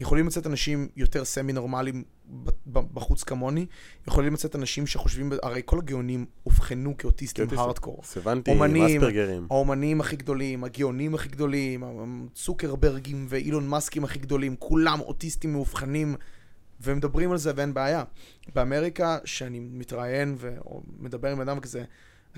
יכולים 0.00 0.26
לצאת 0.26 0.46
אנשים 0.46 0.88
יותר 0.96 1.24
סמי-נורמליים 1.24 2.04
ב- 2.04 2.04
ב- 2.04 2.21
בחוץ 2.66 3.22
כמוני, 3.22 3.66
יכולים 4.08 4.34
לצאת 4.34 4.56
אנשים 4.56 4.86
שחושבים, 4.86 5.32
הרי 5.42 5.62
כל 5.64 5.78
הגאונים 5.78 6.26
אובחנו 6.46 6.96
כאוטיסטים. 6.96 7.46
הארדקור. 7.56 8.00
סבנטי, 8.04 8.50
אומנים, 8.50 8.96
אספרגרים. 8.96 9.46
האומנים 9.50 10.00
הכי 10.00 10.16
גדולים, 10.16 10.64
הגאונים 10.64 11.14
הכי 11.14 11.28
גדולים, 11.28 11.84
צוקרברגים 12.34 13.26
ואילון 13.28 13.68
מאסקים 13.68 14.04
הכי 14.04 14.18
גדולים, 14.18 14.56
כולם 14.56 15.00
אוטיסטים 15.00 15.52
מאובחנים 15.52 16.14
ומדברים 16.80 17.32
על 17.32 17.38
זה 17.38 17.52
ואין 17.56 17.74
בעיה. 17.74 18.04
באמריקה, 18.54 19.18
שאני 19.24 19.60
מתראיין 19.60 20.36
ומדבר 20.38 21.28
עם 21.28 21.40
אדם 21.40 21.60
כזה, 21.60 21.84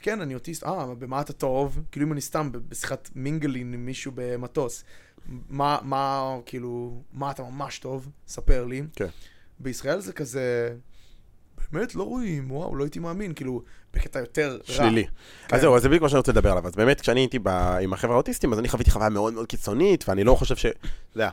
כן, 0.00 0.20
אני 0.20 0.34
אוטיסט, 0.34 0.64
אה, 0.64 0.94
במה 0.94 1.20
אתה 1.20 1.32
טוב? 1.32 1.80
כאילו 1.92 2.06
אם 2.06 2.12
אני 2.12 2.20
סתם 2.20 2.50
בשיחת 2.68 3.10
מינגלין 3.14 3.74
עם 3.74 3.86
מישהו 3.86 4.12
במטוס, 4.14 4.84
מה, 5.48 5.78
מה, 5.82 6.34
כאילו, 6.46 7.02
מה 7.12 7.30
אתה 7.30 7.42
ממש 7.42 7.78
טוב? 7.78 8.08
ספר 8.26 8.64
לי. 8.64 8.82
כן. 8.96 9.08
בישראל 9.60 10.00
זה 10.00 10.12
כזה, 10.12 10.74
באמת, 11.72 11.94
לא 11.94 12.02
רואים, 12.02 12.50
וואו, 12.50 12.76
לא 12.76 12.84
הייתי 12.84 12.98
מאמין, 12.98 13.34
כאילו, 13.34 13.62
בקטע 13.94 14.18
יותר 14.18 14.58
רע. 14.68 14.74
שלילי. 14.74 15.04
כן. 15.48 15.56
אז 15.56 15.60
זהו, 15.60 15.76
אז 15.76 15.82
זה 15.82 15.88
בדיוק 15.88 16.02
מה 16.02 16.08
שאני 16.08 16.18
רוצה 16.18 16.32
לדבר 16.32 16.50
עליו. 16.50 16.66
אז 16.66 16.74
באמת, 16.74 17.00
כשאני 17.00 17.20
הייתי 17.20 17.38
ב- 17.38 17.48
עם 17.82 17.92
החבר'ה 17.92 18.14
האוטיסטים, 18.14 18.52
אז 18.52 18.58
אני 18.58 18.68
חוויתי 18.68 18.90
חוויה 18.90 19.08
מאוד 19.08 19.34
מאוד 19.34 19.46
קיצונית, 19.46 20.08
ואני 20.08 20.24
לא 20.24 20.34
חושב 20.34 20.56
ש... 20.56 20.66
אתה 20.66 20.76
יודע, 21.14 21.28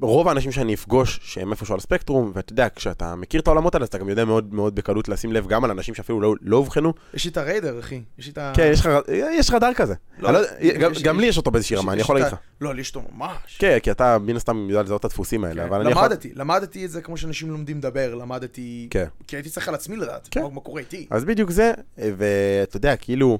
רוב 0.00 0.28
האנשים 0.28 0.52
שאני 0.52 0.74
אפגוש, 0.74 1.20
שהם 1.22 1.50
איפשהו 1.52 1.74
על 1.74 1.78
הספקטרום, 1.78 2.32
ואתה 2.34 2.52
יודע, 2.52 2.68
כשאתה 2.76 3.14
מכיר 3.14 3.40
את 3.40 3.46
העולמות 3.46 3.74
האלה, 3.74 3.82
אז 3.82 3.88
אתה 3.88 3.98
גם 3.98 4.08
יודע 4.08 4.24
מאוד 4.24 4.54
מאוד 4.54 4.74
בקלות 4.74 5.08
לשים 5.08 5.32
לב 5.32 5.46
גם 5.46 5.64
על 5.64 5.70
אנשים 5.70 5.94
שאפילו 5.94 6.20
לא- 6.20 6.34
לא 6.40 6.56
אובחנו. 6.56 6.92
יש 7.14 7.24
לי 7.24 7.30
את 7.30 7.36
הריידר, 7.36 7.80
אחי. 7.80 8.02
יש 8.18 8.26
לי 8.26 8.32
את 8.32 8.38
ה... 8.38 8.52
כן, 8.56 8.68
יש 8.72 8.80
לך- 8.80 8.88
יש 9.32 9.50
רדאר 9.50 9.74
כזה. 9.74 9.94
לא, 10.18 10.30
לא 10.32 10.38
יש- 10.60 10.74
גם- 10.78 10.92
יש- 10.92 11.02
גם 11.02 11.14
יש- 11.16 11.20
לי 11.20 11.26
יש 11.26 11.36
אותו 11.36 11.50
באיזושהי 11.50 11.76
רמה, 11.76 11.92
אני 11.92 12.00
יכול 12.00 12.16
להגיד 12.16 12.32
לך. 12.32 12.38
לא, 12.60 12.74
לי 12.74 12.80
יש 12.80 12.96
אותו 12.96 13.08
ממש. 13.16 13.56
כן, 13.58 13.78
כי 13.82 13.90
אתה 13.90 14.18
מן 14.18 14.36
הסתם 14.36 14.66
יודע 14.70 14.82
לזהות 14.82 15.00
את 15.00 15.04
הדפוסים 15.04 15.44
האלה, 15.44 15.62
כן. 15.62 15.68
אבל 15.68 15.80
אני 15.80 15.90
יכול... 15.90 16.04
למדתי, 16.04 16.32
למדתי 16.34 16.84
את 16.84 16.90
זה 16.90 17.02
כמו 17.02 17.16
שאנשים 17.16 17.50
לומדים 17.50 17.78
לדבר, 17.78 18.14
למדתי... 18.14 18.88
כן. 18.90 19.06
כי 19.26 19.36
הייתי 19.36 19.50
צריך 19.50 19.68
על 19.68 19.74
עצמי 19.74 19.96
לדעת, 19.96 20.28
כן. 20.30 20.42
מה 20.42 20.48
מה 20.48 20.60
קורה 20.60 20.80
איתי. 20.80 21.06
אז 21.10 21.24
בדיוק 21.24 21.50
זה, 21.50 21.72
ואתה 21.98 22.76
יודע, 22.76 22.96
כאילו, 22.96 23.38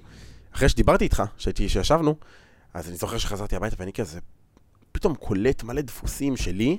אחרי 0.55 0.69
שדיברתי 0.69 1.05
איתך, 1.05 1.23
שהייתי, 1.37 1.69
שישבנו, 1.69 2.15
אז 2.75 2.89
אני 2.89 2.97
זוכר 2.97 3.19
שחזרתי 3.19 3.57
הביתה 3.57 3.77
ואני 3.79 3.93
כזה, 3.93 4.19
פתאום 4.97 5.15
קולט 5.15 5.63
מלא 5.63 5.81
דפוסים 5.81 6.37
שלי, 6.37 6.79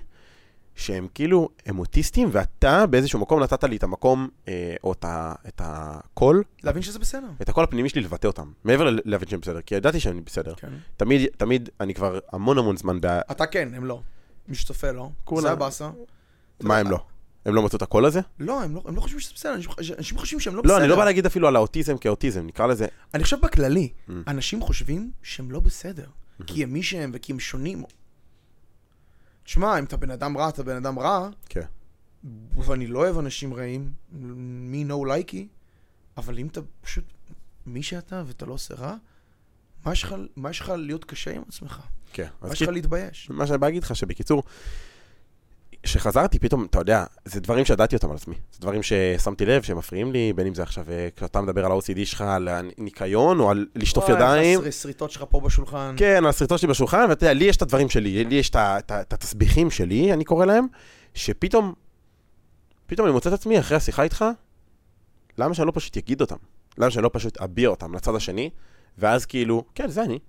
שהם 0.75 1.07
כאילו, 1.13 1.49
הם 1.65 1.79
אוטיסטים, 1.79 2.29
ואתה 2.31 2.85
באיזשהו 2.85 3.19
מקום 3.19 3.43
נתת 3.43 3.63
לי 3.63 3.75
את 3.77 3.83
המקום, 3.83 4.27
אה, 4.47 4.75
או 4.83 4.91
את, 4.93 5.05
ה, 5.05 5.33
את 5.47 5.61
הקול, 5.63 6.43
להבין 6.63 6.81
שזה 6.81 6.99
בסדר. 6.99 7.27
את 7.41 7.49
הקול 7.49 7.63
הפנימי 7.63 7.89
שלי 7.89 8.01
לבטא 8.01 8.27
אותם, 8.27 8.51
מעבר 8.63 8.83
ל- 8.89 8.99
להבין 9.05 9.29
שהם 9.29 9.39
בסדר, 9.39 9.61
כי 9.61 9.75
ידעתי 9.75 9.99
שאני 9.99 10.21
בסדר. 10.21 10.55
כן. 10.55 10.67
תמיד, 10.97 11.21
תמיד, 11.37 11.69
אני 11.79 11.93
כבר 11.93 12.19
המון 12.31 12.57
המון 12.57 12.77
זמן, 12.77 13.01
ב... 13.01 13.05
אתה 13.05 13.45
כן, 13.45 13.69
הם 13.75 13.85
לא. 13.85 14.01
מי 14.47 14.55
שצופה 14.55 14.91
לא. 14.91 15.09
כולם- 15.23 15.41
זה 15.41 15.51
הבאסה. 15.51 15.89
מה 16.61 16.77
הם 16.77 16.91
לא? 16.91 16.99
הם 17.45 17.55
לא 17.55 17.63
מצאו 17.63 17.77
את 17.77 17.81
הקול 17.81 18.05
הזה? 18.05 18.19
לא, 18.39 18.63
הם 18.63 18.75
לא, 18.75 18.81
הם 18.85 18.95
לא 18.95 19.01
חושבים 19.01 19.19
שזה 19.19 19.31
בסדר, 19.35 19.53
אנשים, 19.97 20.17
חושבים 20.17 20.39
שהם 20.39 20.55
לא 20.55 20.61
בסדר. 20.61 20.73
לא, 20.73 20.79
אני 20.81 20.87
לא 20.89 20.95
בא 20.95 21.05
להגיד 21.05 21.25
אפילו 21.25 21.47
על 21.47 21.55
האוטיזם 21.55 21.97
כאוטיזם, 21.97 22.45
נקרא 22.47 22.67
לזה, 22.67 22.87
אני 23.13 23.23
חושב 23.23 23.37
בכללי, 23.41 23.89
Mm. 24.07 24.11
אנשים 24.27 24.61
חושבים 24.61 25.11
שהם 25.23 25.51
לא 25.51 25.59
בסדר. 25.59 26.05
כי 26.47 26.63
הם 26.63 26.73
מי 26.73 26.83
שהם 26.83 27.11
וכי 27.13 27.31
הם 27.31 27.39
שונים. 27.39 27.83
תשמע, 29.47 29.79
אם 29.79 29.83
אתה 29.83 29.97
בן 29.97 30.11
אדם 30.11 30.37
רע, 30.37 30.49
אתה 30.49 30.63
בן 30.63 30.75
אדם 30.75 30.99
רע, 30.99 31.29
כן. 31.49 31.65
ואני 32.55 32.87
לא 32.87 32.99
אוהב 32.99 33.17
אנשים 33.17 33.53
רעים, 33.53 33.91
מי 34.11 34.83
נו 34.83 35.05
לייקי, 35.05 35.47
אבל 36.17 36.39
אם 36.39 36.47
אתה 36.47 36.61
פשוט 36.81 37.03
מי 37.65 37.83
שאתה 37.83 38.23
ואתה 38.27 38.45
לא 38.45 38.53
עושה 38.53 38.75
רע, 38.75 38.95
מה 39.85 39.91
יש 40.51 40.61
לך, 40.61 40.69
להיות 40.69 41.05
קשה 41.05 41.31
עם 41.31 41.41
עצמך? 41.47 41.81
כן. 42.13 42.27
מה 42.41 42.53
יש 42.53 42.61
לך 42.61 42.69
להתבייש? 42.69 43.29
מה 43.29 43.47
שאני 43.47 43.57
בא 43.57 43.67
להגיד 43.67 43.83
לך, 43.83 43.95
שבקיצור, 43.95 44.43
כשחזרתי 45.83 46.39
פתאום, 46.39 46.65
אתה 46.69 46.79
יודע, 46.79 47.03
זה 47.25 47.39
דברים 47.39 47.65
שידעתי 47.65 47.95
אותם 47.95 48.09
על 48.09 48.15
עצמי. 48.15 48.35
זה 48.51 48.59
דברים 48.61 48.81
ששמתי 48.83 49.45
לב 49.45 49.61
שהם 49.61 49.77
מפריעים 49.77 50.11
לי, 50.11 50.33
בין 50.33 50.47
אם 50.47 50.53
זה 50.53 50.63
עכשיו, 50.63 50.85
אה, 50.91 51.07
כשאתה 51.15 51.41
מדבר 51.41 51.65
על 51.65 51.71
ה-OCD 51.71 52.05
שלך, 52.05 52.21
על 52.21 52.47
הניקיון, 52.47 53.39
או 53.39 53.51
על 53.51 53.65
לשטוף 53.75 54.03
אוי, 54.03 54.15
ידיים. 54.15 54.59
איך 54.59 54.67
השריטות 54.67 55.11
שלך 55.11 55.23
פה 55.29 55.39
בשולחן. 55.39 55.95
כן, 55.97 56.17
על 56.17 56.25
הסרטון 56.25 56.57
שלי 56.57 56.67
בשולחן, 56.67 57.05
ואתה 57.09 57.23
יודע, 57.25 57.33
לי 57.33 57.45
יש 57.45 57.57
את 57.57 57.61
הדברים 57.61 57.89
שלי, 57.89 58.23
לי 58.23 58.35
יש 58.35 58.49
את 58.49 59.13
התסביכים 59.13 59.71
שלי, 59.71 60.13
אני 60.13 60.23
קורא 60.23 60.45
להם, 60.45 60.67
שפתאום, 61.13 61.73
פתאום 62.87 63.07
אני 63.07 63.13
מוצא 63.13 63.29
את 63.29 63.33
עצמי 63.33 63.59
אחרי 63.59 63.77
השיחה 63.77 64.03
איתך, 64.03 64.25
למה 65.37 65.53
שאני 65.53 65.67
לא 65.67 65.71
פשוט 65.75 65.97
אגיד 65.97 66.21
אותם? 66.21 66.35
למה 66.77 66.91
שאני 66.91 67.03
לא 67.03 67.09
פשוט 67.13 67.37
אביע 67.37 67.69
אותם 67.69 67.95
לצד 67.95 68.15
השני, 68.15 68.49
ואז 68.97 69.25
כאילו, 69.25 69.63
כן, 69.75 69.87
זה 69.87 70.03
אני. 70.03 70.19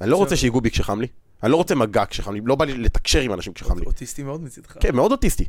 אני 0.00 0.10
לא 0.10 0.16
רוצה 0.16 0.36
שיגעו 0.36 0.60
בי 0.60 0.70
כשחם 0.70 1.00
לי, 1.00 1.06
אני 1.44 1.52
לא 1.52 1.56
רוצה 1.56 1.74
מגע 1.74 2.04
כשחם 2.06 2.34
לי, 2.34 2.40
לא 2.44 2.54
בא 2.54 2.64
לי 2.64 2.74
לתקשר 2.78 3.20
עם 3.20 3.32
אנשים 3.32 3.52
כשחם 3.52 3.78
לי. 3.78 3.86
אוטיסטי 3.86 4.22
מאוד 4.22 4.42
מצידך. 4.42 4.76
כן, 4.80 4.94
מאוד 4.96 5.12
אוטיסטי. 5.12 5.44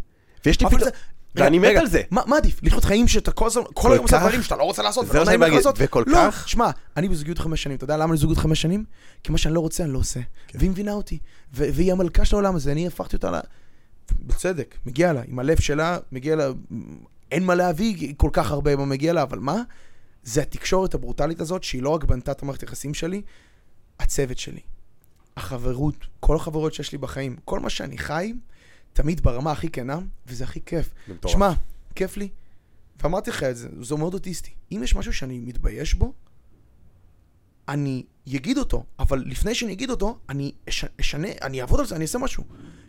ויש 0.45 0.61
לי 0.61 0.67
פתאום... 0.69 0.89
ואני 1.35 1.59
מת 1.59 1.77
על 1.77 1.87
זה. 1.87 2.01
מה 2.11 2.37
עדיף? 2.37 2.59
לחיות 2.63 2.83
חיים 2.85 3.07
שאתה 3.07 3.31
כל 3.31 3.47
הזמן, 3.47 3.63
כל 3.73 3.91
היום 3.91 4.03
עושה 4.03 4.19
דברים 4.19 4.41
שאתה 4.43 4.55
לא 4.55 4.63
רוצה 4.63 4.83
לעשות, 4.83 5.05
זה 5.07 5.11
ולא 5.11 5.19
מה 5.19 5.25
נעים 5.25 5.41
שאני 5.41 5.49
לך 5.51 5.55
לעשות. 5.55 5.75
וכל 5.77 6.03
לא, 6.07 6.17
כך- 6.31 6.47
שמע, 6.47 6.69
אני 6.97 7.09
בזוגיות 7.09 7.39
חמש 7.39 7.63
שנים, 7.63 7.77
אתה 7.77 7.83
יודע 7.83 7.97
למה 7.97 8.05
אני 8.05 8.13
בזוגיות 8.13 8.37
חמש 8.37 8.61
שנים? 8.61 8.83
כי 9.23 9.31
מה 9.31 9.37
שאני 9.37 9.53
לא 9.53 9.59
רוצה, 9.59 9.83
אני 9.83 9.93
לא 9.93 9.97
עושה. 9.99 10.19
כן. 10.47 10.59
והיא 10.59 10.69
מבינה 10.69 10.91
אותי, 10.93 11.17
והיא 11.53 11.91
המלכה 11.91 12.25
של 12.25 12.35
העולם 12.35 12.55
הזה, 12.55 12.71
אני 12.71 12.87
הפכתי 12.87 13.15
אותה 13.15 13.31
ל... 13.31 13.39
בצדק, 14.19 14.75
מגיע 14.85 15.13
לה, 15.13 15.21
עם 15.27 15.39
הלב 15.39 15.59
שלה, 15.59 15.97
מגיע 16.11 16.35
לה, 16.35 16.49
אין 17.31 17.43
מה 17.43 17.55
להביא 17.55 18.13
כל 18.17 18.29
כך 18.33 18.51
הרבה 18.51 18.75
מה 18.75 18.85
מגיע 18.85 19.13
לה, 19.13 19.21
אבל 19.21 19.39
מה? 19.39 19.61
זה 20.23 20.41
התקשורת 20.41 20.93
הברוטלית 20.93 21.39
הזאת, 21.41 21.63
שהיא 21.63 21.83
לא 21.83 21.89
רק 21.89 22.03
בנתה 22.03 22.31
את 22.31 22.43
המערכת 22.43 22.61
היחסים 22.61 22.93
שלי, 22.93 23.21
הצוות 23.99 24.37
שלי, 24.37 24.59
החברות, 25.37 25.95
כל 26.19 26.35
החברות 26.35 26.73
שיש 26.73 26.91
לי 26.91 26.97
בחיים, 26.97 27.35
כל 27.45 27.59
מה 27.59 27.69
שאני 27.69 27.97
חי, 27.97 28.33
תמיד 28.93 29.21
ברמה 29.21 29.51
הכי 29.51 29.69
כנה, 29.69 29.99
וזה 30.27 30.43
הכי 30.43 30.61
כיף. 30.65 30.93
שמע, 31.29 31.51
כיף 31.95 32.17
לי, 32.17 32.29
ואמרתי 33.03 33.29
לך 33.29 33.43
את 33.43 33.57
זה, 33.57 33.69
זה 33.81 33.95
מאוד 33.95 34.13
אוטיסטי. 34.13 34.51
אם 34.71 34.81
יש 34.83 34.95
משהו 34.95 35.13
שאני 35.13 35.39
מתבייש 35.39 35.93
בו, 35.93 36.13
אני 37.67 38.03
אגיד 38.35 38.57
אותו, 38.57 38.83
אבל 38.99 39.23
לפני 39.27 39.55
שאני 39.55 39.73
אגיד 39.73 39.89
אותו, 39.89 40.19
אני 40.29 40.51
אש- 40.69 40.85
אשנה, 41.01 41.27
אני 41.41 41.61
אעבוד 41.61 41.79
על 41.79 41.85
זה, 41.85 41.95
אני 41.95 42.03
אעשה 42.03 42.17
משהו. 42.19 42.43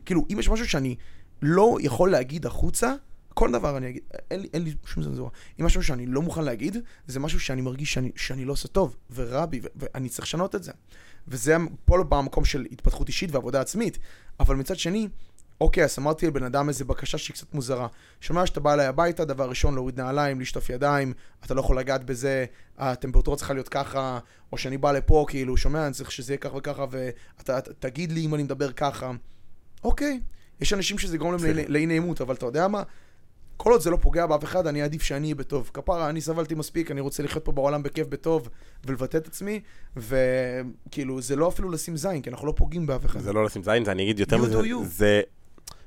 כאילו, 0.04 0.26
אם 0.32 0.38
יש 0.38 0.48
משהו 0.48 0.68
שאני 0.68 0.96
לא 1.42 1.76
יכול 1.80 2.10
להגיד 2.10 2.46
החוצה, 2.46 2.94
כל 3.34 3.52
דבר 3.52 3.76
אני 3.76 3.88
אגיד, 3.88 4.02
אין 4.30 4.40
לי, 4.40 4.48
אין 4.54 4.62
לי 4.62 4.74
שום 4.86 5.02
צנזורה. 5.04 5.30
אם 5.60 5.64
משהו 5.64 5.82
שאני 5.82 6.06
לא 6.06 6.22
מוכן 6.22 6.44
להגיד, 6.44 6.76
זה 7.06 7.20
משהו 7.20 7.40
שאני 7.40 7.60
מרגיש 7.60 7.92
שאני, 7.92 8.10
שאני 8.16 8.44
לא 8.44 8.52
עושה 8.52 8.68
טוב, 8.68 8.96
ורע 9.14 9.46
בי, 9.46 9.60
ואני 9.76 10.08
צריך 10.08 10.24
לשנות 10.28 10.54
את 10.54 10.62
זה. 10.62 10.72
וזה 11.28 11.56
פה 11.84 12.04
במקום 12.08 12.44
של 12.44 12.66
התפתחות 12.72 13.08
אישית 13.08 13.32
ועבודה 13.32 13.60
עצמית. 13.60 13.98
אבל 14.40 14.56
מצד 14.56 14.76
שני, 14.76 15.08
אוקיי, 15.60 15.84
אז 15.84 15.98
אמרתי 15.98 16.26
לבן 16.26 16.42
אדם 16.42 16.68
איזה 16.68 16.84
בקשה 16.84 17.18
שהיא 17.18 17.34
קצת 17.34 17.54
מוזרה. 17.54 17.86
שומע 18.20 18.46
שאתה 18.46 18.60
בא 18.60 18.72
אליי 18.72 18.86
הביתה, 18.86 19.24
דבר 19.24 19.48
ראשון, 19.48 19.74
להוריד 19.74 20.00
נעליים, 20.00 20.40
לשטוף 20.40 20.70
ידיים, 20.70 21.12
אתה 21.44 21.54
לא 21.54 21.60
יכול 21.60 21.78
לגעת 21.78 22.04
בזה, 22.04 22.44
הטמפרטורה 22.78 23.36
צריכה 23.36 23.54
להיות 23.54 23.68
ככה, 23.68 24.18
או 24.52 24.58
שאני 24.58 24.78
בא 24.78 24.92
לפה, 24.92 25.24
כאילו, 25.28 25.56
שומע, 25.56 25.86
אני 25.86 25.94
צריך 25.94 26.12
שזה 26.12 26.32
יהיה 26.32 26.38
ככה 26.38 26.56
וככה, 26.56 26.86
ואתה 26.90 27.60
תגיד 27.78 28.12
לי 28.12 28.24
אם 28.24 28.34
אני 28.34 28.42
מדבר 28.42 28.72
ככה. 28.72 29.12
אוקיי, 29.84 30.20
יש 30.60 30.72
אנשים 30.72 30.98
שזה 30.98 31.16
יגרום 31.16 31.32
להם 31.32 31.56
לאי 31.68 31.86
נעימות, 31.86 32.20
אבל 32.20 32.34
אתה 32.34 32.46
יודע 32.46 32.68
מה? 32.68 32.82
כל 33.56 33.72
עוד 33.72 33.80
זה 33.80 33.90
לא 33.90 33.96
פוגע 33.96 34.26
באף 34.26 34.44
אחד, 34.44 34.66
אני 34.66 34.82
עדיף 34.82 35.02
שאני 35.02 35.26
אהיה 35.26 35.34
בטוב. 35.34 35.70
כפרה, 35.74 36.08
אני 36.08 36.20
סבלתי 36.20 36.54
מספיק, 36.54 36.90
אני 36.90 37.00
רוצה 37.00 37.22
לחיות 37.22 37.44
פה 37.44 37.52
בעולם 37.52 37.82
בכיף, 37.82 38.06
בטוב, 38.06 38.48
ולבטא 38.86 39.16
את 39.16 39.26
עצמי, 39.26 39.60
וכאילו, 39.96 41.20
זה 41.20 41.36
לא 41.36 41.48
אפילו 41.48 41.70
לשים 41.70 41.96
זין, 41.96 42.22
כי 42.22 42.30
אנחנו 42.30 42.46
לא 42.46 42.52
פוגעים 42.56 42.86
באף 42.86 43.06
אחד. 43.06 43.20
זה 43.20 43.32
לא 43.32 43.44
לשים 43.44 43.62
זין, 43.62 43.84
זה 43.84 43.92
אני 43.92 44.02
אגיד 44.02 44.20
יותר 44.20 44.38
מזה. 44.38 44.56
זה... 44.82 45.20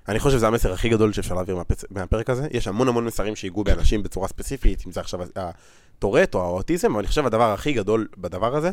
אני 0.08 0.20
חושב 0.20 0.38
שזה 0.38 0.48
המסר 0.48 0.74
הכי 0.74 0.90
גדול 0.90 1.14
שאפשר 1.14 1.36
להעביר 1.36 1.56
מהפצ... 1.56 1.86
מהפרק 1.91 2.30
הזה. 2.30 2.48
יש 2.52 2.68
המון 2.68 2.88
המון 2.88 3.06
מסרים 3.06 3.36
שיגעו 3.36 3.64
באנשים 3.64 4.04
בצורה 4.04 4.28
ספציפית, 4.28 4.84
אם 4.88 4.91
זה 4.91 5.00
עכשיו 5.00 5.20
הטורט 5.36 6.36
או 6.36 6.41
האוטיזם, 6.41 6.91
אבל 6.91 7.00
אני 7.00 7.08
חושב 7.08 7.26
הדבר 7.26 7.54
הכי 7.54 7.74
גדול 7.74 8.08
בדבר 8.18 8.56
הזה, 8.56 8.72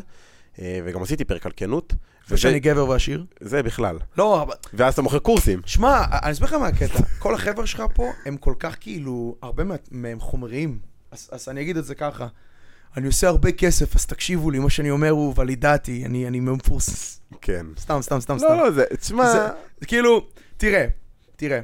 וגם 0.61 1.01
עשיתי 1.03 1.25
פרק 1.25 1.45
על 1.45 1.51
כנות, 1.55 1.93
ושאני 2.29 2.59
גבר 2.59 2.89
ועשיר? 2.89 3.25
זה 3.39 3.63
בכלל. 3.63 3.97
לא, 4.17 4.41
אבל... 4.41 4.53
ואז 4.73 4.93
אתה 4.93 5.01
מוכר 5.01 5.19
קורסים. 5.19 5.61
שמע, 5.65 6.03
אני 6.23 6.31
אסביר 6.31 6.47
לך 6.47 6.53
מה 6.53 6.67
הקטע. 6.67 6.99
כל 7.19 7.33
החבר'ה 7.35 7.67
שלך 7.67 7.83
פה, 7.93 8.11
הם 8.25 8.37
כל 8.37 8.53
כך 8.59 8.75
כאילו, 8.79 9.35
הרבה 9.41 9.63
מה- 9.63 9.75
מהם 9.91 10.19
חומריים. 10.19 10.79
אז, 11.11 11.29
אז 11.31 11.49
אני 11.49 11.61
אגיד 11.61 11.77
את 11.77 11.85
זה 11.85 11.95
ככה. 11.95 12.27
אני 12.97 13.07
עושה 13.07 13.27
הרבה 13.27 13.51
כסף, 13.51 13.95
אז 13.95 14.05
תקשיבו 14.05 14.51
לי, 14.51 14.59
מה 14.59 14.69
שאני 14.69 14.91
אומר 14.91 15.09
הוא 15.09 15.33
ולידי, 15.37 16.05
אני, 16.05 16.27
אני 16.27 16.39
מפורסם. 16.39 17.17
כן. 17.41 17.65
סתם, 17.79 17.99
סתם, 18.01 18.19
סתם, 18.19 18.37
סתם. 18.39 18.47
לא, 18.47 18.57
לא, 18.57 18.71
זה, 18.71 18.83
תשמע, 18.99 19.31
זה, 19.31 19.47
זה 19.79 19.85
כאילו, 19.85 20.27
תראה, 20.57 20.87
תראה, 21.35 21.59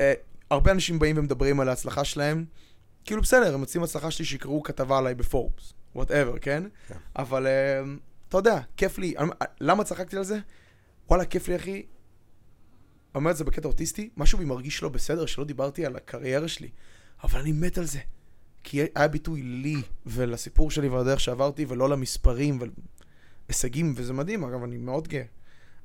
אה, 0.00 0.12
הרבה 0.50 0.70
אנשים 0.70 0.98
באים 0.98 1.18
ומדברים 1.18 1.60
על 1.60 1.68
ההצלחה 1.68 2.04
שלהם, 2.04 2.44
כאילו 3.04 3.22
בסדר, 3.22 3.54
הם 3.54 3.60
מוצאים 3.60 3.82
הצלחה 3.84 4.10
שלי 4.10 4.24
שיקראו 4.24 4.62
כתבה 4.62 4.98
עליי 4.98 5.14
בפורבס, 5.14 5.72
whatever, 5.94 6.38
כן? 6.38 6.62
כן. 6.88 6.94
אבל 7.16 7.46
אה, 7.46 7.82
אתה 8.28 8.38
יודע, 8.38 8.60
כיף 8.76 8.98
לי, 8.98 9.14
למה 9.60 9.84
צחקתי 9.84 10.16
על 10.16 10.24
זה? 10.24 10.38
וואלה, 11.08 11.24
כיף 11.24 11.48
לי, 11.48 11.56
אחי. 11.56 11.82
אומר 13.14 13.30
את 13.30 13.36
זה 13.36 13.44
בקטע 13.44 13.68
אוטיסטי, 13.68 14.10
משהו 14.16 14.38
בי 14.38 14.44
מרגיש 14.44 14.82
לא 14.82 14.88
בסדר, 14.88 15.26
שלא 15.26 15.44
דיברתי 15.44 15.86
על 15.86 15.96
הקריירה 15.96 16.48
שלי, 16.48 16.70
אבל 17.24 17.40
אני 17.40 17.52
מת 17.52 17.78
על 17.78 17.84
זה. 17.84 17.98
כי 18.64 18.80
היה 18.94 19.08
ביטוי 19.08 19.42
לי 19.42 19.76
ולסיפור 20.06 20.70
שלי 20.70 20.88
ולדרך 20.88 21.20
שעברתי, 21.20 21.64
ולא 21.68 21.88
למספרים 21.88 22.58
והישגים, 23.48 23.94
וזה 23.96 24.12
מדהים, 24.12 24.44
אגב, 24.44 24.62
אני 24.62 24.76
מאוד 24.76 25.08
גאה. 25.08 25.24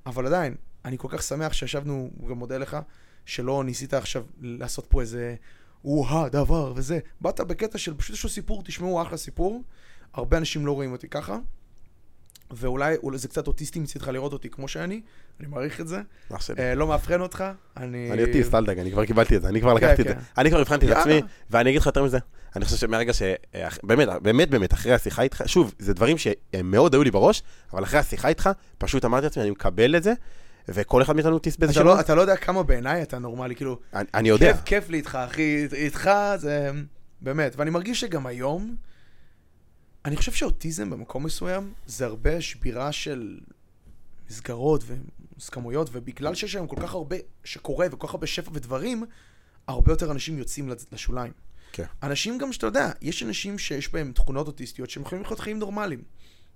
אבל 0.05 0.25
עדיין, 0.25 0.55
אני 0.85 0.97
כל 0.97 1.07
כך 1.11 1.23
שמח 1.23 1.53
שישבנו, 1.53 2.11
גם 2.29 2.37
מודה 2.37 2.57
לך, 2.57 2.77
שלא 3.25 3.63
ניסית 3.63 3.93
עכשיו 3.93 4.25
לעשות 4.41 4.85
פה 4.89 5.01
איזה, 5.01 5.35
או-הא, 5.85 6.29
דבר 6.29 6.73
וזה. 6.75 6.99
באת 7.21 7.39
בקטע 7.39 7.77
של 7.77 7.93
פשוט 7.97 8.15
יש 8.15 8.23
לו 8.23 8.29
סיפור, 8.29 8.63
תשמעו, 8.63 9.01
אחלה 9.01 9.17
סיפור. 9.17 9.63
הרבה 10.13 10.37
אנשים 10.37 10.65
לא 10.65 10.71
רואים 10.71 10.91
אותי 10.91 11.07
ככה, 11.09 11.37
ואולי 12.51 12.95
אולי 13.03 13.17
זה 13.17 13.27
קצת 13.27 13.47
אוטיסטי 13.47 13.79
מצדך 13.79 14.07
לראות 14.07 14.33
אותי 14.33 14.49
כמו 14.49 14.67
שאני, 14.67 15.01
אני 15.39 15.47
מעריך 15.47 15.81
את 15.81 15.87
זה. 15.87 16.01
שלי. 16.39 16.55
אה, 16.59 16.75
לא 16.75 16.87
מאפרן 16.87 17.21
אותך, 17.21 17.43
אני... 17.77 18.11
אני 18.11 18.23
אוטיסט, 18.23 18.55
אל 18.55 18.65
דאג, 18.65 18.79
אני 18.79 18.91
כבר 18.91 19.05
קיבלתי 19.05 19.35
את 19.37 19.41
זה, 19.41 19.47
אני 19.47 19.61
כבר 19.61 19.79
כן, 19.79 19.85
לקחתי 19.85 20.01
את 20.01 20.07
כן. 20.07 20.13
זה. 20.13 20.19
אני 20.37 20.49
כבר 20.49 20.59
הבחנתי 20.59 20.91
את. 20.91 20.97
עצמי, 20.97 21.21
ואני 21.49 21.69
אגיד 21.69 21.81
לך 21.81 21.85
יותר 21.87 22.03
מזה, 22.03 22.17
אני 22.55 22.65
חושב 22.65 22.77
שמהרגע 22.77 23.13
ש... 23.13 23.21
באמת, 23.83 24.07
באמת, 24.21 24.49
באמת, 24.49 24.73
אחרי 24.73 24.93
השיחה 24.93 25.21
איתך, 25.21 25.43
שוב, 25.45 25.73
זה 25.79 25.93
דברים 25.93 26.17
שהם 26.17 26.71
מאוד 26.71 26.93
היו 26.93 27.03
לי 27.03 27.11
בראש, 27.11 27.43
אבל 27.73 27.83
אחרי 27.83 27.99
השיחה 27.99 28.27
איתך, 28.27 28.49
פשוט 28.77 29.05
אמרתי 29.05 29.23
לעצמי, 29.25 29.43
אני 29.43 29.51
מקבל 29.51 29.95
את 29.95 30.03
זה, 30.03 30.13
וכל 30.67 31.01
אחד 31.01 31.15
מאיתנו 31.15 31.33
אוטיסט 31.33 31.59
באיזה 31.59 31.71
אתה 31.71 31.79
שלב. 31.79 31.87
לא, 31.87 31.99
אתה 31.99 32.15
לא 32.15 32.21
יודע 32.21 32.35
כמה 32.35 32.63
בעיניי 32.63 33.01
אתה 33.01 33.19
נורמלי, 33.19 33.55
כאילו, 33.55 33.79
אני- 33.93 34.07
אני 34.13 34.29
יודע. 34.29 34.53
כיף, 34.53 34.61
כיף 34.65 34.89
לי 34.89 34.97
איתך, 34.97 35.15
אחי, 35.25 35.67
איתך 35.73 36.09
זה... 36.37 36.71
באמת, 37.21 37.53
ואני 37.57 37.69
מרגיש 37.69 37.99
שגם 38.01 38.25
היום, 38.27 38.75
אני 40.09 40.17
חושב 40.17 40.31
שאוטיזם 40.31 40.89
במקום 40.89 41.23
מסוים, 41.25 41.73
זה 41.87 42.05
הרבה 42.05 42.41
שבירה 42.41 42.91
של 42.91 43.39
מסגרות 44.29 44.83
ומוסכמויות, 44.87 45.89
ובגלל 45.91 46.35
שיש 46.35 46.55
היום 46.55 46.67
כל 46.67 46.75
כך 46.81 46.93
הרבה 46.93 47.15
שקורה 47.43 47.87
וכל 47.91 48.07
כך 48.07 48.13
הרבה 48.13 48.27
שפע 48.27 48.51
ודברים, 48.53 49.03
הרבה 49.67 49.91
יותר 49.91 50.11
אנשים 50.11 50.37
יוצאים 50.37 50.69
לשוליים. 50.91 51.31
כן. 51.71 51.83
אנשים 52.03 52.37
גם 52.37 52.53
שאתה 52.53 52.65
יודע, 52.67 52.91
יש 53.01 53.23
אנשים 53.23 53.57
שיש 53.57 53.91
בהם 53.93 54.11
תכונות 54.11 54.47
אוטיסטיות 54.47 54.89
שהם 54.89 55.03
יכולים 55.03 55.23
לחיות 55.23 55.39
חיים 55.39 55.59
נורמליים. 55.59 56.01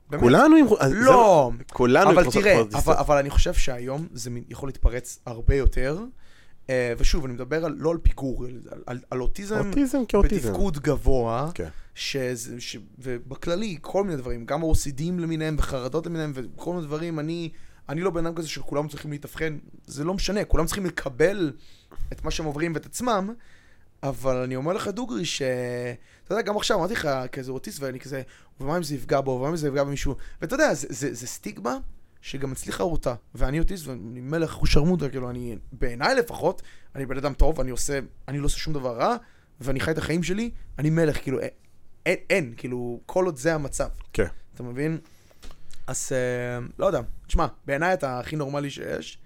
באמת. 0.10 0.24
כולנו 0.24 0.56
עם... 0.56 0.66
אז 0.80 0.92
זה- 0.92 0.98
לא, 1.00 1.52
כולנו 1.74 2.10
עם 2.10 2.18
אבל 2.20 2.32
תראה. 2.32 2.62
אבל, 2.62 2.94
אבל 2.94 3.18
אני 3.18 3.30
חושב 3.30 3.54
שהיום 3.54 4.08
זה 4.14 4.30
יכול 4.50 4.70
להתפרץ 4.70 5.20
הרבה 5.26 5.56
יותר. 5.56 6.00
אה, 6.70 6.94
ושוב, 6.98 7.26
אני 7.26 7.34
מדבר 7.34 7.66
על, 7.66 7.76
לא 7.78 7.92
על 7.92 7.98
פיגור, 7.98 8.46
על, 8.46 8.60
על, 8.86 9.00
על 9.10 9.22
אוטיזם 9.22 9.68
אוטיזם 9.70 10.06
כאוטיזם. 10.06 10.50
בתפקוד 10.50 10.80
גבוה, 10.80 11.50
כן. 11.54 11.70
שזה, 11.96 12.62
ש, 12.62 12.78
ובכללי, 13.00 13.78
כל 13.82 14.04
מיני 14.04 14.16
דברים, 14.18 14.46
גם 14.46 14.62
OCDים 14.64 15.20
למיניהם 15.20 15.56
וחרדות 15.60 16.06
למיניהם 16.06 16.32
וכל 16.36 16.74
מיני 16.74 16.86
דברים, 16.86 17.20
אני, 17.20 17.50
אני 17.90 18.02
לא 18.02 18.10
בן 18.10 18.26
אדם 18.26 18.36
כזה 18.36 18.48
שכולם 18.48 18.88
צריכים 18.88 19.12
להתאבחן, 19.12 19.58
זה 19.88 20.04
לא 20.04 20.14
משנה, 20.14 20.46
כולם 20.46 20.66
צריכים 20.66 20.86
לקבל 20.86 21.52
את 22.12 22.24
מה 22.24 22.32
שהם 22.32 22.46
עוברים 22.46 22.74
ואת 22.74 22.86
עצמם, 22.86 23.34
אבל 24.04 24.36
אני 24.36 24.56
אומר 24.56 24.74
לך, 24.74 24.88
דוגרי, 24.88 25.26
ש... 25.26 25.42
אתה 26.24 26.34
יודע, 26.34 26.42
גם 26.42 26.58
עכשיו 26.58 26.78
אמרתי 26.78 26.94
לך 26.94 27.10
כזה 27.32 27.52
אוטיסט, 27.52 27.82
ואני 27.82 28.00
כזה, 28.00 28.22
ומה 28.60 28.78
אם 28.78 28.84
זה 28.84 28.96
יפגע 28.96 29.22
בו, 29.22 29.32
ומה 29.32 29.50
אם 29.50 29.56
זה 29.56 29.68
יפגע 29.68 29.84
במישהו, 29.84 30.16
ואתה 30.42 30.56
יודע, 30.56 30.74
זה, 30.74 30.88
זה, 30.90 31.14
זה 31.14 31.28
סטיגמה 31.28 31.78
שגם 32.24 32.52
הצליחה 32.52 32.84
אותה, 32.84 33.14
ואני 33.36 33.60
אוטיסט, 33.60 33.88
ואני 33.88 34.22
מלך 34.22 34.50
אחושרמוטה, 34.50 35.10
כאילו, 35.10 35.30
אני, 35.30 35.58
בעיניי 35.72 36.16
לפחות, 36.16 36.62
אני 36.96 37.06
בן 37.06 37.18
אדם 37.18 37.34
טוב, 37.34 37.60
אני 37.60 37.72
עושה, 37.72 38.00
אני 38.28 38.40
לא 38.40 38.46
עושה 38.46 38.58
שום 38.58 38.74
דבר 38.74 38.98
רע, 38.98 39.16
ואני 39.62 39.80
חי 39.80 39.92
את 39.92 39.98
החיים 39.98 40.24
שלי, 40.24 40.52
אני 40.80 40.90
מלך, 40.90 41.22
כאילו, 41.22 41.40
אין, 41.40 41.50
אין, 42.06 42.18
אין 42.30 42.54
כאילו, 42.58 43.00
כל 43.06 43.26
עוד 43.26 43.38
זה 43.38 43.56
המצב, 43.56 43.88
כן. 44.14 44.26
אתה 44.56 44.64
מבין? 44.64 44.98
אז 45.88 46.12
אה, 46.12 46.66
לא 46.80 46.86
יודע, 46.86 47.02
תשמע, 47.28 47.48
בעיניי 47.66 47.94
אתה 47.94 48.20
הכי 48.20 48.36
נורמלי 48.36 48.70
שיש, 48.70 49.18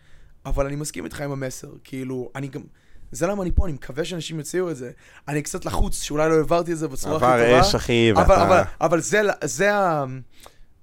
אבל 0.45 0.65
אני 0.65 0.75
מסכים 0.75 1.05
איתך 1.05 1.21
עם 1.21 1.31
המסר, 1.31 1.71
כאילו, 1.83 2.31
אני 2.35 2.47
גם... 2.47 2.61
זה 3.11 3.27
למה 3.27 3.43
אני 3.43 3.51
פה, 3.51 3.65
אני 3.65 3.73
מקווה 3.73 4.05
שאנשים 4.05 4.37
יוציאו 4.37 4.71
את 4.71 4.75
זה. 4.75 4.91
אני 5.27 5.41
קצת 5.41 5.65
לחוץ, 5.65 6.01
שאולי 6.01 6.29
לא 6.29 6.35
העברתי 6.35 6.71
את 6.71 6.77
זה 6.77 6.87
בצורה 6.87 7.15
הכי 7.15 7.25
טובה. 7.25 7.57
עבר 7.57 7.61
אש, 7.61 7.75
אחי, 7.75 8.11
אבל, 8.11 8.21
ואתה... 8.21 8.43
אבל, 8.43 8.61
אבל 8.81 9.01
זה, 9.01 9.21
זה, 9.43 9.75
ה, 9.75 10.05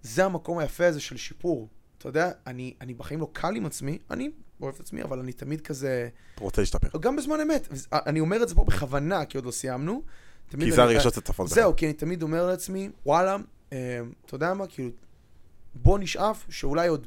זה 0.03 0.25
המקום 0.25 0.59
היפה 0.59 0.87
הזה 0.87 1.01
של 1.01 1.17
שיפור. 1.17 1.69
אתה 2.05 2.11
יודע, 2.11 2.31
אני, 2.47 2.75
אני 2.81 2.95
בחיים 2.95 3.21
לא 3.21 3.29
קל 3.33 3.57
עם 3.57 3.67
עצמי, 3.67 3.99
אני 4.11 4.31
אוהב 4.61 4.75
את 4.75 4.81
עצמי, 4.81 5.03
אבל 5.03 5.19
אני 5.19 5.33
תמיד 5.33 5.61
כזה... 5.61 6.09
רוצה 6.39 6.63
להשתפר. 6.63 6.99
גם 6.99 7.17
בזמן 7.17 7.41
אמת. 7.41 7.69
אני 7.93 8.21
אומר 8.21 8.43
את 8.43 8.49
זה 8.49 8.55
פה 8.55 8.65
בכוונה, 8.65 9.25
כי 9.25 9.39
עוד 9.39 9.47
לא 9.47 9.51
סיימנו. 9.51 10.03
כי 10.51 10.73
זה 10.73 10.83
הרגשות 10.83 11.17
הצפות 11.17 11.47
בך. 11.47 11.55
זהו, 11.55 11.77
כי 11.77 11.87
אני 11.87 11.93
תמיד 11.93 12.23
אומר 12.23 12.47
לעצמי, 12.47 12.91
וואלה, 13.07 13.37
אה, 13.73 14.01
אתה 14.27 14.35
יודע 14.35 14.55
מה, 14.55 14.67
כאילו, 14.67 14.91
בוא 15.75 15.99
נשאף 15.99 16.45
שאולי 16.49 16.89
עוד 16.89 17.07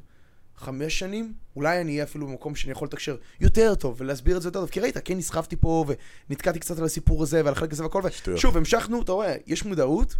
חמש 0.55 0.99
שנים, 0.99 1.33
אולי 1.55 1.81
אני 1.81 1.91
אהיה 1.91 2.03
אפילו 2.03 2.27
במקום 2.27 2.55
שאני 2.55 2.71
יכול 2.71 2.87
לתקשר 2.87 3.17
יותר 3.39 3.75
טוב 3.75 3.95
ולהסביר 3.97 4.37
את 4.37 4.41
זה 4.41 4.47
יותר 4.47 4.59
טוב. 4.59 4.69
כי 4.69 4.79
ראית, 4.79 4.97
כן 4.97 5.17
נסחפתי 5.17 5.55
פה 5.55 5.85
ונתקעתי 6.29 6.59
קצת 6.59 6.79
על 6.79 6.85
הסיפור 6.85 7.23
הזה 7.23 7.41
ועל 7.45 7.53
החלק 7.53 7.71
הזה 7.71 7.83
והכל, 7.83 8.09
שטויות. 8.09 8.37
ושוב, 8.37 8.57
המשכנו, 8.57 9.01
אתה 9.01 9.11
רואה, 9.11 9.35
יש 9.47 9.65
מודעות, 9.65 10.15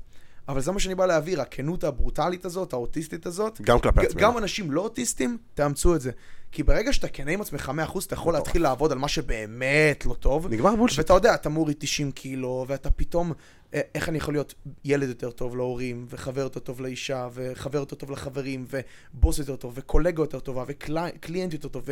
אבל 0.48 0.62
זה 0.62 0.72
מה 0.72 0.80
שאני 0.80 0.96
בא 0.96 1.06
להעביר, 1.06 1.42
הכנות 1.42 1.84
הברוטלית 1.84 2.46
הזאת, 2.46 2.74
האוטיסטית 2.74 3.26
הזאת. 3.26 3.62
גם 3.62 3.80
כלפי 3.80 4.06
עצמנו. 4.06 4.22
גם 4.22 4.38
אנשים 4.38 4.72
לא 4.72 4.82
אוטיסטים, 4.82 5.38
תאמצו 5.54 5.96
את 5.96 6.02
זה. 6.02 6.12
כי 6.52 6.64
ברגע 6.64 6.94
שאתה 6.94 7.08
כנה 7.08 7.32
עם 7.32 7.42
עצמך 7.42 7.72
100%, 7.94 8.06
אתה 8.06 8.14
יכול 8.14 8.34
להתחיל 8.34 8.62
לעבוד 8.62 8.92
על 8.92 8.98
מה 8.98 9.08
שבאמת 9.08 10.06
לא 10.06 10.14
טוב. 10.14 10.48
נגמר 10.48 10.76
bullshit. 10.76 11.00
ואתה 11.00 11.14
יודע, 11.14 11.34
אתה 11.34 11.50
מוריד 11.50 11.78
90 11.80 12.12
קילו, 12.12 12.66
ואתה 12.68 12.92
פתאום, 12.92 13.34
אה, 13.74 13.82
איך 13.96 14.10
אני 14.10 14.18
יכול 14.18 14.34
להיות 14.34 14.54
ילד 14.86 15.10
יותר 15.10 15.32
טוב 15.32 15.56
להורים, 15.56 16.06
וחבר 16.10 16.42
יותר 16.42 16.60
טוב 16.60 16.82
לאישה, 16.82 17.28
וחבר 17.34 17.80
יותר 17.80 17.96
טוב 17.96 18.12
לחברים, 18.12 18.66
ובוס 18.70 19.40
יותר 19.40 19.56
טוב, 19.56 19.74
וקולגה 19.76 20.22
יותר 20.22 20.40
טובה, 20.40 20.64
ו 20.68 20.80
client 20.80 21.54
יותר 21.54 21.68
טוב, 21.68 21.84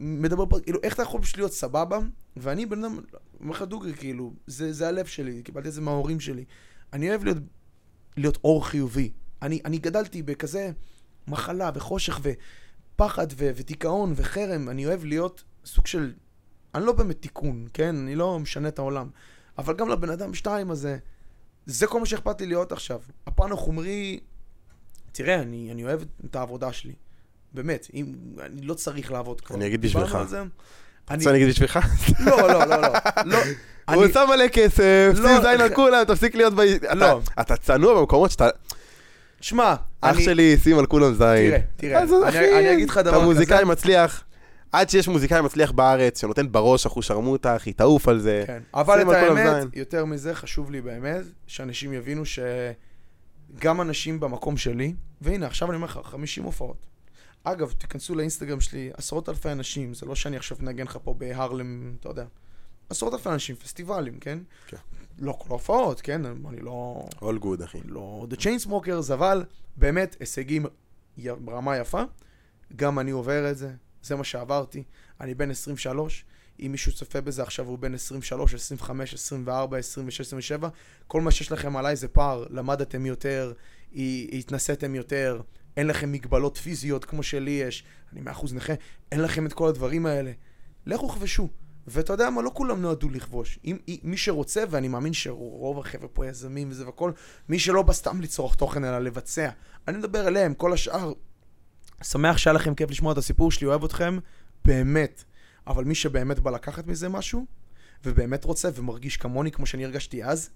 ומדבר 0.00 0.46
פה, 0.46 0.60
כאילו, 0.60 0.78
איך 0.82 0.94
אתה 0.94 1.02
יכול 1.02 1.22
פשוט 1.22 1.36
להיות 1.36 1.52
סבבה? 1.52 1.98
ואני 2.36 2.66
בן 2.66 2.84
אדם, 2.84 2.98
אומר 3.40 3.52
לך 3.52 3.62
דוגרי, 3.62 3.94
כאילו, 3.94 4.32
זה, 4.46 4.72
זה 4.72 4.88
הלב 4.88 5.06
שלי, 5.06 5.42
קיבלתי 5.42 5.68
את 5.68 5.72
זה 5.72 5.80
מההורים 5.80 6.20
שלי. 6.20 6.44
אני 6.92 7.10
אוהב 7.10 7.24
להיות, 7.24 7.38
להיות 8.16 8.38
אור 8.44 8.66
חיובי. 8.66 9.12
אני, 9.42 9.60
אני 9.64 9.78
גדלתי 9.78 10.22
בכזה 10.22 10.70
מחלה, 11.28 11.70
וחושך, 11.74 12.20
ופחד, 12.22 13.26
ו- 13.32 13.50
ודיכאון, 13.56 14.12
וחרם. 14.16 14.68
אני 14.68 14.86
אוהב 14.86 15.04
להיות 15.04 15.44
סוג 15.64 15.86
של 15.86 16.12
אני 16.74 16.86
לא 16.86 16.92
באמת 16.92 17.22
תיקון, 17.22 17.66
כן? 17.72 17.96
אני 17.96 18.14
לא 18.14 18.38
משנה 18.38 18.68
את 18.68 18.78
העולם. 18.78 19.10
אבל 19.58 19.76
גם 19.76 19.88
לבן 19.88 20.10
אדם 20.10 20.34
שתיים 20.34 20.70
הזה, 20.70 20.98
זה 21.66 21.86
כל 21.86 22.00
מה 22.00 22.06
שאכפת 22.06 22.40
לי 22.40 22.46
להיות 22.46 22.72
עכשיו. 22.72 23.00
הפן 23.26 23.52
החומרי, 23.52 24.20
תראה, 25.12 25.42
אני, 25.42 25.72
אני 25.72 25.84
אוהב 25.84 26.00
את 26.24 26.36
העבודה 26.36 26.72
שלי. 26.72 26.94
באמת, 27.52 27.86
אם, 27.94 28.14
אני 28.40 28.62
לא 28.62 28.74
צריך 28.74 29.12
לעבוד 29.12 29.40
כבר. 29.40 29.56
אני 29.56 29.66
אגיד 29.66 29.82
בשבילך. 29.82 30.18
אני... 31.10 31.18
רוצה 31.18 31.32
להגיד 31.32 31.48
בשבילך? 31.48 31.78
לא, 32.20 32.38
לא, 32.52 32.64
לא, 32.64 32.76
לא. 32.80 32.88
לא. 33.24 33.38
הוא 33.94 34.08
שם 34.12 34.26
מלא 34.28 34.48
כסף, 34.48 35.12
לא, 35.16 35.28
שים 35.28 35.42
זין 35.42 35.60
על 35.60 35.74
כולם, 35.78 36.04
תפסיק 36.04 36.34
להיות 36.34 36.54
ב... 36.54 36.60
לא. 36.94 37.20
אתה 37.40 37.56
צנוע 37.56 38.00
במקומות 38.00 38.30
שאתה... 38.30 38.48
שמע, 39.40 39.74
אח. 40.00 40.18
שלי, 40.20 40.56
שים 40.64 40.78
על 40.78 40.86
כולם 40.86 41.14
זין. 41.14 41.50
תראה, 41.76 42.06
תראה, 42.30 42.58
אני- 42.58 42.72
אגיד 42.72 42.88
לך 42.90 42.98
דבר 42.98 43.16
אתה 43.16 43.24
מוזיקאי 43.24 43.56
כזה. 43.56 43.64
מצליח. 43.64 44.24
עד 44.72 44.90
שיש 44.90 45.08
מוזיקאי 45.08 45.40
מצליח 45.40 45.70
בארץ, 45.72 46.20
שנותן 46.20 46.52
בראש 46.52 46.86
אחוז 46.86 47.04
שרמוטה, 47.04 47.56
אחי, 47.56 47.72
תעוף 47.72 48.08
על 48.08 48.18
זה. 48.20 48.44
כן. 48.46 48.58
אבל 48.74 49.02
את 49.02 49.08
האמת. 49.08 49.66
יותר 49.74 50.04
מזה, 50.04 50.34
חשוב 50.34 50.70
לי 50.70 50.80
באמת, 50.80 51.22
שאנשים 51.46 51.92
יבינו 51.92 52.22
שגם 53.56 53.80
אנשים 53.80 54.20
במקום 54.20 54.56
שלי, 54.56 54.94
והנה, 55.20 55.46
עכשיו 55.46 55.68
אני 55.68 55.76
אומר 55.76 55.86
לך, 55.86 56.00
50 56.04 56.44
הופעות. 56.44 56.89
אגב, 57.44 57.72
תיכנסו 57.78 58.14
לאינסטגרם 58.14 58.60
שלי, 58.60 58.90
עשרות 58.94 59.28
אלפי 59.28 59.52
אנשים, 59.52 59.94
זה 59.94 60.06
לא 60.06 60.14
שאני 60.14 60.36
עכשיו 60.36 60.56
מנגן 60.60 60.84
לך 60.84 60.98
פה 61.04 61.14
בהרלם, 61.14 61.96
אתה 62.00 62.08
יודע. 62.08 62.24
עשרות 62.88 63.14
אלפי 63.14 63.28
אנשים, 63.28 63.56
פסטיבלים, 63.56 64.18
כן? 64.18 64.38
כן. 64.66 64.76
לא 65.18 65.32
כל 65.32 65.46
ההופעות, 65.48 66.00
כן? 66.00 66.24
אני 66.24 66.60
לא... 66.60 67.08
All 67.16 67.42
good, 67.42 67.64
אחי. 67.64 67.78
לא 67.84 68.26
The 68.30 68.36
Chainsmokers, 68.36 69.12
אבל 69.12 69.44
באמת 69.76 70.16
הישגים 70.20 70.66
ברמה 71.18 71.76
יפה. 71.76 72.02
גם 72.76 72.98
אני 72.98 73.10
עובר 73.10 73.50
את 73.50 73.58
זה, 73.58 73.72
זה 74.02 74.16
מה 74.16 74.24
שעברתי. 74.24 74.82
אני 75.20 75.34
בן 75.34 75.50
23, 75.50 76.24
אם 76.60 76.68
מישהו 76.72 76.92
צופה 76.92 77.20
בזה 77.20 77.42
עכשיו 77.42 77.66
הוא 77.66 77.78
בן 77.78 77.94
23, 77.94 78.54
25, 78.54 79.14
24, 79.14 79.78
26, 79.78 80.20
27, 80.20 80.68
כל 81.06 81.20
מה 81.20 81.30
שיש 81.30 81.52
לכם 81.52 81.76
עליי 81.76 81.96
זה 81.96 82.08
פער, 82.08 82.46
למדתם 82.50 83.06
יותר, 83.06 83.52
התנסיתם 84.32 84.94
יותר, 84.94 85.40
אין 85.76 85.86
לכם 85.86 86.12
מגבלות 86.12 86.56
פיזיות 86.56 87.04
כמו 87.04 87.22
שלי 87.22 87.50
יש, 87.50 87.84
אני 88.12 88.20
100% 88.20 88.54
נכה, 88.54 88.72
אין 89.12 89.20
לכם 89.20 89.46
את 89.46 89.52
כל 89.52 89.68
הדברים 89.68 90.06
האלה. 90.06 90.32
לכו 90.86 91.08
כבשו. 91.08 91.48
ואתה 91.86 92.12
יודע 92.12 92.30
מה, 92.30 92.42
לא 92.42 92.50
כולם 92.54 92.82
נועדו 92.82 93.08
לכבוש. 93.08 93.58
אם, 93.64 93.76
מי 94.02 94.16
שרוצה, 94.16 94.64
ואני 94.70 94.88
מאמין 94.88 95.12
שרוב 95.12 95.78
החבר'ה 95.78 96.08
פה 96.08 96.26
יזמים 96.26 96.70
וזה 96.70 96.86
והכל, 96.86 97.12
מי 97.48 97.58
שלא 97.58 97.82
בא 97.82 97.92
סתם 97.92 98.20
לצרוך 98.20 98.54
תוכן, 98.54 98.84
אלא 98.84 98.98
לבצע. 98.98 99.50
אני 99.88 99.98
מדבר 99.98 100.28
אליהם, 100.28 100.54
כל 100.54 100.72
השאר. 100.72 101.12
שמח 102.02 102.36
שהיה 102.36 102.54
לכם 102.54 102.74
כיף 102.74 102.90
לשמוע 102.90 103.12
את 103.12 103.18
הסיפור 103.18 103.52
שלי, 103.52 103.66
אוהב 103.66 103.84
אתכם, 103.84 104.18
באמת. 104.64 105.24
אבל 105.66 105.84
מי 105.84 105.94
שבאמת 105.94 106.38
בא 106.38 106.50
לקחת 106.50 106.86
מזה 106.86 107.08
משהו, 107.08 107.46
ובאמת 108.04 108.44
רוצה 108.44 108.68
ומרגיש 108.74 109.16
כמוני, 109.16 109.50
כמו 109.50 109.66
שאני 109.66 109.84
הרגשתי 109.84 110.24
אז, 110.24 110.50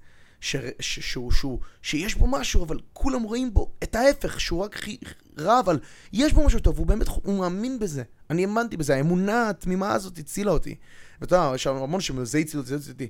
ש, 0.45 0.57
ש, 0.81 0.99
שהוא, 0.99 1.33
שהוא, 1.33 1.59
שיש 1.83 2.15
בו 2.15 2.27
משהו, 2.27 2.65
אבל 2.65 2.81
כולם 2.93 3.23
רואים 3.23 3.55
בו 3.55 3.73
את 3.83 3.95
ההפך, 3.95 4.41
שהוא 4.41 4.65
רק 4.65 4.75
חי, 4.75 4.97
רע, 5.39 5.61
אבל 5.61 5.79
יש 6.13 6.33
בו 6.33 6.47
משהו 6.47 6.61
טוב, 6.61 6.79
הוא 6.79 6.87
באמת, 6.87 7.09
הוא 7.09 7.39
מאמין 7.39 7.79
בזה. 7.79 8.03
אני 8.31 8.43
האמנתי 8.43 8.77
בזה, 8.77 8.95
האמונה 8.95 9.51
התמימה 9.51 9.93
הזאת 9.93 10.19
הצילה 10.19 10.51
אותי. 10.51 10.77
ואתה 11.21 11.37
יודע, 11.37 11.53
יש 11.55 11.63
שם 11.63 11.77
המון 11.77 12.01
שאומרים, 12.01 12.27
זה 12.27 12.39
הציל 12.39 12.61
אותי, 12.61 12.69
זה 12.69 12.77
הציל 12.77 12.93
אותי. 12.93 13.09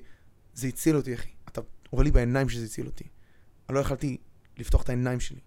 זה 0.53 0.67
הציל 0.67 0.95
אותי, 0.95 1.13
אחי. 1.13 1.29
אתה 1.47 1.61
רואה 1.91 2.03
לי 2.03 2.11
בעיניים 2.11 2.49
שזה 2.49 2.65
הציל 2.65 2.85
אותי. 2.85 3.03
אני 3.69 3.75
לא 3.75 3.79
יכלתי 3.79 4.17
לפתוח 4.57 4.81
את 4.81 4.89
העיניים 4.89 5.19
שלי. 5.19 5.39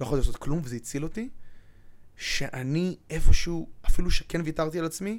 לא 0.00 0.04
יכולתי 0.04 0.20
לעשות 0.26 0.36
כלום, 0.36 0.60
וזה 0.64 0.76
הציל 0.76 1.04
אותי. 1.04 1.28
שאני 2.16 2.96
איפשהו, 3.10 3.68
אפילו 3.86 4.10
שכן 4.10 4.40
ויתרתי 4.44 4.78
על 4.78 4.84
עצמי, 4.84 5.18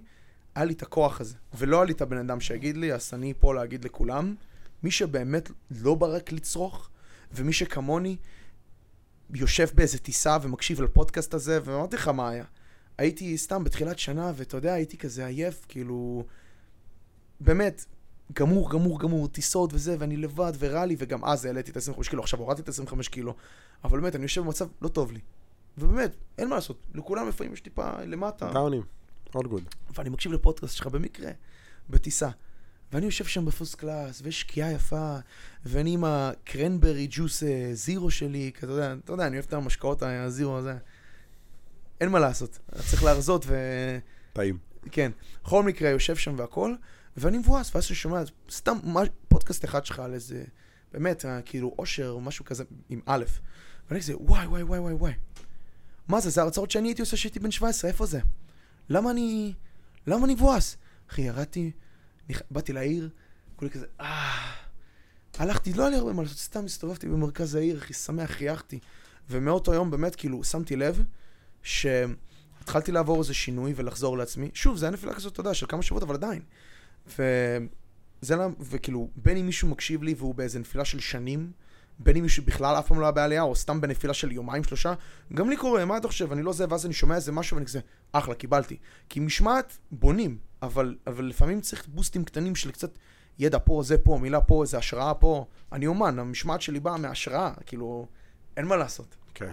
היה 0.56 0.65
לי 0.65 0.73
את 0.73 0.81
הכוח 0.81 1.22
הזה. 1.22 1.35
ולא 1.53 1.77
היה 1.77 1.85
לי 1.85 1.93
את 1.93 2.01
הבן 2.01 2.18
אדם 2.18 2.39
שיגיד 2.39 2.77
לי, 2.77 2.93
אז 2.93 3.10
אני 3.14 3.34
פה 3.39 3.53
להגיד 3.53 3.85
לכולם, 3.85 4.35
מי 4.84 4.91
שבאמת 4.91 5.51
לא 5.72 5.95
בא 5.95 6.07
רק 6.07 6.31
לצרוך, 6.31 6.89
ומי 7.31 7.53
שכמוני 7.53 8.18
יושב 9.34 9.68
באיזה 9.73 9.99
טיסה 9.99 10.38
ומקשיב 10.41 10.81
לפודקאסט 10.81 11.34
הזה, 11.34 11.60
ואמרתי 11.64 11.95
לך 11.95 12.07
מה 12.07 12.30
היה. 12.30 12.45
הייתי 12.97 13.38
סתם 13.38 13.64
בתחילת 13.64 13.99
שנה, 13.99 14.31
ואתה 14.35 14.57
יודע, 14.57 14.73
הייתי 14.73 14.97
כזה 14.97 15.26
עייף, 15.26 15.65
כאילו... 15.68 16.26
באמת, 17.39 17.85
גמור, 18.34 18.72
גמור, 18.72 18.99
גמור, 18.99 19.27
טיסות 19.27 19.73
וזה, 19.73 19.95
ואני 19.99 20.18
לבד, 20.18 20.53
ורע 20.60 20.85
לי, 20.85 20.95
וגם 20.99 21.26
אז 21.26 21.45
העליתי 21.45 21.72
את 21.72 21.77
ה-25 21.77 22.10
קילו, 22.10 22.22
עכשיו 22.22 22.39
הורדתי 22.39 22.61
את 22.61 22.69
ה-25 22.69 23.10
קילו, 23.10 23.35
אבל 23.84 23.99
באמת, 23.99 24.15
אני 24.15 24.23
יושב 24.23 24.41
במצב 24.41 24.68
לא 24.81 24.88
טוב 24.88 25.11
לי. 25.11 25.19
ובאמת, 25.77 26.15
אין 26.38 26.49
מה 26.49 26.56
לעשות, 26.56 26.85
לכולם 26.93 27.30
לפעמים 27.30 27.53
יש 27.53 27.61
טיפה 27.61 28.01
למטה. 28.03 28.51
דאונים. 28.53 28.81
All 29.30 29.39
good. 29.39 29.93
ואני 29.95 30.10
מקשיב 30.10 30.31
לפודקאסט 30.31 30.76
שלך 30.76 30.88
במקרה, 30.88 31.31
בטיסה. 31.89 32.30
ואני 32.94 33.06
יושב 33.06 33.26
שם 33.26 33.45
ב 33.45 33.51
first 33.51 33.76
class, 33.76 34.22
ויש 34.24 34.41
שקיעה 34.41 34.72
יפה, 34.72 35.16
ואני 35.66 35.94
עם 35.94 36.03
ה 36.03 36.14
cranberry 36.14 37.07
juice 37.11 37.43
אה, 37.44 37.70
zero 37.73 38.11
שלי, 38.11 38.52
כי 38.60 38.66
אתה 38.66 38.74
יודע, 38.74 38.95
אתה 39.03 39.14
יודע, 39.14 39.28
אני 39.28 39.36
אוהב 39.36 39.45
את 39.45 39.53
המשקאות 39.53 40.03
ה 40.03 40.14
zero 40.14 40.57
הזה. 40.57 40.78
אין 42.02 42.10
מה 42.10 42.20
לעשות, 42.20 42.60
צריך 42.90 43.03
להרזות 43.03 43.45
ו... 43.48 43.56
טעים. 44.34 44.57
כן. 44.91 45.11
בכל 45.44 45.64
מקרה, 45.64 45.90
יושב 45.90 46.16
שם 46.16 46.36
והכל, 46.38 46.76
ואני 47.18 47.38
מבואס, 47.38 47.76
ואז 47.76 47.86
אני 47.90 47.95
שומע 47.95 48.22
סתם 48.52 48.78
מה- 48.84 49.02
פודקאסט 49.28 49.66
אחד 49.66 49.86
שלך 49.86 49.99
על 49.99 50.14
איזה, 50.14 50.44
באמת, 50.94 51.26
אה, 51.26 51.41
כאילו, 51.41 51.76
אושר 51.80 52.10
או 52.10 52.22
משהו 52.22 52.45
כזה, 52.45 52.64
עם 52.90 53.02
א', 53.06 53.24
ואני 53.90 54.02
כזה, 54.02 54.14
וואי, 54.18 54.48
וואי, 54.48 54.64
וואי, 54.64 54.80
וואי, 54.80 54.94
וואי. 54.94 55.14
מה 56.07 56.20
זה, 56.20 56.30
זה 56.30 56.41
הרצאות 56.41 56.72
שאני 56.72 56.88
הייתי 56.88 57.02
עושה 57.02 57.16
כשהייתי 57.18 57.40
בן 57.40 57.52
17, 57.52 57.91
איפה 57.91 58.06
זה? 58.06 58.20
למה 58.90 59.11
אני... 59.11 59.53
למה 60.07 60.26
אני 60.26 60.34
מבואס? 60.34 60.78
אחי, 61.10 61.22
ירדתי. 61.22 61.72
באתי 62.51 62.73
לעיר, 62.73 63.10
כולי 63.56 63.72
כזה, 63.72 63.85
אה... 63.99 64.69
הלכתי, 65.38 65.73
לא 65.73 65.84
היה 65.84 65.89
לי 65.89 65.97
הרבה 65.97 66.14
מה 66.14 66.22
לעשות, 66.22 66.38
סתם 66.38 66.65
הסתובבתי 66.65 67.07
במרכז 67.07 67.56
העיר, 67.56 67.77
אחי, 67.77 67.93
שמח, 67.93 68.31
חייכתי. 68.31 68.80
ומאותו 69.30 69.73
יום 69.73 69.91
באמת, 69.91 70.15
כאילו, 70.15 70.43
שמתי 70.43 70.76
לב 70.76 71.03
שהתחלתי 71.64 72.91
לעבור 72.91 73.19
איזה 73.19 73.34
שינוי 73.34 73.73
ולחזור 73.76 74.18
לעצמי. 74.18 74.49
שוב, 74.53 74.77
זה 74.77 74.85
היה 74.85 74.91
נפילה 74.91 75.14
כזאת, 75.14 75.34
אתה 75.34 75.41
יודע, 75.41 75.53
של 75.53 75.65
כמה 75.69 75.81
שבועות, 75.81 76.03
אבל 76.03 76.15
עדיין. 76.15 76.41
וזה 77.07 78.35
למה, 78.35 78.47
וכאילו, 78.60 79.10
בין 79.15 79.38
אם 79.38 79.45
מישהו 79.45 79.68
מקשיב 79.68 80.03
לי 80.03 80.14
והוא 80.18 80.35
באיזה 80.35 80.60
נפילה 80.60 80.85
של 80.85 80.99
שנים, 80.99 81.51
בין 81.99 82.15
אם 82.15 82.23
מישהו 82.23 82.43
בכלל 82.45 82.76
אף 82.80 82.88
פעם 82.88 82.99
לא 82.99 83.06
היה 83.06 83.11
בעלייה, 83.11 83.41
או 83.41 83.56
סתם 83.56 83.81
בנפילה 83.81 84.14
של 84.14 84.31
יומיים, 84.31 84.64
שלושה, 84.64 84.93
גם 85.34 85.49
לי 85.49 85.57
קורה, 85.57 85.85
מה 85.85 85.97
אתה 85.97 86.07
חושב? 86.07 86.31
אני 86.31 86.43
לא 86.43 86.53
זה, 86.53 86.65
ואז 86.69 86.85
אני 86.85 86.93
שומע 86.93 87.15
איזה 87.15 87.31
משהו 87.31 87.56
ואני 87.56 87.65
כזה, 87.65 87.80
אחלה, 88.11 88.35
קיבלתי. 88.35 88.77
כי 89.10 89.19
משמעת 89.19 89.77
בונים, 89.91 90.38
אבל, 90.61 90.95
אבל 91.07 91.26
לפעמים 91.26 91.61
צריך 91.61 91.88
בוסטים 91.88 92.23
קטנים 92.23 92.56
של 92.56 92.72
קצת 92.72 92.98
ידע 93.40 93.57
פה, 93.64 93.81
זה 93.84 93.98
פה, 93.98 94.18
מילה 94.22 94.41
פה, 94.41 94.61
איזה 94.61 94.77
השראה 94.77 95.14
פה. 95.14 95.45
אני 95.72 95.88
אומן, 95.88 96.19
המשמעת 96.19 96.61
שלי 96.61 96.80
באה 96.80 96.98
מהשראה, 96.98 97.52
כאילו, 97.65 98.07
אין 98.57 98.65
מה 98.65 98.76
לעשות. 98.76 99.15
כן. 99.34 99.52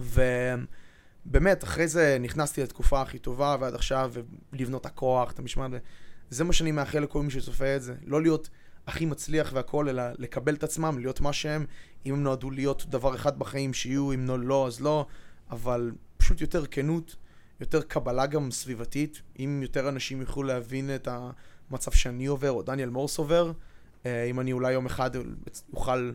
ובאמת, 0.00 1.64
אחרי 1.64 1.88
זה 1.88 2.16
נכנסתי 2.20 2.62
לתקופה 2.62 3.02
הכי 3.02 3.18
טובה 3.18 3.56
ועד 3.60 3.74
עכשיו, 3.74 4.12
ולבנות 4.52 4.86
הכוח, 4.86 5.32
את 5.32 5.38
המשמעת. 5.38 5.70
זה 6.30 6.44
מה 6.44 6.52
שאני 6.52 6.72
מאחל 6.72 6.98
לכל 6.98 7.22
מי 7.22 7.30
שצופה 7.30 7.76
את 7.76 7.82
זה. 7.82 7.94
לא 8.04 8.22
להיות 8.22 8.48
הכי 8.86 9.06
מצליח 9.06 9.50
והכל, 9.54 9.88
אלא 9.88 10.02
לקבל 10.18 10.54
את 10.54 10.64
עצמם, 10.64 10.98
להיות 10.98 11.20
מה 11.20 11.32
שהם. 11.32 11.66
אם 12.06 12.14
הם 12.14 12.22
נועדו 12.22 12.50
להיות 12.50 12.86
דבר 12.88 13.14
אחד 13.14 13.38
בחיים, 13.38 13.74
שיהיו, 13.74 14.12
אם 14.12 14.28
לא, 14.28 14.38
לא, 14.38 14.66
אז 14.66 14.80
לא. 14.80 15.06
אבל 15.50 15.92
פשוט 16.16 16.40
יותר 16.40 16.66
כנות, 16.66 17.16
יותר 17.60 17.82
קבלה 17.82 18.26
גם 18.26 18.50
סביבתית. 18.50 19.22
אם 19.38 19.60
יותר 19.62 19.88
אנשים 19.88 20.20
יוכלו 20.20 20.42
להבין 20.42 20.94
את 20.94 21.08
המצב 21.70 21.90
שאני 21.90 22.26
עובר, 22.26 22.50
או 22.50 22.62
דניאל 22.62 22.90
מורס 22.90 23.18
עובר, 23.18 23.52
אה, 24.06 24.24
אם 24.24 24.40
אני 24.40 24.52
אולי 24.52 24.72
יום 24.72 24.86
אחד 24.86 25.10
אוכל... 25.72 26.12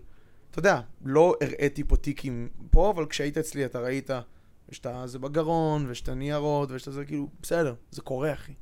אתה 0.52 0.60
יודע, 0.60 0.82
לא 1.06 1.36
הראיתי 1.42 1.84
פה 1.84 1.96
טיקים 1.96 2.50
פה, 2.72 2.92
אבל 2.96 3.06
כשהיית 3.06 3.38
אצלי 3.38 3.66
אתה 3.66 3.80
ראית, 3.80 4.10
יש 4.72 4.80
את 4.80 4.88
זה 5.06 5.20
בגרון, 5.20 5.88
ויש 5.88 6.02
את 6.02 6.10
הניירות, 6.10 6.72
ויש 6.72 6.88
את 6.88 6.94
זה, 6.94 7.06
כאילו, 7.06 7.28
בסדר, 7.42 7.76
זה 7.92 8.02
קורה, 8.02 8.34
אחי. 8.34 8.54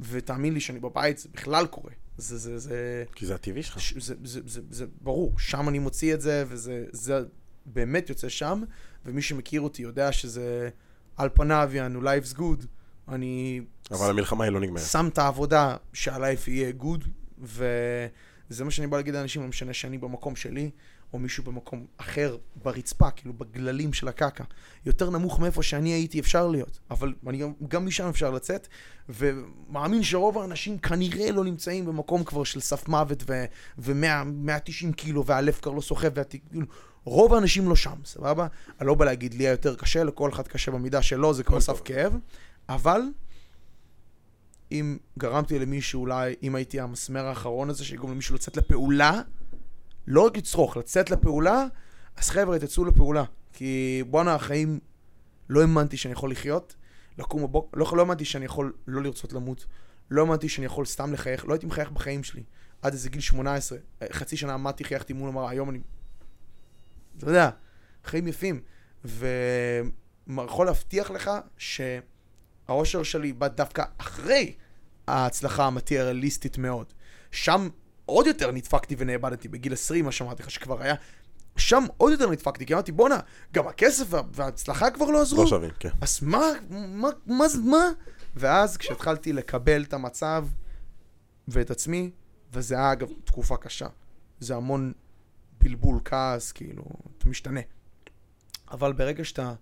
ותאמין 0.00 0.54
לי 0.54 0.60
שאני 0.60 0.78
בבית, 0.80 1.18
זה 1.18 1.28
בכלל 1.34 1.66
קורה. 1.66 1.92
זה, 2.16 2.38
זה, 2.38 2.58
זה, 2.58 3.04
כי 3.14 3.26
זה 3.26 3.34
הטבעי 3.34 3.62
שלך. 3.62 3.80
ש- 3.80 3.94
זה, 3.98 4.14
זה, 4.24 4.40
זה, 4.46 4.60
זה 4.70 4.86
ברור, 5.00 5.38
שם 5.38 5.68
אני 5.68 5.78
מוציא 5.78 6.14
את 6.14 6.20
זה, 6.20 6.44
וזה 6.48 6.84
זה 6.92 7.20
באמת 7.66 8.08
יוצא 8.08 8.28
שם, 8.28 8.62
ומי 9.06 9.22
שמכיר 9.22 9.60
אותי 9.60 9.82
יודע 9.82 10.12
שזה 10.12 10.70
על 11.16 11.28
פניו, 11.34 11.70
יענו, 11.72 12.00
life's 12.02 12.36
good. 12.38 12.66
אני 13.08 13.60
אבל 13.90 14.10
המלחמה 14.10 14.44
היא 14.44 14.52
לא 14.52 14.60
נגמרת. 14.60 14.82
שם 14.84 15.08
את 15.12 15.18
העבודה 15.18 15.76
שהלייף 15.92 16.48
יהיה 16.48 16.72
good, 16.80 17.04
וזה 17.38 18.64
מה 18.64 18.70
שאני 18.70 18.86
בא 18.86 18.96
להגיד 18.96 19.14
לאנשים, 19.14 19.42
לא 19.42 19.48
משנה 19.48 19.72
שאני 19.72 19.98
במקום 19.98 20.36
שלי, 20.36 20.70
או 21.12 21.18
מישהו 21.18 21.44
במקום 21.44 21.86
אחר, 21.96 22.36
ברצפה, 22.62 23.10
כאילו 23.10 23.32
בגללים 23.34 23.92
של 23.92 24.08
הקקה. 24.08 24.44
יותר 24.86 25.10
נמוך 25.10 25.40
מאיפה 25.40 25.62
שאני 25.62 25.90
הייתי 25.92 26.20
אפשר 26.20 26.48
להיות, 26.48 26.78
אבל 26.90 27.14
אני, 27.26 27.38
גם- 27.38 27.52
גם 27.68 27.86
משם 27.86 28.06
אפשר 28.08 28.30
לצאת, 28.30 28.68
ומאמין 29.08 30.02
שרוב 30.02 30.38
האנשים 30.38 30.78
כנראה 30.78 31.30
לא 31.30 31.44
נמצאים 31.44 31.86
במקום 31.86 32.24
כבר 32.24 32.44
של 32.44 32.60
סף 32.60 32.88
מוות 32.88 33.24
ו-190 33.78 34.92
קילו, 34.96 35.26
והלב 35.26 35.58
כבר 35.62 35.72
לא 35.72 35.80
סוחב, 35.80 36.10
והת- 36.14 36.34
כאילו, 36.50 36.66
רוב 37.04 37.34
האנשים 37.34 37.68
לא 37.68 37.76
שם, 37.76 37.96
סבבה? 38.04 38.46
אני 38.80 38.86
לא 38.86 38.94
בא 38.94 39.04
להגיד 39.04 39.34
לי 39.34 39.44
היה 39.44 39.50
יותר 39.50 39.74
קשה, 39.74 40.04
לכל 40.04 40.30
אחד 40.32 40.48
קשה 40.48 40.70
במידה 40.70 41.02
שלו, 41.02 41.34
זה 41.34 41.44
כמו 41.44 41.60
סף. 41.60 41.80
כאב, 41.84 42.16
אבל 42.68 43.00
אם 44.72 44.96
גרמתי 45.18 45.58
למישהו, 45.58 46.00
אולי, 46.00 46.34
אם 46.42 46.54
הייתי 46.54 46.80
המסמר 46.80 47.26
האחרון 47.26 47.70
הזה, 47.70 47.84
שיגרום 47.84 48.12
למישהו 48.12 48.34
לצאת 48.34 48.56
לפעולה, 48.56 49.20
לא 50.06 50.26
רק 50.26 50.36
לצרוך, 50.36 50.76
לצאת 50.76 51.10
לפעולה, 51.10 51.66
אז 52.16 52.30
חבר'ה, 52.30 52.58
תצאו 52.58 52.84
לפעולה. 52.84 53.24
כי 53.52 54.02
בואנה, 54.10 54.34
החיים, 54.34 54.80
לא 55.48 55.60
האמנתי 55.60 55.96
שאני 55.96 56.12
יכול 56.12 56.30
לחיות, 56.30 56.74
לקום 57.18 57.42
בבוקר, 57.42 57.78
לא, 57.78 57.86
לא 57.96 58.02
האמנתי 58.02 58.24
שאני 58.24 58.44
יכול 58.44 58.72
לא 58.86 59.02
לרצות 59.02 59.32
למות, 59.32 59.66
לא 60.10 60.20
האמנתי 60.20 60.48
שאני 60.48 60.66
יכול 60.66 60.84
סתם 60.84 61.12
לחייך, 61.12 61.46
לא 61.46 61.52
הייתי 61.52 61.66
מחייך 61.66 61.90
בחיים 61.90 62.24
שלי. 62.24 62.42
עד 62.82 62.92
איזה 62.92 63.10
גיל 63.10 63.20
18, 63.20 63.78
חצי 64.12 64.36
שנה 64.36 64.54
עמדתי, 64.54 64.84
חייכתי 64.84 65.12
מול 65.12 65.28
המראה, 65.28 65.50
היום 65.50 65.70
אני... 65.70 65.80
אתה 67.18 67.26
יודע, 67.30 67.50
חיים 68.04 68.26
יפים. 68.28 68.60
ויכול 69.04 70.66
להבטיח 70.66 71.10
לך 71.10 71.30
שהאושר 71.58 73.02
שלי 73.02 73.32
בא 73.32 73.48
דווקא 73.48 73.84
אחרי 73.98 74.54
ההצלחה 75.08 75.64
המטריאליסטית 75.66 76.58
מאוד. 76.58 76.92
שם 77.30 77.68
עוד 78.06 78.26
יותר 78.26 78.50
נדפקתי 78.50 78.94
ונאבדתי 78.98 79.48
בגיל 79.48 79.72
20, 79.72 80.04
מה 80.04 80.12
שאמרתי 80.12 80.42
לך 80.42 80.50
שכבר 80.50 80.82
היה. 80.82 80.94
שם 81.56 81.84
עוד 81.96 82.12
יותר 82.12 82.30
נדפקתי, 82.30 82.66
כי 82.66 82.74
אמרתי, 82.74 82.92
בואנה, 82.92 83.18
גם 83.52 83.68
הכסף 83.68 84.04
וה- 84.08 84.20
וההצלחה 84.32 84.90
כבר 84.90 85.06
לא 85.06 85.22
עזרו. 85.22 85.42
לא 85.42 85.48
שווים, 85.48 85.70
כן. 85.80 85.88
אז 86.00 86.18
מה, 86.22 86.40
מה, 86.70 87.08
מה, 87.26 87.44
מה? 87.64 87.84
ואז 88.36 88.76
כשהתחלתי 88.76 89.32
לקבל 89.32 89.82
את 89.82 89.92
המצב 89.92 90.46
ואת 91.48 91.70
עצמי, 91.70 92.10
וזה 92.52 92.74
היה 92.74 92.92
אגב 92.92 93.08
תקופה 93.24 93.56
קשה. 93.56 93.86
זה 94.40 94.56
המון 94.56 94.92
בלבול, 95.62 96.00
כעס, 96.04 96.52
כאילו, 96.52 96.82
אתה 97.18 97.28
משתנה. 97.28 97.60
אבל 98.70 98.92
ברגע 98.92 99.24
שאתה 99.24 99.54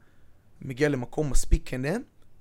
מגיע 0.63 0.89
למקום 0.89 1.31
מספיק 1.31 1.63
כנה, 1.65 1.93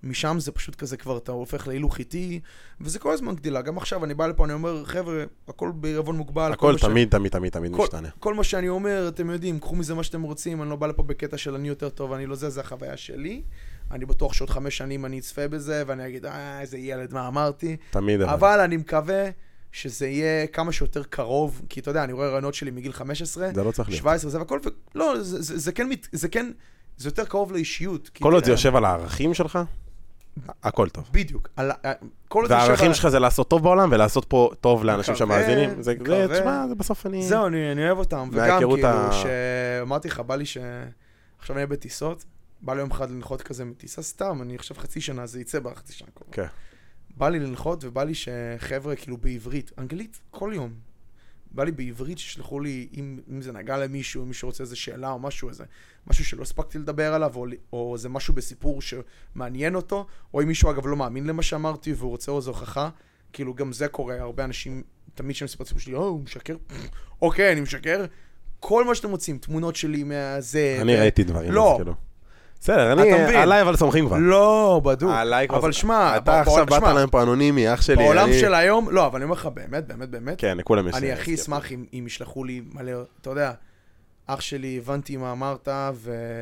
משם 0.03 0.35
זה 0.39 0.51
פשוט 0.51 0.75
כזה 0.75 0.97
כבר, 0.97 1.17
אתה 1.17 1.31
הופך 1.31 1.67
להילוך 1.67 1.99
איטי, 1.99 2.39
וזה 2.81 2.99
כל 2.99 3.13
הזמן 3.13 3.35
גדילה. 3.35 3.61
גם 3.61 3.77
עכשיו 3.77 4.05
אני 4.05 4.13
בא 4.13 4.27
לפה, 4.27 4.45
אני 4.45 4.53
אומר, 4.53 4.85
חבר'ה, 4.85 5.23
הכל 5.47 5.71
בעירבון 5.75 6.17
מוגבל. 6.17 6.51
הכל 6.53 6.71
מה 6.71 6.77
ש- 6.77 6.81
תמיד, 6.81 7.09
תמיד, 7.09 7.31
תמיד, 7.31 7.51
תמיד 7.53 7.75
כל- 7.75 7.83
משתנה. 7.83 8.09
כל 8.19 8.33
מה 8.33 8.43
שאני 8.43 8.69
אומר, 8.69 9.07
אתם 9.07 9.29
יודעים, 9.29 9.59
קחו 9.59 9.75
מזה 9.75 9.93
מה 9.93 10.03
שאתם 10.03 10.21
רוצים, 10.21 10.61
אני 10.61 10.69
לא 10.69 10.75
בא 10.75 10.87
לפה 10.87 11.03
בקטע 11.03 11.37
של 11.37 11.55
אני 11.55 11.67
יותר 11.67 11.89
טוב, 11.89 12.13
אני 12.13 12.25
לא 12.25 12.35
זה, 12.35 12.49
זה 12.49 12.61
החוויה 12.61 12.97
שלי. 12.97 13.41
אני 13.91 14.05
בטוח 14.05 14.33
שעוד 14.33 14.49
חמש 14.49 14.77
שנים 14.77 15.05
אני 15.05 15.19
אצפה 15.19 15.47
בזה, 15.47 15.83
ואני 15.87 16.07
אגיד, 16.07 16.25
אה, 16.25 16.61
איזה 16.61 16.77
ילד, 16.77 17.13
מה 17.13 17.27
אמרתי. 17.27 17.77
תמיד. 17.91 18.21
אבל 18.21 18.59
אני 18.59 18.77
מקווה 18.77 19.29
שזה 19.71 20.07
יהיה 20.07 20.47
כמה 20.47 20.71
שיותר 20.71 21.03
קרוב, 21.03 21.61
כי 21.69 21.79
אתה 21.79 21.89
יודע, 21.91 22.03
אני 22.03 22.13
רואה 22.13 22.29
רעיונות 22.29 22.53
שלי 22.53 22.71
מגיל 22.71 22.91
15, 22.91 23.49
זה 23.55 23.63
לא 23.63 23.71
צריך 23.71 23.89
להיות. 23.89 23.99
17, 24.01 24.31
זה 24.31 24.39
והכל. 24.39 24.59
לא, 24.95 25.21
זה, 25.23 25.41
זה, 25.41 25.57
זה 25.57 25.71
כן, 25.71 25.89
זה 26.11 26.27
כן, 26.29 26.51
זה 26.97 27.07
יותר 27.07 27.25
קרוב 27.25 27.51
לאישיות. 27.51 28.09
כל 28.21 28.33
עוד 28.33 28.45
זה 28.45 28.51
יושב 28.51 28.75
על 28.75 28.85
הערכים 28.85 29.33
שלך, 29.33 29.59
הכל 30.63 30.89
טוב. 30.89 31.09
בדיוק. 31.11 31.49
על, 31.55 31.71
כל 32.27 32.39
עוד 32.41 32.47
זה 32.47 32.53
יושב 32.53 32.65
והערכים 32.65 32.87
על- 32.87 32.93
שלך 32.93 33.07
זה 33.09 33.19
לעשות 33.19 33.47
טוב 33.49 33.63
בעולם 33.63 33.89
ולעשות 33.91 34.25
פה 34.25 34.49
טוב 34.61 34.83
לאנשים 34.85 35.15
שמאזינים. 35.15 35.81
זה, 35.81 35.93
זה. 36.05 36.27
תשמע, 36.33 36.67
זה 36.67 36.75
בסוף 36.75 37.05
אני... 37.05 37.23
זהו, 37.27 37.47
אני, 37.47 37.71
אני 37.71 37.85
אוהב 37.87 37.97
אותם. 37.97 38.29
וגם 38.33 38.57
כאילו, 38.59 38.87
ה- 38.87 39.09
שאמרתי 39.13 40.07
לך, 40.07 40.19
בא 40.19 40.35
לי 40.35 40.45
ש... 40.45 40.57
עכשיו 41.39 41.55
אני 41.55 41.63
אהיה 41.63 41.67
בטיסות, 41.67 42.23
בא 42.61 42.73
לי 42.73 42.79
יום 42.79 42.91
אחד 42.91 43.09
לנחות 43.11 43.41
כזה 43.41 43.65
מטיסה 43.65 44.01
סתם, 44.01 44.39
אני 44.41 44.55
עכשיו 44.55 44.77
חצי 44.77 45.01
שנה, 45.01 45.25
זה 45.25 45.41
יצא 45.41 45.59
בחצי 45.59 45.93
שנה. 45.93 46.07
כן. 46.31 46.45
בא 47.19 47.29
לי 47.29 47.39
לנחות 47.39 47.83
ובא 47.83 48.03
לי 48.03 48.13
שחבר'ה, 48.15 48.95
כאילו 48.95 49.17
בעברית, 49.17 49.71
אנגלית, 49.77 50.19
כל 50.31 50.51
יום. 50.55 50.73
בא 51.51 51.63
לי 51.63 51.71
בעברית 51.71 52.17
שישלחו 52.17 52.59
לי, 52.59 52.87
אם, 52.97 53.19
אם 53.31 53.41
זה 53.41 53.51
נגע 53.51 53.77
למישהו, 53.77 54.23
אם 54.23 54.27
מישהו 54.27 54.47
רוצה 54.47 54.63
איזה 54.63 54.75
שאלה 54.75 55.11
או 55.11 55.19
משהו, 55.19 55.49
איזה 55.49 55.63
משהו 56.07 56.25
שלא 56.25 56.41
הספקתי 56.41 56.77
לדבר 56.77 57.13
עליו, 57.13 57.35
או, 57.35 57.45
או 57.73 57.95
איזה 57.95 58.09
משהו 58.09 58.33
בסיפור 58.33 58.81
שמעניין 58.81 59.75
אותו, 59.75 60.05
או 60.33 60.41
אם 60.41 60.47
מישהו 60.47 60.71
אגב 60.71 60.87
לא 60.87 60.95
מאמין 60.95 61.25
למה 61.25 61.43
שאמרתי 61.43 61.93
והוא 61.93 62.09
רוצה 62.09 62.31
איזו 62.31 62.51
הוכחה, 62.51 62.89
כאילו 63.33 63.53
גם 63.53 63.73
זה 63.73 63.87
קורה, 63.87 64.19
הרבה 64.19 64.43
אנשים, 64.43 64.83
תמיד 65.15 65.35
כשהם 65.35 65.45
מספרים 65.45 65.67
סיפור 65.67 65.81
שלי, 65.81 65.93
או, 65.93 66.03
הוא 66.03 66.21
משקר, 66.23 66.55
אוקיי, 67.21 67.51
אני 67.51 67.61
משקר. 67.61 68.05
כל 68.59 68.85
מה 68.85 68.95
שאתם 68.95 69.11
רוצים, 69.11 69.37
תמונות 69.37 69.75
שלי 69.75 70.03
מהזה. 70.03 70.77
אני 70.81 70.95
ו- 70.95 70.99
ראיתי 70.99 71.23
דברים. 71.23 71.51
לא. 71.51 71.71
אז 71.71 71.77
כאילו. 71.77 72.08
בסדר, 72.59 72.93
אני? 72.93 73.11
עליי 73.37 73.61
אבל 73.61 73.75
סומכים 73.75 74.05
כבר. 74.05 74.17
לא, 74.19 74.81
בדוק. 74.85 75.11
עליי 75.13 75.47
כבר 75.47 75.57
אבל 75.57 75.71
שמע, 75.71 76.17
אתה 76.17 76.41
עכשיו 76.41 76.65
באת 76.65 76.83
להם 76.83 77.09
פה 77.09 77.23
אנונימי, 77.23 77.73
אח 77.73 77.81
שלי. 77.81 77.95
בעולם 77.95 78.29
של 78.33 78.53
היום, 78.53 78.89
לא, 78.91 79.05
אבל 79.05 79.15
אני 79.15 79.23
אומר 79.23 79.35
לך, 79.35 79.45
באמת, 79.45 79.87
באמת, 79.87 80.09
באמת, 80.09 80.41
כן, 80.41 80.57
לכולם 80.57 80.87
יש... 80.87 80.95
אני 80.95 81.09
אה, 81.09 81.13
הכי. 81.13 81.35
אשמח 81.35 81.71
אם, 81.71 82.03
ישלחו 82.07 82.43
לי 82.43 82.61
מלא, 82.73 82.91
אתה 83.21 83.29
יודע, 83.29 83.51
אח 84.25 84.41
שלי, 84.41 84.77
הבנתי 84.77 85.17
מה 85.17 85.31
אמרת, 85.31 85.67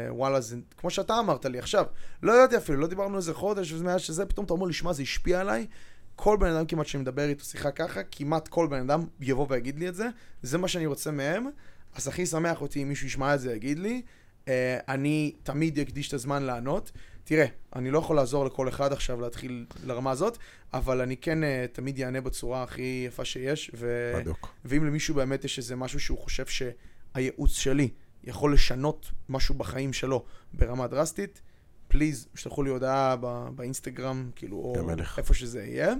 ווואלה, 0.10 0.42
זה 0.42 0.56
כמו 0.78 0.90
שאתה 0.90 1.20
אמרת 1.20 1.46
לי 1.46 1.60
עכשיו. 1.60 1.86
לא 2.24 2.34
ידעתי 2.34 2.58
אפילו, 2.58 2.78
לא 2.78 2.88
דיברנו 2.88 3.18
איזה 3.18 3.34
חודש, 3.34 3.74
ומאז 3.74 4.02
שזה, 4.02 4.26
פתאום 4.26 4.46
אתה 4.46 4.54
אומר 4.54 4.66
לי, 4.66 4.74
שמע, 4.74 4.94
זה 4.94 5.02
השפיע 5.02 5.40
עליי. 5.40 5.68
כל 6.16 6.38
בן 6.40 6.48
אדם 6.48 6.66
כמעט 6.66 6.86
שאני 6.86 7.02
מדבר 7.02 7.30
איתו 7.30 7.46
שיחה 7.46 7.72
ככה, 7.72 8.02
כמעט 8.12 8.48
כל 8.48 8.68
בן 8.68 8.80
אדם 8.80 9.04
יבוא 9.20 9.46
ויגיד 9.50 9.80
לי 9.80 9.88
את 9.88 9.96
זה, 9.96 10.08
זה 10.42 10.58
מה 10.58 10.68
שאני 10.68 10.86
רוצה 10.86 11.12
מהם. 11.12 11.50
אז 11.96 12.08
הכי 12.08 12.26
שמח 12.26 12.62
אותי 12.62 12.84
אם 12.84 12.90
מישהו 12.90 13.08
ישמע 13.08 13.36
את 13.36 13.40
זה, 13.40 13.56
יגיד 13.56 13.80
לי. 13.80 14.02
Uh, 14.48 14.50
אני 14.88 15.34
תמיד 15.44 15.80
אקדיש 15.80 16.08
את 16.08 16.14
הזמן 16.14 16.44
לענות. 16.44 16.92
תראה, 17.24 17.46
אני 17.76 17.92
לא 17.92 18.00
יכול 18.00 18.16
לעזור 18.16 18.46
לכל 18.46 18.70
אחד 18.70 18.94
עכשיו 18.94 19.22
להתחיל 19.22 19.66
לרמה 19.86 20.12
הזאת, 20.12 20.38
אבל 20.74 21.02
אני 21.02 21.18
כן 21.18 21.44
uh, 21.44 21.46
תמיד 21.72 22.02
אענה 22.02 22.22
בצורה 22.22 22.64
הכי 22.64 23.04
יפה 23.08 23.26
שיש, 23.26 23.72
ו... 23.74 24.14
בדיוק. 24.20 24.54
ואם 24.66 24.86
למישהו 24.86 25.16
באמת 25.16 25.46
יש 25.46 25.58
איזה 25.58 25.76
משהו 25.76 26.00
שהוא 26.00 26.18
חושב 26.18 26.46
שהייעוץ 26.46 27.52
שלי 27.52 27.90
יכול 28.24 28.54
לשנות 28.54 29.12
משהו 29.30 29.56
בחיים 29.56 29.94
שלו 29.94 30.24
ברמה 30.54 30.88
דרסטית, 30.88 31.42
פליז, 31.88 32.28
שלחו 32.36 32.64
לי 32.64 32.70
הודעה 32.70 33.16
ב- 33.22 33.50
באינסטגרם, 33.56 34.30
כאילו, 34.36 34.58
או 34.58 34.74
יא 34.78 34.82
מלך. 34.82 35.20
איפה 35.20 35.34
שזה 35.34 35.64
יהיה. 35.64 35.94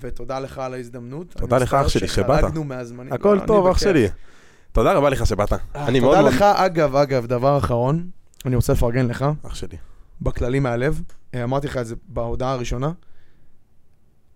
ותודה 0.00 0.38
לך 0.38 0.58
על 0.58 0.74
ההזדמנות. 0.74 1.32
תודה 1.32 1.56
אני 1.56 1.62
לך, 1.62 1.74
אח 1.74 1.74
מצטער 1.74 1.88
שלי, 1.88 2.08
שבאת. 2.08 2.40
שחרגנו 2.40 2.64
מהזמנים. 2.64 3.12
הכל 3.12 3.38
לא, 3.42 3.46
טוב, 3.46 3.66
אני 3.66 3.74
אח. 3.74 3.78
שלי. 3.78 4.08
תודה 4.78 4.92
רבה 4.92 5.10
לך 5.10 5.26
שבאת. 5.26 5.52
אני 5.74 6.00
מאוד 6.00 6.16
תודה. 6.16 6.28
לך, 6.28 6.42
אגב, 6.42 6.96
אגב, 6.96 7.26
דבר 7.26 7.58
אחרון, 7.58 8.10
אני 8.44 8.56
רוצה 8.56 8.72
לפרגן 8.72 9.06
לך, 9.06 9.24
אח 9.46 9.54
שלי. 9.54 9.76
בכללי 10.20 10.60
מהלב. 10.60 11.02
אה, 11.34 11.44
אמרתי 11.44 11.66
לך 11.66 11.76
את 11.76 11.86
זה 11.86 11.94
בהודעה 12.08 12.52
הראשונה. 12.52 12.92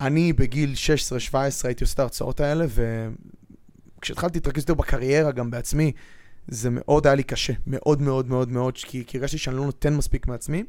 אני 0.01 0.33
בגיל 0.33 0.73
16-17 1.31 1.35
הייתי 1.63 1.83
עושה 1.83 1.93
את 1.93 1.99
ההרצאות 1.99 2.39
האלה, 2.39 2.65
וכשהתחלתי 3.99 4.37
להתרכז 4.37 4.61
יותר 4.61 4.73
בקריירה, 4.73 5.31
גם 5.31 5.51
בעצמי, 5.51 5.91
זה 6.47 6.69
מאוד 6.71 7.07
היה 7.07 7.15
לי 7.15 7.23
קשה. 7.23 7.53
מאוד 7.67 8.01
מאוד 8.01 8.27
מאוד 8.27 8.51
מאוד, 8.51 8.77
כי 8.77 9.03
כי 9.07 9.17
הרגשתי 9.17 9.37
שאני 9.37 9.55
לא 9.55 9.65
נותן 9.65 9.95
מספיק 9.95 10.27
מעצמי. 10.27 10.63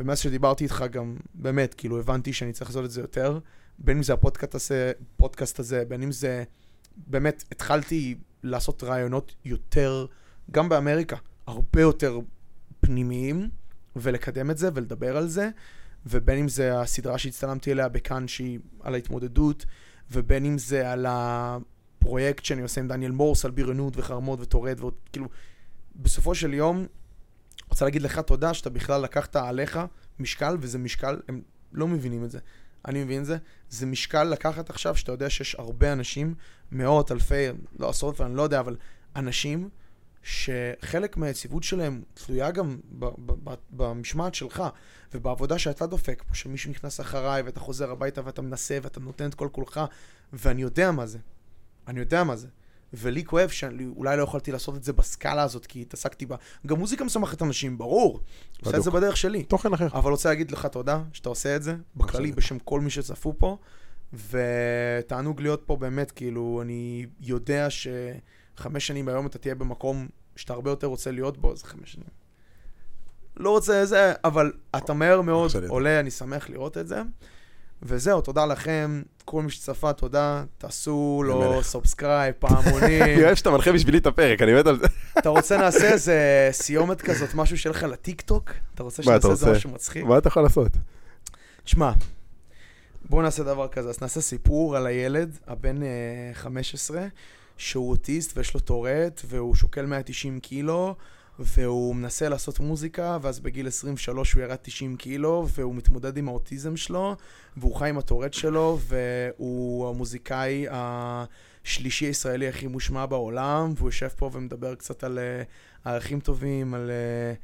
ומאז 0.00 0.18
שדיברתי 0.18 0.64
איתך 0.64 0.84
גם, 0.90 1.16
באמת, 1.34 1.74
כאילו, 1.74 1.98
הבנתי 1.98 2.32
שאני 2.32 2.52
צריך 2.52 2.70
לעשות 2.70 2.84
את 2.84 2.90
זה 2.90 3.00
יותר. 3.00 3.38
בין 3.78 3.96
אם 3.96 4.02
זה 4.02 4.12
הפודקאסט 4.12 4.54
הזה, 4.54 4.92
פודקאסט 5.16 5.58
הזה, 5.58 5.82
בין 5.88 6.02
אם 6.02 6.12
זה... 6.12 6.44
באמת, 7.06 7.44
התחלתי 7.52 8.14
לעשות 8.44 8.84
רעיונות 8.84 9.34
יותר, 9.44 10.06
גם 10.50 10.68
באמריקה, 10.68 11.16
הרבה 11.46 11.80
יותר 11.80 12.18
פנימיים, 12.80 13.48
ולקדם 13.96 14.50
את 14.50 14.58
זה 14.58 14.68
ולדבר 14.74 15.16
על 15.16 15.28
זה, 15.28 15.50
ובין 16.06 16.38
אם 16.38 16.48
זה 16.48 16.80
הסדרה 16.80 17.18
שהצטלמתי 17.18 17.72
אליה 17.72 17.88
בכאן, 17.88 18.28
שהיא 18.28 18.58
על 18.80 18.94
ההתמודדות, 18.94 19.66
ובין 20.10 20.44
אם 20.44 20.58
זה 20.58 20.92
על 20.92 21.06
הפרויקט 21.08 22.44
שאני 22.44 22.62
עושה 22.62 22.80
עם 22.80 22.88
דניאל 22.88 23.10
מורס 23.10 23.44
על 23.44 23.50
בריונות 23.50 23.96
וחרמות 23.96 24.40
וטורד, 24.40 24.80
ועוד, 24.80 24.94
כאילו, 25.12 25.28
בסופו 25.96 26.34
של 26.34 26.54
יום, 26.54 26.86
רוצה 27.70 27.84
להגיד 27.84 28.02
לך 28.02 28.18
תודה 28.18 28.54
שאתה 28.54 28.70
בכלל 28.70 29.00
לקחת 29.00 29.36
עליך 29.36 29.78
משקל, 30.18 30.56
וזה 30.60 30.78
משקל, 30.78 31.20
הם 31.28 31.42
לא 31.72 31.88
מבינים 31.88 32.24
את 32.24 32.30
זה. 32.30 32.38
אני 32.88 33.04
מבין 33.04 33.20
את 33.20 33.26
זה. 33.26 33.36
זה 33.70 33.86
משקל 33.86 34.24
לקחת 34.24 34.70
עכשיו, 34.70 34.96
שאתה 34.96 35.12
יודע 35.12 35.30
שיש 35.30 35.54
הרבה 35.54 35.92
אנשים, 35.92 36.34
מאות, 36.74 37.12
אלפי, 37.12 37.46
לא 37.78 37.88
עשרות, 37.88 38.20
אני 38.20 38.36
לא 38.36 38.42
יודע, 38.42 38.60
אבל 38.60 38.76
אנשים 39.16 39.68
שחלק 40.22 41.16
מהיציבות 41.16 41.62
שלהם 41.62 42.02
תלויה 42.14 42.50
גם 42.50 42.78
ב- 42.98 43.04
ב- 43.04 43.50
ב- 43.50 43.54
במשמעת 43.70 44.34
שלך, 44.34 44.62
ובעבודה 45.14 45.58
שאתה 45.58 45.86
דופק 45.86 46.22
פה, 46.28 46.34
שמישהו 46.34 46.70
נכנס 46.70 47.00
אחריי, 47.00 47.42
ואתה 47.42 47.60
חוזר 47.60 47.90
הביתה 47.90 48.20
ואתה 48.24 48.42
מנסה, 48.42 48.78
ואתה 48.82 49.00
נותן 49.00 49.28
את 49.28 49.34
כל 49.34 49.48
כולך, 49.52 49.80
ואני 50.32 50.62
יודע 50.62 50.90
מה 50.90 51.06
זה. 51.06 51.18
אני 51.88 52.00
יודע 52.00 52.24
מה 52.24 52.36
זה. 52.36 52.48
ולי 52.92 53.24
כואב 53.24 53.48
שאולי 53.48 54.16
לא 54.16 54.22
יכולתי 54.22 54.52
לעשות 54.52 54.76
את 54.76 54.84
זה 54.84 54.92
בסקאלה 54.92 55.42
הזאת, 55.42 55.66
כי 55.66 55.80
התעסקתי 55.80 56.26
בה. 56.26 56.36
גם 56.66 56.78
מוזיקה 56.78 57.04
משמחת 57.04 57.42
אנשים, 57.42 57.78
ברור. 57.78 58.20
עושה 58.64 58.76
את 58.76 58.82
זה 58.82 58.90
בדרך 58.90 59.16
שלי. 59.16 59.42
תוכן 59.42 59.72
אחר. 59.72 59.86
אבל 59.86 60.10
רוצה 60.10 60.28
להגיד 60.28 60.50
לך 60.50 60.66
תודה 60.66 61.02
שאתה 61.12 61.28
עושה 61.28 61.56
את 61.56 61.62
זה, 61.62 61.76
בכללי. 61.96 62.32
בשם 62.32 62.58
כל 62.58 62.80
מי 62.80 62.90
שצפו 62.90 63.34
פה, 63.38 63.58
ותענוג 64.12 65.40
להיות 65.40 65.62
פה 65.66 65.76
באמת, 65.76 66.10
כאילו, 66.10 66.60
אני 66.62 67.06
יודע 67.20 67.68
שחמש 67.70 68.86
שנים 68.86 69.08
היום 69.08 69.26
אתה 69.26 69.38
תהיה 69.38 69.54
במקום 69.54 70.08
שאתה 70.36 70.52
הרבה 70.52 70.70
יותר 70.70 70.86
רוצה 70.86 71.10
להיות 71.10 71.38
בו, 71.38 71.56
זה 71.56 71.66
חמש 71.66 71.92
שנים. 71.92 72.24
לא 73.36 73.50
רוצה 73.50 73.86
זה, 73.86 74.12
אבל 74.24 74.52
אתה 74.76 74.92
מהר 74.92 75.20
מאוד 75.20 75.50
לי 75.54 75.58
אתה. 75.58 75.72
עולה, 75.72 76.00
אני 76.00 76.10
שמח 76.10 76.50
לראות 76.50 76.78
את 76.78 76.88
זה. 76.88 77.02
וזהו, 77.82 78.20
תודה 78.20 78.46
לכם, 78.46 79.02
כל 79.24 79.42
מי 79.42 79.50
שצפה, 79.50 79.92
תודה, 79.92 80.44
תעשו 80.58 81.22
לו. 81.26 81.62
subscribe, 81.62 82.34
פעמונים. 82.40 83.02
אני 83.02 83.24
אוהב 83.24 83.34
שאתה 83.34 83.50
מנחה 83.50 83.72
בשבילי 83.72 83.98
את 83.98 84.06
הפרק, 84.06 84.42
אני 84.42 84.54
מת 84.54 84.66
על 84.66 84.78
זה. 84.78 84.86
אתה 85.18 85.28
רוצה 85.28 85.58
נעשה 85.58 85.92
איזה 85.92 86.48
סיומת 86.52 87.02
כזאת, 87.02 87.34
משהו 87.34 87.58
שיהיה 87.58 87.70
לך 87.76 87.82
לטיקטוק? 87.82 88.50
אתה 88.74 88.82
רוצה 88.82 89.02
שנעשה 89.02 89.28
איזה? 89.28 89.52
משהו 89.52 89.70
מצחיק? 89.70 90.04
מה 90.04 90.18
אתה 90.18 90.28
יכול 90.28 90.42
לעשות? 90.42 90.72
תשמע, 91.64 91.92
בואו 93.08 93.22
נעשה 93.22 93.42
דבר 93.42 93.68
כזה, 93.68 93.88
אז 93.88 94.02
נעשה 94.02 94.20
סיפור 94.20 94.76
על 94.76 94.86
הילד, 94.86 95.38
הבן 95.46 95.82
אה, 95.82 95.88
15, 96.32 97.06
שהוא 97.56 97.90
אוטיסט 97.90 98.36
ויש 98.36 98.54
לו 98.54 98.60
טורט, 98.60 99.22
והוא 99.28 99.54
שוקל 99.54 99.86
190 99.86 100.40
קילו, 100.40 100.94
והוא 101.38 101.96
מנסה 101.96 102.28
לעשות 102.28 102.60
מוזיקה, 102.60 103.18
ואז 103.22 103.40
בגיל 103.40 103.66
23 103.66 104.32
הוא 104.32 104.42
ירד 104.42 104.56
90 104.62 104.96
קילו, 104.96 105.46
והוא 105.54 105.74
מתמודד 105.74 106.16
עם 106.16 106.28
האוטיזם 106.28 106.76
שלו, 106.76 107.16
והוא 107.56 107.76
חי 107.76 107.88
עם 107.88 107.98
הטורט 107.98 108.34
שלו, 108.34 108.78
והוא 108.80 109.88
המוזיקאי 109.88 110.66
השלישי 110.70 112.04
הישראלי 112.04 112.48
הכי 112.48 112.66
מושמע 112.66 113.06
בעולם, 113.06 113.72
והוא 113.76 113.88
יושב 113.88 114.08
פה 114.08 114.30
ומדבר 114.32 114.74
קצת 114.74 115.04
על 115.04 115.18
אה, 115.18 115.42
ערכים 115.92 116.20
טובים, 116.20 116.74
על... 116.74 116.90
אה, 116.90 117.34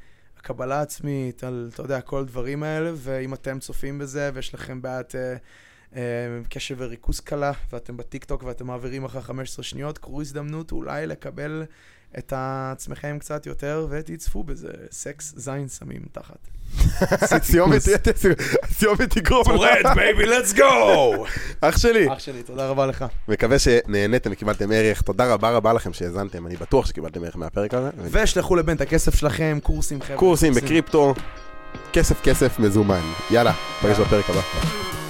הקבלה 0.41 0.81
עצמית, 0.81 1.43
על, 1.43 1.69
אתה 1.73 1.81
יודע, 1.81 2.01
כל 2.01 2.19
הדברים 2.19 2.63
האלה, 2.63 2.91
ואם 2.95 3.33
אתם 3.33 3.59
צופים 3.59 3.99
בזה 3.99 4.29
ויש 4.33 4.53
לכם 4.53 4.81
בעיית 4.81 5.15
אה, 5.15 5.35
אה, 5.95 6.01
קשב 6.49 6.75
וריכוז 6.79 7.19
קלה, 7.19 7.51
ואתם 7.71 7.97
בטיקטוק 7.97 8.43
ואתם 8.43 8.67
מעבירים 8.67 9.03
אחרי 9.03 9.21
15 9.21 9.63
שניות, 9.63 9.97
קחו 9.97 10.21
הזדמנות 10.21 10.71
אולי 10.71 11.07
לקבל 11.07 11.63
את 12.17 12.33
עצמכם 12.35 13.17
קצת 13.19 13.45
יותר, 13.45 13.87
ותצפו 13.89 14.43
בזה, 14.43 14.71
סקס 14.91 15.33
זין 15.37 15.67
שמים 15.67 16.01
תחת. 16.11 16.47
הסיומת 17.31 17.81
תגרום 19.15 19.43
Tourette, 19.43 19.85
baby, 19.85 20.25
let's 20.25 20.57
go! 20.57 20.61
אח 21.61 21.77
שלי. 21.77 22.13
אח 22.13 22.19
שלי, 22.19 22.43
תודה 22.43 22.67
רבה 22.67 22.85
לך. 22.85 23.05
מקווה 23.27 23.59
שנהניתם 23.59 24.29
וקיבלתם 24.33 24.71
ערך. 24.71 25.01
תודה 25.01 25.33
רבה 25.33 25.49
רבה 25.51 25.73
לכם 25.73 25.93
שהאזנתם, 25.93 26.47
אני 26.47 26.55
בטוח 26.55 26.85
שקיבלתם 26.85 27.23
ערך 27.23 27.35
מהפרק 27.35 27.73
הזה. 27.73 27.89
ושלחו 28.11 28.55
לבן 28.55 28.75
את 28.75 28.81
הכסף 28.81 29.15
שלכם, 29.15 29.57
קורסים 29.63 30.01
חבר'ה. 30.01 30.17
קורסים 30.17 30.53
בקריפטו, 30.53 31.13
כסף 31.93 32.21
כסף 32.23 32.59
מזומן. 32.59 33.01
יאללה, 33.31 33.53
נפגש 33.83 33.99
בפרק 33.99 34.29
הבא. 34.29 35.00